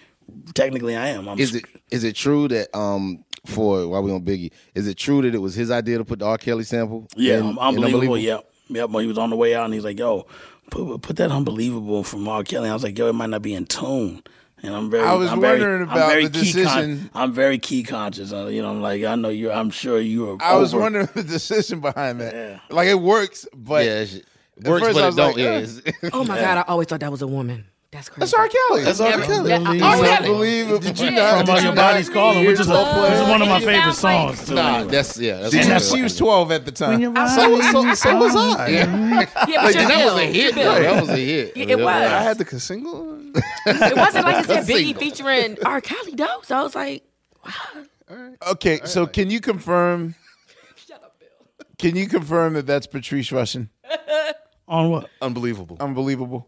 [0.53, 1.27] technically I am.
[1.27, 4.97] I'm Is it is it true that um for while we on Biggie, is it
[4.97, 6.37] true that it was his idea to put the R.
[6.37, 7.07] Kelly sample?
[7.15, 8.17] Yeah, in- in unbelievable.
[8.17, 8.89] Yep, yep.
[8.89, 10.27] When he was on the way out, and he's like, "Yo,
[10.71, 12.43] put put that unbelievable from R.
[12.43, 14.23] Kelly." I was like, "Yo, it might not be in tune."
[14.63, 17.09] And I'm very, I was I'm wondering very, about I'm very the key con- decision.
[17.15, 18.31] I'm very key conscious.
[18.31, 19.51] Uh, you know, I'm like, I know you.
[19.51, 20.37] I'm sure you are.
[20.39, 22.61] I was wondering the decision behind that.
[22.69, 24.23] Like it works, but Yeah, it
[24.63, 25.35] works, but it don't.
[25.35, 26.09] like, yeah.
[26.13, 27.65] Oh my God, I always thought that was a woman.
[27.91, 28.19] That's crazy.
[28.21, 28.47] That's R.
[28.47, 28.83] Kelly.
[28.85, 29.09] That's R.
[29.09, 29.49] Never- Kelly.
[29.49, 29.95] that- Believe R.
[29.95, 29.99] it.
[30.07, 30.17] Kelly.
[30.29, 30.79] Unbelievable.
[30.79, 33.11] Did you From not- All did Your Body's not Calling, which is, a, hear which
[33.13, 34.47] is one of my favorite sounds like- songs.
[34.47, 35.37] too, Nah, that's yeah.
[35.39, 35.79] That's Did you?
[35.97, 37.01] She was twelve at the time.
[37.01, 38.35] When So- your so- body's so was.
[38.35, 38.67] I.
[38.69, 40.17] Yeah, Like, but you're that was Bill.
[40.17, 40.35] a hit.
[40.35, 40.73] You're though.
[40.73, 40.81] Bill.
[40.81, 41.51] That was a hit.
[41.57, 41.85] It was.
[41.87, 43.19] I had the single.
[43.65, 45.81] It wasn't like it said Biggie featuring R.
[45.81, 46.39] Kelly though.
[46.43, 47.03] So I was like,
[47.45, 48.21] wow.
[48.51, 50.15] Okay, so can you confirm?
[51.77, 53.69] Can you confirm that that's Patrice Rushen?
[54.67, 55.09] On what?
[55.21, 55.77] Unbelievable.
[55.79, 56.47] Unbelievable.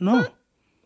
[0.00, 0.26] No.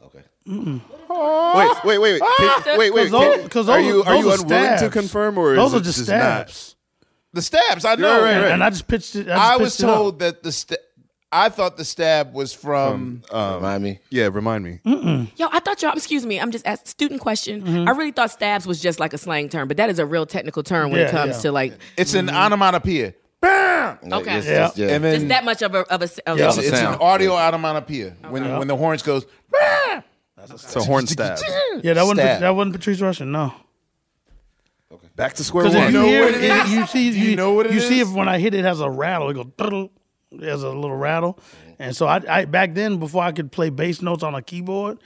[0.05, 0.25] Okay.
[0.47, 2.23] Wait, wait, wait, wait.
[2.65, 3.11] Can- wait, wait.
[3.11, 4.93] Because can- those, are you are those you are unwilling to stabs.
[4.93, 6.77] confirm or those are it just just stabs?
[7.33, 8.23] The stabs, I know.
[8.23, 8.51] Right, right, right.
[8.53, 9.29] And I just pitched it.
[9.29, 9.97] I, just I was pitched it up.
[9.97, 10.77] told that the sta-
[11.33, 13.23] I thought the stab was from.
[13.33, 13.99] Um, Remind me.
[14.11, 14.79] yeah, remind me.
[15.37, 15.93] yo, I thought y'all.
[15.95, 17.63] Excuse me, I'm just asking student question.
[17.63, 17.89] Mm-hmm.
[17.89, 20.27] I really thought stabs was just like a slang term, but that is a real
[20.27, 21.43] technical term when Yeah, it comes yeah.
[21.43, 21.73] to like.
[21.97, 23.15] it's an onomatopoeia.
[24.03, 24.13] Bam!
[24.13, 24.39] Okay.
[24.39, 24.55] It's Yeah.
[24.59, 24.89] just- yeah.
[24.89, 26.05] And then Just that much of a of a.
[26.31, 26.45] Of Yeah.
[26.45, 27.01] a it's, it's an sound.
[27.01, 29.25] audio onomatopoeia when when the horns goes.
[29.51, 30.03] Bam!
[30.51, 31.39] It's a horn stab.
[31.83, 32.41] Yeah, that wasn't Stab.
[32.41, 33.29] that wasn't Patrice Rushen.
[33.29, 33.55] No.
[34.93, 35.09] Okay.
[35.17, 35.87] Back to square Because one.
[35.93, 36.73] you know hear what it, it is?
[36.73, 38.09] you see, you you, know what it you see is?
[38.11, 39.31] if when I hit it, it has a rattle.
[39.31, 39.47] It goes.
[39.57, 39.91] "Tuddle."
[40.33, 41.39] It has a little rattle,
[41.79, 44.99] and so I, I back then before I could play bass notes on a keyboard,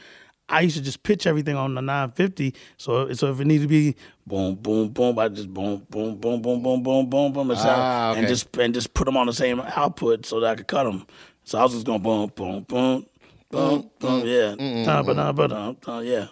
[0.49, 2.55] I used to just pitch everything on the 950.
[2.77, 3.97] So so if it needs to be
[4.27, 8.15] boom boom boom, I just boom boom boom boom boom boom boom boom, and, Ah,
[8.15, 10.85] and just and just put them on the same output so that I could cut
[10.85, 11.07] them.
[11.45, 13.07] So I was just going boom boom boom
[13.51, 14.55] boom boom, yeah,
[14.85, 16.27] Ta- ba- ba- da- da- yeah.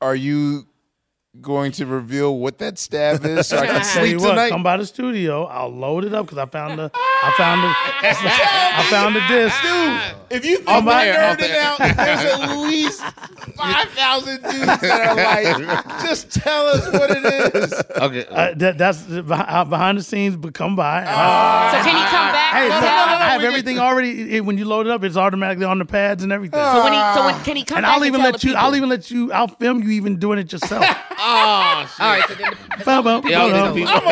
[0.00, 0.66] Are you
[1.40, 4.48] going to reveal what that stab is so I can sleep what, tonight?
[4.50, 5.44] come by the studio.
[5.44, 6.90] I'll load it up because I found the
[7.28, 7.70] I found the
[8.78, 9.56] I found the disc.
[9.62, 13.00] Dude, If you think my- we're nerding out, there's at least
[13.56, 17.72] five thousand dudes that are like, just tell us what it is.
[17.96, 18.26] Okay.
[18.28, 19.22] Uh, that, that's uh,
[19.64, 21.00] behind the scenes, but come by.
[21.04, 22.52] So can he come back?
[22.54, 24.36] Hey, No, no, no, no, I have we everything already.
[24.36, 26.60] it- when you load it up, it's automatically on the pads and everything.
[26.60, 28.50] So when he, so when can he come and back I'll even tell let you.
[28.50, 28.64] people?
[28.64, 29.32] I'll even let you.
[29.32, 30.84] I'll film you even doing it yourself.
[31.18, 32.00] Oh, shit.
[32.00, 32.24] All right.
[32.28, 33.66] So then the, Bow, bow, Yeah, bow, bow.
[33.68, 34.02] I'm gonna All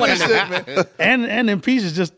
[0.00, 0.08] right.
[0.10, 0.86] this shit, man.
[0.98, 2.12] and and then pieces just.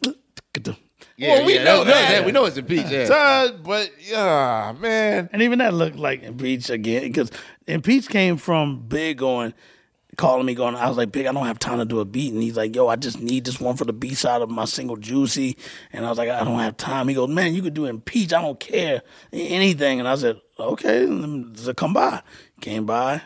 [1.16, 2.10] Yeah, Well, we yeah, know that- that.
[2.20, 2.86] yeah, We know it's a peach.
[2.88, 3.06] Yeah.
[3.06, 5.28] Todd, but yeah, man.
[5.32, 7.30] And even that looked like Impeach again because
[7.66, 9.54] Impeach came from Big going,
[10.16, 10.74] calling me going.
[10.74, 12.74] I was like, Big, I don't have time to do a beat, and he's like,
[12.74, 15.56] Yo, I just need this one for the B side of my single Juicy,
[15.92, 17.08] and I was like, I don't have time.
[17.08, 18.32] He goes, Man, you could do Impeach.
[18.32, 19.02] I don't care
[19.32, 21.06] anything, and I said, Okay,
[21.54, 22.22] so come by.
[22.60, 23.22] Came by.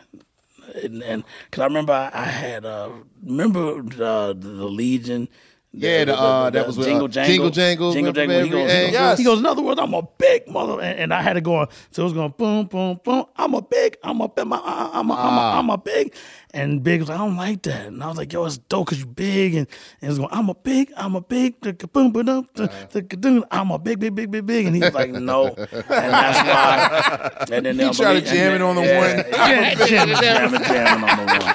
[0.82, 2.90] And because I remember I, I had uh
[3.24, 5.28] remember uh, the Legion
[5.72, 8.44] Yeah, the, uh, that was with, uh, jingle jangle, Jingle Jangle, jingle jangle.
[8.44, 9.38] He goes, he, goes, he goes.
[9.40, 11.68] In other words, I'm a big mother, and, and I had it going.
[11.90, 13.26] So it was going boom, boom, boom.
[13.36, 13.98] I'm a big.
[14.02, 14.46] I'm a big.
[14.46, 14.62] I'm a.
[14.64, 15.14] I'm a.
[15.14, 16.14] I'm a, I'm a big.
[16.56, 17.86] And Big was like, I don't like that.
[17.86, 19.54] And I was like, Yo, it's dope because you big.
[19.54, 19.66] And,
[20.00, 20.90] and it's going, I'm a big.
[20.96, 21.60] I'm a big.
[21.92, 23.44] Boom, boom, boom.
[23.50, 24.66] I'm a big, big, big, big, big.
[24.66, 25.48] And he was like, No.
[25.48, 27.46] And that's why.
[27.54, 28.90] And then He tried to jam it on the one.
[28.90, 31.54] Yeah, jamming, jamming, jamming on the one.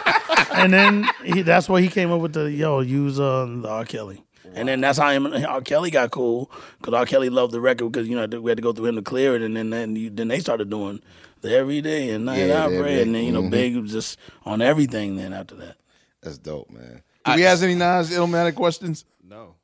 [0.54, 3.86] And then he, that's why he came up with the yo use uh, the R.
[3.86, 4.24] Kelly.
[4.54, 5.62] And then that's how him, and R.
[5.62, 7.06] Kelly got cool because R.
[7.06, 9.36] Kelly loved the record because you know we had to go through him to clear
[9.36, 11.02] it, and then then, you, then they started doing
[11.42, 13.50] the everyday and night Yeah, out the bread, and then you know Mhm.
[13.52, 15.16] Big was just on everything.
[15.18, 15.78] Then after that,
[16.22, 17.02] That's dope, man.
[17.26, 19.06] Do we have any Nas Illmatic questions?
[19.28, 19.56] No.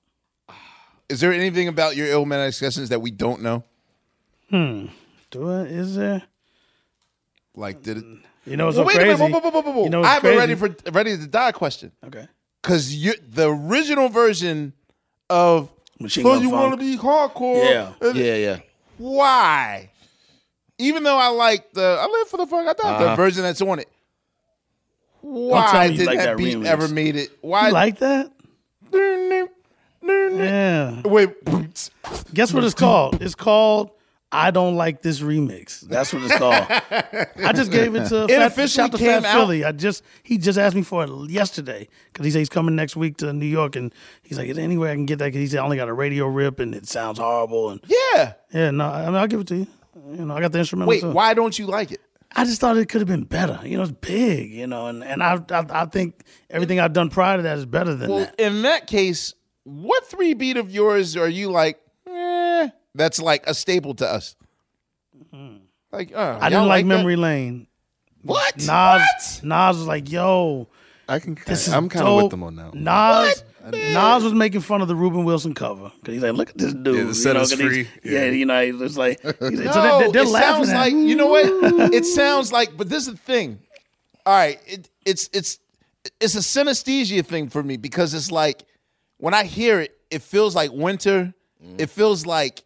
[1.10, 3.64] Is there anything about your Illmatic questions that we don't know?
[4.50, 4.88] hmm,
[5.32, 5.72] do it?
[5.72, 6.24] Is there?
[7.56, 8.06] Like, did it?
[8.46, 9.12] You know, it's Well, so wait crazy.
[9.24, 9.44] a minute.
[9.44, 9.84] Whoa, whoa, whoa, whoa, whoa.
[9.84, 10.36] You know, I have crazy.
[10.36, 11.92] a ready for ready to die question.
[12.06, 12.28] Okay.
[12.62, 14.74] Because you the original version
[15.30, 17.64] of Machine "So you want to be hardcore?"
[18.02, 18.12] Yeah.
[18.14, 18.60] Yeah, yeah.
[18.98, 19.90] Why
[25.72, 26.66] tell me you did like that, that beat remix.
[26.66, 27.30] ever made it?
[27.42, 28.32] Why You like that?
[30.04, 31.02] Yeah.
[31.04, 31.90] Wait.
[32.34, 33.22] Guess what it's called?
[33.22, 33.92] It's called
[34.32, 35.82] I don't like this remix.
[35.82, 36.54] That's what it's called.
[37.46, 39.64] I just gave it to It Fat, officially shout to came Fat out- Philly.
[39.66, 42.96] I just he just asked me for it yesterday because he said he's coming next
[42.96, 45.26] week to New York and he's like, "Is there any way I can get that?"
[45.26, 47.70] Because he said I only got a radio rip and it sounds horrible.
[47.70, 48.34] And Yeah.
[48.54, 49.68] yeah, no, I mean I'll give it to you.
[50.10, 50.90] You know, I got the instrumental.
[50.90, 51.12] Wait, too.
[51.12, 52.02] why don't you like it?
[52.36, 53.60] I just thought it could have been better.
[53.64, 54.52] You know, it's big.
[54.52, 57.66] You know, and and I I, I think everything I've done prior to that is
[57.66, 58.36] better than Well, that.
[58.40, 61.80] in that case, what three beat of yours are you like?
[62.08, 64.36] Eh, that's like a staple to us.
[65.92, 66.90] Like, uh, I y'all didn't like that?
[66.90, 67.68] Memory Lane.
[68.24, 68.58] What?
[68.58, 70.68] Nas Nas was like, "Yo,
[71.08, 71.38] I can.
[71.46, 72.74] this is I'm kind of with them on that.
[72.74, 72.84] one.
[72.84, 76.58] Nas Nas was making fun of the Reuben Wilson cover because he's like, "Look at
[76.58, 77.88] this dude." Yeah, the set you know, is 'cause he's- free.
[78.04, 78.26] Yeah.
[78.26, 78.32] Yeah.
[78.32, 80.94] you know, he's just like, he's, No, so they, they're it laughing sounds at like
[80.94, 81.46] you know what?
[81.94, 83.60] it sounds like, but this is the thing.
[84.26, 85.60] All right, it, it's it's
[86.22, 88.64] it's a synesthesia thing for me because it's like
[89.18, 91.34] when I hear it, it feels like winter.
[91.64, 91.76] Mm-hmm.
[91.80, 92.64] It feels like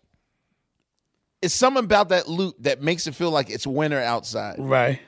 [1.41, 4.55] it's something about that loop that makes it feel like it's winter outside.
[4.59, 4.99] right.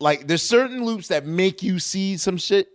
[0.00, 2.68] Like there's certain loops that make you see some shit.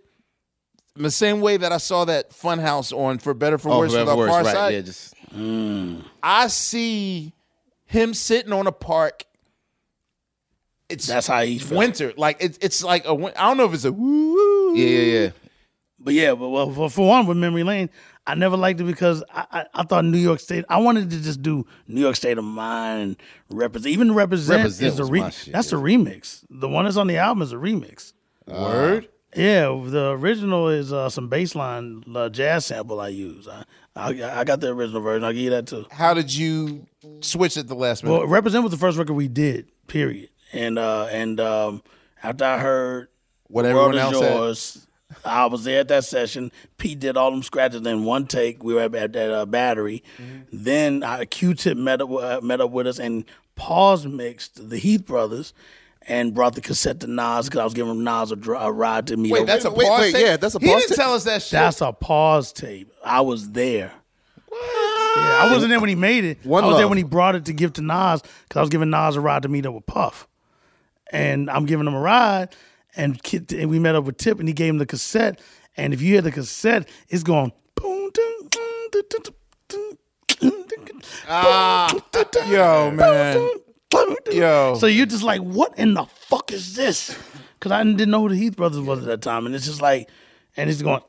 [0.95, 3.93] In the same way that I saw that Funhouse on For Better For Oh, Worse
[3.93, 4.73] For with Better Far right, Side.
[4.75, 6.03] yeah, just- mm.
[6.21, 7.33] I see
[7.85, 9.25] him sitting on a park.
[10.89, 11.79] It's That's how he felt.
[11.79, 12.13] winter.
[12.15, 14.75] Like it's it's like a win- I don't know if it's a woo.
[14.75, 15.29] Yeah, yeah, yeah.
[15.99, 17.89] But yeah, but well, for, for one, with Memory Lane,
[18.27, 20.65] I never liked it because I, I, I thought New York State.
[20.69, 23.15] I wanted to just do New York State of Mind
[23.49, 23.91] and represent.
[23.93, 26.43] Even represent, Represent is the was re- my shit, that's the remix.
[26.49, 28.11] The one that's on the album is a remix.
[28.45, 29.07] Word.
[29.35, 33.47] Yeah, the original is uh, some bassline uh, jazz sample I use.
[33.47, 33.63] I,
[33.95, 35.23] I I got the original version.
[35.23, 35.85] I'll give you that too.
[35.91, 36.85] How did you
[37.21, 38.17] switch at the last minute?
[38.17, 39.67] Well, Represent was the first record we did.
[39.87, 40.29] Period.
[40.51, 41.81] And uh and um
[42.21, 43.07] after I heard
[43.47, 44.87] What everyone else yours,
[45.25, 46.51] I was there at that session.
[46.77, 48.63] Pete did all them scratches in one take.
[48.63, 50.03] We were at, at that uh, battery.
[50.17, 50.41] Mm-hmm.
[50.51, 55.05] Then uh, Q-Tip met up uh, met up with us and pause mixed the Heath
[55.05, 55.53] Brothers.
[56.07, 59.07] And brought the cassette to Nas because I was giving Nas a, dr- a ride
[59.07, 59.31] to meet.
[59.31, 60.25] Wait, that's a wait, pause wait, tape?
[60.25, 60.97] yeah, that's a He pause didn't tape?
[60.97, 61.51] tell us that shit.
[61.51, 62.91] That's a pause tape.
[63.05, 63.93] I was there.
[64.51, 66.45] Yeah, I wasn't there when he made it.
[66.45, 68.69] One I was there when he brought it to give to Nas because I was
[68.69, 70.27] giving Nas a ride to meet up with Puff,
[71.11, 72.49] and I'm giving him a ride,
[72.95, 75.39] and, Kid, and we met up with Tip, and he gave him the cassette,
[75.77, 77.51] and if you hear the cassette, it's going.
[77.75, 79.23] boom, dum, dum, dum, dum,
[79.69, 81.95] dum, dum, dum, Ah,
[82.49, 83.49] yo, man.
[84.31, 84.75] Yo.
[84.79, 87.17] So you're just like, what in the fuck is this?
[87.59, 89.81] Because I didn't know who the Heath Brothers was at that time, and it's just
[89.81, 90.09] like,
[90.57, 91.01] and it's going.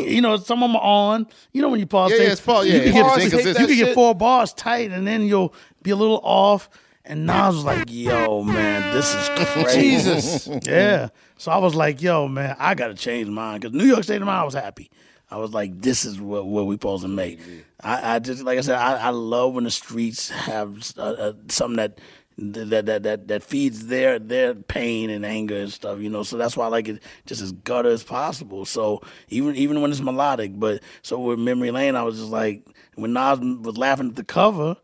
[0.00, 1.26] You know, some of them are on.
[1.52, 3.60] You know when you pause, Yeah, yeah, it's pause, you yeah, can it's get, pause,
[3.60, 6.68] you can get four bars tight, and then you'll be a little off.
[7.04, 9.28] And Nas was like, "Yo, man, this is
[9.62, 10.48] crazy." Jesus.
[10.66, 11.08] yeah.
[11.38, 14.20] So I was like, "Yo, man, I got to change mine because New York State
[14.20, 14.90] of Mind, I was happy.
[15.30, 17.40] I was like, this is what what we supposed to make.
[17.80, 21.32] I, I just like I said, I, I love when the streets have uh, uh,
[21.48, 21.98] something that
[22.38, 25.98] that that that that feeds their their pain and anger and stuff.
[26.00, 28.64] You know, so that's why I like it just as gutter as possible.
[28.64, 32.64] So even even when it's melodic, but so with Memory Lane, I was just like
[32.94, 34.76] when Nas was laughing at the cover.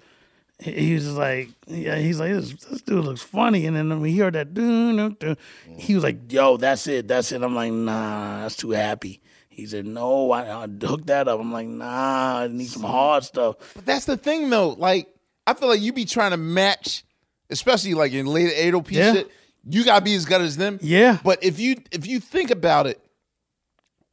[0.59, 3.67] He he was just like, yeah, he's like, this, this dude looks funny.
[3.67, 5.37] And then when we heard that, doo, doo, doo,
[5.77, 7.43] he was like, yo, that's it, that's it.
[7.43, 9.21] I'm like, nah, that's too happy.
[9.53, 11.39] He said, no, I, I hooked that up.
[11.39, 13.57] I'm like, nah, I need some hard stuff.
[13.75, 14.71] But that's the thing, though.
[14.71, 15.09] Like,
[15.47, 17.05] I feel like you be trying to match,
[17.51, 19.13] especially like in later 8 p Yeah.
[19.13, 19.31] shit.
[19.65, 20.79] You gotta be as good as them.
[20.83, 21.19] Yeah.
[21.23, 23.01] But if you if you think about it,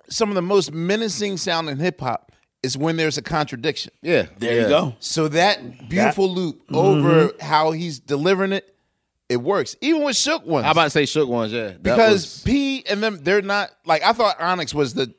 [0.07, 3.91] some of the most menacing sound in hip hop is when there's a contradiction.
[4.01, 4.27] Yeah.
[4.37, 4.61] There yeah.
[4.63, 4.95] you go.
[4.99, 6.75] So that beautiful loop mm-hmm.
[6.75, 8.75] over how he's delivering it,
[9.27, 9.75] it works.
[9.81, 10.65] Even with Shook ones.
[10.65, 11.53] How about to say shook ones?
[11.53, 15.13] Yeah, because was- P and them, they're not like I thought Onyx was the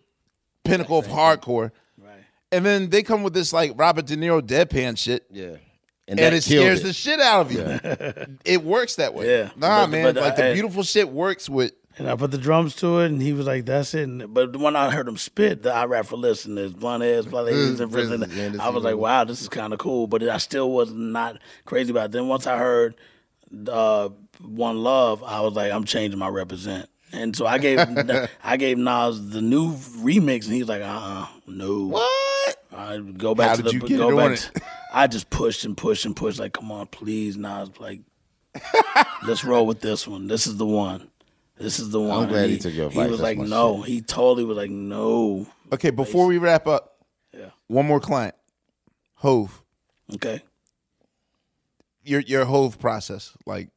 [0.65, 1.71] pinnacle of hardcore.
[1.99, 2.25] Right.
[2.53, 5.25] And then they come with this like Robert De Niro deadpan shit.
[5.31, 5.57] yeah,
[6.09, 6.85] And, that it scares it.
[6.85, 8.37] the shit out of you.
[8.45, 9.29] it works that way.
[9.31, 9.51] Yeah.
[9.57, 10.05] Nah, But- man.
[10.15, 13.21] but like the beautiful shit works with And I put the drums to it, and
[13.21, 16.07] he was like, "That's it." And, but when I heard him spit, the I rap
[16.07, 19.43] for listeners, blunt ass, blunt ass, and prisons, yeah, this I was like, "Wow, this
[19.43, 22.13] is kind of cool." But I still was not crazy about it.
[22.13, 22.95] Then once I heard
[23.69, 24.09] uh,
[24.41, 27.79] "One Love," I was like, "I'm changing my represent." And so I gave
[28.45, 32.57] I gave Nas the new remix, and he was like, "Uh, uh no." what?
[32.73, 34.39] I go back How to did the you get go back.
[34.39, 34.63] to-?
[34.95, 36.39] I just pushed and pushed and pushed.
[36.39, 37.71] Like, come on, please, Nas.
[37.79, 38.01] Like,
[39.27, 40.27] let's roll with this one.
[40.29, 41.09] This is the one.
[41.59, 42.25] This is the one.
[42.25, 43.05] I'm glad And he took your advice.
[43.05, 43.79] He was That's like, no.
[43.83, 43.89] shit.
[43.89, 45.47] He totally was like, no.
[45.73, 46.97] Okay, before we wrap up,
[47.37, 47.51] Yeah.
[47.67, 48.35] one more client.
[49.17, 49.63] Hove.
[50.15, 50.41] Okay.
[52.03, 53.37] Your your Hove process.
[53.47, 53.69] Like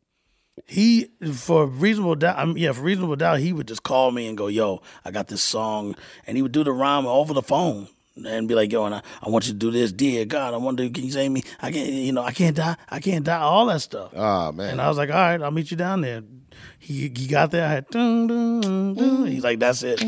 [0.66, 4.28] He for reasonable doubt, I mean, yeah, for reasonable doubt, he would just call me
[4.28, 7.42] and go, "Yo, I got this song," and he would do the rhyme over the
[7.42, 7.88] phone
[8.26, 10.58] and be like, "Yo, and I, I want you to do this, dear God, I
[10.58, 11.44] wonder, can you save me?
[11.62, 14.70] I can't, you know, I can't die, I can't die, all that stuff." Oh man.
[14.72, 16.24] And I was like, "All right, I'll meet you down there."
[16.80, 19.28] He he got there, I had dun, dun, dun.
[19.28, 20.00] he's like, "That's it,"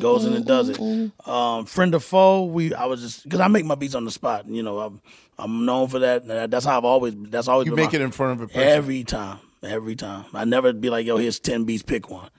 [0.00, 0.80] goes in and does it.
[1.26, 4.10] Um, friend of foe, we I was just because I make my beats on the
[4.10, 5.02] spot, you know, I'm
[5.38, 6.26] I'm known for that.
[6.50, 8.62] That's how I've always that's always You make my- it in front of a person.
[8.62, 10.26] every time, every time.
[10.34, 12.30] I never be like, "Yo, here's ten beats, pick one."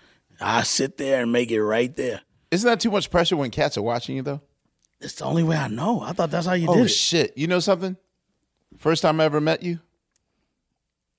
[0.41, 2.21] I sit there and make it right there.
[2.51, 4.41] Isn't that too much pressure when cats are watching you though?
[5.01, 6.01] It's the only way I know.
[6.01, 6.89] I thought that's how you oh did it.
[6.89, 7.37] shit!
[7.37, 7.95] You know something?
[8.77, 9.79] First time I ever met you,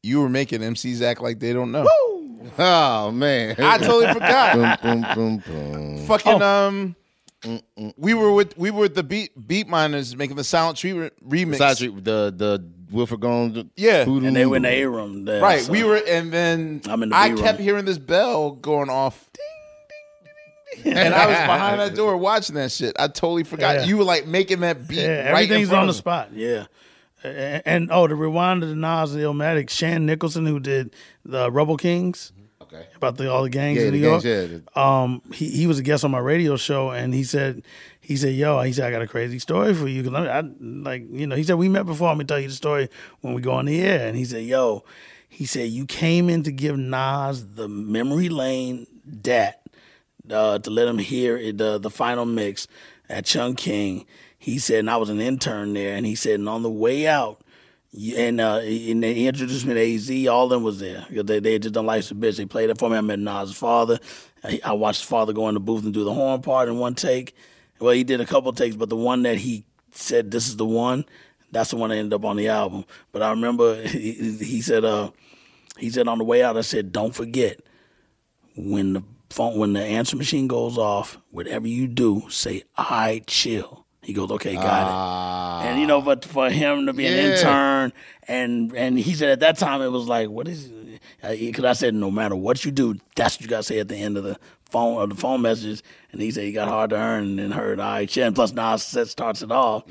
[0.03, 1.87] you were making MCs act like they don't know.
[2.59, 3.57] Oh man.
[3.59, 4.81] I totally forgot.
[4.83, 6.07] Boom, boom, boom, boom.
[6.07, 6.97] Fucking um,
[7.97, 11.51] we were with we were with the beat Beatminerz making the Silent Tree re- remix.
[11.53, 13.65] Besides the the Wilfred Gomes.
[13.77, 14.03] Yeah.
[14.03, 15.25] And they were in the A room.
[15.25, 15.61] there, right.
[15.63, 17.43] so- We were, and then I'm in the I B room.
[17.43, 19.29] kept hearing this bell going off.
[19.33, 19.45] Ding,
[20.75, 21.05] ding, ding, ding.
[21.07, 22.97] And I was behind that door watching that shit.
[22.99, 23.85] I totally forgot Yeah.
[23.85, 24.99] you were like making that beat.
[24.99, 25.97] Yeah, right in everything's front on the me.
[25.99, 26.29] spot.
[26.35, 26.67] Yeah.
[27.23, 30.95] And, and oh, the rewind of the Nas and Illmatic, Shan Nicholson, who did
[31.25, 32.33] the Rubble Kings.
[32.63, 32.87] Okay.
[32.95, 34.23] About the all the gangs Yeah, in the New York.
[34.23, 37.63] gangs, Um, he he was a guest on my radio show, and he said,
[38.11, 41.05] he said, "Yo, he said I got a crazy story for you." 'Cause I, like,
[41.13, 42.09] you know, he said we met before.
[42.09, 42.89] I'm gonna tell you the story
[43.21, 44.09] when we go on the air.
[44.09, 44.83] And he said, "Yo,"
[45.29, 48.89] he said you came in to give Nas the memory lane
[49.23, 49.63] dat
[50.29, 52.67] uh, to let him hear it, the the final mix
[53.09, 54.07] at Chung King.
[54.37, 57.07] He said, and I was an intern there, and he said, and on the way
[57.07, 57.43] out,
[58.17, 60.27] and uh, and they introduced me to AZ.
[60.27, 61.07] All of them was there.
[61.13, 62.39] They they just done Life's a Bitch.
[62.39, 62.97] They played it for me.
[62.97, 64.01] I met Nas' father.
[64.43, 66.79] I, I watched his father go in the booth and do the horn part in
[66.79, 67.37] one take.
[67.81, 70.67] Well, he did a couple takes, but the one that he said this is the
[70.67, 71.05] one,
[71.51, 72.85] that's the one that ended up on the album.
[73.13, 75.11] But I remember he, he said, uh,
[75.79, 77.61] he said on the way out, I said, don't forget
[78.57, 83.87] when the phone when the answer machine goes off, whatever you do, say I chill.
[84.03, 84.87] He goes, okay, got
[85.65, 85.69] it.
[85.69, 87.93] And you know, but for him to be an intern,
[88.27, 90.71] and and he said at that time it was like, what is?
[91.23, 93.89] Because I said, no matter what you do, that's what you got to say at
[93.89, 94.39] the end of the
[94.71, 95.83] phone or the phone messages.
[96.13, 98.27] And he said he got hard to earn and then heard I chill.
[98.27, 99.85] And plus Nas said starts it off,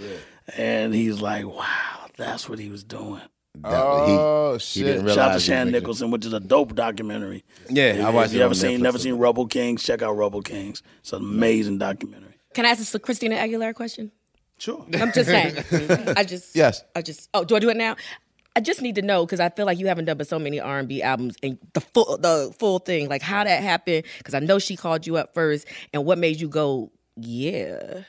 [0.58, 3.22] and he's like, wow, that's what he was doing.
[3.64, 4.86] Oh he shit!
[4.86, 7.44] didn't Shout out to realize Shan making- Nicholson, which is a dope documentary.
[7.70, 8.84] Yeah, I If watched you ever seen, Netflix.
[8.84, 9.84] never seen Rubble Kings?
[9.84, 10.82] Check out Rubble Kings.
[11.00, 12.36] It's an amazing documentary.
[12.54, 14.12] Can I ask this a Christina Aguilera question?
[14.60, 14.86] Sure.
[14.94, 15.56] I'm just saying.
[16.18, 16.84] I just Yes.
[16.96, 17.96] I just oh, do I do it now?
[18.60, 20.60] I just need to know because I feel like you haven't done but so many
[20.60, 24.04] R and B albums and the full the full thing, like how that happened.
[24.18, 28.02] Because I know she called you up first, and what made you go, yeah.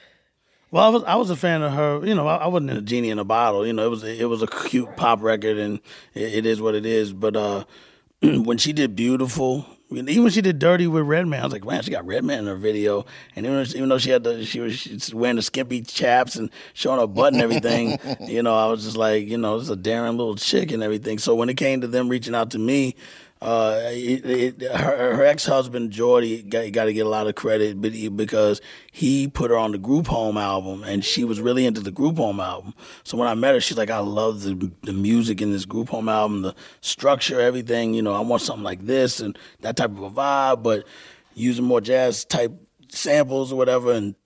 [0.73, 2.05] Well, I was I was a fan of her.
[2.05, 3.65] You know, I, I wasn't a genie in a bottle.
[3.65, 5.79] You know, it was it was a cute pop record, and
[6.15, 7.13] it, it is what it is.
[7.13, 7.65] But uh,
[8.21, 11.83] when she did "Beautiful," even when she did "Dirty" with Redman, I was like, man,
[11.83, 13.07] she got Redman in her video.
[13.35, 16.51] And even even though she had the she was she's wearing the skimpy chaps and
[16.75, 19.71] showing her butt and everything, you know, I was just like, you know, this is
[19.71, 21.19] a daring little chick and everything.
[21.19, 22.95] So when it came to them reaching out to me.
[23.43, 27.81] Uh, it, it, her, her ex-husband Jordy got, got to get a lot of credit
[27.81, 28.61] because
[28.93, 32.19] he put her on the Group Home album, and she was really into the Group
[32.19, 32.75] Home album.
[33.03, 35.89] So when I met her, she's like, "I love the the music in this Group
[35.89, 37.95] Home album, the structure, everything.
[37.95, 40.85] You know, I want something like this and that type of a vibe, but
[41.33, 42.53] using more jazz type
[42.91, 44.17] samples or whatever." And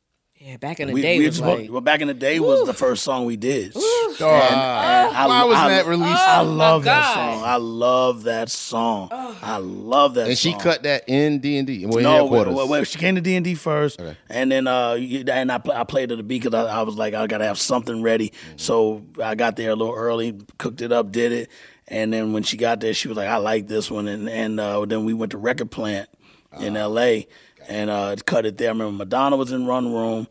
[0.46, 2.38] Yeah, back in the we, day we was supposed- like well, back in the day
[2.38, 3.74] was the first song we did.
[3.74, 4.42] And- Dog.
[4.52, 6.10] and I- Why wasn't I- that released?
[6.28, 7.42] I Oh, my love that song.
[7.44, 9.08] I love that song.
[9.42, 11.86] I love that And she cut that in D and D.
[11.86, 12.54] Well, no, headquarters.
[12.54, 13.98] well, well, she came to D and D first,
[14.28, 16.82] and then uh, you- and I, pl- I played her the beat because I, I
[16.82, 18.32] was like, I gotta have something ready.
[18.56, 21.50] So I got there a little early, cooked it up, did it,
[21.88, 24.60] and then when she got there, she was like, I like this one, and and
[24.60, 26.10] uh, then we went to Record Plant
[26.60, 27.26] in L.A.
[27.68, 28.68] and uh, cut it there.
[28.68, 30.26] I remember Madonna was in one room.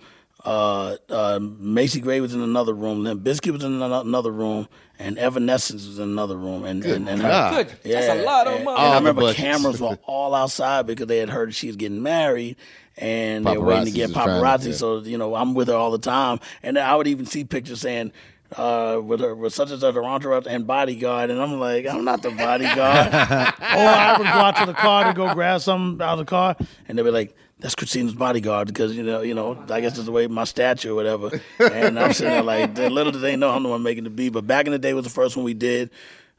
[0.46, 3.04] Uh, uh, Macy Gray was in another room.
[3.04, 4.68] Then Biscuit was in another room,
[5.00, 6.66] and Evanescence was in another room.
[6.66, 7.64] And and, and her-.
[7.64, 7.92] Good.
[7.92, 8.68] That's a lot of money.
[8.68, 12.04] and All I remember cameras were all outside because they had heard she was getting
[12.04, 12.58] married
[12.98, 14.68] and they were waiting to get trying to- paparazzi.
[14.68, 14.74] yeah.
[14.74, 16.40] So, you know, I'm with her all the time.
[16.62, 18.12] And I would even see pictures saying,
[18.58, 22.04] uh, with her, with such and such her entourage and bodyguard, and I'm like, I'm
[22.06, 23.08] not the bodyguard.
[23.14, 26.26] or I would go out to the car to go grab something out of the
[26.26, 26.56] car,
[26.88, 30.06] and they'd be like, "That's Christina's bodyguard," because you know, you know, I guess it's
[30.06, 31.32] the way my stature or whatever.
[31.60, 34.30] And I'm sitting there like, little did they know I'm the one making the beat.
[34.30, 35.90] But back in the day was the first one we did.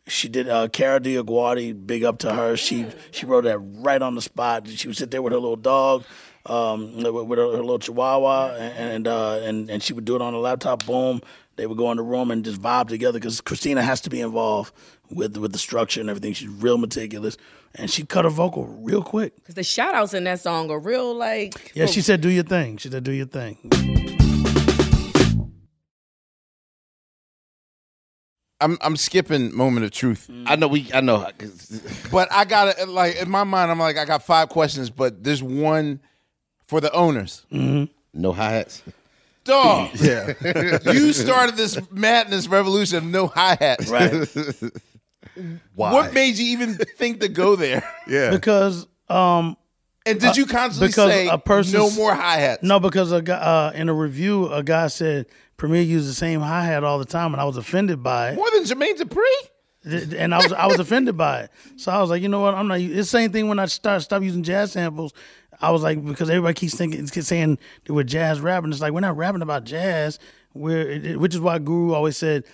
[0.06, 2.56] She did uh, Kara DioGuardi, big up to her.
[2.56, 4.68] She she wrote that right on the spot.
[4.68, 6.04] She would sit there with her little dog,
[6.44, 10.34] um, with, her, her little chihuahua, and uh, and and she would do it on
[10.34, 10.84] a laptop.
[10.84, 11.22] Boom,
[11.56, 14.20] they would go in the room and just vibe together because Christina has to be
[14.20, 14.74] involved
[15.10, 16.32] with with the structure and everything.
[16.32, 17.36] She's real meticulous,
[17.74, 19.36] and she cut her vocal real quick.
[19.36, 21.72] Because the shout outs in that song are real like.
[21.74, 23.58] Yeah, she said, "Do your thing." She said, "Do your thing."
[28.60, 30.28] I'm I'm skipping moment of truth.
[30.30, 30.44] Mm.
[30.46, 31.28] I know we I know
[32.10, 35.22] but I got to like in my mind I'm like I got five questions but
[35.22, 36.00] there's one
[36.66, 37.44] for the owners.
[37.52, 37.92] Mm-hmm.
[38.14, 38.82] No hi hats.
[39.44, 39.90] Dog.
[40.00, 40.32] Yeah.
[40.92, 43.88] you started this madness revolution of no hi-hats.
[43.88, 44.12] Right.
[45.74, 45.92] Why?
[45.92, 47.82] What made you even think to go there?
[48.06, 48.30] Yeah.
[48.30, 49.56] Because um
[50.06, 52.62] And did you uh, constantly because say a person no more hi-hats?
[52.62, 56.40] No, because a guy, uh, in a review, a guy said Premier used the same
[56.40, 58.34] hi hat all the time, and I was offended by it.
[58.36, 59.48] More than Jermaine Dupri?
[60.16, 61.50] And I was I was offended by it.
[61.76, 62.54] So I was like, you know what?
[62.54, 62.80] I'm not.
[62.80, 65.12] It's the same thing when I start stop using jazz samples.
[65.60, 68.70] I was like, because everybody keeps thinking, keeps saying that we're jazz rapping.
[68.72, 70.18] It's like we're not rapping about jazz.
[70.54, 72.44] We're, it- it- which is why Guru always said,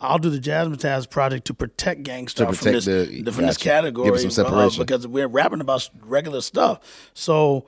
[0.00, 2.84] "I'll do the Jazzmatazz project to protect gangsta To from this
[3.24, 3.64] the- from this gotcha.
[4.04, 6.80] Give it category uh, because we're rapping about regular stuff."
[7.14, 7.66] So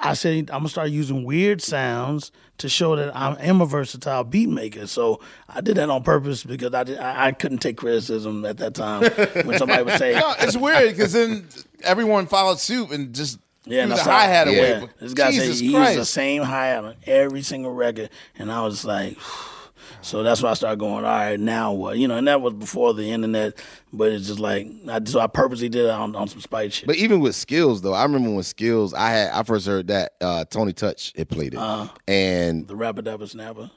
[0.00, 4.22] I said I'm gonna start using weird sounds to show that I am a versatile
[4.22, 4.86] beat maker.
[4.86, 8.58] So I did that on purpose because I did, I, I couldn't take criticism at
[8.58, 9.02] that time
[9.44, 11.48] when somebody would say, no, it's weird because then
[11.82, 14.52] everyone followed suit and just Yeah, threw no, the so- hi hat yeah.
[14.58, 14.78] away.
[14.82, 15.90] But This guy Jesus said he Christ.
[15.92, 19.16] used the same hi hat on every single record, and I was like,
[20.02, 20.96] so that's why I started going.
[20.96, 21.96] All right, now what?
[21.98, 23.58] You know, and that was before the internet,
[23.92, 26.86] but it's just like, I, so I purposely did it on, on some spite shit.
[26.86, 30.12] But even with skills though, I remember when skills I had I first heard that
[30.20, 33.70] uh, Tony Touch it played it, Uh, and the rapper dabba snapper.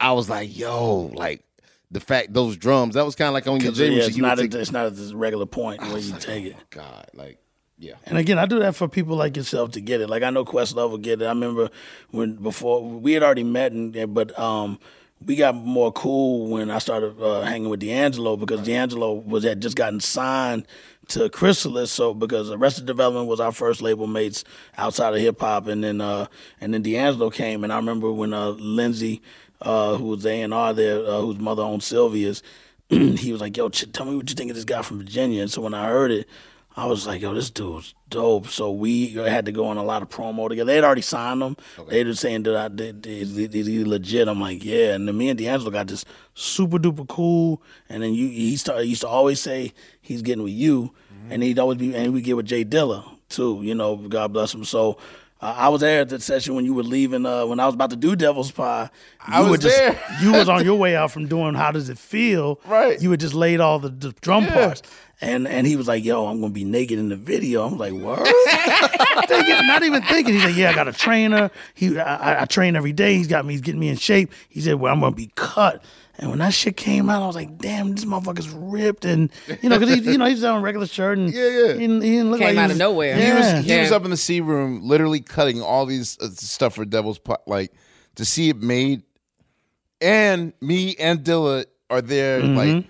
[0.00, 1.42] I was like, yo, like
[1.90, 4.16] the fact those drums that was kind of like on your 'Cause, J yeah, it's
[4.16, 6.56] you would not, take- at, it's not at this regular point where you take it.
[6.70, 7.38] God, like
[7.78, 7.94] yeah.
[8.04, 10.08] And again, I do that for people like yourself to get it.
[10.08, 11.26] Like I know Questlove will get it.
[11.26, 11.70] I remember
[12.10, 14.78] when before we had already met, and but um,
[15.24, 19.60] we got more cool when I started uh, hanging with D'Angelo because D'Angelo was had
[19.60, 20.66] just gotten signed
[21.08, 21.92] to Chrysalis.
[21.92, 24.44] So because Arrested Development was our first label mates
[24.78, 26.26] outside of hip hop, and then uh,
[26.60, 29.20] and then D'Angelo came, and I remember when uh, Lindsay,
[29.60, 32.42] uh, who was A and R there, uh, whose mother owned Sylvia's,
[32.88, 35.42] he was like, "Yo, ch- tell me what you think of this guy from Virginia."
[35.42, 36.28] And so when I heard it.
[36.78, 38.48] I was like, yo, this dude's dope.
[38.48, 40.66] So we had to go on a lot of promo together.
[40.66, 41.56] They had already signed him.
[41.88, 44.28] They were saying that I did is, is he legit?
[44.28, 44.92] I'm like, yeah.
[44.92, 47.62] And then me and D'Angelo got this super duper cool.
[47.88, 49.72] And then you he started he used to always say
[50.02, 50.92] he's getting with you.
[51.30, 54.54] And he'd always be and we get with J Dilla too, you know, God bless
[54.54, 54.64] him.
[54.64, 54.98] So
[55.40, 57.26] uh, I was there at that session when you were leaving.
[57.26, 58.88] Uh, when I was about to do Devil's Pie,
[59.20, 60.00] I you was were just, there.
[60.22, 62.60] you was on your way out from doing How Does It Feel?
[62.64, 63.00] Right.
[63.02, 64.54] You had just laid all the, the drum Yeah.
[64.54, 64.82] parts,
[65.20, 67.92] and and he was like, "Yo, I'm gonna be naked in the video." I'm like,
[67.94, 68.18] "What?"
[69.28, 70.34] thinking, not even thinking.
[70.34, 71.50] He's like, "Yeah, I got a trainer.
[71.74, 73.14] He, I, I- I train every day.
[73.14, 73.54] He's got me.
[73.54, 75.82] He's getting me in shape." He said, "Well, I'm gonna be cut."
[76.18, 79.30] And when that shit came out, I was like, "Damn, this motherfucker's ripped." And
[79.62, 81.78] you know, because he, you know, he's on a regular shirt and yeah, yeah, he,
[81.80, 83.16] didn't- he didn't look Came like he out of was- nowhere.
[83.16, 86.74] He was he was up in the C room, literally cutting all these uh, stuff
[86.74, 87.72] for Devil's Pot, like
[88.16, 89.02] to see it made.
[90.00, 92.40] And me and Dilla are there.
[92.42, 92.56] Mhm.
[92.56, 92.84] Like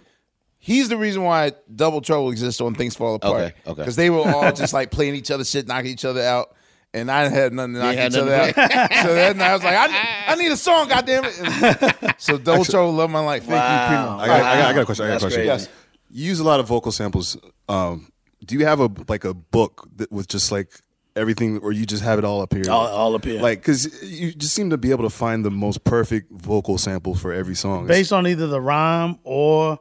[0.66, 3.34] he's the reason why Double Trouble exists on Things Fall Apart.
[3.34, 3.74] Okay, okay.
[3.82, 6.56] Because they were all just like playing each other shit, knocking each other out.
[6.92, 8.54] And I had nothing to knock each other out.
[8.54, 12.02] so that night I was like, I, I need a song, goddammit.
[12.02, 12.14] it.
[12.18, 13.44] so Double Trouble, love my life.
[13.44, 14.18] Thank you, Primo.
[14.18, 15.04] I got, I, got, I got a question.
[15.04, 15.44] I got a question.
[15.44, 15.68] Yes.
[16.10, 17.36] You use a lot of vocal samples.
[17.68, 18.10] Um,
[18.44, 20.70] do you have a like a book that with just like
[21.14, 22.64] everything, or you just have it all up here?
[22.68, 23.40] All- all up here.
[23.40, 27.14] Like, because you just seem to be able to find the most perfect vocal sample
[27.14, 27.86] for every song.
[27.86, 29.78] based on either the rhyme or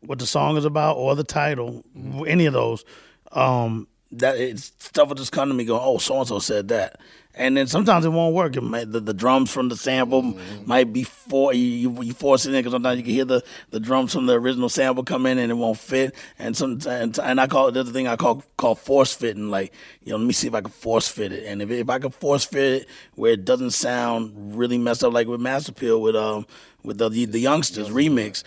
[0.00, 1.84] what the song is about or the title,
[2.26, 2.84] any of those.
[3.32, 6.68] Um, that it's, stuff will just come to me going, oh, so and so said
[6.68, 6.98] that,
[7.34, 8.56] and then sometimes it won't work.
[8.56, 12.60] It the, the drums from the sample might be for you, you, force it in
[12.60, 15.52] because sometimes you can hear the, the drums from the original sample come in and
[15.52, 16.14] it won't fit.
[16.38, 19.50] And some and, I call it the other thing I call call force fitting.
[19.50, 21.88] Like you know, let me see if I can force fit it, and if if
[21.88, 25.72] I can force fit it where it doesn't sound really messed up, like with Master
[25.72, 26.46] Pill with um
[26.82, 28.42] with the the youngsters remix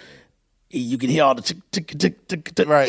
[0.74, 2.68] you can hear all the tick tick tick tick tick.
[2.68, 2.88] Right.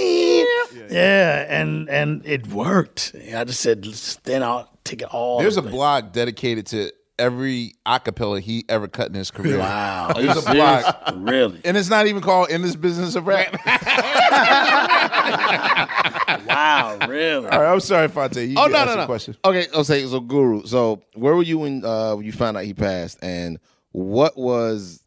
[0.90, 3.14] Yeah, and and it worked.
[3.34, 3.84] I just said,
[4.24, 5.38] then I'll take it all.
[5.40, 9.58] There's the a blog dedicated to every acapella he ever cut in his career.
[9.58, 10.12] Wow.
[10.16, 11.28] There's a blog.
[11.28, 11.60] Really?
[11.64, 13.52] And it's not even called In This Business of Rap.
[16.46, 17.48] wow, really?
[17.48, 18.36] All right, I'm sorry, Phonte.
[18.36, 19.06] You oh no, no, no.
[19.06, 19.36] question.
[19.44, 20.20] Okay, I'll say so.
[20.20, 20.64] Guru.
[20.64, 23.58] So where were you when uh, when you found out he passed, and
[23.92, 25.02] what was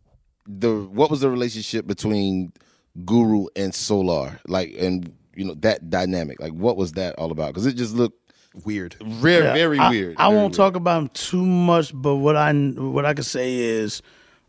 [0.48, 2.54] the what was the relationship between
[3.04, 4.40] Guru and Solar?
[4.48, 6.40] Like, and you know that dynamic.
[6.40, 7.48] Like, what was that all about?
[7.50, 8.34] Because it just looked
[8.64, 10.16] weird, very, Yeah, very I- weird.
[10.18, 13.56] I, Very won't talk about him too much, but what I what I can say
[13.56, 14.02] is,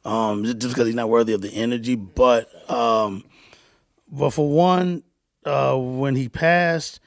[0.04, 1.96] um, just because he's not worthy of the energy.
[1.96, 3.24] But um,
[4.10, 5.02] but for one,
[5.44, 7.00] uh, when he passed,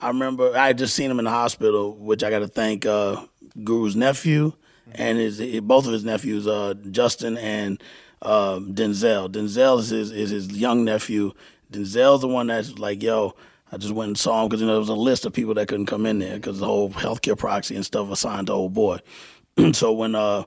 [0.00, 2.84] I remember I had just seen him in the hospital, which I got to thank
[2.86, 3.24] uh,
[3.62, 4.52] Guru's nephew
[4.92, 7.80] and his both of his nephews, uh, Justin and
[8.22, 9.30] um, Denzel.
[9.30, 11.32] Denzel is his is his young nephew.
[11.72, 13.34] Denzel's the one that's like, yo.
[13.72, 15.54] I just went and saw him because you know there was a list of people
[15.54, 18.74] that couldn't come in there because the whole healthcare proxy and stuff assigned to old
[18.74, 18.98] boy.
[19.72, 20.42] so when uh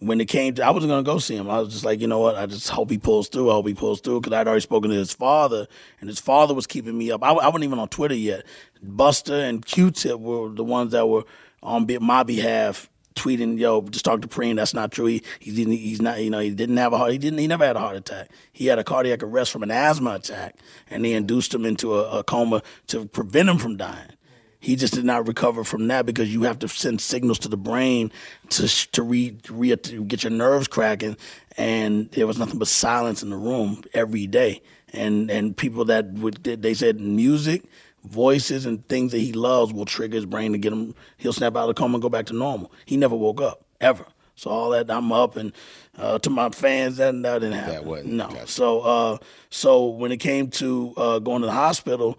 [0.00, 1.50] when it came to, I wasn't gonna go see him.
[1.50, 2.36] I was just like, you know what?
[2.36, 3.50] I just hope he pulls through.
[3.50, 5.66] I hope he pulls through because I'd already spoken to his father,
[6.00, 7.22] and his father was keeping me up.
[7.22, 8.44] I, I wasn't even on Twitter yet.
[8.80, 11.24] Buster and Q-Tip were the ones that were
[11.62, 14.56] on my behalf tweeting, "Yo, just talk to Preem.
[14.56, 15.06] That's not true.
[15.06, 15.74] He, he didn't.
[15.74, 16.22] He's not.
[16.22, 17.12] You know, he didn't have a heart.
[17.12, 17.38] He didn't.
[17.38, 18.30] He never had a heart attack.
[18.52, 20.56] He had a cardiac arrest from an asthma attack,
[20.88, 24.12] and they induced him into a, a coma to prevent him from dying.
[24.60, 27.56] He just did not recover from that because you have to send signals to the
[27.56, 28.10] brain
[28.50, 31.16] to to re, re to get your nerves cracking,
[31.56, 34.62] and there was nothing but silence in the room every day.
[34.92, 37.64] And and people that would they said music
[38.08, 40.94] voices and things that he loves will trigger his brain to get him.
[41.16, 42.72] He'll snap out of the coma and go back to normal.
[42.84, 44.06] He never woke up ever.
[44.34, 45.52] So all that I'm up and
[45.96, 47.74] uh, to my fans that, that didn't happen.
[47.74, 48.12] That wasn't.
[48.14, 48.44] No.
[48.46, 49.18] So uh,
[49.50, 52.18] so when it came to uh, going to the hospital,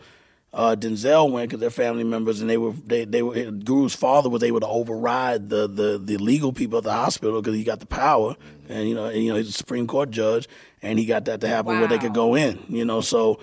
[0.52, 4.30] uh, Denzel went because they're family members, and they were they they were Guru's father
[4.30, 7.80] was able to override the the the legal people at the hospital because he got
[7.80, 8.36] the power,
[8.68, 10.50] and you know and, you know he's a Supreme Court judge,
[10.82, 12.60] and he got that to happen where they could go in.
[12.68, 13.40] You know, so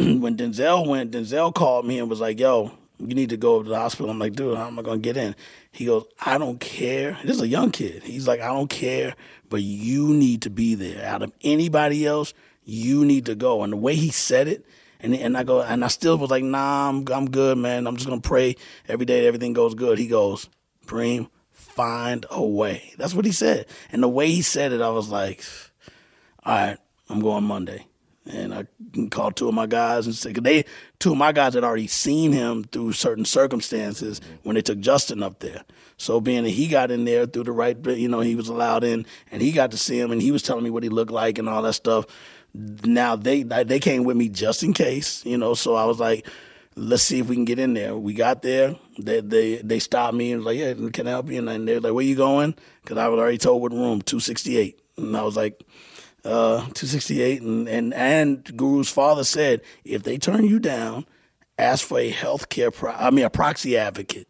[0.20, 3.68] when Denzel went, Denzel called me and was like, "Yo, you need to go to
[3.68, 5.36] the hospital." I'm like, "Dude, how am I gonna get in?"
[5.72, 8.02] He goes, "I don't care." This is a young kid.
[8.02, 9.14] He's like, "I don't care,
[9.50, 11.04] but you need to be there.
[11.04, 12.32] Out of anybody else,
[12.64, 14.64] you need to go." And the way he said it.
[15.02, 17.86] And, and I go and I still was like, nah, I'm I'm good, man.
[17.86, 18.56] I'm just gonna pray
[18.86, 19.98] every day everything goes good.
[19.98, 20.48] He goes,
[20.86, 22.92] Preem, find a way.
[22.98, 23.66] That's what he said.
[23.92, 25.42] And the way he said it, I was like,
[26.44, 27.86] all right, I'm going Monday.
[28.32, 28.66] And I
[29.10, 30.64] called two of my guys and said, they,
[30.98, 34.34] two of my guys had already seen him through certain circumstances mm-hmm.
[34.42, 35.64] when they took Justin up there.
[35.96, 38.84] So being that he got in there through the right, you know, he was allowed
[38.84, 41.12] in and he got to see him and he was telling me what he looked
[41.12, 42.06] like and all that stuff.
[42.54, 46.26] Now they, they came with me just in case, you know, so I was like,
[46.76, 47.96] let's see if we can get in there.
[47.96, 48.76] We got there.
[48.98, 51.46] They they they stopped me and was like, yeah, can I help you?
[51.46, 52.54] And they're like, where you going?
[52.82, 54.80] Because I was already told what room, 268.
[54.96, 55.62] And I was like,
[56.24, 57.42] uh, 268.
[57.42, 61.06] And, and, and Guru's father said, if they turn you down,
[61.58, 64.28] ask for a health care, pro- I mean, a proxy advocate.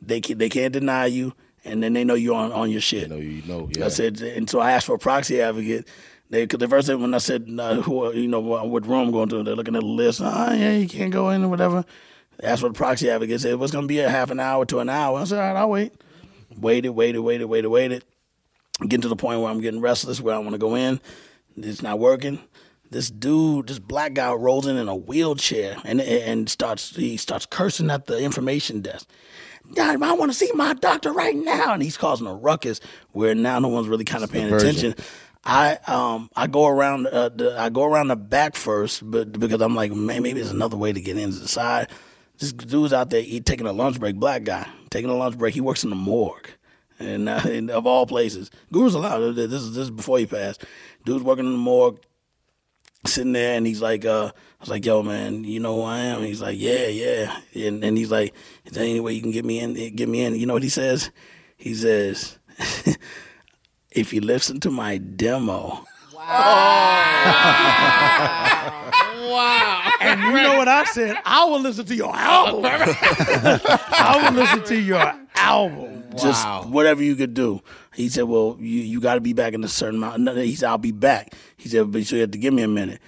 [0.00, 1.34] They, can, they can't deny you,
[1.64, 3.08] and then they know you're on, on your shit.
[3.08, 3.68] know you know.
[3.72, 3.86] yeah.
[3.86, 5.88] I said, and so I asked for a proxy advocate.
[6.30, 9.10] They, cause the first thing when I said, uh, who, you know, what room I'm
[9.10, 10.20] going to, they're looking at the list.
[10.22, 11.84] Ah, yeah, you can't go in or whatever.
[12.42, 13.40] Asked for the proxy advocate.
[13.40, 15.18] Said, It was going to be a half an hour to an hour?
[15.18, 15.92] I said, all right, I'll wait.
[16.56, 18.04] Waited, waited, waited, waited, waited.
[18.80, 21.00] Getting to the point where I'm getting restless, where I want to go in.
[21.56, 22.40] It's not working.
[22.90, 27.44] This dude, this black guy, rolls in in a wheelchair and and starts he starts
[27.44, 29.08] cursing at the information desk.
[29.76, 32.80] I want to see my doctor right now, and he's causing a ruckus
[33.12, 34.94] where now no one's really kind of paying attention.
[35.44, 39.60] I um I go around uh, the, I go around the back first, but because
[39.60, 41.88] I'm like, man, maybe there's another way to get into the side.
[42.38, 45.54] This dude's out there, he taking a lunch break, black guy taking a lunch break.
[45.54, 46.50] He works in the morgue,
[46.98, 49.34] and, uh, and of all places, Guru's allowed.
[49.34, 50.64] This is this is before he passed.
[51.04, 52.00] Dude's working in the morgue,
[53.06, 55.98] sitting there, and he's like, uh, I was like, yo, man, you know who I
[55.98, 56.18] am?
[56.18, 59.30] And he's like, yeah, yeah, and and he's like, is there any way you can
[59.30, 59.74] get me in?
[59.94, 60.34] Get me in?
[60.34, 61.10] You know what he says?
[61.56, 62.38] He says.
[63.90, 65.84] if you listen to my demo.
[66.14, 66.18] Wow.
[69.30, 69.92] wow.
[70.00, 71.16] And you know what I said?
[71.24, 72.64] I will listen to your album.
[72.64, 76.04] I will listen to your album.
[76.16, 77.60] Just whatever you could do.
[77.94, 80.38] He said, Well, you, you got to be back in a certain amount.
[80.38, 81.34] He said, I'll be back.
[81.56, 83.00] He said, But you have to give me a minute.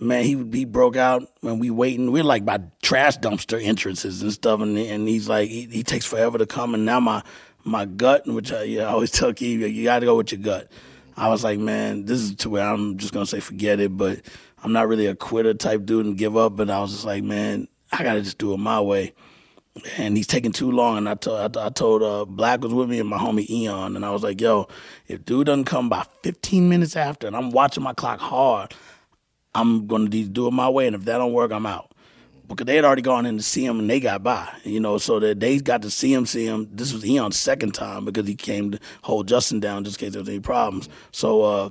[0.00, 2.12] Man, he he broke out when we waiting.
[2.12, 6.06] We're like by trash dumpster entrances and stuff, and and he's like he, he takes
[6.06, 6.74] forever to come.
[6.74, 7.24] And now my
[7.64, 10.40] my gut, which I, yeah, I always tell Keith, you got to go with your
[10.40, 10.70] gut.
[11.16, 13.96] I was like, man, this is to where I'm just gonna say forget it.
[13.96, 14.20] But
[14.62, 16.54] I'm not really a quitter type dude and give up.
[16.54, 19.14] But I was just like, man, I gotta just do it my way.
[19.96, 20.98] And he's taking too long.
[20.98, 23.96] And I told I, I told uh, Black was with me and my homie Eon,
[23.96, 24.68] and I was like, yo,
[25.06, 28.74] if dude doesn't come by 15 minutes after, and I'm watching my clock hard,
[29.54, 30.86] I'm gonna do it my way.
[30.86, 31.92] And if that don't work, I'm out
[32.48, 34.98] because they had already gone in to see him and they got by, you know,
[34.98, 36.68] so that they got to see him, see him.
[36.72, 40.12] This was Eon's second time because he came to hold Justin down just in case
[40.14, 40.88] there was any problems.
[41.12, 41.70] So uh,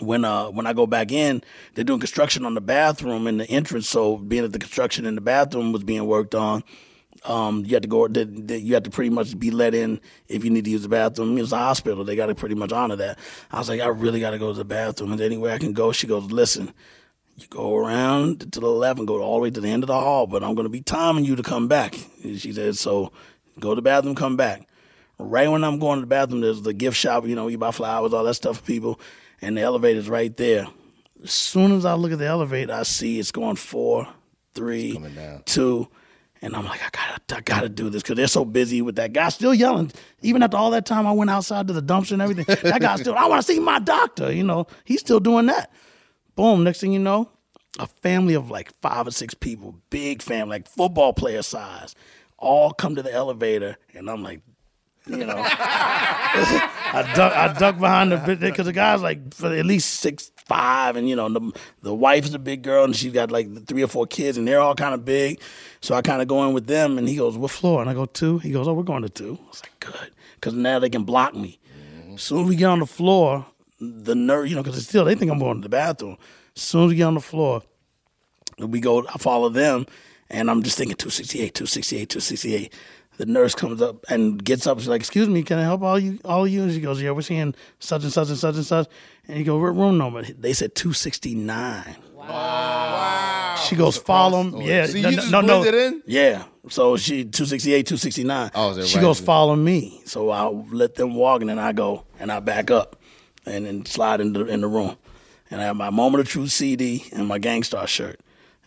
[0.00, 1.42] when uh, when I go back in,
[1.74, 3.88] they're doing construction on the bathroom in the entrance.
[3.88, 6.64] So being that the construction in the bathroom was being worked on,
[7.24, 8.06] Um, you have to go.
[8.06, 10.82] the- the- You have to pretty much be let in if you need to use
[10.82, 11.36] the bathroom.
[11.38, 12.04] It was a hospital.
[12.04, 13.18] They got to pretty much honor that.
[13.50, 15.12] I was like, I really got to go to the bathroom.
[15.12, 16.72] And anywhere I can go, she goes, listen,
[17.36, 19.88] you go around to the left and go all the way to the end of
[19.88, 21.96] the hall, but I'm going to be timing you to come back.
[22.22, 23.10] And she said, so
[23.58, 24.68] go to the bathroom, come back.
[25.18, 27.70] Right when I'm going to the bathroom, there's the gift shop, you know, you buy
[27.70, 29.00] flowers, all that stuff for people,
[29.40, 30.66] and the elevator's right there.
[31.22, 34.06] As soon as I look at the elevator, I see it's going four,
[34.54, 34.92] three,
[35.46, 35.88] two,
[36.44, 39.14] and I'm like, I gotta, I gotta do this because they're so busy with that
[39.14, 39.90] guy still yelling.
[40.20, 42.44] Even after all that time, I went outside to the dumpster and everything.
[42.70, 44.30] that guy still, I want to see my doctor.
[44.30, 45.72] You know, he's still doing that.
[46.36, 46.62] Boom.
[46.62, 47.30] Next thing you know,
[47.78, 51.94] a family of like five or six people, big family, like football player size,
[52.36, 54.42] all come to the elevator, and I'm like,
[55.06, 59.94] you know, I duck, I duck behind the because the guy's like for at least
[59.94, 63.30] six five, and you know the the wife is a big girl, and she's got
[63.30, 65.40] like three or four kids, and they're all kind of big.
[65.80, 67.94] So I kind of go in with them, and he goes, "What floor?" And I
[67.94, 68.38] go two.
[68.38, 69.38] He goes, "Oh, we're going to two.
[69.42, 71.58] I was like, "Good," because now they can block me.
[72.14, 73.46] As soon as we get on the floor,
[73.80, 76.16] the nurse, you know, because still they think I'm going to the bathroom.
[76.54, 77.62] As soon as we get on the floor,
[78.58, 79.06] we go.
[79.06, 79.86] I follow them,
[80.30, 82.72] and I'm just thinking 268, 268, 268.
[83.16, 84.78] The nurse comes up and gets up.
[84.80, 86.18] She's like, "Excuse me, can I help all you?
[86.24, 88.66] All of you?" And she goes, "Yeah, we're seeing such and such and such and
[88.66, 88.88] such."
[89.28, 91.96] And you go, "What room number?" They said 269.
[92.14, 93.56] Wow.
[93.68, 94.86] She goes, "Follow him." Oh, yeah.
[94.86, 95.62] So you no, just no, no.
[95.62, 96.02] blended in?
[96.06, 96.44] Yeah.
[96.68, 98.50] So she 268, 269.
[98.54, 99.02] Oh, is it she right?
[99.02, 102.70] goes, "Follow me." So I let them walk, and then I go and I back
[102.70, 102.96] up,
[103.46, 104.96] and then slide in the in the room,
[105.50, 108.18] and I have my Moment of Truth CD and my Gang Starr shirt,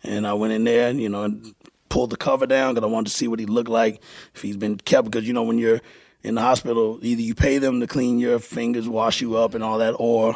[0.04, 1.54] and I went in there, and, you know, and
[1.90, 4.02] pulled the cover down because I wanted to see what he looked like
[4.36, 5.06] if he's been kept.
[5.10, 5.82] Because you know when you're
[6.24, 9.64] in the hospital, either you pay them to clean your fingers, wash you up, and
[9.64, 10.36] all that, or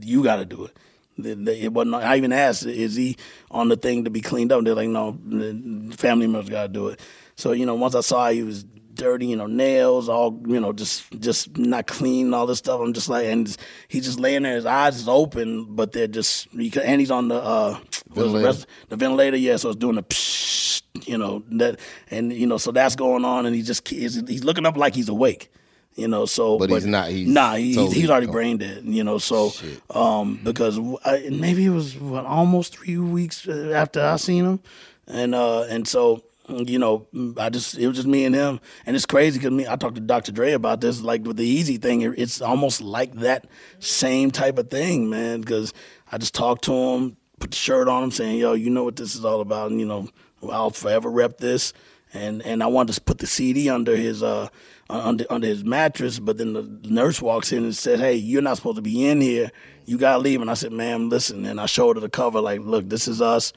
[0.00, 0.76] you got to do it.
[1.20, 1.96] It wasn't.
[1.96, 3.16] I even asked, "Is he
[3.50, 6.68] on the thing to be cleaned up?" They're like, "No, the family members got to
[6.68, 7.00] do it."
[7.34, 8.64] So you know, once I saw he was
[8.98, 12.80] dirty, you know, nails all, you know, just just not clean, all this stuff.
[12.82, 13.56] I'm just like, and
[13.88, 17.36] he's just laying there, his eyes is open, but they're just, and he's on the
[17.36, 18.46] uh, what's the, Ventilator.
[18.46, 19.56] rest, the ventilator, yeah.
[19.56, 23.46] So it's doing the, psh, you know, that, and you know, so that's going on,
[23.46, 25.50] and he just he's, he's looking up like he's awake.
[25.94, 28.32] You know, so But he's not, he's nah, he, totally he's already gone.
[28.32, 28.84] brain dead.
[28.84, 29.52] You know, so
[29.90, 34.60] um, because I, maybe it was what almost three weeks after I seen him,
[35.08, 38.96] and uh, and so you know, I just it was just me and him, and
[38.96, 40.32] it's crazy because me I talked to Dr.
[40.32, 41.00] Dre about this.
[41.00, 43.46] Like with the easy thing, it's almost like that
[43.80, 45.40] same type of thing, man.
[45.40, 45.74] Because
[46.10, 48.96] I just talked to him, put the shirt on him, saying, "Yo, you know what
[48.96, 50.08] this is all about," and you know,
[50.50, 51.72] I'll forever rep this.
[52.14, 54.48] And and I wanted to put the CD under his uh
[54.88, 58.56] under under his mattress, but then the nurse walks in and said, "Hey, you're not
[58.56, 59.50] supposed to be in here.
[59.84, 62.60] You gotta leave." And I said, "Ma'am, listen." And I showed her the cover, like,
[62.60, 63.52] "Look, this is us."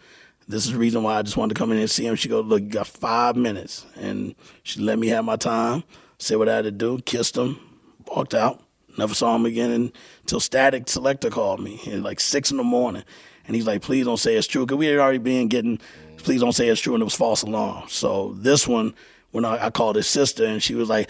[0.52, 2.18] This is the reason why I just wanted to come in and see him.
[2.18, 3.86] She goes, Look, you got five minutes.
[3.96, 5.86] And she let me have my time,
[6.20, 7.58] said what I had to do, kissed him,
[8.06, 8.62] walked out,
[8.98, 13.04] never saw him again until Static Selektah called me at like six in the morning.
[13.48, 14.66] And he's like, Please don't say it's true.
[14.66, 15.80] Because we had already been getting,
[16.18, 16.96] Please don't say it's true.
[16.96, 17.88] And it was false alarm.
[17.88, 18.94] So this one,
[19.32, 21.10] when I, I called his sister and she was like,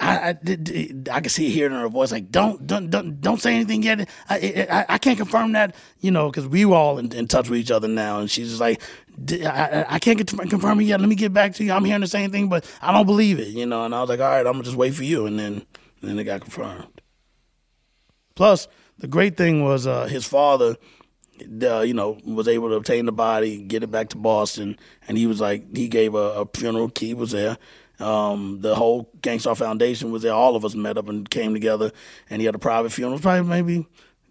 [0.00, 0.36] I, I,
[1.10, 3.82] I could see it here in her voice, like don't don't don't don't say anything
[3.82, 4.08] yet.
[4.30, 7.50] I I, I can't confirm that, you know, because we were all in, in touch
[7.50, 8.20] with each other now.
[8.20, 8.80] And she's just like,
[9.24, 11.00] "D- I, can't confirm it yet.
[11.00, 11.72] Let me get back to you.
[11.72, 13.84] I'm hearing the same thing, but I don't believe it, you know.
[13.84, 15.26] And I was like, all right, I'm gonna just wait for you.
[15.26, 15.66] And then
[16.00, 17.00] and then it got confirmed.
[18.34, 20.76] Plus, the great thing was uh, his father,
[21.62, 25.18] uh, you know, was able to obtain the body, get it back to Boston, and
[25.18, 26.88] he was like, he gave a, a funeral.
[26.88, 27.58] Key was there.
[28.00, 30.32] Um, the whole Gang Starr Foundation was there.
[30.32, 31.92] All of us met up and came together,
[32.28, 33.12] and he had a private funeral.
[33.12, 33.86] It was probably maybe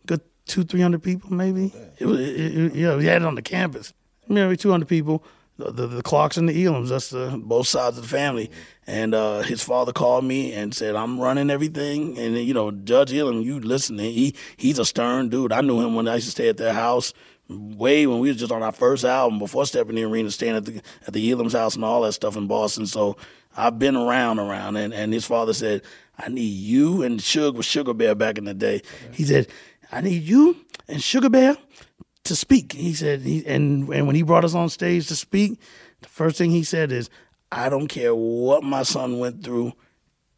[0.05, 1.73] good two, three hundred people, maybe.
[1.97, 3.93] It was, it, it, yeah, we had it on the campus.
[4.27, 5.23] Maybe two hundred people.
[5.55, 8.49] The, the, the Clarks and the Elams, that's the, both sides of the family.
[8.87, 12.17] And uh, his father called me and said, I'm running everything.
[12.17, 15.53] And, you know, Judge Elam, you listen, he, he's a stern dude.
[15.53, 17.13] I knew him when I used to stay at their house
[17.49, 20.55] way when we was just on our first album before stepping in the arena, staying
[20.55, 22.87] at the, at the Elam's house and all that stuff in Boston.
[22.87, 23.15] So
[23.55, 24.77] I've been around, around.
[24.77, 25.81] And, and his father said,
[26.17, 28.81] I need you and Shug was Sugar Bear back in the day.
[29.11, 29.47] He said,
[29.91, 30.57] I need you
[30.87, 31.57] and Sugar Bear
[32.23, 32.73] to speak.
[32.73, 35.59] He said, he, and and when he brought us on stage to speak,
[36.01, 37.09] the first thing he said is,
[37.51, 39.73] "I don't care what my son went through,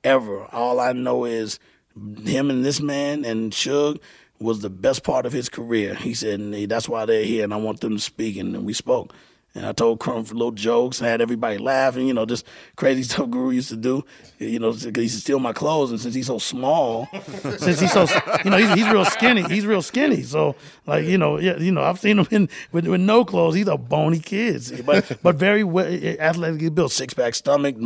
[0.04, 0.46] ever.
[0.52, 1.60] All I know is
[1.96, 4.00] him and this man and Shug
[4.40, 7.54] was the best part of his career." He said, and that's why they're here, and
[7.54, 8.38] I want them to speak.
[8.38, 9.14] And we spoke.
[9.56, 13.52] And I told Crumb little jokes, had everybody laughing, you know, just crazy stuff Guru
[13.52, 14.04] used to do.
[14.38, 17.08] You know, he used to steal my clothes, and since he's so small,
[17.58, 18.06] since he's so,
[18.44, 19.44] you know, he's, he's real skinny.
[19.44, 20.24] He's real skinny.
[20.24, 23.56] So, like, you know, yeah, you know, I've seen him in with, with no clothes.
[23.56, 25.88] He's a bony kid, but but very well,
[26.20, 27.78] athletically built, six pack stomach.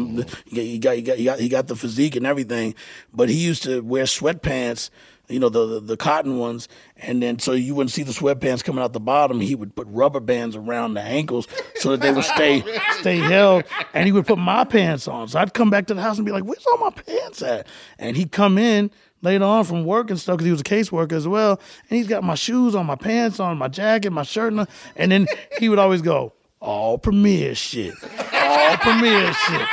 [0.48, 2.74] He got, he got he got he got the physique and everything.
[3.14, 4.90] But he used to wear sweatpants
[5.30, 6.68] you know the, the the cotton ones,
[6.98, 9.40] and then so you wouldn't see the sweatpants coming out the bottom.
[9.40, 12.64] He would put rubber bands around the ankles so that they would stay
[13.00, 15.28] stay held, and he would put my pants on.
[15.28, 17.68] So I'd come back to the house and be like, "Where's all my pants at?"
[18.00, 18.90] And he'd come in
[19.22, 21.60] later on from work and stuff because he was a caseworker as well,
[21.90, 25.12] and he's got my shoes on, my pants on, my jacket, my shirt, on, and
[25.12, 25.28] then
[25.60, 27.94] he would always go, "All Premier shit,
[28.34, 29.68] all Premier shit."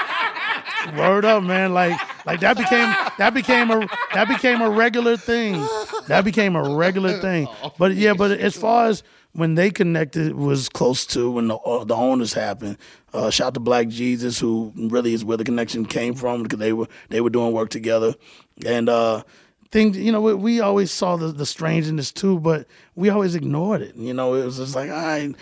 [0.94, 1.74] Word up, man!
[1.74, 5.54] Like, like that became that became a that became a regular thing.
[6.08, 7.48] That became a regular thing.
[7.78, 11.84] But yeah, but as far as when they connected was close to when the uh,
[11.84, 12.78] the Ownerz happened.
[13.12, 16.72] Uh, shout to Black Jesus, who really is where the connection came from because they
[16.72, 18.14] were they were doing work together,
[18.66, 19.22] and uh,
[19.70, 23.82] things you know we, we always saw the, the strangeness too, but we always ignored
[23.82, 23.94] it.
[23.96, 25.34] You know, it was just like I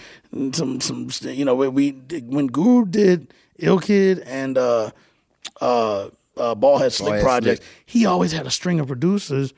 [0.52, 1.90] some some you know we, we
[2.26, 4.90] when Guru did Ill Kid and uh,
[5.60, 7.72] uh, uh, Ballhead Slick Ballhead project, Slick.
[7.86, 9.52] he always had a string of producers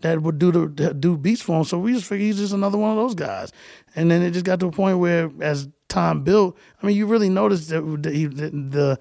[0.00, 1.64] that would do the do beats for him.
[1.64, 3.52] So we just figured he's just another one of those guys.
[3.96, 7.06] And then it just got to a point where, as time built, I mean, you
[7.06, 8.98] really noticed that the he- the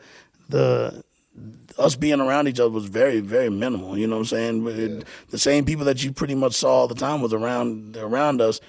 [0.50, 1.04] the
[1.78, 3.98] us being around each other was very very minimal.
[3.98, 4.68] You know what I'm saying?
[4.68, 8.42] It- The same people that you pretty much saw all the time was around around
[8.42, 8.60] us.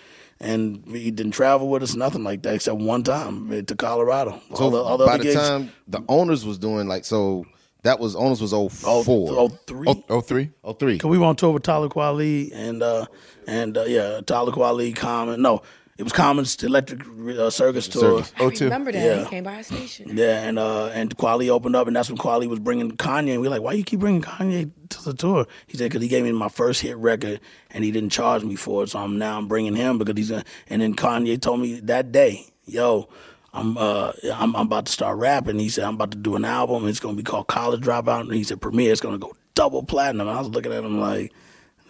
[0.41, 4.41] And he didn't travel with us, nothing like that, except one time eh, to Colorado.
[4.55, 7.05] So all the, all the by other the gigs, time the Ownerz was doing like
[7.05, 7.45] so,
[7.89, 8.68] that was Ownerz was 04.
[8.86, 9.86] Oh, three.
[10.10, 10.50] Oh, three.
[10.62, 10.99] Oh, three.
[10.99, 13.07] Cause we were on tour with Talib Kweli and uh
[13.47, 15.41] and uh, yeah, Talib Kweli, Common.
[15.41, 15.62] No,
[15.97, 17.00] it was Common's Electric
[17.39, 18.23] uh, Circus tour.
[18.23, 18.33] Circus.
[18.39, 18.65] Oh, two.
[18.67, 19.25] Remember that Yeah.
[19.25, 20.17] he came by our station.
[20.17, 23.33] Yeah, and uh, and Kweli opened up, and that's when Kweli was bringing Kanye.
[23.33, 25.47] And we were like, why you keep bringing Kanye to the tour?
[25.67, 28.55] He said, because he gave me my first hit record, and he didn't charge me
[28.55, 28.91] for it.
[28.91, 30.31] So I'm now I'm bringing him because he's.
[30.31, 33.08] A, and then Kanye told me that day, yo.
[33.52, 35.59] I'm uh I'm, I'm about to start rapping.
[35.59, 36.86] He said I'm about to do an album.
[36.86, 38.20] It's gonna be called College Dropout.
[38.20, 38.93] And he said Premier.
[38.93, 40.28] It's gonna go double platinum.
[40.28, 41.33] And I was looking at him like,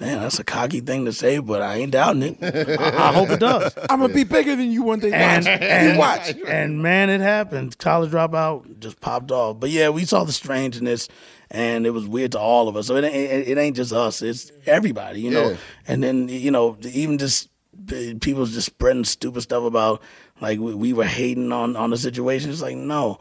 [0.00, 2.80] man, that's a cocky thing to say, but I ain't doubting it.
[2.80, 3.74] I, I hope it does.
[3.90, 5.12] I'm gonna be bigger than you one day.
[5.12, 5.60] And, watch.
[5.60, 6.34] and you watch.
[6.46, 7.76] And man, it happened.
[7.78, 9.58] College dropout just popped off.
[9.60, 11.08] But yeah, we saw the strangeness,
[11.50, 12.86] and it was weird to all of us.
[12.86, 15.50] So it ain't, it ain't just us; it's everybody, you know.
[15.50, 15.56] Yeah.
[15.88, 17.48] And then you know, even just
[17.92, 20.02] uh, people just spreading stupid stuff about
[20.40, 22.50] like we, we were hating on on the situation.
[22.50, 23.18] It's like no.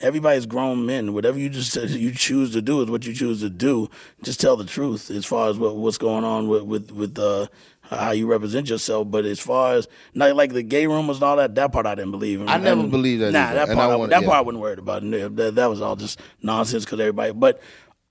[0.00, 1.12] Everybody's grown men.
[1.12, 3.90] Whatever you just you choose to do is what you choose to do.
[4.22, 7.48] Just tell the truth as far as what, what's going on with with with uh,
[7.82, 9.10] how you represent yourself.
[9.10, 11.96] But as far as not like the gay rumors and all that, that part I
[11.96, 12.48] didn't believe in.
[12.48, 13.54] I never And- believed that Nah, either.
[13.66, 14.28] that part I I, wanna- that yeah.
[14.28, 15.02] part I wasn't worried about.
[15.02, 17.32] That, that was all just nonsense because everybody.
[17.32, 17.60] But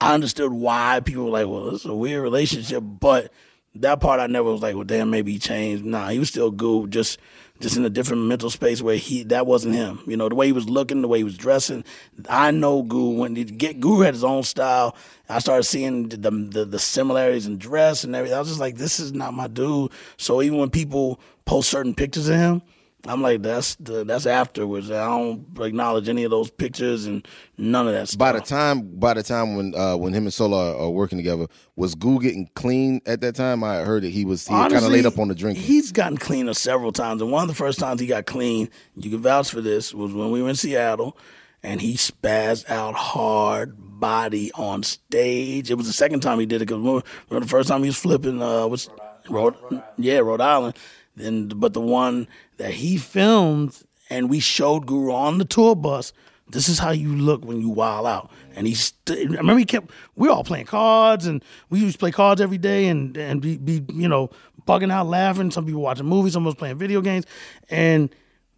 [0.01, 3.31] I understood why people were like, "Well, it's a weird relationship," but
[3.75, 6.51] that part I never was like, "Well, damn, maybe he changed." Nah, he was still
[6.51, 7.17] good, just
[7.59, 9.99] just in a different mental space where he that wasn't him.
[10.05, 11.83] You know, the way he was looking, the way he was dressing.
[12.29, 14.95] I know Guru when he get Guru had his own style.
[15.29, 18.35] I started seeing the, the the similarities in dress and everything.
[18.35, 19.91] I was just like, this is not my dude.
[20.17, 22.61] So even when people post certain pictures of him.
[23.09, 24.91] I'm like that's the, that's afterwards.
[24.91, 27.27] I don't acknowledge any of those pictures and
[27.57, 28.19] none of that stuff.
[28.19, 31.17] By the time, by the time when uh, when him and Solar are, are working
[31.17, 33.63] together, was Goo getting clean at that time?
[33.63, 35.57] I heard that he was he kind of laid up on the drink.
[35.57, 39.09] He's gotten cleaner several times, and one of the first times he got clean, you
[39.09, 41.17] can vouch for this, was when we were in Seattle,
[41.63, 45.71] and he spazzed out hard body on stage.
[45.71, 47.89] It was the second time he did it because remember, remember the first time he
[47.89, 48.89] was flipping uh, was
[49.29, 49.55] Rhode,
[49.97, 50.77] yeah, Rhode Island.
[51.15, 52.27] Then, but the one
[52.57, 56.13] that he filmed and we showed Guru on the tour bus.
[56.49, 58.31] This is how you look when you wild out.
[58.55, 59.91] And he, st- I remember he kept.
[60.15, 63.41] We were all playing cards, and we used to play cards every day, and and
[63.41, 64.29] be, be you know
[64.65, 65.51] bugging out, laughing.
[65.51, 67.25] Some people watching movies, some was playing video games,
[67.69, 68.09] and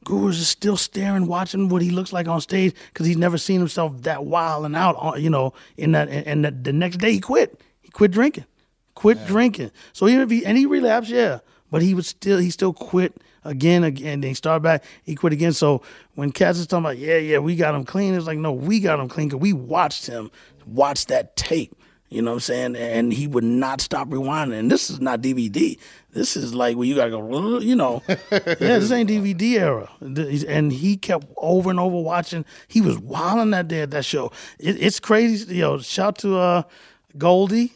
[0.05, 3.39] Guru was just still staring, watching what he looks like on stage because he's never
[3.39, 4.95] seen himself that wild and out.
[4.97, 7.59] On, you know, in that and the, the next day he quit.
[7.81, 8.45] He quit drinking,
[8.93, 9.71] quit drinking.
[9.93, 11.39] So even if he and he relapsed, yeah,
[11.71, 14.21] but he was still he still quit again, again.
[14.21, 15.53] Then he started back, he quit again.
[15.53, 15.81] So
[16.15, 18.79] when Cats is talking about, yeah, yeah, we got him clean, it's like no, we
[18.79, 20.31] got him clean because we watched him
[20.65, 21.75] watch that tape.
[22.09, 22.75] You know what I'm saying?
[22.75, 24.57] And he would not stop rewinding.
[24.57, 25.77] And this is not DVD.
[26.11, 28.01] This is like where you gotta go, you know.
[28.07, 29.89] yeah, this ain't DVD era.
[30.01, 32.45] And he kept over and over watching.
[32.67, 34.31] He was wilding that day at that show.
[34.57, 35.55] It, it's crazy.
[35.55, 36.63] You know, shout to uh,
[37.17, 37.73] Goldie.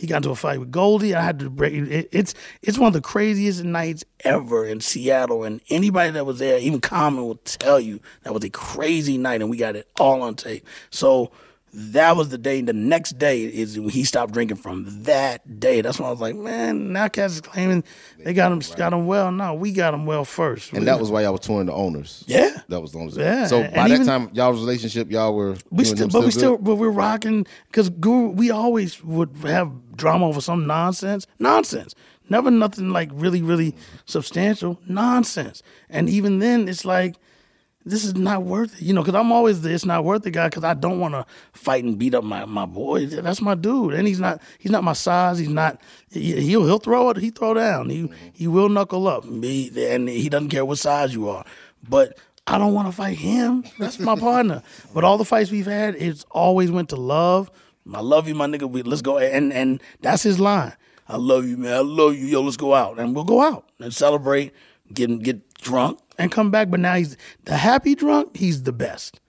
[0.00, 1.14] He got into a fight with Goldie.
[1.14, 1.74] I had to break.
[1.74, 6.38] It, it's it's one of the craziest nights ever in Seattle, and anybody that was
[6.38, 9.90] there, even Common, will tell you that was a crazy night, and we got it
[10.00, 10.66] all on tape.
[10.88, 11.32] So
[11.72, 12.60] that was the day.
[12.62, 15.80] The next day is when he stopped drinking from that day.
[15.80, 17.84] That's when I was like, man, now cats is claiming
[18.18, 19.30] they got him got him well.
[19.30, 20.72] No, we got him well first.
[20.72, 22.24] And that was why y'all were touring the Ownerz.
[22.26, 22.56] Yeah.
[22.68, 23.16] That was the Ownerz.
[23.18, 26.20] Yeah, So and by that even- time, y'all's relationship, y'all were We and still, but
[26.20, 26.32] we good?
[26.34, 28.30] still, but we're rocking because Guru.
[28.30, 31.94] We always would have drama over some nonsense, nonsense.
[32.28, 33.74] Never nothing like really, really
[34.06, 35.62] substantial nonsense.
[35.88, 37.16] And even then, it's like
[37.84, 39.02] this is not worth it, you know.
[39.02, 41.82] Because I'm always the it's not worth it guy because I don't want to fight
[41.84, 43.06] and beat up my my boy.
[43.06, 45.38] That's my dude, and he's not he's not my size.
[45.38, 47.16] He's not he, he'll he'll throw it.
[47.16, 47.88] He throw down.
[47.88, 48.28] He mm-hmm.
[48.34, 49.24] he will knuckle up.
[49.24, 51.44] Me and he doesn't care what size you are,
[51.88, 52.18] but.
[52.46, 53.62] I don't want to fight him.
[53.78, 54.64] That's my partner.
[54.92, 57.48] But all the fights we've had, it's always went to love.
[57.94, 58.68] I love you, my nigga.
[58.68, 59.18] We, let's go.
[59.18, 60.72] And and that's his line.
[61.06, 61.72] I love you, man.
[61.72, 62.26] I love you.
[62.26, 62.98] Yo, let's go out.
[62.98, 64.52] And we'll go out and celebrate,
[64.92, 66.70] get get drunk, and come back.
[66.70, 68.36] But now he's the happy drunk.
[68.36, 69.20] He's the best.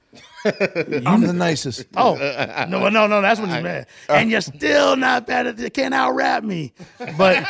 [0.46, 1.86] I'm the nicest.
[1.96, 2.16] Oh
[2.68, 3.22] no, no, no!
[3.22, 5.60] That's when he's mad, and you're still not bad at.
[5.60, 6.74] You can't out rap me,
[7.18, 7.36] but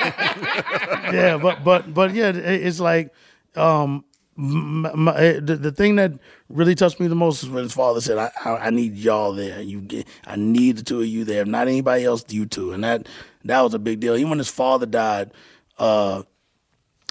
[1.14, 3.14] yeah, but but but yeah, it- it's like
[3.56, 4.04] um,
[4.38, 6.12] m- m- eh, the, the thing that
[6.50, 9.34] really touched me the most is when his father said, "I I, I need y'all
[9.34, 9.62] there.
[9.62, 11.42] You get, I need the two of you there.
[11.44, 13.08] If not anybody else, you two." And that
[13.46, 14.16] that was a big deal.
[14.18, 15.32] Even when his father died,
[15.80, 16.24] uh,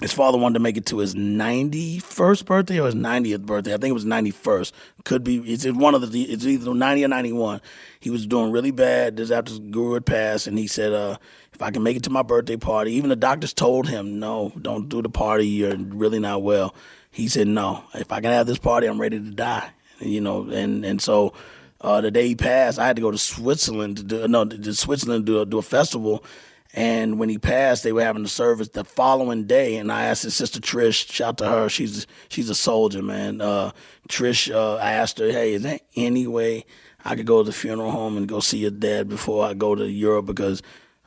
[0.01, 3.73] his father wanted to make it to his 91st birthday or his 90th birthday.
[3.73, 4.71] I think it was 91st.
[5.05, 7.61] Could be, it's one of the, it's either 90 or 91.
[7.99, 11.17] He was doing really bad just after Guru had passed, and he said, uh,
[11.53, 14.51] if I can make it to my birthday party, even the doctors told him, no,
[14.59, 15.47] don't do the party.
[15.47, 16.73] You're really not well.
[17.11, 19.69] He said, no, if I can have this party, I'm ready to die.
[19.99, 21.33] You know, and, and so
[21.81, 24.73] uh, the day he passed, I had to go to Switzerland to do, no, to
[24.73, 26.23] Switzerland to do do a festival.
[26.73, 30.23] And when he passed, they were having the service the following day, and I asked
[30.23, 33.41] his sister Trish, shout to her, she's she's a soldier, man.
[33.41, 33.71] Uh,
[34.07, 36.65] Trish, uh, I asked her, hey, is there any way
[37.03, 39.75] I could go to the funeral home and go see your dad before I go
[39.75, 40.27] to Europe?
[40.27, 40.61] Because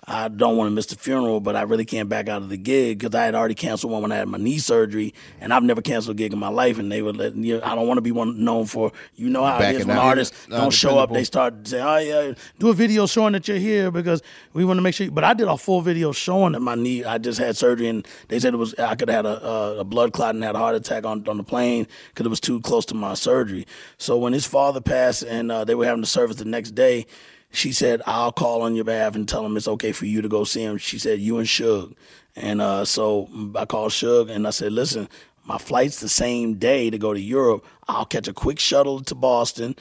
[0.07, 2.59] I don't want to miss the funeral, but I really can't back out of the
[2.59, 5.63] gig because I had already canceled one when I had my knee surgery, and I've
[5.63, 6.79] never canceled a gig in my life.
[6.79, 9.31] And they would let you know, I don't want to be one known for you
[9.31, 10.05] know how it is Backing when out.
[10.05, 13.49] artists Not don't show up, they start saying, "Oh yeah, do a video showing that
[13.49, 16.13] you're here because we want to make sure." You, but I did a full video
[16.13, 17.05] showing that my knee.
[17.05, 19.79] I just had surgery, and they said it was I could have had a, a,
[19.79, 22.41] a blood clot and had a heart attack on on the plane because it was
[22.41, 23.67] too close to my surgery.
[23.97, 27.07] So when his father passed, and uh, they were having the service the next day.
[27.55, 30.29] She said, I'll call on your behalf and tell him it's okay for you to
[30.29, 30.77] go see him.
[30.77, 31.95] She said, You and Shug.
[32.35, 35.09] And uh, so I called Shug and I said, Listen,
[35.45, 37.65] my flight's the same day to go to Europe.
[37.87, 39.77] I'll catch a quick shuttle to Boston,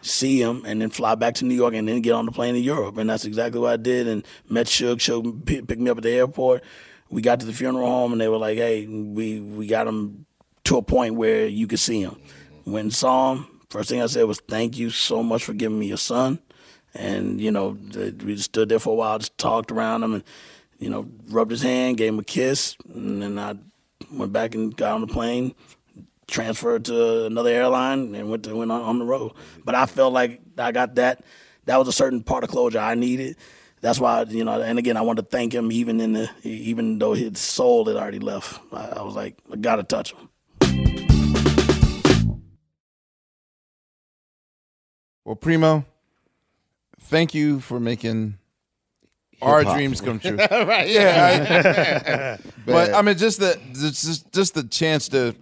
[0.00, 2.54] see him, and then fly back to New York and then get on the plane
[2.54, 2.96] to Europe.
[2.96, 4.08] And that's exactly what I did.
[4.08, 4.98] And met Shug.
[4.98, 6.64] Shug picked me up at the airport.
[7.10, 10.24] We got to the funeral home and they were like, Hey, we, we got him
[10.64, 12.18] to a point where you could see him.
[12.64, 13.46] And saw him.
[13.68, 16.38] First thing I said was, Thank you so much for giving me your son
[16.94, 17.76] and you know
[18.24, 20.24] we stood there for a while, just talked around him, and
[20.78, 23.56] you know rubbed his hand, gave him a kiss, and then I
[24.12, 25.54] went back and got on the plane,
[26.26, 29.32] transferred to another airline, and went to went on, on the road.
[29.64, 31.24] But I felt like I got that.
[31.66, 33.36] That was a certain part of closure I needed.
[33.80, 36.98] That's why you know, and again, I want to thank him, even in the even
[36.98, 38.60] though his soul had already left.
[38.72, 40.28] I, I was like, I gotta touch him.
[45.24, 45.84] Well, Primo,
[47.08, 48.38] thank you for making
[49.42, 49.76] our Hip-hop.
[49.76, 50.36] dreams come true.
[50.50, 50.96] Right, yeah.
[51.42, 52.36] yeah.
[52.40, 55.34] I- but I mean, just the just, just the chance to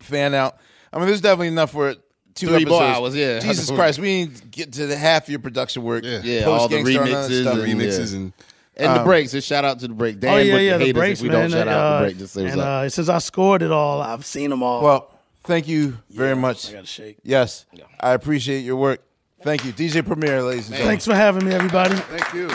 [0.00, 0.56] fan out.
[0.92, 1.94] I mean, there's definitely enough for
[2.34, 2.98] two Three more episodes.
[2.98, 3.38] hours, yeah.
[3.40, 6.04] Jesus Christ, we didn't get to the half of your production work.
[6.04, 7.54] Yeah, all the post-Gang Starr, remixes stuff.
[7.58, 8.18] and- Remixes yeah.
[8.18, 8.32] and-
[8.76, 9.32] and the breaks.
[9.32, 10.20] Just shout out to the break.
[10.20, 11.40] Dan oh yeah, with the yeah, the haters if breaks, we man.
[11.40, 12.66] don't shout out uh, the break, just say what's and up.
[12.66, 14.82] uh, since I scored it all, I've seen them all.
[14.82, 15.10] Well,
[15.44, 16.70] thank you very much.
[16.70, 17.18] I gotta shake.
[17.22, 17.66] Yes,
[18.00, 19.02] I appreciate your work.
[19.42, 20.88] Thank you, DJ Premier, ladies and gentlemen.
[20.92, 21.94] Thanks for having me, everybody.
[21.94, 22.50] Thank you.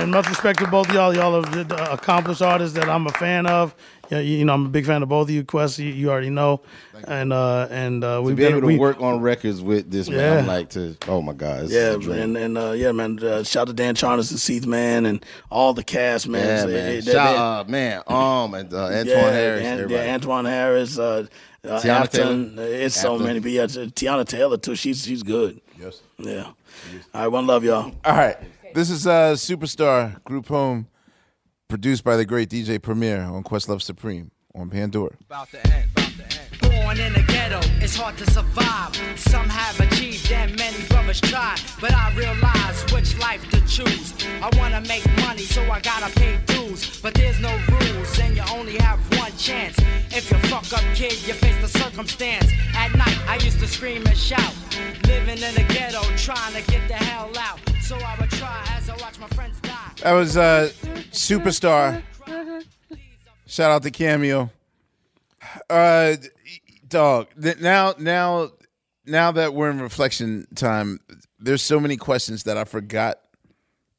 [0.00, 1.14] And much respect to both of y'all.
[1.14, 3.74] Y'all are the accomplished artists that I'm a fan of.
[4.10, 5.78] You know, you know, I'm a big fan of both of you, Quest.
[5.78, 6.60] You, you already know.
[7.08, 10.08] And uh, and uh, to we've be able to we, work on records with this
[10.08, 10.38] man, Yeah.
[10.38, 13.18] I'm like to oh my god, Yeah, a and and uh, yeah, man.
[13.22, 16.46] Uh, shout out to Dan Charnas and Seath, man, and all the cast, man.
[16.46, 16.76] Yeah, It's- man.
[16.76, 20.06] it- it- Shout it- out, man, um, and uh, Antoine yeah, Harris, and- everybody.
[20.06, 21.26] yeah, Antoine Harris, uh,
[21.64, 22.56] uh, Teyana Afton.
[22.56, 22.68] Taylor.
[22.68, 23.40] It's so many.
[23.40, 24.76] But yeah, Teyana Taylor too.
[24.76, 25.60] She's she's good.
[25.82, 26.00] Yes.
[26.18, 26.44] Yeah.
[26.44, 26.54] All
[27.22, 27.92] right, one love, y'all.
[28.04, 28.36] All right.
[28.72, 30.86] This is uh, Superstar Group Home,
[31.68, 35.16] produced by the great DJ Premier on Questlove Supreme on Pandora.
[35.28, 36.01] Born
[36.92, 38.94] Born in the ghetto, it's hard to survive.
[39.16, 41.56] Some have achieved and many brothers try.
[41.80, 44.12] But I realize which life to choose.
[44.42, 47.00] I wanna make money, so I gotta pay dues.
[47.00, 49.78] But there's no rules, and you only have one chance.
[50.10, 52.52] If you fuck up, kid, you face the circumstance.
[52.74, 54.54] At night, I used to scream and shout.
[55.06, 57.58] Living in the ghetto, trying to get the hell out.
[57.80, 59.92] So I would try as I watch my friends die.
[60.02, 60.70] That was uh,
[61.10, 62.02] Superstar.
[63.46, 64.50] Shout out to Cameo.
[65.68, 66.16] Uh,
[66.92, 67.28] dog.
[67.40, 68.50] th- Now, now,
[69.06, 71.00] now that we're in reflection time,
[71.38, 73.18] there's so many questions that I forgot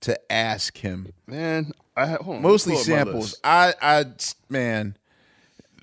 [0.02, 1.12] to ask him.
[1.28, 3.40] Man, I ha- hold on, mostly let me pull up my samples.
[3.44, 4.06] I, I,
[4.50, 4.98] man,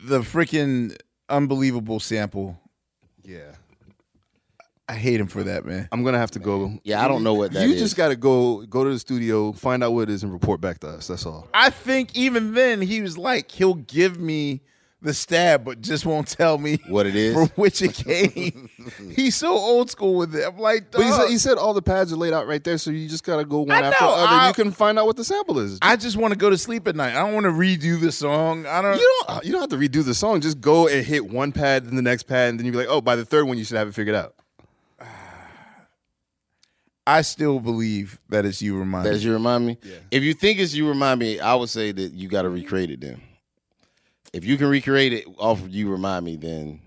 [0.02, 0.96] the freaking
[1.28, 2.58] unbelievable sample.
[3.22, 3.52] Yeah.
[4.88, 5.88] I hate him for that, man.
[5.92, 6.76] I'm gonna have to go.
[6.82, 7.80] Yeah, I don't know what that you is.
[7.80, 10.60] just got to go go to the studio, find out what it is, and report
[10.60, 11.06] back to us.
[11.06, 11.46] That's all.
[11.54, 14.62] I think even then he was like, he'll give me
[15.02, 17.34] the stab, but just won't tell me What it is?
[17.34, 18.68] from which it came.
[19.16, 20.46] He's so old school with it.
[20.46, 22.76] I'm like, But he said, he said all the pads are laid out right there,
[22.76, 24.26] so you just gotta go one I after know, the other.
[24.34, 25.78] I- you can find out what the sample is.
[25.80, 27.14] I just want to go to sleep at night.
[27.16, 28.66] I don't want to redo the song.
[28.66, 28.98] I don't.
[28.98, 29.36] You don't.
[29.36, 30.40] Uh, you don't have to redo the song.
[30.42, 32.88] Just go and hit one pad, then the next pad, and then you be like,
[32.88, 34.34] oh, by the third one, you should have it figured out.
[37.06, 39.24] I still believe that it's you remind That's me.
[39.24, 39.78] you remind me.
[40.10, 42.90] If you think it's you remind me, I would say that you got to recreate
[42.90, 43.00] it.
[43.00, 43.20] Then,
[44.32, 46.80] if you can recreate it off of you remind me, then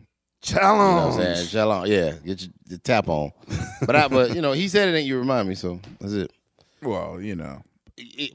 [0.46, 1.52] you know what I'm saying Challenge.
[1.52, 1.90] challenge.
[1.90, 3.32] Yeah, get your, your tap on.
[3.86, 6.32] But I, but you know, he said it ain't you remind me, so that's it.
[6.82, 7.62] Well, you know,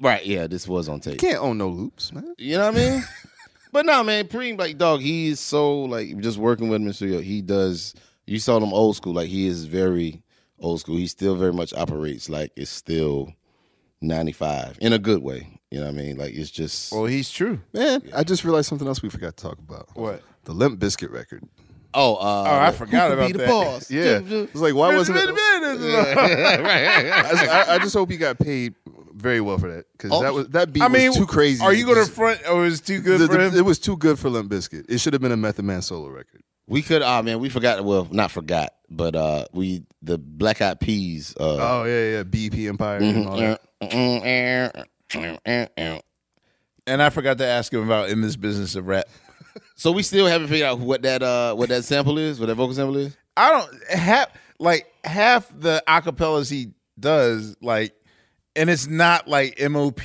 [0.00, 0.24] right?
[0.24, 1.18] Yeah, this was on tape.
[1.18, 2.34] Can't own no loops, man.
[2.38, 3.04] You know what I mean?
[3.72, 6.92] but no, man, Preem, like dog, he is so like just working with him in
[6.92, 7.20] studio.
[7.20, 7.94] He does.
[8.26, 9.14] You saw them old school.
[9.14, 10.22] Like he is very
[10.58, 10.96] old school.
[10.96, 13.32] He still very much operates like it's still
[14.00, 15.57] ninety five in a good way.
[15.70, 16.16] You know what I mean?
[16.16, 16.92] Like it's just.
[16.92, 18.02] Well, he's true, man.
[18.14, 19.88] I just realized something else we forgot to talk about.
[19.94, 20.22] What?
[20.44, 21.42] The Limp Bizkit record.
[21.94, 23.48] Oh, uh, Oh, I forgot who could about be the that.
[23.48, 23.90] boss?
[23.90, 25.28] Yeah, it's like why wasn't it?
[25.28, 25.34] Yeah.
[27.26, 28.74] I, just- I- I just hope he got paid
[29.14, 31.62] very well for that because Oh, that was that beat I mean, was too crazy.
[31.64, 32.40] Are you going to Just- front?
[32.46, 33.54] Oh, it was too good the- for the- him.
[33.56, 34.86] It was too good for Limp Bizkit.
[34.88, 36.42] It should have been a Method Man solo record.
[36.66, 37.00] We could.
[37.02, 37.82] Ah, man, we forgot.
[37.84, 41.34] Well, not forgot, but uh, we the Black Eyed Peas.
[41.40, 43.60] Uh, Oh yeah, yeah, BEP Empire and all that.
[43.82, 44.84] mhm.
[45.14, 49.06] And I forgot to ask him about in this business of rap.
[49.74, 52.54] So we still haven't figured out what that uh what that sample is, what that
[52.56, 53.16] vocal sample is.
[53.36, 54.30] I don't have
[54.60, 57.92] like half the acapellas he does like,
[58.54, 60.00] and it's not like MOP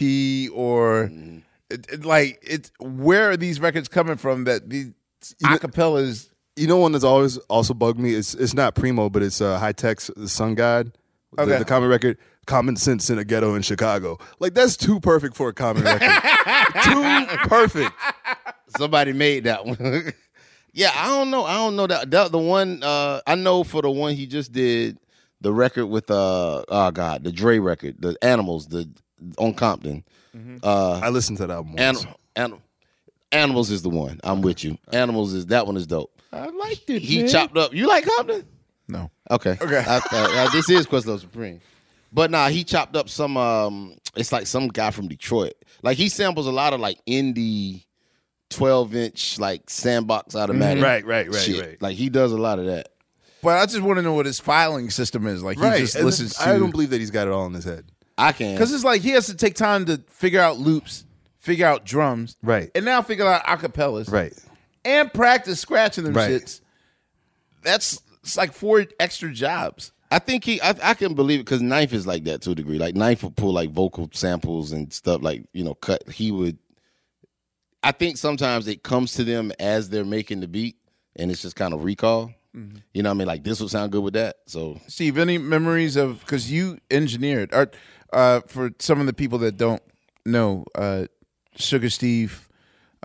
[0.54, 1.12] or
[1.70, 4.92] it, it- like it's where are these records coming from that these
[5.44, 6.30] acapellas?
[6.56, 8.14] You know one that's always also bugged me.
[8.16, 10.92] It's it's not Primo, but it's uh, Hi-Tek's The Sun God,
[11.36, 11.58] the, Okay.
[11.60, 12.18] the common record.
[12.46, 14.18] Common sense in a ghetto in Chicago.
[14.40, 16.02] Like that's too perfect for a common record.
[16.84, 17.92] too perfect.
[18.78, 20.14] Somebody made that one.
[20.74, 21.46] yeah, I don't know.
[21.46, 24.52] I don't know that, that the one uh I know for the one he just
[24.52, 24.98] did
[25.42, 28.90] the record with uh oh god the Dre record the Animals the
[29.38, 30.04] on Compton.
[30.64, 31.76] Uh, I listened to that album.
[31.78, 32.06] An- once.
[32.36, 32.62] An-
[33.32, 34.20] Animals is the one.
[34.24, 34.78] I'm with you.
[34.92, 36.12] Animals is that one is dope.
[36.32, 37.02] I liked it.
[37.02, 37.28] He man.
[37.30, 37.74] chopped up.
[37.74, 38.46] You like Compton?
[38.88, 39.10] No.
[39.32, 39.58] Okay.
[39.62, 39.84] Okay.
[39.88, 41.62] I, I- I- this is Questlove Supreme.
[42.14, 43.36] But nah, he chopped up some.
[43.38, 45.54] um It's like some guy from Detroit.
[45.82, 47.86] Like he samples a lot of like indie,
[48.50, 50.84] twelve inch like sandbox automatic.
[50.84, 51.60] Right, right, right, shit.
[51.66, 51.82] right.
[51.82, 52.90] Like he does a lot of that.
[53.42, 55.44] But I just want to know what his filing system is.
[55.44, 55.74] Like Right.
[55.76, 56.48] he just and listens to.
[56.48, 57.86] I don't believe that he's got it all in his head.
[58.18, 61.04] I can't Because it's like he has to take time to figure out loops,
[61.40, 62.70] figure out drums, Right.
[62.76, 64.34] and now figure out acapellas, Right.
[64.86, 66.30] and practice scratching them Right.
[66.30, 66.62] shits.
[67.64, 69.92] That's it's like four extra jobs.
[70.14, 70.62] I think he.
[70.62, 72.78] I, I can believe it because Knife is like that to a degree.
[72.78, 75.24] Like Knife would pull like vocal samples and stuff.
[75.24, 76.08] Like you know, cut.
[76.08, 76.60] He would.
[77.82, 80.78] I think sometimes it comes to them as they're making the beat,
[81.16, 82.32] and it's just kind of recall.
[82.94, 83.28] You know what I mean?
[83.28, 84.36] Like this would sound good with that.
[84.46, 87.52] So Steve, any memories of because you engineered?
[87.52, 87.72] Or,
[88.14, 89.82] uh, for some of the people that don't
[90.28, 91.06] know, uh,
[91.56, 92.48] Sugar Steve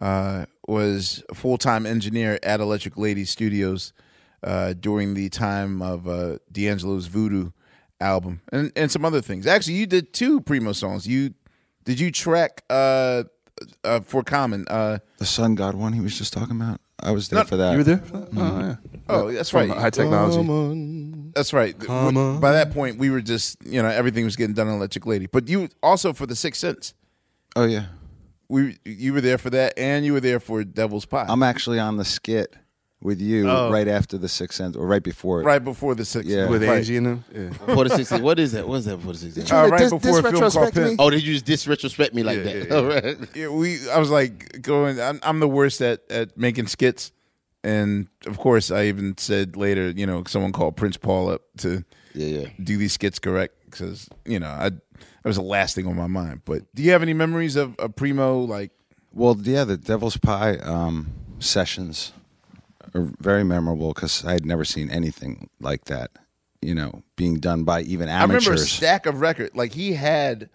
[0.03, 3.95] uh, was a full time engineer at Electric Lady Studios
[4.43, 7.51] uh, during the time of uh, D'Angelo's Voodoo
[8.01, 9.47] album and and some other things.
[9.47, 11.07] Actually, you did two Primo songs.
[11.07, 11.35] You
[11.85, 13.25] did you track uh,
[13.85, 14.67] uh, for Common?
[14.69, 16.81] Uh, The Sun God one he was just talking about.
[17.01, 17.73] I was there No, for that.
[17.73, 17.99] You were there?
[17.99, 18.29] Mhm.
[18.37, 18.77] Oh yeah.
[19.09, 19.79] Oh, that's From right.
[19.79, 21.31] Hi-Teknology.
[21.35, 21.79] That's right.
[21.79, 22.41] Come on.
[22.41, 25.27] By that point, we were just you know everything was getting done on Electric Lady.
[25.27, 26.95] But you also for the Sixth Sense.
[27.57, 27.87] Oh yeah.
[28.49, 31.27] We you were there for that, and you were there for Devil's Pie.
[31.29, 32.57] I'm actually on the skit
[33.01, 33.71] with you Oh.
[33.71, 35.45] right after the Sixth Sense, or right before it.
[35.45, 36.29] right before the Sixth.
[36.29, 36.49] Yeah.
[36.49, 36.79] With right.
[36.79, 37.25] Angie and them.
[37.33, 37.51] Yeah.
[37.75, 38.67] for the sixteen, what is that?
[38.69, 39.57] What is that for the sixteen?
[39.57, 41.01] Uh, right before a film called Pimp.
[41.01, 42.57] Oh, did you just disrespect me like Yeah, that?
[42.57, 42.75] yeah, yeah.
[42.77, 43.37] All right.
[43.37, 45.01] Yeah, we I was like going.
[45.01, 47.13] I'm, I'm the worst at at making skits.
[47.65, 51.85] and of course, I even said later, you know, someone called Prince Paul up to
[52.15, 52.49] yeah, yeah.
[52.63, 56.07] do these skits correct because you know I that was the last thing on my
[56.09, 56.43] mind.
[56.45, 58.71] But do you have any memories of, of Primo like?
[59.13, 62.18] Well, yeah, the Devil's Pie um, sessions are
[62.95, 66.11] very memorable because I had never seen anything like that.
[66.61, 68.47] You know, being done by even amateurs.
[68.47, 69.51] I remember a stack of record.
[69.55, 70.51] Like he had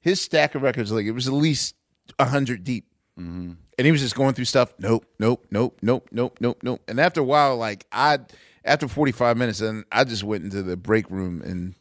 [0.00, 0.92] his stack of records.
[0.92, 1.74] Like it was at least
[2.18, 2.86] a hundred deep,
[3.18, 3.52] Mm-hmm.
[3.78, 4.72] and he was just going through stuff.
[4.78, 6.80] Nope, nope, nope, nope, nope, nope, nope.
[6.88, 8.20] And after a while, like I,
[8.64, 11.74] after forty five minutes, and I just went into the break room and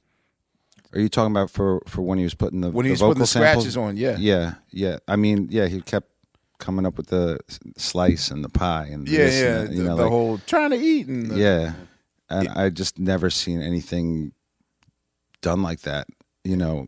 [0.94, 3.02] Are you talking about for for when he was putting the When he the was
[3.02, 4.18] putting the scratches on, yeah.
[4.20, 4.98] yeah, yeah.
[5.08, 6.10] I mean, yeah, he kept
[6.62, 7.38] coming up with the
[7.78, 10.12] slice and the pie and yeah, this yeah, and that, you the, know, the like-
[10.12, 11.74] whole trying to eat and the- yeah,
[12.30, 14.32] and I just never seen anything
[15.42, 16.08] done like that.
[16.46, 16.88] You know,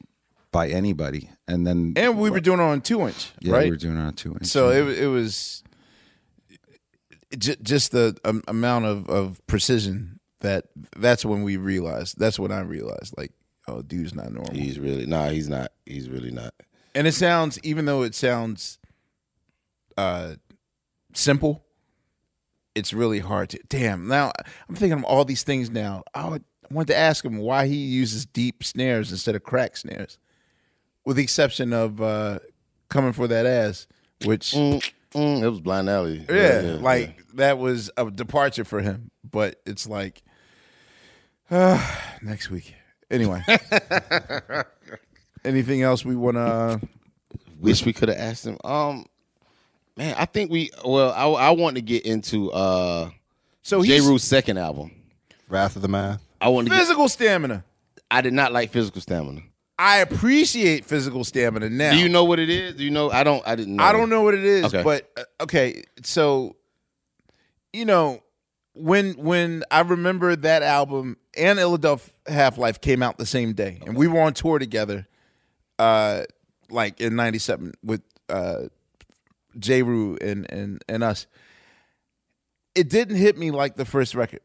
[0.51, 1.29] by anybody.
[1.47, 3.65] And then And we were doing it on two inch, yeah, right?
[3.65, 4.45] we were doing it on two inch.
[4.45, 5.61] So it it was
[7.37, 10.65] j- just the um, amount of, of precision that
[10.97, 12.17] that's when we realized.
[12.17, 13.31] That's when I realized, like,
[13.67, 14.53] oh, dude's not normal.
[14.53, 15.29] He's really nah.
[15.29, 15.71] He's not.
[15.85, 16.53] He's really not.
[16.95, 18.77] And it sounds, even though it sounds
[19.97, 20.35] uh,
[21.13, 21.63] simple,
[22.75, 23.59] it's really hard to.
[23.69, 24.07] Damn.
[24.07, 24.31] Now
[24.69, 25.69] I'm thinking of all these things.
[25.69, 29.43] Now I, would, I wanted to ask him why he uses deep snares instead of
[29.43, 30.17] crack snares,
[31.05, 32.39] with the exception of uh,
[32.89, 33.87] coming for that ass,
[34.25, 34.53] which
[35.13, 36.25] Mm, it was Blind Alley.
[36.27, 39.11] yeah, like that was a departure for him.
[39.29, 40.23] But it's like
[41.51, 41.79] uh,
[42.23, 42.73] next week.
[43.11, 43.43] Anyway,
[45.45, 46.81] anything else we want to?
[47.59, 48.57] Wish we could have asked him.
[48.63, 49.05] Um,
[49.97, 50.71] man, I think we.
[50.85, 53.09] Well, I I want to get into uh,
[53.61, 53.93] so J.
[53.93, 54.91] he's- Rule's second album,
[55.49, 56.21] Wrath of the Math.
[56.41, 57.63] I want to get, Physical stamina.
[58.11, 59.41] I did not like physical stamina.
[59.79, 61.91] I appreciate physical stamina now.
[61.91, 62.75] Do you know what it is?
[62.75, 63.09] Do you know?
[63.09, 63.41] I don't.
[63.47, 63.75] I didn't.
[63.77, 63.83] know.
[63.83, 64.83] I don't know what it is, Okay.
[64.83, 65.83] but uh, okay.
[66.03, 66.55] So,
[67.71, 68.21] you know,
[68.75, 73.79] when when I remember that album and Illadelph Half Life came out the same day,
[73.85, 75.07] and we were on tour together,
[75.79, 76.23] uh,
[76.69, 78.63] like in '97 with uh,
[79.59, 81.27] Jeru and and and us.
[82.75, 84.41] It didn't hit me like the first record.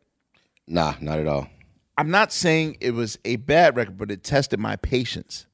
[0.67, 1.49] Nah, not at all.
[1.97, 5.47] I'm not saying it was a bad record, but it tested my patience.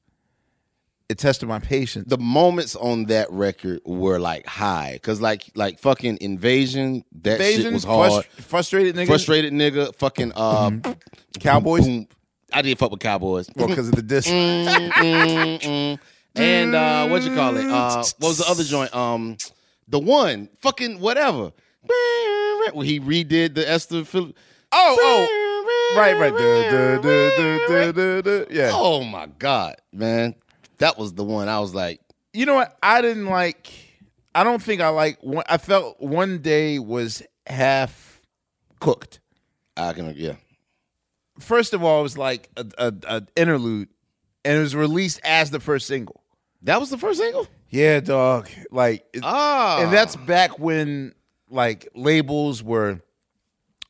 [1.07, 2.09] It tested my patience.
[2.09, 7.03] The moments on that record were like high, because like like fucking invasion.
[7.21, 8.11] That shit Invasion, was hard.
[8.11, 9.07] frust- frustrated nigga.
[9.07, 9.95] Frustrated nigga.
[9.95, 10.71] Fucking uh,
[11.39, 11.85] Cowboys?
[11.85, 12.07] boom, boom.
[12.53, 13.49] I didn't fuck with Cowboys.
[13.55, 14.29] Well, because of the disc.
[14.31, 15.99] Mm, mm, mm.
[16.35, 17.65] And uh, what you call it?
[17.65, 18.93] Uh, what was the other joint?
[18.95, 19.37] Um,
[19.87, 21.51] the one fucking whatever.
[22.73, 24.39] When he redid the Esther Phillips.
[24.71, 26.33] Oh, oh, right, right.
[26.33, 28.45] Duh, duh, duh.
[28.49, 28.71] Yeah.
[28.73, 30.35] Oh my god, man,
[30.79, 31.47] that was the one.
[31.47, 32.01] I was like,
[32.33, 32.75] You know what?
[32.81, 33.71] I didn't like.
[34.33, 35.19] I don't think I like.
[35.47, 38.19] I felt one day was half
[38.79, 39.19] cooked.
[39.77, 40.33] I can, yeah.
[41.39, 43.89] First of all, it was like a, a, a interlude,
[44.43, 46.21] and it was released as the first single.
[46.65, 47.47] That was the first single.
[47.69, 48.49] Yeah, dog.
[48.71, 49.81] Like, Ah.
[49.83, 51.13] and that's back when
[51.49, 53.01] like labels were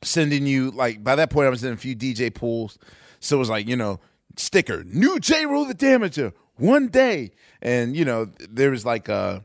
[0.02, 1.02] sending you like.
[1.02, 2.78] By that point, I was in a few DJ pools,
[3.20, 4.00] so it was like you know
[4.36, 7.32] sticker new Jeru the Damaja one day,
[7.62, 9.40] and you know there was like uh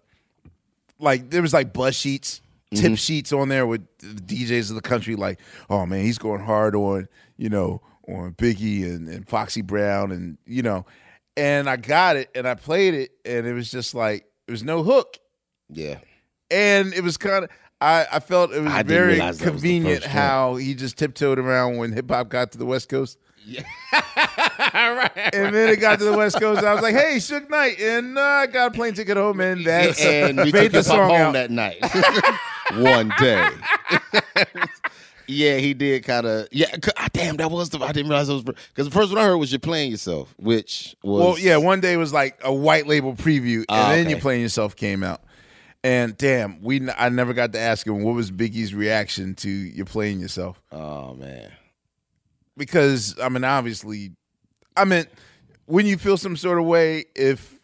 [0.99, 2.41] like there was like buzz sheets.
[2.73, 2.97] Tip Mhm.
[2.97, 6.73] sheets on there with the DJs of the country, like, oh man, he's going hard
[6.73, 10.85] on, you know, on Biggie and, and Foxy Brown, and you know,
[11.37, 14.63] and I got it and I played it, and it was just like it was
[14.63, 15.17] no hook,
[15.69, 15.97] Yeah.
[16.49, 20.03] and it was kind of I, I felt it was I very that was convenient
[20.03, 23.17] how he just tiptoed around when hip hop got to the West Coast.
[23.45, 23.63] Yeah.
[25.33, 26.63] And then it got to the West Coast.
[26.63, 29.65] I was like, "Hey, Suge Knight," and uh, I got a plane ticket home, and
[29.65, 31.33] that's and we made took the song home out.
[31.33, 31.77] that night.
[32.77, 33.49] One day.
[35.31, 36.47] yeah, he did kind of.
[36.51, 37.79] Yeah, ah, damn, that was the.
[37.79, 40.33] I didn't realize it was because the first one I heard was "You're Playing Yourself,"
[40.37, 44.01] which was Well, yeah, one day was like a white label preview, and Ah, then
[44.07, 44.15] okay.
[44.15, 45.21] you playing yourself came out.
[45.83, 49.83] And damn, we I never got to ask him what was Biggie's reaction to you
[49.85, 50.61] playing yourself.
[50.71, 51.51] Oh man,
[52.57, 54.11] because I mean, obviously,
[54.77, 55.05] I mean,
[55.65, 57.59] when you feel some sort of way, if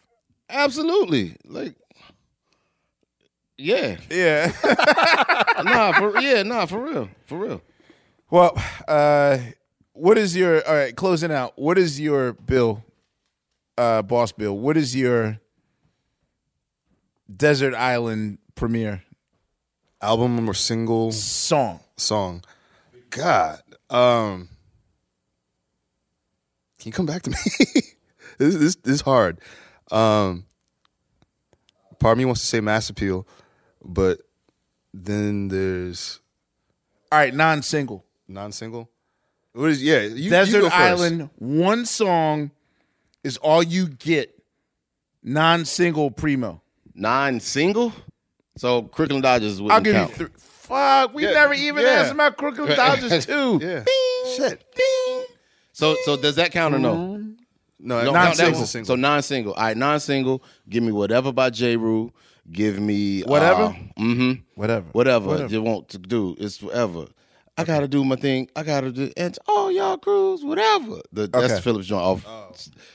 [0.50, 1.76] absolutely, like,
[3.58, 4.52] yeah, yeah,
[5.64, 7.62] nah, for yeah, nah, for real, for real.
[8.30, 8.56] Well,
[8.86, 9.38] uh,
[9.92, 10.94] what is your all right?
[10.94, 11.58] Closing out.
[11.58, 12.84] What is your bill,
[13.76, 14.56] uh, boss bill?
[14.56, 15.40] What is your
[17.34, 19.02] desert island Premier
[20.00, 21.80] album or single song?
[21.96, 22.42] Song.
[23.10, 23.60] God.
[23.90, 24.48] Um
[26.78, 27.36] Can you come back to me?
[28.38, 29.40] this, this this is hard.
[29.90, 30.44] Um
[31.98, 33.26] part of me wants to say mass appeal,
[33.88, 34.20] but
[34.94, 36.20] then there's
[37.10, 38.04] All right, non-single.
[38.28, 38.88] Non-single.
[39.54, 39.82] What is?
[39.82, 40.66] Yeah, you, Desert you.
[40.68, 41.30] Island.
[41.36, 42.50] One song
[43.24, 44.34] is all you get.
[45.22, 46.60] Non-single primo.
[46.94, 47.92] Non-single.
[48.56, 50.10] So Crooklyn Dodgers I'll give count.
[50.10, 50.28] you three.
[50.36, 51.90] Fuck, we Yeah, never even yeah.
[52.00, 53.58] answered my Crooklyn Dodgers too.
[53.62, 53.84] Yeah.
[54.36, 54.64] Shit.
[55.72, 57.16] So so does that count or no?
[57.80, 58.60] No, No, non-single.
[58.60, 59.54] that was- So non-single.
[59.54, 60.42] All right, non-single.
[60.68, 62.10] Give me whatever by Jeru.
[62.50, 63.76] Give me Whatever?
[63.98, 64.32] mm-hmm.
[64.54, 64.86] Whatever.
[64.92, 65.26] Whatever.
[65.28, 65.52] Whatever.
[65.52, 66.34] You want to do.
[66.38, 67.06] It's whatever.
[67.58, 68.48] I gotta do my thing.
[68.54, 71.00] I gotta do and oh y'all cruise, whatever.
[71.12, 71.54] The, That's Okay.
[71.56, 72.24] the Phillips joint off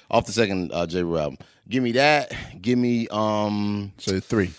[0.09, 1.37] off the second uh, Jeru album.
[1.67, 2.33] Give me that.
[2.61, 4.51] Give me um So three.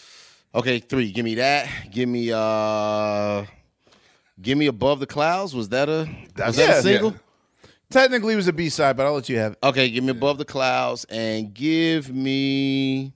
[0.55, 1.11] Okay, three.
[1.11, 1.69] Give me that.
[1.91, 3.45] Give me uh
[4.41, 5.55] Give me above the clouds.
[5.55, 6.07] Was that a
[6.37, 6.79] was that Yeah.
[6.79, 7.15] a single?
[7.91, 9.59] Technically, it was a B side, but I'll let you have it.
[9.63, 13.13] Okay, give me above the clouds and give me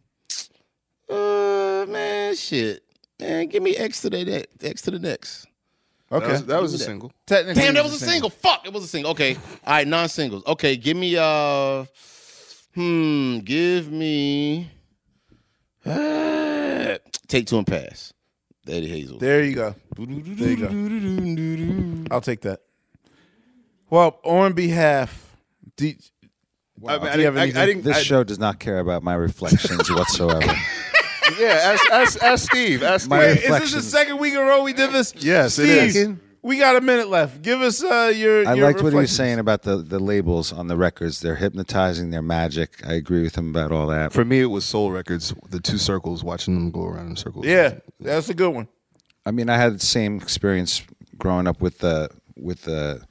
[1.11, 2.83] uh man shit.
[3.21, 5.47] Man, give me X to the ne- X to the next.
[6.11, 6.85] Okay, That was, that was a that.
[6.85, 7.13] single.
[7.27, 8.31] Technically, Damn, that was a single.
[8.31, 9.11] Fuck, it was a single.
[9.13, 9.35] Okay.
[9.35, 9.41] All
[9.75, 10.43] right, non-singles.
[10.47, 11.85] Okay, give me uh
[12.75, 14.71] hmm, give me
[15.85, 18.13] uh, take two and pass.
[18.67, 19.19] Eddie Hazel.
[19.19, 19.75] There you go.
[19.97, 20.57] There you
[22.07, 22.15] go.
[22.15, 22.61] I'll take that.
[23.91, 25.35] Well, on behalf,
[25.77, 25.95] do,
[26.87, 27.67] I, mean, I do you have I- I anything?
[27.67, 30.55] didn't- This I- show does not care about my reflections whatsoever.
[31.39, 32.83] Yeah, ask, ask, ask Steve.
[32.83, 33.29] Ask My Steve.
[33.29, 33.91] Wait, is this the reflections.
[33.91, 35.15] second week in a row we did this?
[35.17, 36.17] Yes, it Steve, is.
[36.41, 37.43] We got a minute left.
[37.43, 38.49] Give us uh, your.
[38.49, 39.17] I your liked what he was reflections.
[39.17, 41.21] saying about the, the labels on the records.
[41.21, 42.87] They're hypnotizing, they're magic.
[42.87, 44.13] I agree with him about all that.
[44.13, 47.45] For me, it was Soul Records, the two circles, watching them go around in circles.
[47.45, 48.69] Yeah, that's a good one.
[49.27, 50.83] I mean, I had the same experience
[51.19, 53.03] growing up with the with the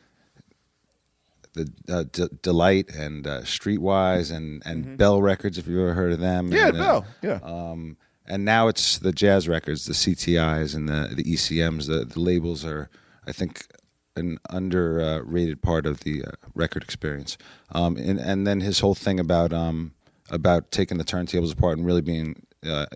[1.53, 6.13] the uh, D- Delight and uh, Streetwise and and Bell Records, if you ever heard
[6.13, 6.45] of them.
[6.45, 6.55] Mm-hmm.
[6.55, 7.39] Yeah, and, uh, Bell, yeah.
[7.43, 7.97] Um,
[8.27, 11.87] and now it's the jazz records, the CTIs and the the ECMs.
[11.87, 12.89] The the labels are,
[13.25, 13.67] I think,
[14.15, 17.37] an underrated part of the uh, record experience.
[17.71, 19.93] Um, and and then his whole thing about um
[20.29, 22.87] about taking the turntables apart and really being uh,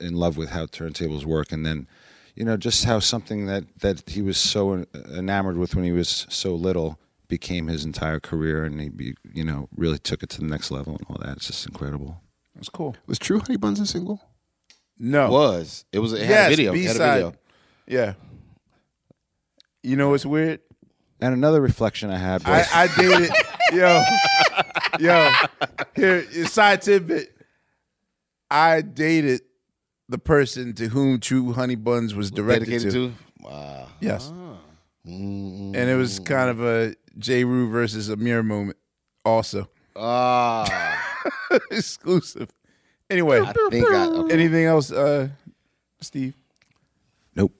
[0.00, 1.88] in love with how turntables work, and then
[2.34, 6.26] you know just how something that that he was so enamored with when he was
[6.28, 6.98] so little
[7.28, 10.70] became his entire career, and he be, you know really took it to the next
[10.70, 11.36] level and all that.
[11.38, 12.20] It's just incredible.
[12.54, 12.96] That's cool.
[13.06, 14.20] Was True Honey Buns a single?
[15.02, 15.86] No, Was.
[15.92, 16.72] It was it had yes, a video.
[16.74, 17.14] It had a B-side.
[17.14, 17.32] video.
[17.86, 18.14] Yeah.
[19.82, 20.60] You know what's weird?
[21.22, 23.30] And another reflection I had was I, I dated,
[23.72, 24.02] yo,
[25.00, 25.32] yo.
[25.96, 27.34] Here, side tidbit.
[28.50, 29.40] I dated
[30.08, 33.08] the person to whom True Honey Buns was directed Dedicated to.
[33.08, 33.14] to?
[33.40, 33.88] Wow.
[34.00, 34.30] Yes,
[35.06, 35.74] Mm.
[35.74, 38.76] and it was kind of a Jeru versus Amir moment,
[39.24, 41.02] also Ah.
[41.70, 42.50] exclusive.
[43.10, 44.34] Anyway, I think I okay.
[44.34, 45.28] anything else, uh,
[46.00, 46.34] Steve?
[47.34, 47.52] nope.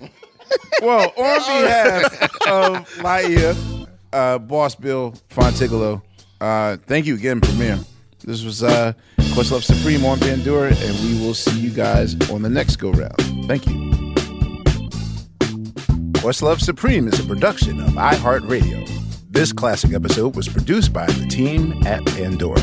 [0.82, 6.02] Well, on behalf of Laiya, uh, Boss Bill Phontigallo,
[6.40, 7.78] uh, thank you again, Premier.
[8.24, 12.48] This was uh, Questlove Supreme on Pandora, and we will see you guys on the
[12.48, 13.14] next go round.
[13.46, 13.74] Thank you.
[16.20, 18.88] Questlove Supreme is a production of iHeartRadio.
[19.30, 22.60] This classic episode was produced by the team at Pandora.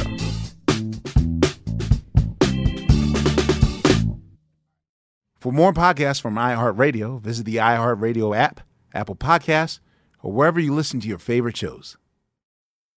[5.47, 8.59] For more podcasts from iHeartRadio, visit the iHeartRadio app,
[8.93, 9.79] Apple Podcasts,
[10.21, 11.95] or wherever you listen to your favorite shows.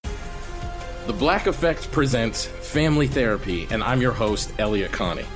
[0.02, 5.26] The Black Effect presents Family Therapy, and I'm your host, Elliott Connie.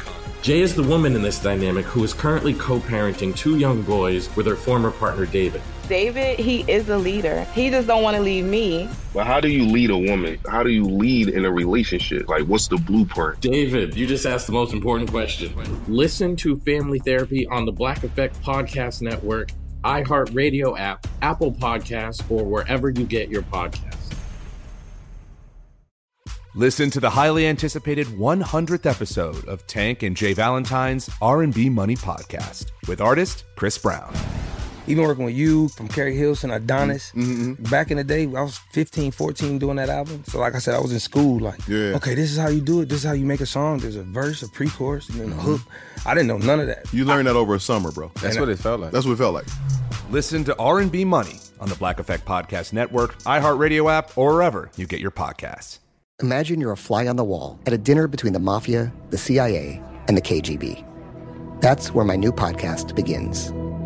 [0.42, 4.34] Jay is the woman in this dynamic who is currently co parenting two young boys
[4.34, 5.62] with her former partner, David.
[5.88, 7.44] David, he is a leader.
[7.54, 8.88] He just don't want to leave me.
[9.12, 10.38] But how do you lead a woman?
[10.48, 12.28] How do you lead in a relationship?
[12.28, 13.40] Like, what's the blueprint?
[13.40, 15.52] David, you just asked the most important question.
[15.86, 19.50] Listen to Family Therapy on the Black Effect Podcast Network,
[19.84, 24.14] iHeartRadio app, Apple Podcasts, or wherever you get your podcasts.
[26.56, 30.34] Listen to the highly anticipated 100th episode of Tank and J.
[30.34, 34.14] Valentine's R&B Money podcast with artist Chris Brown.
[34.86, 37.10] Even working with you from Keri Hilson, Adonis.
[37.12, 37.62] Mm-hmm.
[37.70, 40.22] Back in the day, I was 15, 14 doing that album.
[40.26, 41.94] So like I said, I was in school like, Yeah.
[41.96, 42.90] okay, this is how you do it.
[42.90, 43.78] This is how you make a song.
[43.78, 45.38] There's a verse, a pre-chorus, and then Mm-hmm.
[45.38, 45.60] a hook.
[46.04, 46.92] I didn't know none of that.
[46.92, 48.12] You learned that over a summer, bro.
[48.20, 48.90] That's what it felt like.
[48.92, 49.46] That's what it felt like.
[50.10, 54.86] Listen to R&B Money on the Black Effect Podcast Network, iHeartRadio app, or wherever you
[54.86, 55.78] get your podcasts.
[56.22, 59.82] Imagine you're a fly on the wall at a dinner between the mafia, the CIA,
[60.08, 60.84] and the KGB.
[61.62, 63.50] That's where my new podcast begins.